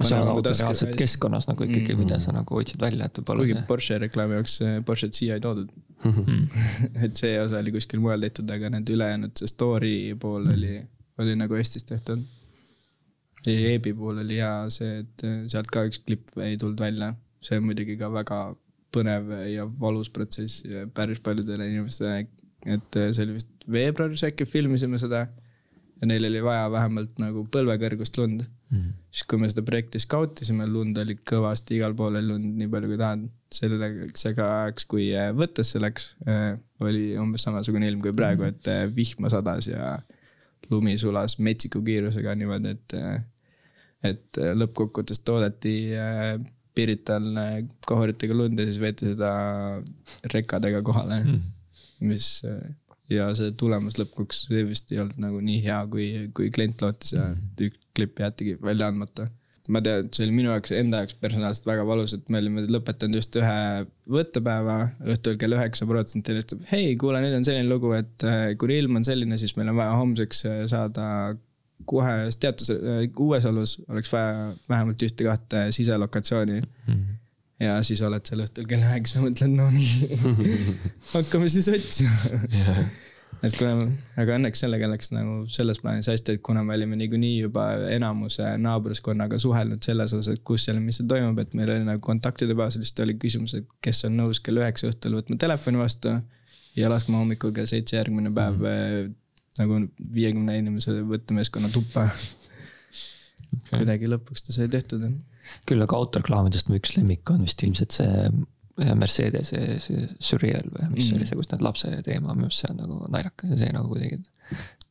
seal 0.00 0.24
on 0.24 0.32
auto 0.34 0.50
reaalselt 0.50 0.98
keskkonnas 0.98 1.46
nagu 1.48 1.62
ikkagi 1.62 1.94
mm., 1.94 2.02
mida 2.02 2.18
sa 2.22 2.34
nagu 2.34 2.58
otsid 2.58 2.82
välja, 2.82 3.06
et 3.06 3.20
võib-olla. 3.20 3.44
kuigi 3.44 3.58
see... 3.60 3.66
Porsche 3.70 4.00
reklaami 4.02 4.40
jaoks 4.40 4.56
Porsche't 4.88 5.14
siia 5.16 5.38
ei 5.38 5.44
toodud 5.44 5.70
et 7.06 7.14
see 7.16 7.38
osa 7.40 7.62
oli 7.62 7.72
kuskil 7.78 8.02
mujal 8.02 8.26
tehtud, 8.26 8.50
aga 8.52 8.74
need 8.74 8.90
ülejäänud, 8.92 9.38
see 9.38 9.54
story 9.54 9.94
pool 10.20 10.42
mm. 10.42 10.58
oli, 10.58 10.80
oli 11.22 11.38
nagu 11.38 11.56
Eestis 11.56 11.86
tehtud 11.86 12.26
Eebi 13.54 13.92
puhul 13.94 14.22
oli 14.22 14.40
hea 14.40 14.52
see, 14.72 15.00
et 15.04 15.24
äh, 15.26 15.40
sealt 15.50 15.70
ka 15.72 15.86
üks 15.88 16.00
klipp 16.02 16.36
ei 16.42 16.58
tulnud 16.60 16.80
välja. 16.82 17.14
see 17.46 17.60
on 17.60 17.66
muidugi 17.68 17.94
ka 18.00 18.08
väga 18.10 18.38
põnev 18.96 19.28
ja 19.52 19.66
valus 19.80 20.08
protsess 20.10 20.64
päris 20.94 21.20
paljudele 21.22 21.68
inimestele. 21.70 22.26
et 22.66 22.98
äh, 22.98 23.10
see 23.12 23.26
oli 23.26 23.36
vist 23.36 23.52
veebruaris 23.70 24.24
äkki 24.26 24.46
filmisime 24.48 24.98
seda. 24.98 25.26
ja 26.00 26.08
neil 26.10 26.26
oli 26.28 26.42
vaja 26.44 26.66
vähemalt 26.72 27.20
nagu 27.22 27.46
põlvekõrgust 27.52 28.18
lund 28.18 28.42
mm. 28.42 28.78
-hmm. 28.78 28.96
siis 29.10 29.28
kui 29.30 29.38
me 29.40 29.48
seda 29.52 29.62
projekti 29.68 30.02
scout 30.02 30.42
isime, 30.42 30.66
lund 30.66 30.98
oli 30.98 31.18
kõvasti, 31.30 31.78
igal 31.78 31.94
pool 31.94 32.18
oli 32.18 32.26
lund 32.32 32.58
nii 32.58 32.72
palju 32.72 32.90
kui 32.92 33.00
tahad. 33.04 33.28
selleks 33.60 34.26
ajaks, 34.32 34.88
kui 34.90 35.12
äh, 35.14 35.30
võttesse 35.36 35.80
läks, 35.80 36.10
oli 36.80 37.06
umbes 37.20 37.46
samasugune 37.46 37.86
ilm 37.86 38.02
kui 38.02 38.12
praegu, 38.12 38.42
mhm. 38.42 38.58
et 38.58 38.96
vihma 38.96 39.30
sadas 39.30 39.70
ja 39.70 39.96
lumi 40.70 40.98
sulas 40.98 41.38
metsiku 41.38 41.82
kiirusega 41.86 42.34
niimoodi, 42.34 42.74
et 42.74 42.94
et 44.14 44.40
äh, 44.42 44.52
lõppkokkuvõttes 44.58 45.22
toodeti 45.26 45.76
äh, 45.98 46.36
Pirital 46.76 47.28
äh, 47.40 47.60
kohuritega 47.88 48.36
lund 48.36 48.60
ja 48.60 48.66
siis 48.68 48.80
veeti 48.82 49.12
seda 49.12 49.30
rekadega 50.34 50.82
kohale 50.86 51.22
mm., 51.22 51.46
mis 52.06 52.42
ja 53.10 53.30
see 53.38 53.54
tulemus 53.58 53.96
lõpuks 54.00 54.46
vist 54.52 54.92
ei 54.92 55.00
olnud 55.00 55.20
nagu 55.22 55.40
nii 55.40 55.62
hea, 55.64 55.80
kui, 55.90 56.06
kui 56.36 56.50
klient 56.52 56.82
lootis 56.82 57.14
ja 57.14 57.30
mm. 57.30 57.66
üks 57.68 57.82
klipp 57.96 58.20
jäetigi 58.20 58.58
välja 58.60 58.90
andmata. 58.90 59.30
ma 59.72 59.80
tean, 59.82 60.04
et 60.04 60.14
see 60.14 60.26
oli 60.26 60.34
minu 60.36 60.50
jaoks, 60.50 60.70
enda 60.76 61.00
jaoks 61.00 61.16
personaalselt 61.22 61.66
väga 61.66 61.86
valus, 61.88 62.12
et 62.14 62.28
me 62.30 62.42
olime 62.42 62.66
lõpetanud 62.68 63.18
just 63.18 63.38
ühe 63.40 63.86
võttepäeva 64.12 64.76
õhtul 65.14 65.38
kell 65.40 65.56
üheksa 65.56 65.88
protsenti 65.88 66.34
helistab, 66.34 66.60
hei, 66.70 66.92
kuule, 67.00 67.22
nüüd 67.24 67.38
on 67.38 67.48
selline 67.48 67.66
lugu, 67.70 67.90
et 67.96 68.26
kui 68.60 68.76
ilm 68.76 69.00
on 69.00 69.08
selline, 69.08 69.40
siis 69.40 69.56
meil 69.58 69.72
on 69.72 69.80
vaja 69.80 69.96
homseks 69.96 70.44
saada 70.70 71.08
kohe 71.88 72.14
teatud 72.40 72.82
Uuesalus 73.22 73.78
oleks 73.88 74.12
vaja 74.12 74.52
vähemalt 74.68 75.02
ühte-kahte 75.02 75.66
siselokatsiooni 75.76 76.60
mm. 76.60 76.92
-hmm. 76.92 77.16
ja 77.64 77.80
siis 77.86 78.02
oled 78.06 78.26
seal 78.28 78.44
õhtul 78.44 78.68
kell 78.70 78.84
üheksa, 78.84 79.22
mõtled, 79.24 79.56
no 79.56 79.70
nii 79.74 80.20
hakkame 81.14 81.50
siis 81.52 81.68
otsima 81.72 82.14
yeah. 82.52 82.86
et 83.42 83.56
kuna, 83.58 83.88
aga 84.20 84.38
õnneks 84.38 84.64
sellega 84.64 84.88
läks 84.90 85.12
nagu 85.14 85.42
selles 85.52 85.80
plaanis 85.82 86.08
hästi, 86.12 86.36
et 86.36 86.44
kuna 86.46 86.64
me 86.66 86.76
olime 86.78 86.98
niikuinii 87.00 87.34
juba 87.40 87.66
enamuse 87.92 88.54
naabruskonnaga 88.62 89.38
suhelnud 89.42 89.82
selles 89.84 90.14
osas, 90.16 90.32
et 90.34 90.44
kus 90.46 90.66
seal, 90.68 90.80
mis 90.82 91.00
seal 91.00 91.10
toimub, 91.10 91.38
et 91.42 91.54
meil 91.58 91.74
oli 91.76 91.84
nagu 91.88 92.02
kontaktide 92.04 92.56
baasil, 92.58 92.86
siis 92.86 93.04
oli 93.04 93.18
küsimus, 93.20 93.58
et 93.58 93.68
kes 93.84 94.04
on 94.08 94.16
nõus 94.22 94.40
kell 94.40 94.62
üheksa 94.62 94.90
õhtul 94.92 95.20
võtma 95.20 95.38
telefoni 95.40 95.82
vastu. 95.82 96.16
ja 96.76 96.90
laskma 96.92 97.22
hommikul 97.22 97.54
kell 97.56 97.68
seitse 97.68 97.96
järgmine 97.96 98.34
päev 98.34 98.58
mm 98.58 98.66
-hmm 98.66 99.14
nagu 99.60 99.80
viiekümne 100.16 100.58
inimese 100.60 100.98
võttemeeskonna 101.06 101.70
tuppa 101.74 102.06
okay.. 102.06 103.78
kuidagi 103.78 104.10
lõpuks 104.10 104.46
ta 104.46 104.56
sai 104.56 104.68
tehtud. 104.72 105.06
küll 105.68 105.84
aga 105.84 105.98
autoreklaamidest 105.98 106.70
mu 106.70 106.78
üks 106.80 106.96
lemmik 106.98 107.34
on 107.34 107.44
vist 107.46 107.62
ilmselt 107.66 107.96
see 107.96 108.30
Mercedes, 108.76 109.54
see, 109.54 109.76
see 109.80 110.08
Surreal 110.20 110.66
või 110.68 110.90
mis 110.98 111.06
mm. 111.08 111.16
oli 111.16 111.28
see, 111.28 111.36
kus 111.38 111.48
need 111.48 111.62
lapse 111.64 111.92
teema, 112.04 112.34
minu 112.36 112.50
arust 112.50 112.60
see 112.60 112.72
on 112.74 112.82
nagu 112.82 112.98
naljakas 113.08 113.54
ja 113.54 113.60
see 113.62 113.70
nagu 113.72 113.88
kuidagi 113.88 114.18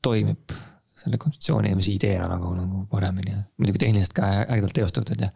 toimib 0.05 0.55
selle 0.95 1.19
kontseptsiooni 1.21 1.69
ja 1.69 1.77
mis 1.77 1.89
ideena 1.91 2.29
nagu, 2.31 2.55
nagu 2.57 2.81
paremini. 2.89 3.35
muidugi 3.59 3.83
tehniliselt 3.83 4.15
ka 4.17 4.31
ägedalt 4.47 4.73
teostatud 4.79 5.21
ja. 5.21 5.29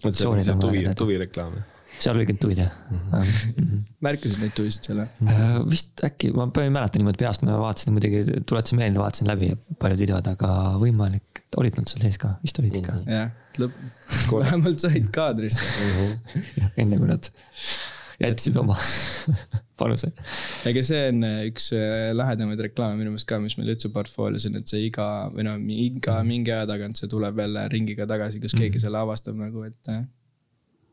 see 0.00 0.14
see 0.46 0.56
tuvi, 0.62 0.86
tuvireklaam 0.96 1.58
seal 2.00 2.16
oli 2.16 2.26
ka 2.28 2.36
tuid 2.40 2.62
jah 2.62 2.70
mm 2.90 3.00
-hmm.? 3.12 3.82
märkasid 4.06 4.42
neid 4.44 4.54
tuvisid 4.56 4.88
seal 4.88 5.02
või? 5.02 5.28
Äh, 5.34 5.56
vist 5.70 6.04
äkki, 6.06 6.32
ma 6.36 6.48
ei 6.62 6.72
mäleta 6.72 7.00
niimoodi 7.00 7.20
peast, 7.20 7.44
ma 7.46 7.58
vaatasin 7.60 7.96
muidugi, 7.96 8.24
tuletasin 8.48 8.80
meelde, 8.80 9.02
vaatasin 9.02 9.30
läbi 9.30 9.52
paljud 9.82 10.04
videod, 10.06 10.32
aga 10.34 10.50
võimalik, 10.82 11.44
olid 11.60 11.78
nad 11.78 11.90
seal 11.90 12.04
sees 12.06 12.20
ka, 12.20 12.34
vist 12.44 12.60
olid 12.62 12.76
ikka 12.82 12.96
mm. 12.96 13.06
-hmm. 13.06 13.16
jah, 13.16 13.30
lõpp, 13.62 13.80
vähemalt 14.32 14.84
said 14.86 15.08
kaadrisse 15.14 15.64
mm. 15.64 15.96
-hmm. 15.96 16.76
enne 16.84 17.00
kui 17.00 17.10
nad 17.10 17.32
jätsid 18.20 18.56
oma 18.60 18.76
panuse. 19.80 20.10
ega 20.68 20.82
see 20.84 21.02
on 21.08 21.24
äh, 21.26 21.42
üks 21.48 21.70
äh, 21.76 22.10
lahedamaid 22.16 22.60
reklaame 22.68 23.00
minu 23.00 23.14
meelest 23.14 23.28
ka, 23.28 23.40
mis 23.42 23.56
meil 23.58 23.72
üldse 23.74 23.90
portfoolios 23.94 24.46
on, 24.50 24.58
et 24.60 24.72
see 24.72 24.86
iga 24.88 25.08
või 25.32 25.46
noh, 25.48 25.60
iga 25.72 26.18
mhm. 26.20 26.32
mingi 26.32 26.54
aja 26.54 26.68
tagant 26.70 27.00
see 27.00 27.10
tuleb 27.12 27.40
jälle 27.44 27.66
ringiga 27.72 28.08
tagasi, 28.10 28.42
kus 28.42 28.56
keegi 28.56 28.76
mm. 28.76 28.84
selle 28.86 29.00
avastab 29.04 29.38
nagu, 29.40 29.64
et. 29.68 29.94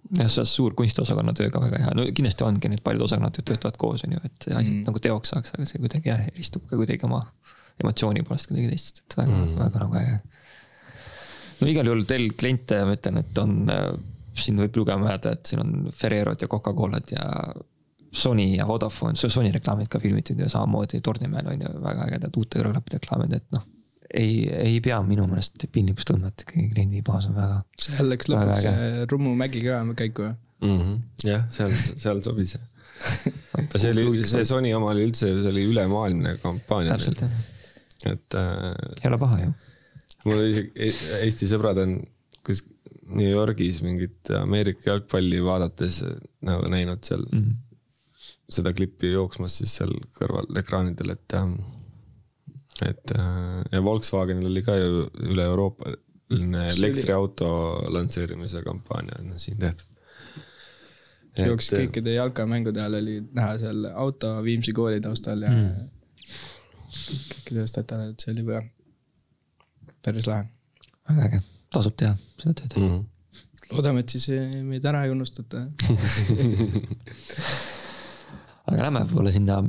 Äh. 0.08 0.22
jah, 0.22 0.32
see 0.32 0.44
on 0.44 0.50
suur 0.50 0.76
kunstiosakonna 0.78 1.34
töö 1.38 1.52
ka 1.54 1.62
väga 1.64 1.84
hea, 1.84 1.94
no 1.98 2.06
kindlasti 2.08 2.46
ongi 2.48 2.72
need 2.72 2.84
paljud 2.86 3.06
osakonnad 3.08 3.40
töötavad 3.42 3.78
koos, 3.82 4.06
on 4.08 4.16
ju, 4.16 4.24
et 4.24 4.50
asjad 4.50 4.74
mm. 4.74 4.84
nagu 4.88 5.04
teoks 5.04 5.34
saaks, 5.34 5.56
aga 5.56 5.68
see 5.68 5.84
kuidagi 5.84 6.14
jah, 6.14 6.26
eristub 6.32 6.68
ka 6.70 6.80
kuidagi 6.80 7.08
oma 7.10 7.24
emotsiooni 7.84 8.24
poolest 8.28 8.52
kuidagi 8.52 8.72
teistest, 8.72 9.04
et 9.06 9.18
väga 9.20 9.34
mm., 9.34 9.56
väga 9.60 9.84
nagu 9.84 9.98
äge. 10.00 10.20
no 11.60 11.72
igal 11.74 11.92
juhul 11.92 12.06
teil 12.10 12.30
kliente, 12.40 12.84
ma 12.88 12.96
ütlen, 12.98 13.20
et 13.24 13.42
on 13.44 13.58
siin 14.38 14.62
võib 14.62 14.78
lugema 14.80 15.12
jääda, 15.14 15.34
et 15.34 15.50
siin 15.50 15.64
on 15.64 15.74
Ferrerod 15.96 16.42
ja 16.42 16.50
Coca-Colad 16.52 17.14
ja 17.14 17.26
Sony 18.18 18.54
ja 18.56 18.68
Vodafone, 18.68 19.18
Sony 19.20 19.52
reklaamid 19.54 19.90
ka 19.92 20.00
filmitud 20.00 20.40
ja 20.40 20.50
samamoodi 20.50 21.02
Tornimäel 21.04 21.50
on 21.52 21.66
ju 21.66 21.74
väga 21.84 22.06
ägedad 22.08 22.40
uute 22.40 22.62
kõrvaklappide 22.62 23.02
reklaamid, 23.02 23.36
et 23.38 23.50
noh. 23.56 23.66
Ei, 24.14 24.48
ei 24.48 24.80
pea 24.84 25.00
minu 25.06 25.28
meelest 25.28 25.68
piinlikkust 25.74 26.12
tundma, 26.12 26.32
et 26.32 26.46
ikkagi 26.46 26.70
kliendibaas 26.74 27.30
on 27.30 27.38
väga. 27.38 27.62
seal 27.88 28.10
läks 28.12 28.32
lõpuks 28.32 28.66
see 28.66 29.06
Rummu 29.12 29.36
mägi 29.40 29.64
ka 29.66 29.82
käiku 30.00 30.30
mm. 30.30 30.80
-hmm. 30.80 30.98
jah, 31.28 31.46
seal, 31.54 31.74
seal 31.74 32.22
sobis 32.26 32.58
see 33.82 33.92
oli, 33.92 34.24
see 34.26 34.46
Sony 34.48 34.74
oma 34.74 34.92
oli 34.96 35.06
üldse, 35.10 35.30
see 35.42 35.52
oli 35.52 35.68
ülemaailmne 35.72 36.38
kampaania. 36.42 36.96
täpselt 36.96 37.26
jah. 37.26 37.38
et 38.14 38.40
äh,. 38.40 38.74
ei 39.04 39.12
ole 39.12 39.20
paha 39.22 39.42
ju. 39.44 39.54
mul 40.26 40.48
isegi 40.50 40.92
Eesti 41.22 41.50
sõbrad 41.52 41.84
on 41.84 42.00
kus 42.48 42.64
New 43.08 43.30
Yorgis 43.30 43.82
mingit 43.86 44.32
Ameerika 44.36 44.92
jalgpalli 44.92 45.40
vaadates 45.44 46.02
nagu 46.48 46.68
näinud 46.72 47.04
seal 47.08 47.24
mm 47.28 47.44
-hmm. 47.44 48.34
seda 48.50 48.74
klippi 48.74 49.12
jooksmas 49.12 49.58
siis 49.62 49.76
seal 49.80 49.94
kõrval 50.20 50.60
ekraanidel, 50.64 51.16
et. 51.16 51.38
Et 52.86 53.14
ja 53.72 53.82
Volkswagenil 53.84 54.50
oli 54.52 54.64
ka 54.66 54.76
ju 54.78 55.06
üle 55.32 55.44
Euroopa 55.50 55.94
elektriauto 56.30 57.50
lansseerimise 57.94 58.62
kampaania 58.62 59.20
on 59.20 59.40
siin 59.40 59.58
tehtud. 59.58 59.88
jooksis 61.38 61.74
kõikide 61.80 62.16
jalkamängude 62.18 62.82
ajal 62.82 62.98
oli 63.00 63.20
näha 63.34 63.58
seal 63.62 63.86
auto 63.94 64.44
Viimsi 64.44 64.74
kooli 64.76 65.02
taustal 65.02 65.46
ja 65.46 65.52
mm. 65.52 65.90
kõikidest 67.34 67.78
etale, 67.84 68.10
et 68.12 68.20
see 68.24 68.34
oli 68.34 68.46
väga 68.48 68.64
päris 70.06 70.28
lahe. 70.28 70.48
väga 71.10 71.30
äge 71.30 71.40
tasub 71.74 71.96
teha 72.00 72.14
seda 72.42 72.54
tööd 72.62 72.78
mm. 72.80 72.90
-hmm. 72.90 73.04
loodame, 73.76 74.00
et 74.04 74.10
siis 74.16 74.30
meid 74.64 74.86
ära 74.86 75.06
ei 75.06 75.12
unustata 75.14 75.58
aga 78.68 78.82
lähme 78.82 79.00
võib-olla 79.08 79.32
sinna 79.36 79.62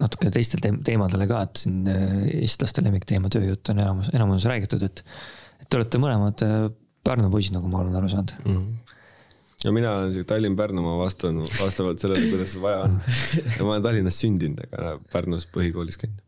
natuke 0.00 0.32
teistele 0.34 0.74
teemadele 0.86 1.28
ka, 1.30 1.44
et 1.46 1.64
siin 1.64 1.88
äh, 1.90 2.20
eestlaste 2.40 2.84
lemmikteema 2.84 3.30
tööjutt 3.32 3.72
on 3.72 3.82
enamus, 3.84 4.12
enamus 4.16 4.46
räägitud, 4.50 4.84
et. 4.86 5.04
et 5.60 5.68
te 5.68 5.80
olete 5.80 6.02
mõlemad 6.02 6.46
äh, 6.46 6.70
Pärnu 7.00 7.30
poisid, 7.32 7.54
nagu 7.56 7.68
ma 7.72 7.78
olen 7.80 7.94
aru 7.96 8.10
saanud 8.12 8.36
mm. 8.44 8.54
-hmm 8.54 8.78
ja 9.60 9.72
mina 9.76 9.90
olen 9.92 10.12
siuke 10.14 10.24
Tallinn-Pärnumaa 10.24 10.96
vastanud 10.96 11.48
vastavalt 11.60 12.00
sellele, 12.00 12.30
kuidas 12.30 12.54
vaja 12.62 12.78
on. 12.86 12.94
ja 13.58 13.64
ma 13.64 13.74
olen 13.74 13.82
Tallinnas 13.84 14.20
sündinud, 14.22 14.62
aga 14.72 14.94
Pärnus 15.12 15.44
põhikoolis 15.52 16.00
käinud 16.00 16.22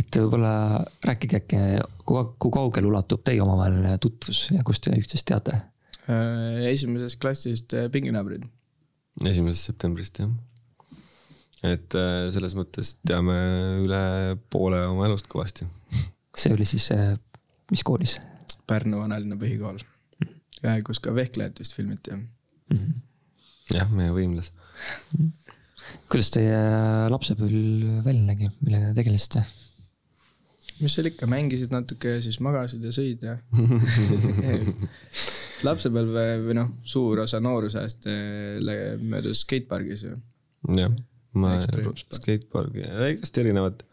et 0.00 0.18
võib-olla 0.18 0.82
rääkige 1.06 1.40
äkki, 1.40 1.60
kui, 2.08 2.50
kaugele 2.52 2.90
ulatub 2.90 3.22
teie 3.26 3.42
omavaheline 3.44 3.96
tutvus 4.02 4.48
ja 4.50 4.64
kust 4.66 4.84
te 4.84 4.96
üksteist 4.98 5.28
teate? 5.30 5.60
Äh, 6.10 6.66
esimesest 6.72 7.20
klassist 7.22 7.76
pinginaabrid. 7.92 8.46
esimesest 9.24 9.70
septembrist 9.70 10.18
jah. 10.18 10.34
Et 11.64 11.96
äh, 11.96 12.26
selles 12.34 12.56
mõttes 12.58 12.96
teame 13.06 13.36
üle 13.84 14.02
poole 14.52 14.82
oma 14.90 15.08
elust 15.08 15.28
kõvasti. 15.32 15.68
see 16.36 16.52
oli 16.52 16.66
siis, 16.68 16.90
mis 17.72 17.84
koolis? 17.86 18.18
Pärnu 18.68 19.00
vanalinna 19.00 19.38
põhikool 19.40 19.78
mm., 19.80 20.82
kus 20.84 21.00
ka 21.00 21.14
Vehklejat 21.16 21.62
vist 21.62 21.76
filmiti 21.76 22.12
mm. 22.12 22.26
-hmm. 22.72 22.96
jah, 23.78 23.88
meie 23.92 24.12
võimlas 24.12 24.52
mm. 24.52 25.20
-hmm. 25.20 25.54
kuidas 26.12 26.32
teie 26.34 26.58
lapsepõlv 27.12 28.02
välja 28.04 28.26
nägi, 28.26 28.50
millega 28.60 28.90
te 28.90 29.00
tegelesite? 29.00 29.46
mis 30.82 30.92
seal 30.92 31.08
ikka, 31.08 31.28
mängisid 31.30 31.72
natuke 31.72 32.18
ja 32.18 32.22
siis 32.22 32.36
magasid 32.44 32.84
ja 32.84 32.92
sõid 32.92 33.22
ja 33.24 33.38
lapsepõlve 35.66 36.24
või 36.44 36.56
noh, 36.58 36.72
suur 36.84 37.24
osa 37.24 37.40
noorusajast 37.40 38.10
möödus 39.00 39.46
skatepargis 39.46 40.04
ju. 40.04 40.18
jah, 40.76 40.92
ma 41.36 41.56
skatepargi, 41.60 42.86
igast 43.12 43.42
erinevad. 43.42 43.84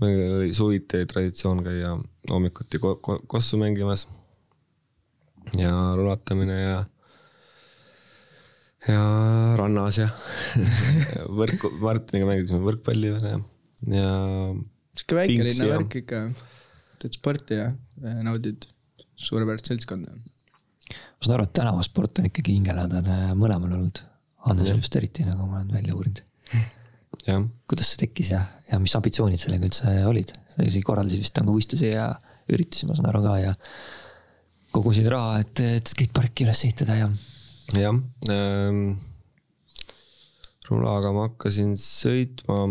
meil 0.00 0.32
oli 0.38 0.54
suviti 0.56 1.02
traditsioon 1.08 1.60
käia 1.66 1.92
hommikuti 2.30 2.80
ko 2.80 2.94
ko 3.04 3.18
kossu 3.26 3.60
mängimas. 3.60 4.06
ja 5.58 5.72
rulatamine 5.96 6.56
ja, 6.60 6.78
ja 8.88 9.04
rannas 9.58 9.98
ja 9.98 10.08
võrku, 11.40 11.72
Martiniga 11.80 12.28
mängisime 12.28 12.64
võrkpalli 12.64 13.14
veel 13.16 13.30
ja, 13.32 13.38
ja 13.98 14.10
sihuke 14.96 15.18
väikelinna 15.22 15.70
värk 15.74 15.96
ikka. 16.02 16.26
teed 17.00 17.16
sporti 17.16 17.58
ja 17.60 17.70
naudid 18.24 18.68
suurepärast 19.20 19.70
seltskonda. 19.70 20.12
ma 20.12 21.26
saan 21.26 21.36
aru, 21.36 21.48
et 21.48 21.54
tänavasport 21.56 22.20
on 22.20 22.30
ikkagi 22.30 22.56
hingelähedane 22.56 23.34
mõlemal 23.38 23.76
olnud. 23.78 24.02
Hannesel 24.46 24.80
just 24.80 24.96
eriti, 24.96 25.26
nagu 25.28 25.44
ma 25.44 25.60
olen 25.60 25.72
välja 25.74 25.94
uurinud. 25.96 26.22
kuidas 27.70 27.92
see 27.92 28.04
tekkis 28.04 28.32
ja, 28.34 28.44
ja 28.70 28.80
mis 28.82 28.94
ambitsioonid 28.98 29.42
sellega 29.42 29.68
üldse 29.68 29.96
olid? 30.10 30.32
sa 30.50 30.64
isegi 30.66 30.84
korraldasid 30.86 31.22
vist 31.22 31.36
nagu 31.38 31.54
võistlusi 31.54 31.92
ja 31.92 32.10
üritusi, 32.50 32.88
ma 32.88 32.96
saan 32.98 33.10
aru 33.12 33.22
ka 33.22 33.36
ja 33.38 33.52
kogusid 34.74 35.06
raha, 35.10 35.38
et, 35.44 35.62
et 35.80 35.90
skateparki 35.90 36.46
üles 36.46 36.64
ehitada 36.66 36.96
ja. 36.98 37.10
jah 37.78 38.00
ähm,, 38.34 38.96
rulaga 40.70 41.12
ma 41.14 41.28
hakkasin 41.28 41.76
sõitma 41.78 42.64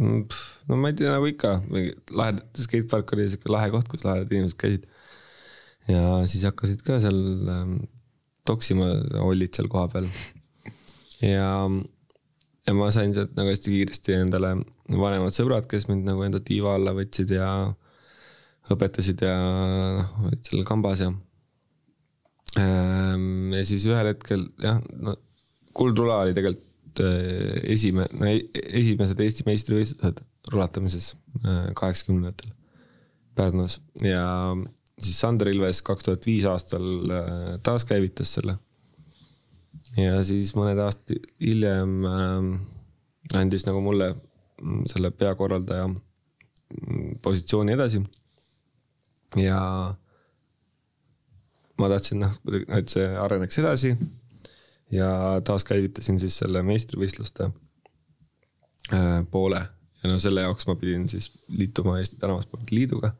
Mm, 0.00 0.24
no 0.68 0.76
ma 0.80 0.88
ei 0.88 0.96
tea, 0.96 1.10
nagu 1.12 1.26
ikka, 1.28 1.58
lahe, 2.16 2.36
skatepark 2.56 3.12
oli 3.12 3.26
sihuke 3.28 3.50
lahe 3.52 3.68
koht, 3.74 3.90
kus 3.92 4.06
lahedad 4.06 4.30
inimesed 4.32 4.56
käisid. 4.60 4.86
ja 5.90 6.22
siis 6.30 6.46
hakkasid 6.48 6.80
ka 6.86 6.96
seal 7.02 7.18
ähm, 7.52 7.74
toksima, 8.48 8.88
ollid 9.20 9.52
seal 9.56 9.68
kohapeal. 9.72 10.08
ja, 11.20 11.50
ja 12.66 12.74
ma 12.76 12.90
sain 12.94 13.14
sealt 13.16 13.34
nagu 13.38 13.50
hästi 13.50 13.74
kiiresti 13.74 14.16
endale 14.20 14.54
vanemad 14.88 15.34
sõbrad, 15.34 15.68
kes 15.70 15.88
mind 15.90 16.06
nagu 16.08 16.24
enda 16.26 16.40
tiiva 16.44 16.76
alla 16.78 16.94
võtsid 16.96 17.34
ja 17.34 17.48
õpetasid 18.72 19.24
ja 19.26 19.36
noh, 19.98 20.26
olid 20.28 20.42
seal 20.46 20.66
kambas 20.68 21.02
ja. 21.02 21.10
Ähm, 22.60 23.54
ja 23.56 23.62
siis 23.66 23.86
ühel 23.88 24.12
hetkel 24.12 24.44
jah, 24.62 24.78
no 25.00 25.16
kuldrula 25.72 26.20
oli 26.26 26.36
tegelikult 26.36 26.68
Äh, 27.00 27.62
esime-, 27.72 28.08
no 28.12 28.28
e-, 28.28 28.48
esimesed 28.52 29.20
Eesti 29.24 29.46
meistrivõistlused 29.46 30.18
rulatamises 30.52 31.14
äh, 31.40 31.70
kaheksakümnendatel 31.78 32.50
Pärnus 33.38 33.78
ja 34.04 34.26
siis 35.00 35.16
Sander 35.22 35.48
Ilves 35.48 35.80
kaks 35.86 36.04
tuhat 36.04 36.26
viis 36.28 36.44
aastal 36.50 36.84
äh, 37.08 37.54
taaskäivitas 37.64 38.34
selle. 38.36 38.58
Ja 39.96 40.22
siis 40.24 40.54
mõned 40.56 40.78
aastad 40.82 41.18
hiljem 41.40 42.06
andis 43.38 43.66
nagu 43.68 43.80
mulle 43.84 44.12
mm, 44.14 44.86
selle 44.90 45.10
peakorraldaja 45.10 45.88
mm, 45.88 47.18
positsiooni 47.22 47.76
edasi. 47.76 48.02
ja 49.36 49.60
ma 51.80 51.88
tahtsin 51.88 52.22
noh, 52.22 52.34
et 52.76 52.92
see 52.92 53.06
areneks 53.18 53.58
edasi 53.62 53.94
ja 54.92 55.40
taaskäivitasin 55.44 56.20
siis 56.20 56.36
selle 56.42 56.62
meistrivõistluste 56.66 57.48
äh, 58.92 59.22
poole 59.30 59.62
ja 60.02 60.10
no 60.10 60.18
selle 60.22 60.44
jaoks 60.44 60.68
ma 60.68 60.76
pidin 60.78 61.08
siis 61.08 61.30
liituma 61.48 61.98
Eesti 61.98 62.18
Tänavaspordi 62.20 62.76
Liiduga. 62.76 63.12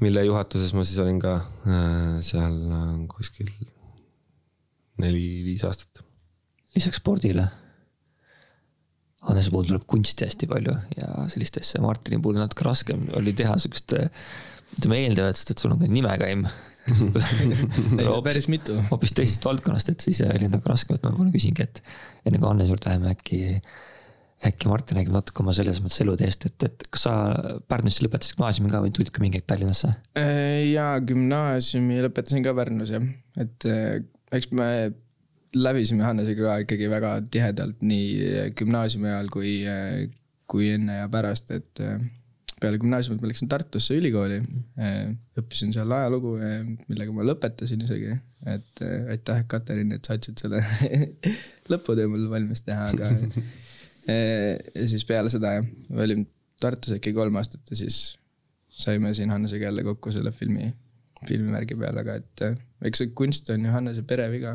mille 0.00 0.24
juhatuses 0.24 0.74
ma 0.74 0.84
siis 0.84 0.98
olin 0.98 1.20
ka 1.20 1.34
äh, 1.36 2.16
seal 2.24 2.58
äh, 2.72 2.96
kuskil 3.14 3.52
neli-viis 5.02 5.64
aastat. 5.68 6.04
lisaks 6.76 7.00
spordile. 7.02 7.48
Hannese 9.26 9.52
puhul 9.52 9.66
tuleb 9.68 9.84
kunsti 9.90 10.24
hästi 10.24 10.48
palju 10.48 10.72
ja 10.96 11.26
sellist 11.28 11.58
asja, 11.60 11.82
Martini 11.84 12.20
puhul 12.22 12.38
natuke 12.40 12.64
raskem 12.64 13.02
oli 13.18 13.34
teha 13.36 13.58
sihukest 13.60 13.98
ütleme 14.78 15.00
eeldavalt, 15.04 15.36
sest 15.36 15.52
et 15.52 15.62
sul 15.62 15.74
on 15.74 15.82
ka 15.82 15.88
nimekaim 15.90 16.46
päris 18.26 18.48
mitu. 18.50 18.78
hoopis 18.90 19.12
teisest 19.16 19.44
valdkonnast, 19.46 19.92
et 19.92 20.04
siis 20.06 20.22
oli 20.24 20.48
nagu 20.50 20.64
raske, 20.70 20.96
et 20.96 21.04
ma 21.04 21.12
võib-olla 21.12 21.34
küsingi, 21.34 21.66
et 21.66 21.82
enne 22.26 22.40
kui 22.40 22.50
Anne 22.50 22.66
juurde 22.68 22.88
läheme, 22.88 23.14
äkki. 23.14 23.40
äkki 24.48 24.70
Martin 24.70 24.96
räägib 24.96 25.12
natuke 25.12 25.42
oma 25.42 25.52
selles 25.56 25.82
mõttes 25.84 26.00
eluteest, 26.00 26.46
et, 26.48 26.64
et 26.64 26.86
kas 26.88 27.02
sa 27.04 27.12
Pärnus 27.68 28.00
lõpetasid 28.00 28.38
gümnaasiumi 28.38 28.72
ka 28.72 28.80
või 28.86 28.94
tulid 28.96 29.12
ka 29.12 29.20
mingi 29.20 29.40
hetk 29.40 29.50
Tallinnasse? 29.52 29.92
jaa, 30.70 30.94
gümnaasiumi 31.10 32.00
lõpetasin 32.06 32.46
ka 32.46 32.56
Pärnus 32.56 32.94
jah, 32.94 33.04
et 33.44 33.68
eks 34.36 34.50
me 34.56 34.68
läbisime 35.56 36.06
Hannesega 36.06 36.46
ka 36.46 36.56
ikkagi 36.64 36.88
väga 36.90 37.16
tihedalt 37.32 37.82
nii 37.82 38.52
gümnaasiumi 38.58 39.10
ajal 39.10 39.30
kui, 39.34 39.54
kui 40.50 40.70
enne 40.76 41.00
ja 41.00 41.08
pärast, 41.10 41.50
et 41.56 41.82
peale 42.60 42.78
gümnaasiumit 42.80 43.22
ma 43.22 43.30
läksin 43.30 43.48
Tartusse 43.50 43.96
ülikooli. 43.96 44.40
õppisin 45.40 45.72
seal 45.74 45.90
ajalugu, 45.96 46.34
millega 46.90 47.14
ma 47.16 47.24
lõpetasin 47.26 47.82
isegi, 47.86 48.14
et 48.52 48.84
aitäh, 49.14 49.42
Katariin, 49.50 49.94
et 49.96 50.06
sa 50.06 50.16
aitasid 50.16 50.44
selle 50.44 50.62
lõputöö 51.72 52.10
mul 52.12 52.28
valmis 52.32 52.62
teha, 52.66 52.90
aga. 52.92 53.10
ja 54.80 54.86
siis 54.90 55.06
peale 55.08 55.32
seda 55.32 55.56
jah, 55.58 55.72
ma 55.90 56.06
olin 56.06 56.26
Tartus 56.60 56.92
äkki 56.92 57.14
kolm 57.16 57.38
aastat 57.40 57.72
ja 57.72 57.78
siis 57.80 58.00
saime 58.68 59.14
siin 59.16 59.32
Hannesega 59.32 59.70
jälle 59.70 59.84
kokku 59.86 60.12
selle 60.12 60.32
filmi, 60.36 60.68
filmivärgi 61.28 61.76
peale, 61.80 62.04
aga 62.04 62.18
et 62.20 62.44
eks 62.88 63.02
see 63.02 63.12
kunst 63.16 63.50
on 63.52 63.64
ju 63.66 63.72
Hannese 63.74 64.04
pereviga 64.08 64.54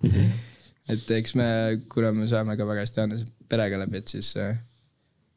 et 0.92 1.10
eks 1.16 1.34
me, 1.38 1.48
kuna 1.92 2.12
me 2.16 2.28
saame 2.30 2.56
ka 2.56 2.68
väga 2.68 2.86
hästi 2.86 3.04
Hannese 3.04 3.28
perega 3.50 3.80
läbi, 3.82 4.00
et 4.00 4.14
siis 4.14 4.32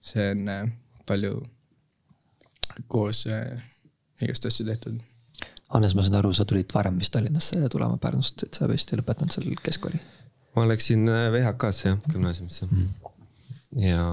see 0.04 0.30
on 0.32 0.48
palju 1.08 1.42
koos 2.88 3.26
äh, 3.28 3.60
igast 4.22 4.46
asju 4.48 4.66
tehtud. 4.68 5.00
Hannes, 5.74 5.96
ma 5.98 6.06
saan 6.06 6.20
aru, 6.20 6.32
sa 6.36 6.46
tulid 6.48 6.74
varem 6.74 7.00
vist 7.02 7.14
Tallinnasse 7.16 7.70
tulema 7.72 7.98
Pärnust, 8.02 8.46
et 8.46 8.60
sa 8.60 8.68
vist 8.70 8.92
ei 8.94 9.02
lõpetanud 9.02 9.34
seal 9.34 9.56
keskkooli? 9.64 10.02
ma 10.54 10.68
läksin 10.70 11.08
äh, 11.10 11.32
VHK-sse 11.34 11.88
jah, 11.88 12.02
gümnaasiumisse 12.14 12.68
mm. 12.68 12.82
-hmm. 12.82 13.88
ja, 13.88 14.04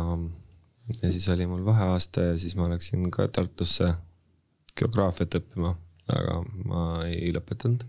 ja 1.03 1.11
siis 1.12 1.28
oli 1.28 1.47
mul 1.47 1.65
vaheaasta 1.65 2.31
ja 2.31 2.39
siis 2.39 2.57
ma 2.57 2.69
läksin 2.70 3.11
ka 3.12 3.28
Tartusse 3.28 3.93
geograafiat 4.78 5.37
õppima, 5.37 5.74
aga 6.16 6.41
ma 6.66 6.85
ei 7.07 7.32
lõpetanud 7.35 7.87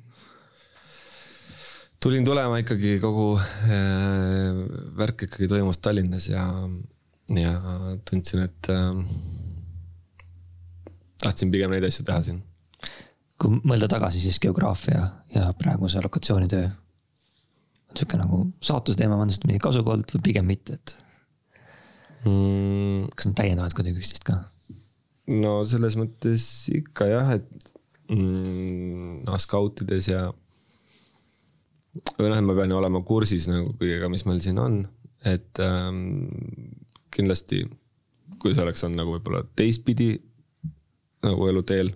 tulin 2.02 2.26
tulema 2.26 2.58
ikkagi 2.62 2.96
kogu 3.02 3.36
äh, 3.38 4.62
värk 4.98 5.28
ikkagi 5.28 5.50
toimus 5.52 5.78
Tallinnas 5.78 6.30
ja, 6.32 6.46
ja 7.38 7.52
tundsin, 8.10 8.48
et 8.48 8.70
äh, 8.74 9.04
tahtsin 11.22 11.52
pigem 11.54 11.74
neid 11.74 11.86
asju 11.86 12.06
teha 12.08 12.24
siin. 12.26 12.42
kui 13.42 13.62
mõelda 13.66 13.90
tagasi, 13.90 14.22
siis 14.22 14.40
geograafia 14.42 15.04
ja 15.36 15.52
praeguse 15.58 16.02
lokatsioonitöö 16.02 16.66
on 17.92 17.98
sihuke 17.98 18.18
nagu 18.18 18.44
saatuse 18.64 18.98
teema, 18.98 19.18
on 19.18 19.30
sellest 19.30 19.48
mingi 19.50 19.62
kasu 19.62 19.82
olnud 19.84 20.14
või 20.16 20.24
pigem 20.30 20.48
mitte, 20.48 20.78
et 20.80 20.96
mm.? 22.26 23.12
kas 23.14 23.30
nad 23.30 23.38
täiendavad 23.44 23.78
kuidagi 23.78 24.02
üksteist 24.02 24.26
ka? 24.26 24.40
no 25.38 25.60
selles 25.68 25.98
mõttes 26.00 26.48
ikka 26.74 27.10
jah, 27.12 27.36
et 27.38 27.71
mm, 28.12 29.22
noh, 29.28 29.42
skautides 29.42 30.12
ja 30.12 30.28
või 32.18 32.32
noh, 32.32 32.38
et 32.38 32.48
ma 32.48 32.56
pean 32.56 32.72
ju 32.72 32.80
olema 32.80 33.04
kursis 33.08 33.50
nagu 33.52 33.74
kõigega, 33.80 34.10
mis 34.12 34.24
meil 34.28 34.40
siin 34.44 34.60
on, 34.62 34.82
et 35.28 35.60
ähm, 35.64 36.04
kindlasti 37.12 37.66
kui 38.42 38.56
see 38.56 38.64
oleks 38.64 38.84
olnud 38.86 39.02
nagu 39.02 39.16
võib-olla 39.16 39.44
teistpidi 39.58 40.14
nagu 41.26 41.50
eluteel, 41.50 41.92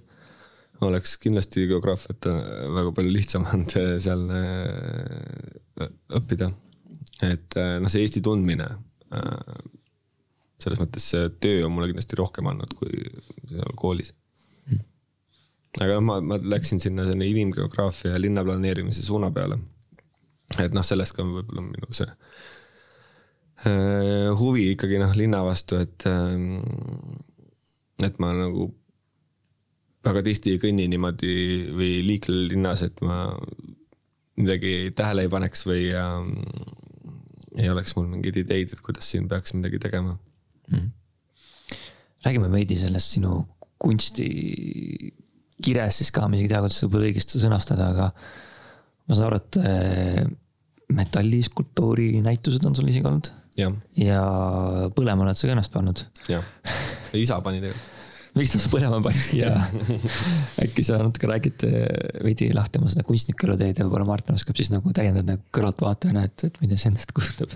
oleks 0.85 1.15
kindlasti 1.21 1.65
geograafiat 1.69 2.27
äh, 2.29 2.41
väga 2.75 2.93
palju 2.97 3.13
lihtsam 3.13 3.47
olnud 3.51 3.77
äh, 3.81 3.95
seal 4.03 4.25
äh, 4.35 5.89
õppida. 6.19 6.51
et 7.25 7.55
noh, 7.55 7.89
see 7.91 8.03
Eesti 8.03 8.21
tundmine, 8.23 8.65
selles 10.59 10.79
mõttes 10.81 11.05
see 11.13 11.29
töö 11.39 11.61
on 11.67 11.71
mulle 11.71 11.87
kindlasti 11.91 12.17
rohkem 12.19 12.47
andnud 12.49 12.73
kui 12.75 12.91
seal 13.47 13.75
koolis. 13.79 14.11
Aga 15.79 15.97
noh, 15.97 16.05
ma, 16.07 16.19
ma 16.21 16.39
läksin 16.55 16.79
sinna 16.83 17.05
selline 17.07 17.27
inimgeograafia 17.31 18.13
ja 18.13 18.21
linnaplaneerimise 18.21 19.03
suuna 19.03 19.31
peale. 19.35 19.59
et 20.61 20.73
noh, 20.75 20.85
sellest 20.85 21.15
ka 21.17 21.25
võib-olla 21.25 21.65
minu 21.65 21.89
see 21.95 22.09
huvi 24.39 24.71
ikkagi 24.73 24.99
noh, 25.01 25.13
linna 25.17 25.39
vastu, 25.45 25.79
et, 25.81 26.05
et 28.03 28.19
ma 28.21 28.33
nagu 28.35 28.67
väga 30.05 30.21
tihti 30.27 30.53
ei 30.53 30.61
kõnni 30.61 30.85
niimoodi 30.91 31.35
või 31.73 31.91
liikle 32.05 32.35
linnas, 32.51 32.83
et 32.85 33.01
ma 33.05 33.23
midagi 34.35 34.91
tähele 34.95 35.25
ei 35.25 35.31
paneks 35.31 35.65
või 35.65 35.87
äh, 35.95 36.27
ei 37.55 37.71
oleks 37.71 37.95
mul 37.97 38.09
mingeid 38.11 38.37
ideid, 38.43 38.73
et 38.73 38.83
kuidas 38.85 39.07
siin 39.11 39.29
peaks 39.31 39.55
midagi 39.55 39.79
tegema 39.81 40.17
mm. 40.17 40.75
-hmm. 40.75 41.77
räägime 42.27 42.51
veidi 42.51 42.77
sellest 42.77 43.15
sinu 43.15 43.45
kunstikirest 45.55 46.01
siis 46.01 46.11
ka, 46.11 46.27
ma 46.27 46.35
isegi 46.35 46.49
ei 46.49 46.53
tea, 46.53 46.61
kuidas 46.63 46.79
seda 46.81 46.91
võib 46.91 47.07
õigesti 47.09 47.41
sõnastada, 47.41 47.89
aga 47.93 48.09
ma 49.07 49.15
saan 49.15 49.27
aru, 49.29 49.39
et 49.39 49.59
äh, 49.61 50.21
metalliskulptuuri 50.95 52.21
näitused 52.25 52.65
on 52.65 52.75
sul 52.75 52.89
isegi 52.89 53.07
olnud. 53.07 53.31
ja, 53.97 54.21
põlema 54.95 55.23
oled 55.23 55.37
sa 55.37 55.47
ka 55.47 55.55
ennast 55.55 55.73
pannud. 55.73 56.05
jah, 56.29 56.43
isa 57.13 57.39
pani 57.41 57.61
tegelikult 57.63 57.91
miks 58.35 58.51
ta 58.51 58.59
põlema 58.67 58.97
pani 58.99 59.39
ja 59.39 59.53
äkki 60.65 60.83
sa 60.83 60.97
natuke 60.99 61.29
räägid 61.29 61.63
eh, 61.69 61.85
veidi 62.25 62.49
lahti 62.51 62.81
oma 62.81 62.91
seda 62.91 63.05
kunstniku 63.07 63.47
eluteed 63.47 63.79
ja 63.79 63.85
võib-olla 63.85 64.09
Martin 64.09 64.35
oskab 64.35 64.59
siis 64.59 64.73
nagu 64.73 64.91
täiendada 64.91 65.37
nagu 65.37 65.45
kõrvaltvaatajana, 65.55 66.25
et, 66.27 66.43
et 66.49 66.59
mida 66.59 66.75
see 66.75 66.91
endast 66.91 67.15
kujutab. 67.15 67.55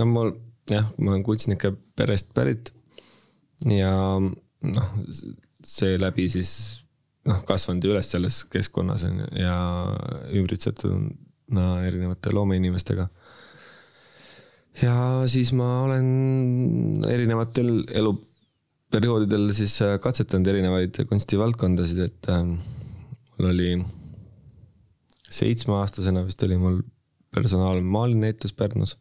no 0.00 0.08
mul 0.08 0.32
jah, 0.72 0.88
ma 0.96 1.12
olen 1.12 1.26
kunstnike 1.26 1.74
perest 2.00 2.32
pärit 2.32 2.72
ja 3.68 3.92
noh, 4.16 4.88
seeläbi 5.68 6.28
siis 6.32 6.50
noh, 7.28 7.42
kasvanud 7.48 7.84
üles 7.90 8.10
selles 8.14 8.42
keskkonnas 8.52 9.04
on 9.08 9.22
ju 9.22 9.28
ja 9.42 9.56
ümbritsetud 10.38 11.10
no, 11.54 11.66
erinevate 11.84 12.32
loomeinimestega 12.34 13.08
ja 14.82 14.96
siis 15.30 15.52
ma 15.56 15.68
olen 15.86 17.04
erinevatel 17.08 17.70
elu 18.00 18.14
perioodidel 18.92 19.50
siis 19.52 19.74
katsetanud 20.00 20.48
erinevaid 20.48 21.02
kunstivaldkondasid, 21.10 22.00
et 22.06 22.28
äh, 22.32 22.44
mul 22.46 23.50
oli 23.50 23.72
seitsmeaastasena 25.28 26.24
vist 26.24 26.42
oli 26.46 26.56
mul 26.60 26.80
personaalmaalinäitus 27.34 28.54
Pärnus. 28.56 28.96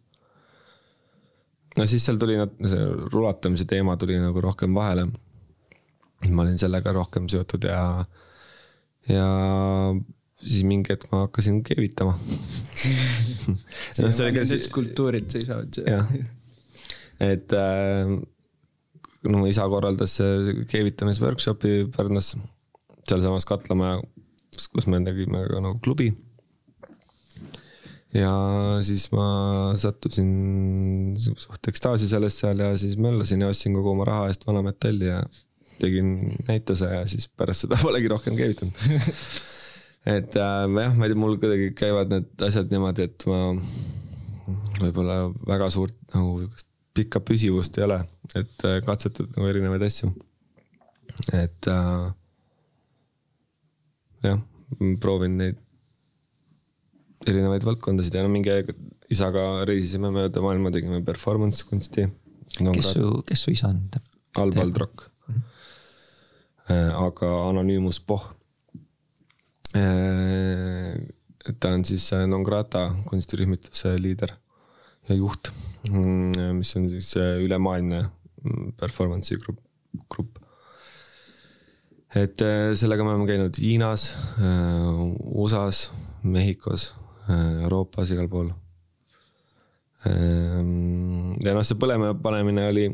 no 1.78 1.86
siis 1.86 2.06
seal 2.06 2.18
tuli 2.20 2.36
see 2.68 2.84
rulatamise 3.14 3.66
teema 3.70 3.96
tuli 3.98 4.20
nagu 4.20 4.42
rohkem 4.42 4.76
vahele. 4.76 5.08
Ma 6.26 6.44
olin 6.44 6.58
sellega 6.60 6.94
rohkem 6.96 7.28
seotud 7.32 7.68
ja, 7.70 7.82
ja 9.10 9.28
siis 10.42 10.64
mingi 10.68 10.94
hetk 10.94 11.10
ma 11.12 11.26
hakkasin 11.26 11.62
keevitama 11.66 12.16
skulptuurid 14.68 15.30
seisavad. 15.34 15.80
jah, 15.86 16.12
et 17.24 17.54
äh, 17.58 18.14
no 19.28 19.46
isa 19.50 19.66
korraldas 19.72 20.20
keevitamisworkshopi 20.72 21.88
Pärnus, 21.96 22.36
sealsamas 23.10 23.48
Katlamaja, 23.50 24.02
kus 24.74 24.88
me 24.90 25.02
tegime 25.06 25.44
ka 25.50 25.62
nagu 25.64 25.82
klubi. 25.84 26.12
ja 28.14 28.32
siis 28.86 29.10
ma 29.14 29.28
sattusin 29.78 30.30
suht 31.18 31.68
ekstaasi 31.70 32.08
sellest 32.10 32.42
seal 32.42 32.62
ja 32.64 32.72
siis 32.80 32.96
möllasin 33.02 33.44
ja 33.44 33.50
ostsin 33.52 33.76
kogu 33.78 33.92
oma 33.92 34.08
raha 34.08 34.30
eest 34.32 34.48
vana 34.48 34.64
metalli 34.66 35.10
ja 35.10 35.22
tegin 35.82 36.18
näituse 36.48 36.90
ja 36.92 37.04
siis 37.10 37.30
pärast 37.30 37.66
seda 37.66 37.80
polegi 37.86 38.12
rohkem 38.12 38.38
keevitanud 38.40 38.74
et 40.18 40.38
äh, 40.40 40.64
jah, 40.64 40.94
ma 40.96 41.06
ei 41.06 41.12
tea, 41.12 41.20
mul 41.20 41.38
kuidagi 41.42 41.72
käivad 41.78 42.14
need 42.14 42.48
asjad 42.48 42.72
niimoodi, 42.72 43.08
et 43.10 43.28
ma 43.30 43.42
võib-olla 44.80 45.20
väga 45.48 45.70
suurt 45.74 45.98
nagu 46.14 46.48
pikka 46.98 47.22
püsivust 47.26 47.78
ei 47.78 47.86
ole, 47.86 48.00
et 48.34 48.68
äh, 48.68 48.80
katsetad 48.86 49.30
nagu 49.36 49.50
erinevaid 49.50 49.84
asju. 49.88 50.12
et 51.34 51.70
äh, 51.72 52.08
jah, 54.26 54.42
proovin 55.02 55.38
neid 55.42 55.64
erinevaid 57.28 57.66
valdkondasid 57.68 58.16
ja 58.16 58.24
no 58.24 58.32
mingi 58.32 58.54
aeg 58.54 58.72
isaga 59.12 59.66
reisisime 59.68 60.12
mööda 60.14 60.44
maailma, 60.44 60.72
tegime 60.74 61.02
performance 61.06 61.66
kunsti 61.68 62.08
no,. 62.08 62.74
kes 62.76 62.94
su, 62.96 63.12
kes 63.28 63.46
su 63.46 63.54
isa 63.56 63.72
on? 63.74 63.84
Albald 64.38 64.78
Rock. 64.78 65.08
Aga 66.68 67.30
Anonymous 67.48 68.00
Poh. 68.00 68.26
ta 71.60 71.70
on 71.72 71.86
siis 71.86 72.10
Non 72.28 72.44
Grata 72.44 72.90
kunstirühmituse 73.08 73.94
liider 74.02 74.34
ja 75.08 75.16
juht 75.16 75.52
Mm, 75.92 76.58
mis 76.58 76.76
on 76.76 76.90
siis 76.90 77.14
ülemaailmne 77.16 78.02
mm, 78.04 78.72
performance'i 78.80 79.38
grupp, 79.40 79.60
grupp. 80.12 80.40
et 82.16 82.42
äh, 82.42 82.74
sellega 82.76 83.04
me 83.04 83.14
oleme 83.14 83.28
käinud 83.30 83.60
Hiinas, 83.62 84.10
USA-s, 85.32 85.92
Mehhikos, 86.24 86.94
Euroopas, 87.64 88.12
igal 88.12 88.28
pool. 88.32 88.50
Ja 90.08 91.54
noh, 91.54 91.64
see 91.68 91.78
põlema 91.80 92.14
panemine 92.22 92.64
oli 92.72 92.86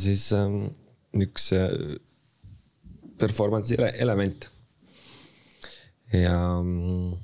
siis 0.00 0.24
üks 1.14 1.50
performance'i 3.20 3.78
element. 4.02 4.48
ja 6.12 6.36
mm, 6.62 7.16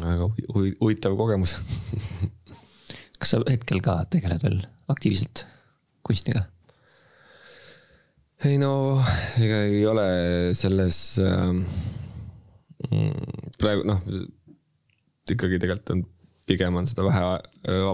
väga 0.00 0.30
huvitav 0.54 1.16
kogemus 1.18 1.58
kas 3.20 3.34
sa 3.34 3.42
hetkel 3.48 3.82
ka 3.84 3.98
tegeled 4.12 4.42
veel 4.46 4.62
aktiivselt 4.92 5.44
kunstiga? 6.06 6.46
ei 8.46 8.56
no 8.62 8.72
ega 9.42 9.62
ei 9.68 9.84
ole 9.88 10.08
selles 10.56 11.00
äh, 11.20 11.52
praegu 13.60 13.86
noh, 13.88 14.00
ikkagi 15.26 15.58
tegelikult 15.58 15.94
on 15.94 16.04
pigem 16.46 16.76
on 16.78 16.86
seda 16.86 17.02
vähe, 17.06 17.22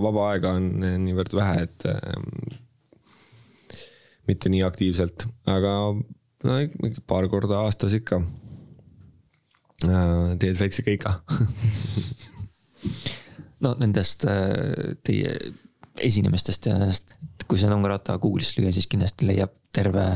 vaba 0.05 0.26
aega 0.32 0.52
on 0.59 0.66
niivõrd 1.06 1.32
vähe, 1.36 1.66
et 1.66 1.86
äh, 1.89 2.59
mitte 4.31 4.53
nii 4.53 4.62
aktiivselt, 4.66 5.27
aga 5.51 5.74
no 6.43 6.59
paar 7.11 7.28
korda 7.31 7.62
aastas 7.66 7.94
ikka 7.99 8.20
äh, 9.86 10.35
teed 10.43 10.59
väikse 10.59 10.82
keika 10.86 11.11
no 13.65 13.74
nendest 13.81 14.27
äh, 14.28 14.94
teie 15.07 15.35
esinemistest 16.03 16.69
ja 16.69 16.77
nendest, 16.78 17.15
kui 17.49 17.61
see 17.61 17.70
Nongarata 17.70 18.16
Google'is 18.20 18.55
lüüa, 18.57 18.73
siis 18.74 18.89
kindlasti 18.90 19.28
leiab 19.28 19.53
terve, 19.74 20.07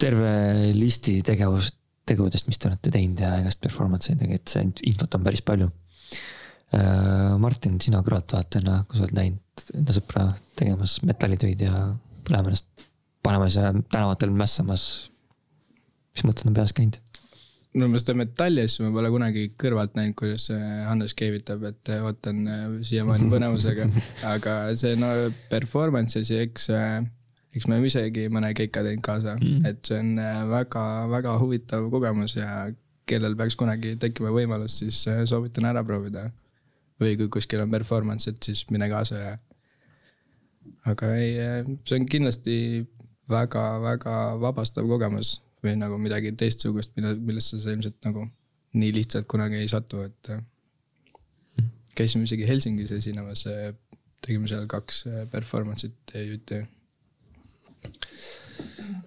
terve 0.00 0.32
listi 0.74 1.20
tegevust, 1.26 1.76
tegudest, 2.10 2.48
mis 2.50 2.58
te 2.58 2.70
olete 2.70 2.92
teinud 2.92 3.22
ja 3.22 3.36
igast 3.40 3.60
performance 3.62 4.10
eid, 4.10 4.24
et 4.34 4.50
see 4.50 4.64
infot 4.90 5.14
on 5.14 5.26
päris 5.26 5.44
palju. 5.46 5.70
Äh, 6.74 7.36
Martin, 7.42 7.78
sina 7.82 8.02
kõrvaltvaatajana, 8.06 8.82
kui 8.88 8.98
sa 8.98 9.06
oled 9.06 9.18
näinud 9.18 9.66
enda 9.78 9.94
sõpra 9.94 10.26
tegemas 10.58 10.98
metallitöid 11.06 11.66
ja 11.66 11.74
lähema 12.30 12.50
ennast 12.50 12.89
panemas 13.22 13.56
ja 13.56 13.72
tänavatel 13.92 14.32
mässamas. 14.34 15.10
mis 16.14 16.26
mõtted 16.26 16.48
on 16.50 16.56
peas 16.56 16.72
käinud? 16.76 16.98
no 17.78 17.86
ma 17.90 18.00
seda 18.02 18.16
metalli 18.18 18.64
asja 18.66 18.86
ma 18.86 18.90
pole 18.94 19.10
kunagi 19.14 19.44
kõrvalt 19.60 19.94
näinud, 19.98 20.16
kuidas 20.18 20.48
Hannes 20.88 21.14
keevitab, 21.18 21.62
et 21.70 21.92
ootan 22.00 22.42
äh, 22.50 22.66
siiamaani 22.86 23.30
põnevusega. 23.34 23.86
aga 24.30 24.58
see 24.78 24.98
no 24.98 25.12
performance 25.52 26.18
asi, 26.18 26.40
eks, 26.46 26.70
äh, 26.74 26.98
eks 27.54 27.68
me 27.68 27.76
oleme 27.76 27.90
isegi 27.92 28.26
mõne 28.32 28.52
keika 28.58 28.82
teinud 28.86 29.04
kaasa 29.06 29.36
mm., 29.38 29.66
et 29.70 29.82
see 29.86 30.00
on 30.02 30.18
äh, 30.18 31.42
huvitav 31.44 31.86
kogemus 31.92 32.36
ja 32.40 32.66
kellel 33.10 33.34
peaks 33.38 33.56
kunagi 33.58 33.96
tekkima 33.98 34.30
võimalus, 34.34 34.80
siis 34.82 35.02
soovitan 35.26 35.66
ära 35.66 35.82
proovida. 35.86 36.28
või 37.00 37.14
kui 37.16 37.30
kuskil 37.32 37.62
on 37.62 37.70
performance, 37.72 38.28
et 38.28 38.42
siis 38.44 38.66
mine 38.70 38.90
kaasa 38.90 39.18
ja. 39.18 39.30
aga 40.90 41.14
ei, 41.16 41.30
see 41.88 41.96
on 41.96 42.04
kindlasti 42.10 42.56
väga-väga 43.30 44.16
vabastav 44.42 44.88
kogemus 44.90 45.38
või 45.64 45.76
nagu 45.78 45.98
midagi 46.00 46.32
teistsugust, 46.38 46.94
mille, 46.96 47.14
millesse 47.20 47.60
sa 47.60 47.72
ilmselt 47.74 47.98
nagu 48.06 48.26
nii 48.80 48.92
lihtsalt 48.94 49.26
kunagi 49.30 49.60
ei 49.60 49.68
satu, 49.70 50.04
et 50.06 50.30
äh, 50.32 50.42
käisime 51.98 52.28
isegi 52.28 52.46
Helsingis 52.48 52.92
esinemas, 52.96 53.46
äh, 53.50 53.72
tegime 54.24 54.48
seal 54.50 54.68
kaks 54.70 55.02
äh, 55.10 55.24
performance'it 55.30 56.14
EÜT. 56.20 56.54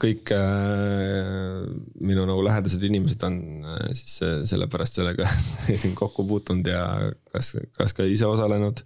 kõik 0.01 0.31
äh, 0.33 1.63
minu 2.01 2.25
nagu 2.25 2.43
lähedased 2.43 2.83
inimesed 2.83 3.23
on 3.23 3.39
äh, 3.69 3.89
siis 3.93 4.19
sellepärast 4.49 4.99
sellega 4.99 5.29
siin 5.81 5.95
kokku 5.95 6.25
puutunud 6.27 6.67
ja 6.67 6.83
kas, 7.31 7.55
kas 7.77 7.93
ka 7.93 8.05
ise 8.09 8.27
osalenud 8.27 8.83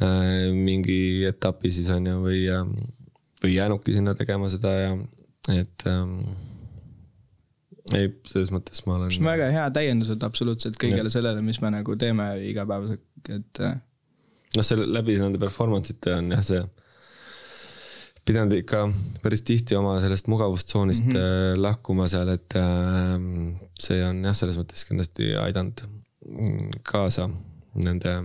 äh, 0.00 0.50
mingi 0.54 1.26
etapi 1.28 1.72
siis 1.74 1.90
on 1.94 2.06
ju, 2.10 2.20
või, 2.24 2.46
või 3.44 3.54
jäänudki 3.54 3.94
sinna 3.94 4.16
tegema 4.18 4.48
seda 4.52 4.72
ja 4.74 4.92
et 5.52 5.84
ähm, 5.90 6.20
ei, 7.92 8.08
selles 8.28 8.52
mõttes 8.54 8.84
ma 8.86 8.96
olen. 8.98 9.12
väga 9.26 9.50
hea 9.52 9.64
täiendused 9.76 10.22
absoluutselt 10.24 10.78
kõigele 10.80 11.10
ja. 11.10 11.16
sellele, 11.18 11.42
mis 11.44 11.60
me 11.60 11.72
nagu 11.74 11.98
teeme 12.00 12.30
igapäevaselt, 12.48 13.04
et. 13.28 13.60
Äh, 13.60 13.76
noh, 14.56 14.64
selle 14.64 14.88
läbi 14.88 15.18
nende 15.20 15.40
performance 15.42 15.92
ite 15.92 16.16
on 16.16 16.32
jah, 16.32 16.44
see 16.46 16.62
pidanud 18.24 18.56
ikka 18.56 18.86
päris 19.20 19.44
tihti 19.44 19.76
oma 19.76 19.98
sellest 20.00 20.30
mugavustsoonist 20.32 21.04
mm 21.04 21.18
-hmm. 21.18 21.60
lahkuma 21.60 22.08
seal, 22.08 22.30
et 22.32 22.56
äh, 22.56 23.18
see 23.80 24.00
on 24.06 24.24
jah, 24.24 24.36
selles 24.36 24.56
mõttes 24.60 24.88
kindlasti 24.88 25.34
aidanud 25.36 25.84
kaasa 26.88 27.28
nende 27.84 28.16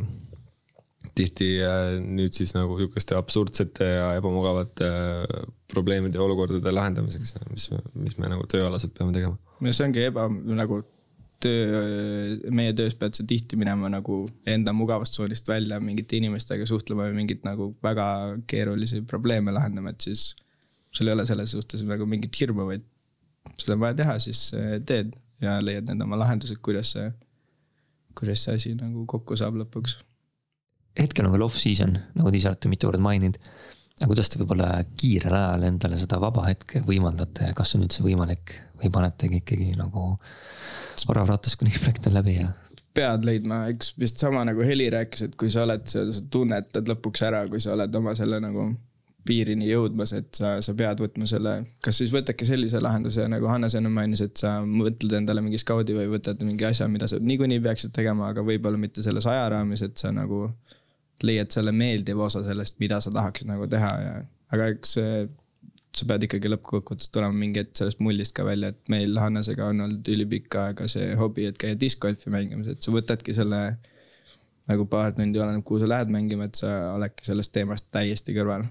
tihti 1.18 1.49
äh, 1.65 1.95
nüüd 2.03 2.36
siis 2.36 2.53
nagu 2.56 2.77
sihukeste 2.80 3.18
absurdsete 3.18 3.88
ja 3.88 4.11
ebamugavate 4.19 4.90
äh, 4.90 5.49
probleemide 5.72 6.19
ja 6.19 6.23
olukordade 6.26 6.73
lahendamiseks, 6.73 7.36
mis, 7.52 7.69
mis 7.98 8.18
me 8.22 8.31
nagu 8.31 8.48
tööalaselt 8.49 8.95
peame 8.98 9.15
tegema. 9.15 9.38
ja 9.65 9.76
see 9.76 9.90
ongi 9.90 10.06
eba, 10.10 10.27
nagu 10.30 10.81
töö, 11.44 11.84
meie 12.56 12.73
töös 12.76 12.98
pead 12.99 13.15
sa 13.15 13.23
tihti 13.27 13.60
minema 13.60 13.90
nagu 13.91 14.22
enda 14.49 14.73
mugavustsoonist 14.76 15.48
välja 15.48 15.80
mingite 15.84 16.19
inimestega 16.19 16.68
suhtlema 16.68 17.07
või 17.07 17.22
mingeid 17.22 17.45
nagu 17.48 17.72
väga 17.84 18.06
keerulisi 18.49 19.02
probleeme 19.07 19.56
lahendama, 19.56 19.95
et 19.95 20.10
siis. 20.10 20.34
sul 20.91 21.07
ei 21.07 21.14
ole 21.14 21.26
selles 21.30 21.52
suhtes 21.53 21.84
nagu 21.86 22.06
mingit 22.10 22.34
hirmu, 22.41 22.65
vaid 22.65 22.86
seda 23.61 23.76
on 23.76 23.84
vaja 23.84 23.99
teha, 24.02 24.19
siis 24.19 24.49
äh, 24.57 24.77
teed 24.86 25.15
ja 25.41 25.60
leiad 25.64 25.88
need 25.88 26.02
oma 26.03 26.18
lahendused, 26.19 26.60
kuidas 26.65 26.95
see, 26.95 27.11
kuidas 28.18 28.44
see 28.44 28.56
asi 28.60 28.76
nagu 28.76 29.06
kokku 29.07 29.38
saab 29.40 29.60
lõpuks 29.61 29.99
hetkel 30.99 31.28
on 31.28 31.36
veel 31.36 31.45
off-season, 31.45 31.98
nagu 32.18 32.32
te 32.32 32.40
ise 32.40 32.52
olete 32.52 32.72
mitu 32.72 32.90
korda 32.90 33.02
maininud. 33.03 33.38
aga 33.99 34.07
kuidas 34.07 34.32
te 34.32 34.40
võib-olla 34.40 34.72
kiirel 34.95 35.36
ajal 35.36 35.68
endale 35.68 35.98
seda 35.99 36.22
vaba 36.24 36.45
hetke 36.48 36.82
võimaldate 36.88 37.49
ja 37.49 37.57
kas 37.57 37.76
on 37.76 37.84
üldse 37.84 38.03
võimalik 38.06 38.56
või 38.80 38.91
panetegi 38.95 39.41
ikkagi 39.44 39.74
nagu 39.80 40.14
orav 41.11 41.28
rattas, 41.28 41.56
kuni 41.60 41.72
projekt 41.76 42.07
on 42.07 42.16
läbi 42.16 42.40
ja? 42.40 42.53
pead 42.95 43.26
leidma, 43.28 43.66
eks 43.72 43.94
vist 43.99 44.20
sama 44.20 44.41
nagu 44.48 44.64
Heli 44.66 44.90
rääkis, 44.91 45.28
et 45.28 45.36
kui 45.40 45.52
sa 45.53 45.64
oled 45.64 45.86
seal, 45.88 46.10
sa 46.16 46.24
tunnetad 46.32 46.88
lõpuks 46.90 47.22
ära, 47.28 47.44
kui 47.52 47.61
sa 47.64 47.76
oled 47.76 47.95
oma 47.95 48.16
selle 48.18 48.40
nagu 48.44 48.66
piirini 49.30 49.68
jõudmas, 49.70 50.14
et 50.18 50.32
sa, 50.36 50.56
sa 50.64 50.74
pead 50.78 51.02
võtma 51.03 51.28
selle, 51.30 51.53
kas 51.86 51.99
siis 52.02 52.11
võtadki 52.14 52.48
sellise 52.48 52.82
lahenduse, 52.82 53.28
nagu 53.30 53.49
Hannes 53.52 53.76
enne 53.78 53.91
mainis, 53.94 54.24
et 54.26 54.41
sa 54.41 54.57
mõtled 54.66 55.14
endale 55.20 55.44
mingi 55.45 55.60
skaudi 55.61 55.95
või 55.95 56.07
võtad 56.16 56.41
mingi 56.45 56.66
asja, 56.66 56.88
mida 56.91 57.07
sa 57.11 57.20
niikuinii 57.22 57.61
peaksid 57.64 57.94
tegema, 57.95 58.32
aga 58.34 58.44
võib-olla 58.48 58.80
mitte 58.82 59.06
selles 59.06 59.28
ajaraamis, 59.30 59.86
et 59.86 60.02
sa 60.02 60.14
nagu 60.16 60.48
leiad 61.26 61.52
selle 61.54 61.74
meeldiva 61.76 62.26
osa 62.28 62.44
sellest, 62.46 62.80
mida 62.80 63.00
sa 63.04 63.12
tahaksid 63.14 63.50
nagu 63.50 63.68
teha 63.70 63.91
ja, 64.04 64.16
aga 64.56 64.72
eks 64.74 64.98
sa 66.00 66.06
pead 66.10 66.26
ikkagi 66.28 66.52
lõppkokkuvõttes 66.52 67.10
tulema 67.14 67.36
mingi 67.36 67.64
hetk 67.64 67.78
sellest 67.80 68.02
mullist 68.06 68.36
ka 68.38 68.46
välja, 68.48 68.72
et 68.74 68.91
meil 68.94 69.18
Hannesega 69.20 69.70
on 69.72 69.86
olnud 69.86 70.12
ülipikka 70.14 70.70
aega 70.70 70.88
see 70.91 71.16
hobi, 71.20 71.48
et 71.50 71.58
käia 71.60 71.78
diskgolfi 71.80 72.32
mängimas, 72.34 72.70
et 72.72 72.86
sa 72.86 72.94
võtadki 72.94 73.34
selle 73.36 73.64
nagu 74.70 74.86
paar 74.90 75.16
tundi, 75.18 75.41
oleneb 75.41 75.66
kuhu 75.66 75.82
sa 75.82 75.90
lähed 75.90 76.12
mängima, 76.14 76.46
et 76.46 76.60
sa 76.62 76.76
oledki 76.94 77.26
sellest 77.26 77.54
teemast 77.56 77.90
täiesti 77.94 78.36
kõrval. 78.38 78.68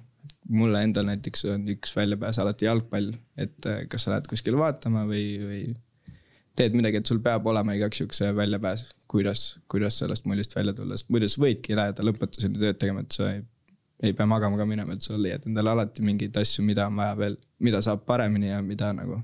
mulle 0.49 0.81
endal 0.81 1.05
näiteks 1.05 1.43
on 1.53 1.67
üks 1.69 1.91
väljapääs 1.93 2.39
alati 2.41 2.65
jalgpall, 2.65 3.11
et 3.37 3.67
eh, 3.69 3.83
kas 3.91 4.07
sa 4.07 4.15
lähed 4.15 4.31
kuskile 4.31 4.57
vaatama 4.57 5.03
või, 5.05 5.25
või 5.45 5.63
teed 6.59 6.75
midagi, 6.79 7.01
et 7.01 7.11
sul 7.11 7.21
peab 7.25 7.47
olema 7.51 7.77
igaks 7.77 8.03
juhuks 8.03 8.21
see 8.23 8.33
väljapääs, 8.35 8.89
kuidas, 9.11 9.45
kuidas 9.71 10.01
sellest 10.03 10.27
mullist 10.29 10.57
välja 10.57 10.75
tulla, 10.77 10.99
sest 10.99 11.13
muidu 11.15 11.29
sa 11.31 11.43
võidki 11.45 11.77
jääda 11.77 12.07
lõpetuseni 12.07 12.61
tööd 12.61 12.81
tegema, 12.83 13.05
et 13.05 13.15
sa 13.15 13.31
ei, 13.33 13.45
ei 14.03 14.17
pea 14.19 14.27
magama 14.31 14.59
ka 14.61 14.67
minema, 14.69 14.97
et 14.97 15.07
sa 15.07 15.19
leiad 15.19 15.47
endale 15.49 15.75
alati 15.75 16.05
mingeid 16.07 16.37
asju, 16.43 16.65
mida 16.67 16.89
on 16.91 16.99
vaja 16.99 17.15
veel, 17.21 17.39
mida 17.65 17.83
saab 17.85 18.05
paremini 18.09 18.51
ja 18.51 18.61
mida 18.65 18.91
nagu. 18.97 19.23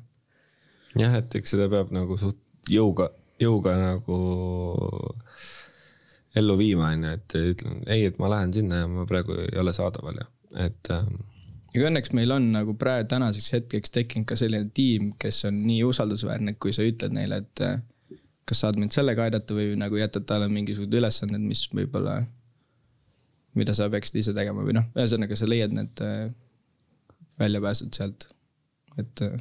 jah, 0.98 1.18
et 1.20 1.38
eks 1.40 1.56
seda 1.56 1.68
peab 1.72 1.92
nagu 1.94 2.18
suht 2.20 2.40
jõuga, 2.70 3.10
jõuga 3.42 3.76
nagu 3.80 4.18
ellu 6.38 6.58
viima, 6.58 6.90
on 6.94 7.06
ju, 7.06 7.18
et 7.18 7.38
ütlen 7.42 7.84
ei, 7.86 8.08
et 8.10 8.18
ma 8.22 8.30
lähen 8.32 8.54
sinna 8.54 8.82
ja 8.82 8.90
ma 8.90 9.06
praegu 9.10 9.36
ei 9.44 9.58
ole 9.60 9.74
saadaval 9.76 10.22
ja, 10.22 10.26
et 10.66 10.90
ähm, 10.94 11.22
aga 11.74 11.90
õnneks 11.90 12.12
meil 12.14 12.30
on 12.34 12.46
nagu 12.54 12.76
praegu 12.78 13.08
tänaseks 13.10 13.56
hetkeks 13.56 13.94
tekkinud 13.94 14.28
ka 14.30 14.38
selline 14.38 14.70
tiim, 14.74 15.12
kes 15.20 15.42
on 15.48 15.58
nii 15.66 15.82
usaldusväärne, 15.88 16.54
et 16.54 16.60
kui 16.62 16.74
sa 16.76 16.86
ütled 16.86 17.14
neile, 17.16 17.40
et 17.42 17.64
eh, 17.66 17.76
kas 18.48 18.62
saad 18.62 18.78
mind 18.78 18.94
sellega 18.94 19.26
aidata 19.26 19.56
või 19.56 19.74
nagu 19.80 19.98
jätad 19.98 20.26
talle 20.28 20.48
mingisugused 20.52 20.94
ülesanded, 21.00 21.42
mis 21.42 21.64
võib-olla, 21.72 22.20
mida 23.58 23.74
sa 23.76 23.88
peaksid 23.90 24.20
ise 24.22 24.34
tegema 24.36 24.62
või 24.66 24.76
noh, 24.78 24.86
ühesõnaga 24.94 25.38
sa 25.38 25.50
leiad 25.50 25.74
need 25.74 26.04
eh, 26.06 26.28
väljapääsud 27.42 27.98
sealt. 27.98 28.28
et 29.00 29.24
eh, 29.26 29.38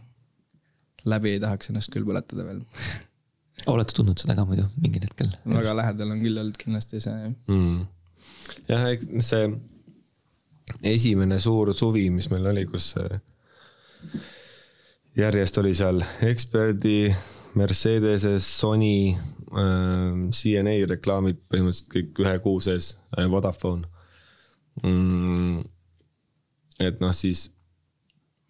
läbi 1.06 1.36
ei 1.36 1.42
tahaks 1.44 1.70
ennast 1.70 1.92
küll 1.94 2.08
põletada 2.08 2.46
veel 2.48 2.64
olete 3.74 3.94
tundnud 3.96 4.20
seda 4.20 4.36
ka 4.38 4.46
muidu 4.48 4.66
mingil 4.82 5.04
hetkel? 5.06 5.30
väga 5.46 5.76
lähedal 5.78 6.16
on 6.16 6.24
küll 6.24 6.40
olnud 6.42 6.58
kindlasti 6.58 7.02
see 7.04 7.30
mm.. 7.30 7.84
jah, 8.72 8.88
see 9.22 9.46
esimene 10.84 11.40
suur 11.44 11.74
suvi, 11.76 12.08
mis 12.14 12.30
meil 12.32 12.48
oli, 12.54 12.66
kus 12.70 12.94
järjest 15.18 15.58
oli 15.62 15.74
seal 15.78 16.02
Experdi, 16.26 17.14
Mercedese, 17.60 18.38
Sony 18.42 19.14
äh,, 19.14 20.30
CNA 20.34 20.78
reklaamid 20.90 21.44
põhimõtteliselt 21.52 21.92
kõik 21.94 22.24
ühe 22.26 22.38
kuu 22.46 22.64
sees 22.64 22.96
äh,, 23.18 23.28
Vodafone 23.30 23.86
mm,. 24.82 25.60
et 26.82 27.04
noh, 27.04 27.14
siis 27.14 27.48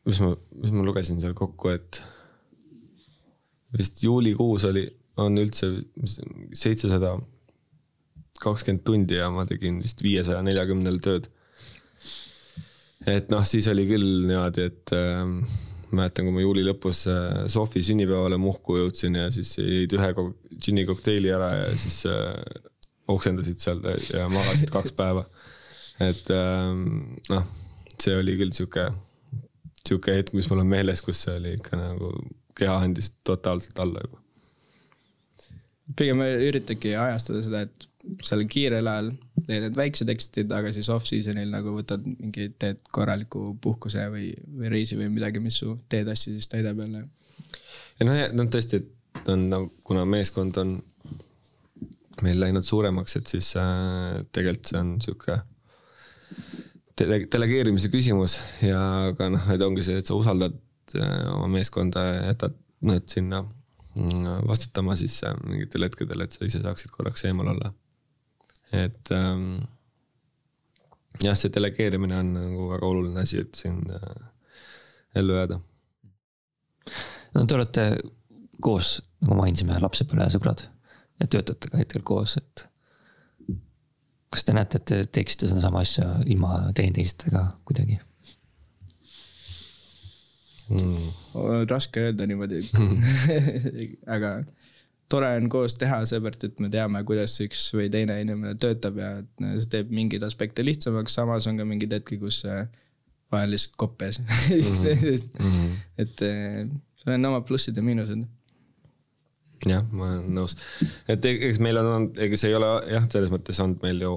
mis 0.07 0.19
ma, 0.23 0.33
mis 0.61 0.73
ma 0.75 0.85
lugesin 0.87 1.21
seal 1.23 1.35
kokku, 1.37 1.71
et 1.73 2.01
vist 3.77 4.03
juulikuus 4.03 4.67
oli, 4.69 4.85
on 5.21 5.37
üldse 5.39 5.69
seitsesada 6.57 7.15
kakskümmend 8.43 8.83
tundi 8.85 9.19
ja 9.19 9.29
ma 9.31 9.45
tegin 9.47 9.79
vist 9.83 10.01
viiesaja 10.03 10.41
neljakümnel 10.45 10.99
tööd. 11.03 11.29
Et 13.09 13.31
noh, 13.33 13.43
siis 13.47 13.67
oli 13.71 13.85
küll 13.89 14.25
niimoodi, 14.27 14.67
et 14.69 14.93
äh, 14.95 15.23
mäletan, 15.93 16.27
kui 16.27 16.35
ma 16.35 16.43
juuli 16.43 16.63
lõpus 16.65 17.03
äh, 17.11 17.43
Sofi 17.51 17.83
sünnipäevale 17.85 18.39
Muhku 18.41 18.77
jõudsin 18.79 19.19
ja 19.19 19.29
siis 19.33 19.55
jõid 19.59 19.95
ühe 19.97 20.11
džinni 20.55 20.85
kokteili 20.89 21.31
ära 21.33 21.49
ja 21.53 21.67
siis 21.77 22.03
äh, 22.09 22.37
oksendasid 23.11 23.61
seal 23.61 23.83
ja 24.13 24.27
magasid 24.31 24.71
kaks 24.73 24.95
päeva. 24.97 25.25
et 26.01 26.29
ähm, 26.33 27.19
noh, 27.29 27.45
see 28.01 28.15
oli 28.17 28.37
küll 28.39 28.53
sihuke, 28.55 28.87
sihuke 29.83 30.17
hetk, 30.17 30.33
mis 30.37 30.49
mul 30.49 30.63
on 30.63 30.71
meeles, 30.71 31.03
kus 31.05 31.21
see 31.25 31.37
oli 31.39 31.55
ikka 31.59 31.79
nagu, 31.79 32.13
keha 32.57 32.79
andis 32.87 33.13
totaalselt 33.27 33.79
alla 33.83 34.03
juba. 34.05 34.21
pigem 35.99 36.23
üritadki 36.23 36.95
ajastada 36.97 37.43
seda, 37.45 37.65
et 37.67 37.89
seal 38.23 38.43
kiirel 38.49 38.87
ajal 38.89 39.11
teed 39.47 39.65
need 39.65 39.77
väiksed 39.77 40.07
tekstid, 40.07 40.51
aga 40.55 40.71
siis 40.75 40.89
off-season'il 40.93 41.51
nagu 41.51 41.73
võtad 41.75 42.03
mingi, 42.07 42.49
teed 42.59 42.81
korraliku 42.95 43.53
puhkuse 43.63 44.05
või, 44.11 44.31
või 44.59 44.71
reisi 44.71 44.97
või 44.99 45.09
midagi, 45.13 45.41
mis 45.43 45.59
su 45.63 45.75
teetassi 45.91 46.35
siis 46.35 46.49
täidab 46.51 46.79
jälle. 46.83 47.05
ja 47.99 48.07
noh, 48.07 48.19
noh 48.39 48.51
tõesti, 48.51 48.81
et 48.81 49.31
on 49.33 49.47
nagu, 49.51 49.71
kuna 49.87 50.05
meeskond 50.09 50.59
on 50.61 50.77
meil 52.23 52.39
läinud 52.39 52.65
suuremaks, 52.67 53.17
et 53.19 53.33
siis 53.35 53.53
äh, 53.59 54.21
tegelikult 54.35 54.71
see 54.71 54.79
on 54.79 54.93
sihuke 55.03 55.39
dele-, 56.99 57.25
delegeerimise 57.31 57.91
küsimus 57.93 58.37
ja 58.63 59.13
ka 59.17 59.31
noh, 59.33 59.49
et 59.53 59.65
ongi 59.65 59.85
see, 59.85 59.99
et 59.99 60.09
sa 60.09 60.17
usaldad 60.19 60.55
äh, 60.99 61.27
oma 61.33 61.49
meeskonda 61.57 62.05
ja 62.09 62.19
jätad 62.31 62.59
nad 62.83 63.07
sinna 63.09 63.41
mm, 63.43 64.43
vastutama 64.47 64.95
siis 64.99 65.21
äh, 65.27 65.35
mingitel 65.47 65.87
hetkedel, 65.87 66.25
et 66.25 66.35
sa 66.35 66.45
ise 66.47 66.61
saaksid 66.63 66.93
korraks 66.93 67.25
eemal 67.27 67.55
olla 67.55 67.73
et 68.73 69.11
ähm, 69.13 69.63
jah, 71.21 71.37
see 71.37 71.51
delegeerimine 71.53 72.17
on 72.17 72.33
nagu 72.37 72.67
väga 72.73 72.89
oluline 72.89 73.23
asi, 73.23 73.43
et 73.45 73.55
siin 73.57 73.81
äh, 73.93 74.11
ellu 75.21 75.37
jääda. 75.37 75.59
no 77.33 77.45
te 77.45 77.57
olete 77.57 77.87
koos, 78.63 78.95
nagu 79.23 79.37
mainisime, 79.39 79.79
lapsepõlvesõbrad 79.83 80.67
ja 81.21 81.27
töötate 81.27 81.69
ka 81.71 81.81
hetkel 81.81 82.05
koos, 82.05 82.37
et 82.41 82.67
kas 84.33 84.47
te 84.47 84.55
näete, 84.55 84.79
et 84.81 84.89
te 84.89 85.03
teeksite 85.19 85.51
sedasama 85.51 85.83
asja 85.85 86.07
ilma 86.25 86.55
teineteistega 86.75 87.45
kuidagi 87.67 87.99
mm.? 90.73 91.11
raske 91.69 92.07
öelda 92.07 92.25
niimoodi 92.29 92.63
aga 94.15 94.39
tore 95.11 95.29
on 95.37 95.49
koos 95.51 95.75
teha, 95.79 96.01
seepärast 96.09 96.47
et 96.47 96.61
me 96.63 96.69
teame, 96.73 97.03
kuidas 97.07 97.35
üks 97.43 97.67
või 97.75 97.89
teine 97.93 98.19
inimene 98.23 98.55
töötab 98.59 98.97
ja 98.97 99.11
see 99.41 99.69
teeb 99.77 99.91
mingeid 99.93 100.23
aspekte 100.25 100.65
lihtsamaks, 100.65 101.17
samas 101.19 101.47
on 101.49 101.59
ka 101.59 101.67
mingeid 101.69 101.93
hetki, 101.99 102.17
kus 102.21 102.43
vahel 103.33 103.53
lihtsalt 103.53 103.77
koppes 103.79 104.21
üksteisest 104.59 105.33
mm 105.39 105.51
-hmm. 105.51 105.75
et 106.03 106.25
eh, 106.27 106.63
seal 107.01 107.17
on 107.17 107.31
omad 107.31 107.47
plussid 107.49 107.77
ja 107.77 107.83
miinused. 107.85 108.25
jah, 109.69 109.85
ma 109.91 110.09
olen 110.09 110.37
nõus, 110.37 110.57
et 111.07 111.25
eks 111.25 111.59
meil 111.63 111.79
on, 111.79 112.11
ega 112.25 112.39
see 112.39 112.51
ei 112.51 112.59
ole 112.59 112.71
jah, 112.91 113.09
selles 113.09 113.31
mõttes 113.33 113.61
olnud 113.63 113.83
meil 113.85 114.01
ju 114.07 114.13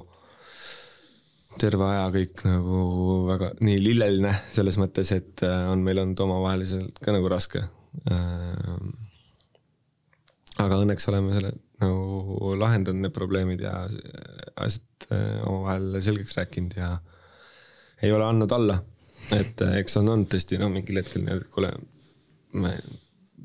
terve 1.60 1.86
aja 1.88 2.08
kõik 2.12 2.42
nagu 2.44 2.80
väga 3.30 3.52
nii 3.64 3.78
lilleline 3.80 4.32
selles 4.52 4.76
mõttes, 4.82 5.12
et 5.16 5.46
eh, 5.46 5.72
on 5.72 5.84
meil 5.86 6.02
olnud 6.02 6.20
omavaheliselt 6.28 7.00
ka 7.04 7.14
nagu 7.16 7.30
raske 7.32 7.62
äh, 7.62 8.78
aga 10.62 10.78
õnneks 10.82 11.08
oleme 11.10 11.34
selle 11.36 11.52
nagu 11.82 12.52
lahendanud 12.56 13.04
need 13.04 13.14
probleemid 13.16 13.62
ja 13.64 13.74
asjad 13.84 15.08
äh, 15.12 15.42
omavahel 15.44 15.98
selgeks 16.04 16.36
rääkinud 16.38 16.76
ja 16.78 16.94
ei 18.04 18.12
ole 18.12 18.24
andnud 18.26 18.52
alla. 18.56 18.78
et 19.36 19.60
äh, 19.64 19.76
eks 19.82 19.98
on 20.00 20.08
olnud 20.14 20.30
tõesti 20.32 20.60
no 20.60 20.70
mingil 20.72 21.00
hetkel 21.00 21.24
nii, 21.26 21.36
et 21.40 21.52
kuule, 21.52 21.72
ma, 22.56 22.72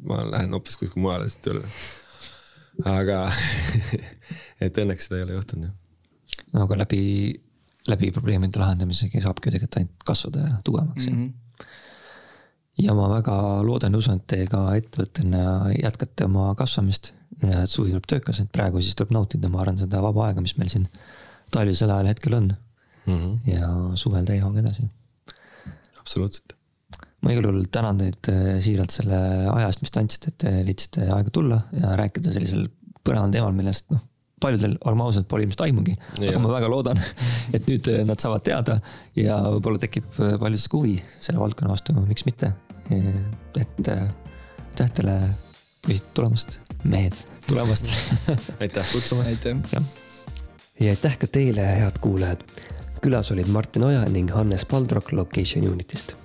ma 0.08 0.24
lähen 0.30 0.56
hoopis 0.56 0.80
kuskile 0.80 1.04
mujale 1.04 1.28
lihtsalt 1.28 1.48
tööle. 1.50 2.96
aga 2.96 3.22
et 4.66 4.82
õnneks 4.84 5.08
seda 5.08 5.20
ei 5.20 5.28
ole 5.28 5.40
juhtunud 5.40 5.68
jah. 5.68 5.78
no 6.56 6.66
aga 6.68 6.82
läbi, 6.86 7.04
läbi 7.92 8.12
probleemide 8.16 8.64
lahendamisega 8.64 9.24
saabki 9.28 9.50
ju 9.50 9.58
tegelikult 9.58 9.82
ainult 9.82 10.08
kasvada 10.08 10.48
ja 10.48 10.60
tugevamaks 10.64 11.08
mm. 11.12 11.16
-hmm 11.20 11.40
ja 12.80 12.94
ma 12.96 13.08
väga 13.12 13.36
loodan 13.68 13.96
ja 13.96 14.02
usun, 14.02 14.22
et 14.22 14.28
te 14.32 14.46
ka 14.50 14.64
ettevõttena 14.80 15.72
jätkate 15.76 16.28
oma 16.30 16.52
kasvamist 16.60 17.12
ja 17.42 17.64
et 17.66 17.72
suvi 17.72 17.92
tuleb 17.92 18.08
töökas, 18.10 18.42
et 18.42 18.52
praegu 18.54 18.82
siis 18.82 18.96
tuleb 18.98 19.14
nautida, 19.16 19.50
ma 19.52 19.62
arvan, 19.64 19.80
seda 19.82 20.02
vaba 20.04 20.28
aega, 20.28 20.44
mis 20.44 20.56
meil 20.60 20.72
siin 20.72 20.88
talvisel 21.52 21.92
ajal 21.92 22.12
hetkel 22.12 22.38
on 22.38 22.50
mm. 22.52 23.14
-hmm. 23.14 23.38
ja 23.52 23.70
suvel 23.96 24.26
täie 24.26 24.42
hooga 24.42 24.60
edasi. 24.64 24.88
absoluutselt. 26.00 26.56
ma 27.22 27.32
igal 27.32 27.50
juhul 27.50 27.66
tänan 27.72 27.98
teid 27.98 28.30
äh, 28.34 28.60
siiralt 28.64 28.92
selle 28.92 29.18
aja 29.56 29.68
eest, 29.68 29.82
mis 29.82 29.92
te 29.92 30.00
andsite, 30.00 30.32
et 30.32 30.38
te 30.38 30.54
leidsite 30.66 31.10
aega 31.10 31.30
tulla 31.30 31.62
ja 31.82 31.96
rääkida 32.00 32.34
sellisel 32.34 32.70
põneval 33.04 33.32
teemal, 33.34 33.54
millest 33.58 33.90
noh, 33.94 34.02
paljudel, 34.42 34.76
olgem 34.82 35.06
ausad, 35.06 35.28
pole 35.30 35.46
ilmselt 35.46 35.66
aimugi. 35.68 35.96
aga 36.20 36.42
ma 36.42 36.56
väga 36.56 36.72
loodan, 36.72 37.00
et 37.54 37.70
nüüd 37.70 37.92
äh, 37.94 38.04
nad 38.08 38.22
saavad 38.24 38.46
teada 38.48 38.80
ja 39.18 39.38
võib-olla 39.48 39.82
tekib 39.82 40.10
paljudest 40.18 40.72
ka 40.72 40.82
huvi 40.82 40.98
selle 41.20 41.42
valdkonna 41.42 41.76
vastu, 41.76 41.96
miks 42.10 42.28
mitte. 42.30 42.54
et 42.92 43.90
aitäh 44.72 44.90
teile 44.96 45.16
tulemast, 46.14 46.60
mehed, 46.84 47.14
tulemast 47.48 47.92
aitäh 48.64 48.86
kutsumast. 48.92 49.30
aitäh. 49.30 49.58
ja 50.80 50.90
aitäh 50.90 51.18
ka 51.18 51.28
teile, 51.28 51.62
head 51.62 52.00
kuulajad. 52.02 52.44
külas 53.02 53.32
olid 53.32 53.48
Martin 53.48 53.86
Oja 53.86 54.06
ning 54.06 54.32
Hannes 54.32 54.66
Paldrok 54.66 55.12
Location 55.12 55.68
Unitist. 55.68 56.16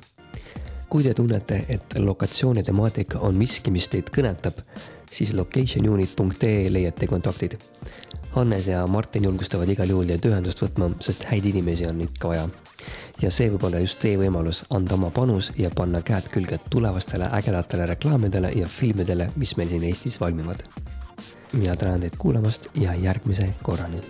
kui 0.88 1.02
te 1.04 1.14
tunnete, 1.14 1.64
et 1.68 1.98
lokatsiooni 1.98 2.62
temaatika 2.62 3.18
on 3.18 3.34
miski, 3.34 3.70
mis 3.70 3.88
teid 3.88 4.12
kõnetab, 4.14 4.60
siis 5.10 5.34
locationunit.ee 5.34 6.72
leiate 6.72 7.06
kontaktid. 7.06 7.58
Hannes 8.36 8.68
ja 8.68 8.86
Martin 8.86 9.24
julgustavad 9.24 9.70
igal 9.72 9.88
juhul 9.88 10.10
teid 10.10 10.26
ühendust 10.28 10.60
võtma, 10.60 10.90
sest 11.00 11.24
häid 11.30 11.46
inimesi 11.48 11.86
on 11.88 12.02
ikka 12.04 12.28
vaja. 12.28 12.48
ja 13.22 13.30
see 13.32 13.48
võib 13.54 13.64
olla 13.64 13.80
just 13.80 13.98
teie 14.02 14.18
võimalus 14.20 14.60
anda 14.76 14.94
oma 14.98 15.08
panus 15.10 15.48
ja 15.56 15.70
panna 15.70 16.02
käed 16.04 16.28
külge 16.34 16.58
tulevastele 16.70 17.30
ägedatele 17.38 17.86
reklaamidele 17.94 18.52
ja 18.60 18.68
filmidele, 18.68 19.30
mis 19.36 19.56
meil 19.56 19.72
siin 19.72 19.88
Eestis 19.88 20.20
valmivad. 20.20 20.62
mina 21.52 21.76
tänan 21.76 22.00
teid 22.00 22.16
kuulamast 22.18 22.68
ja 22.74 22.94
järgmise 22.94 23.54
korrani 23.62 24.00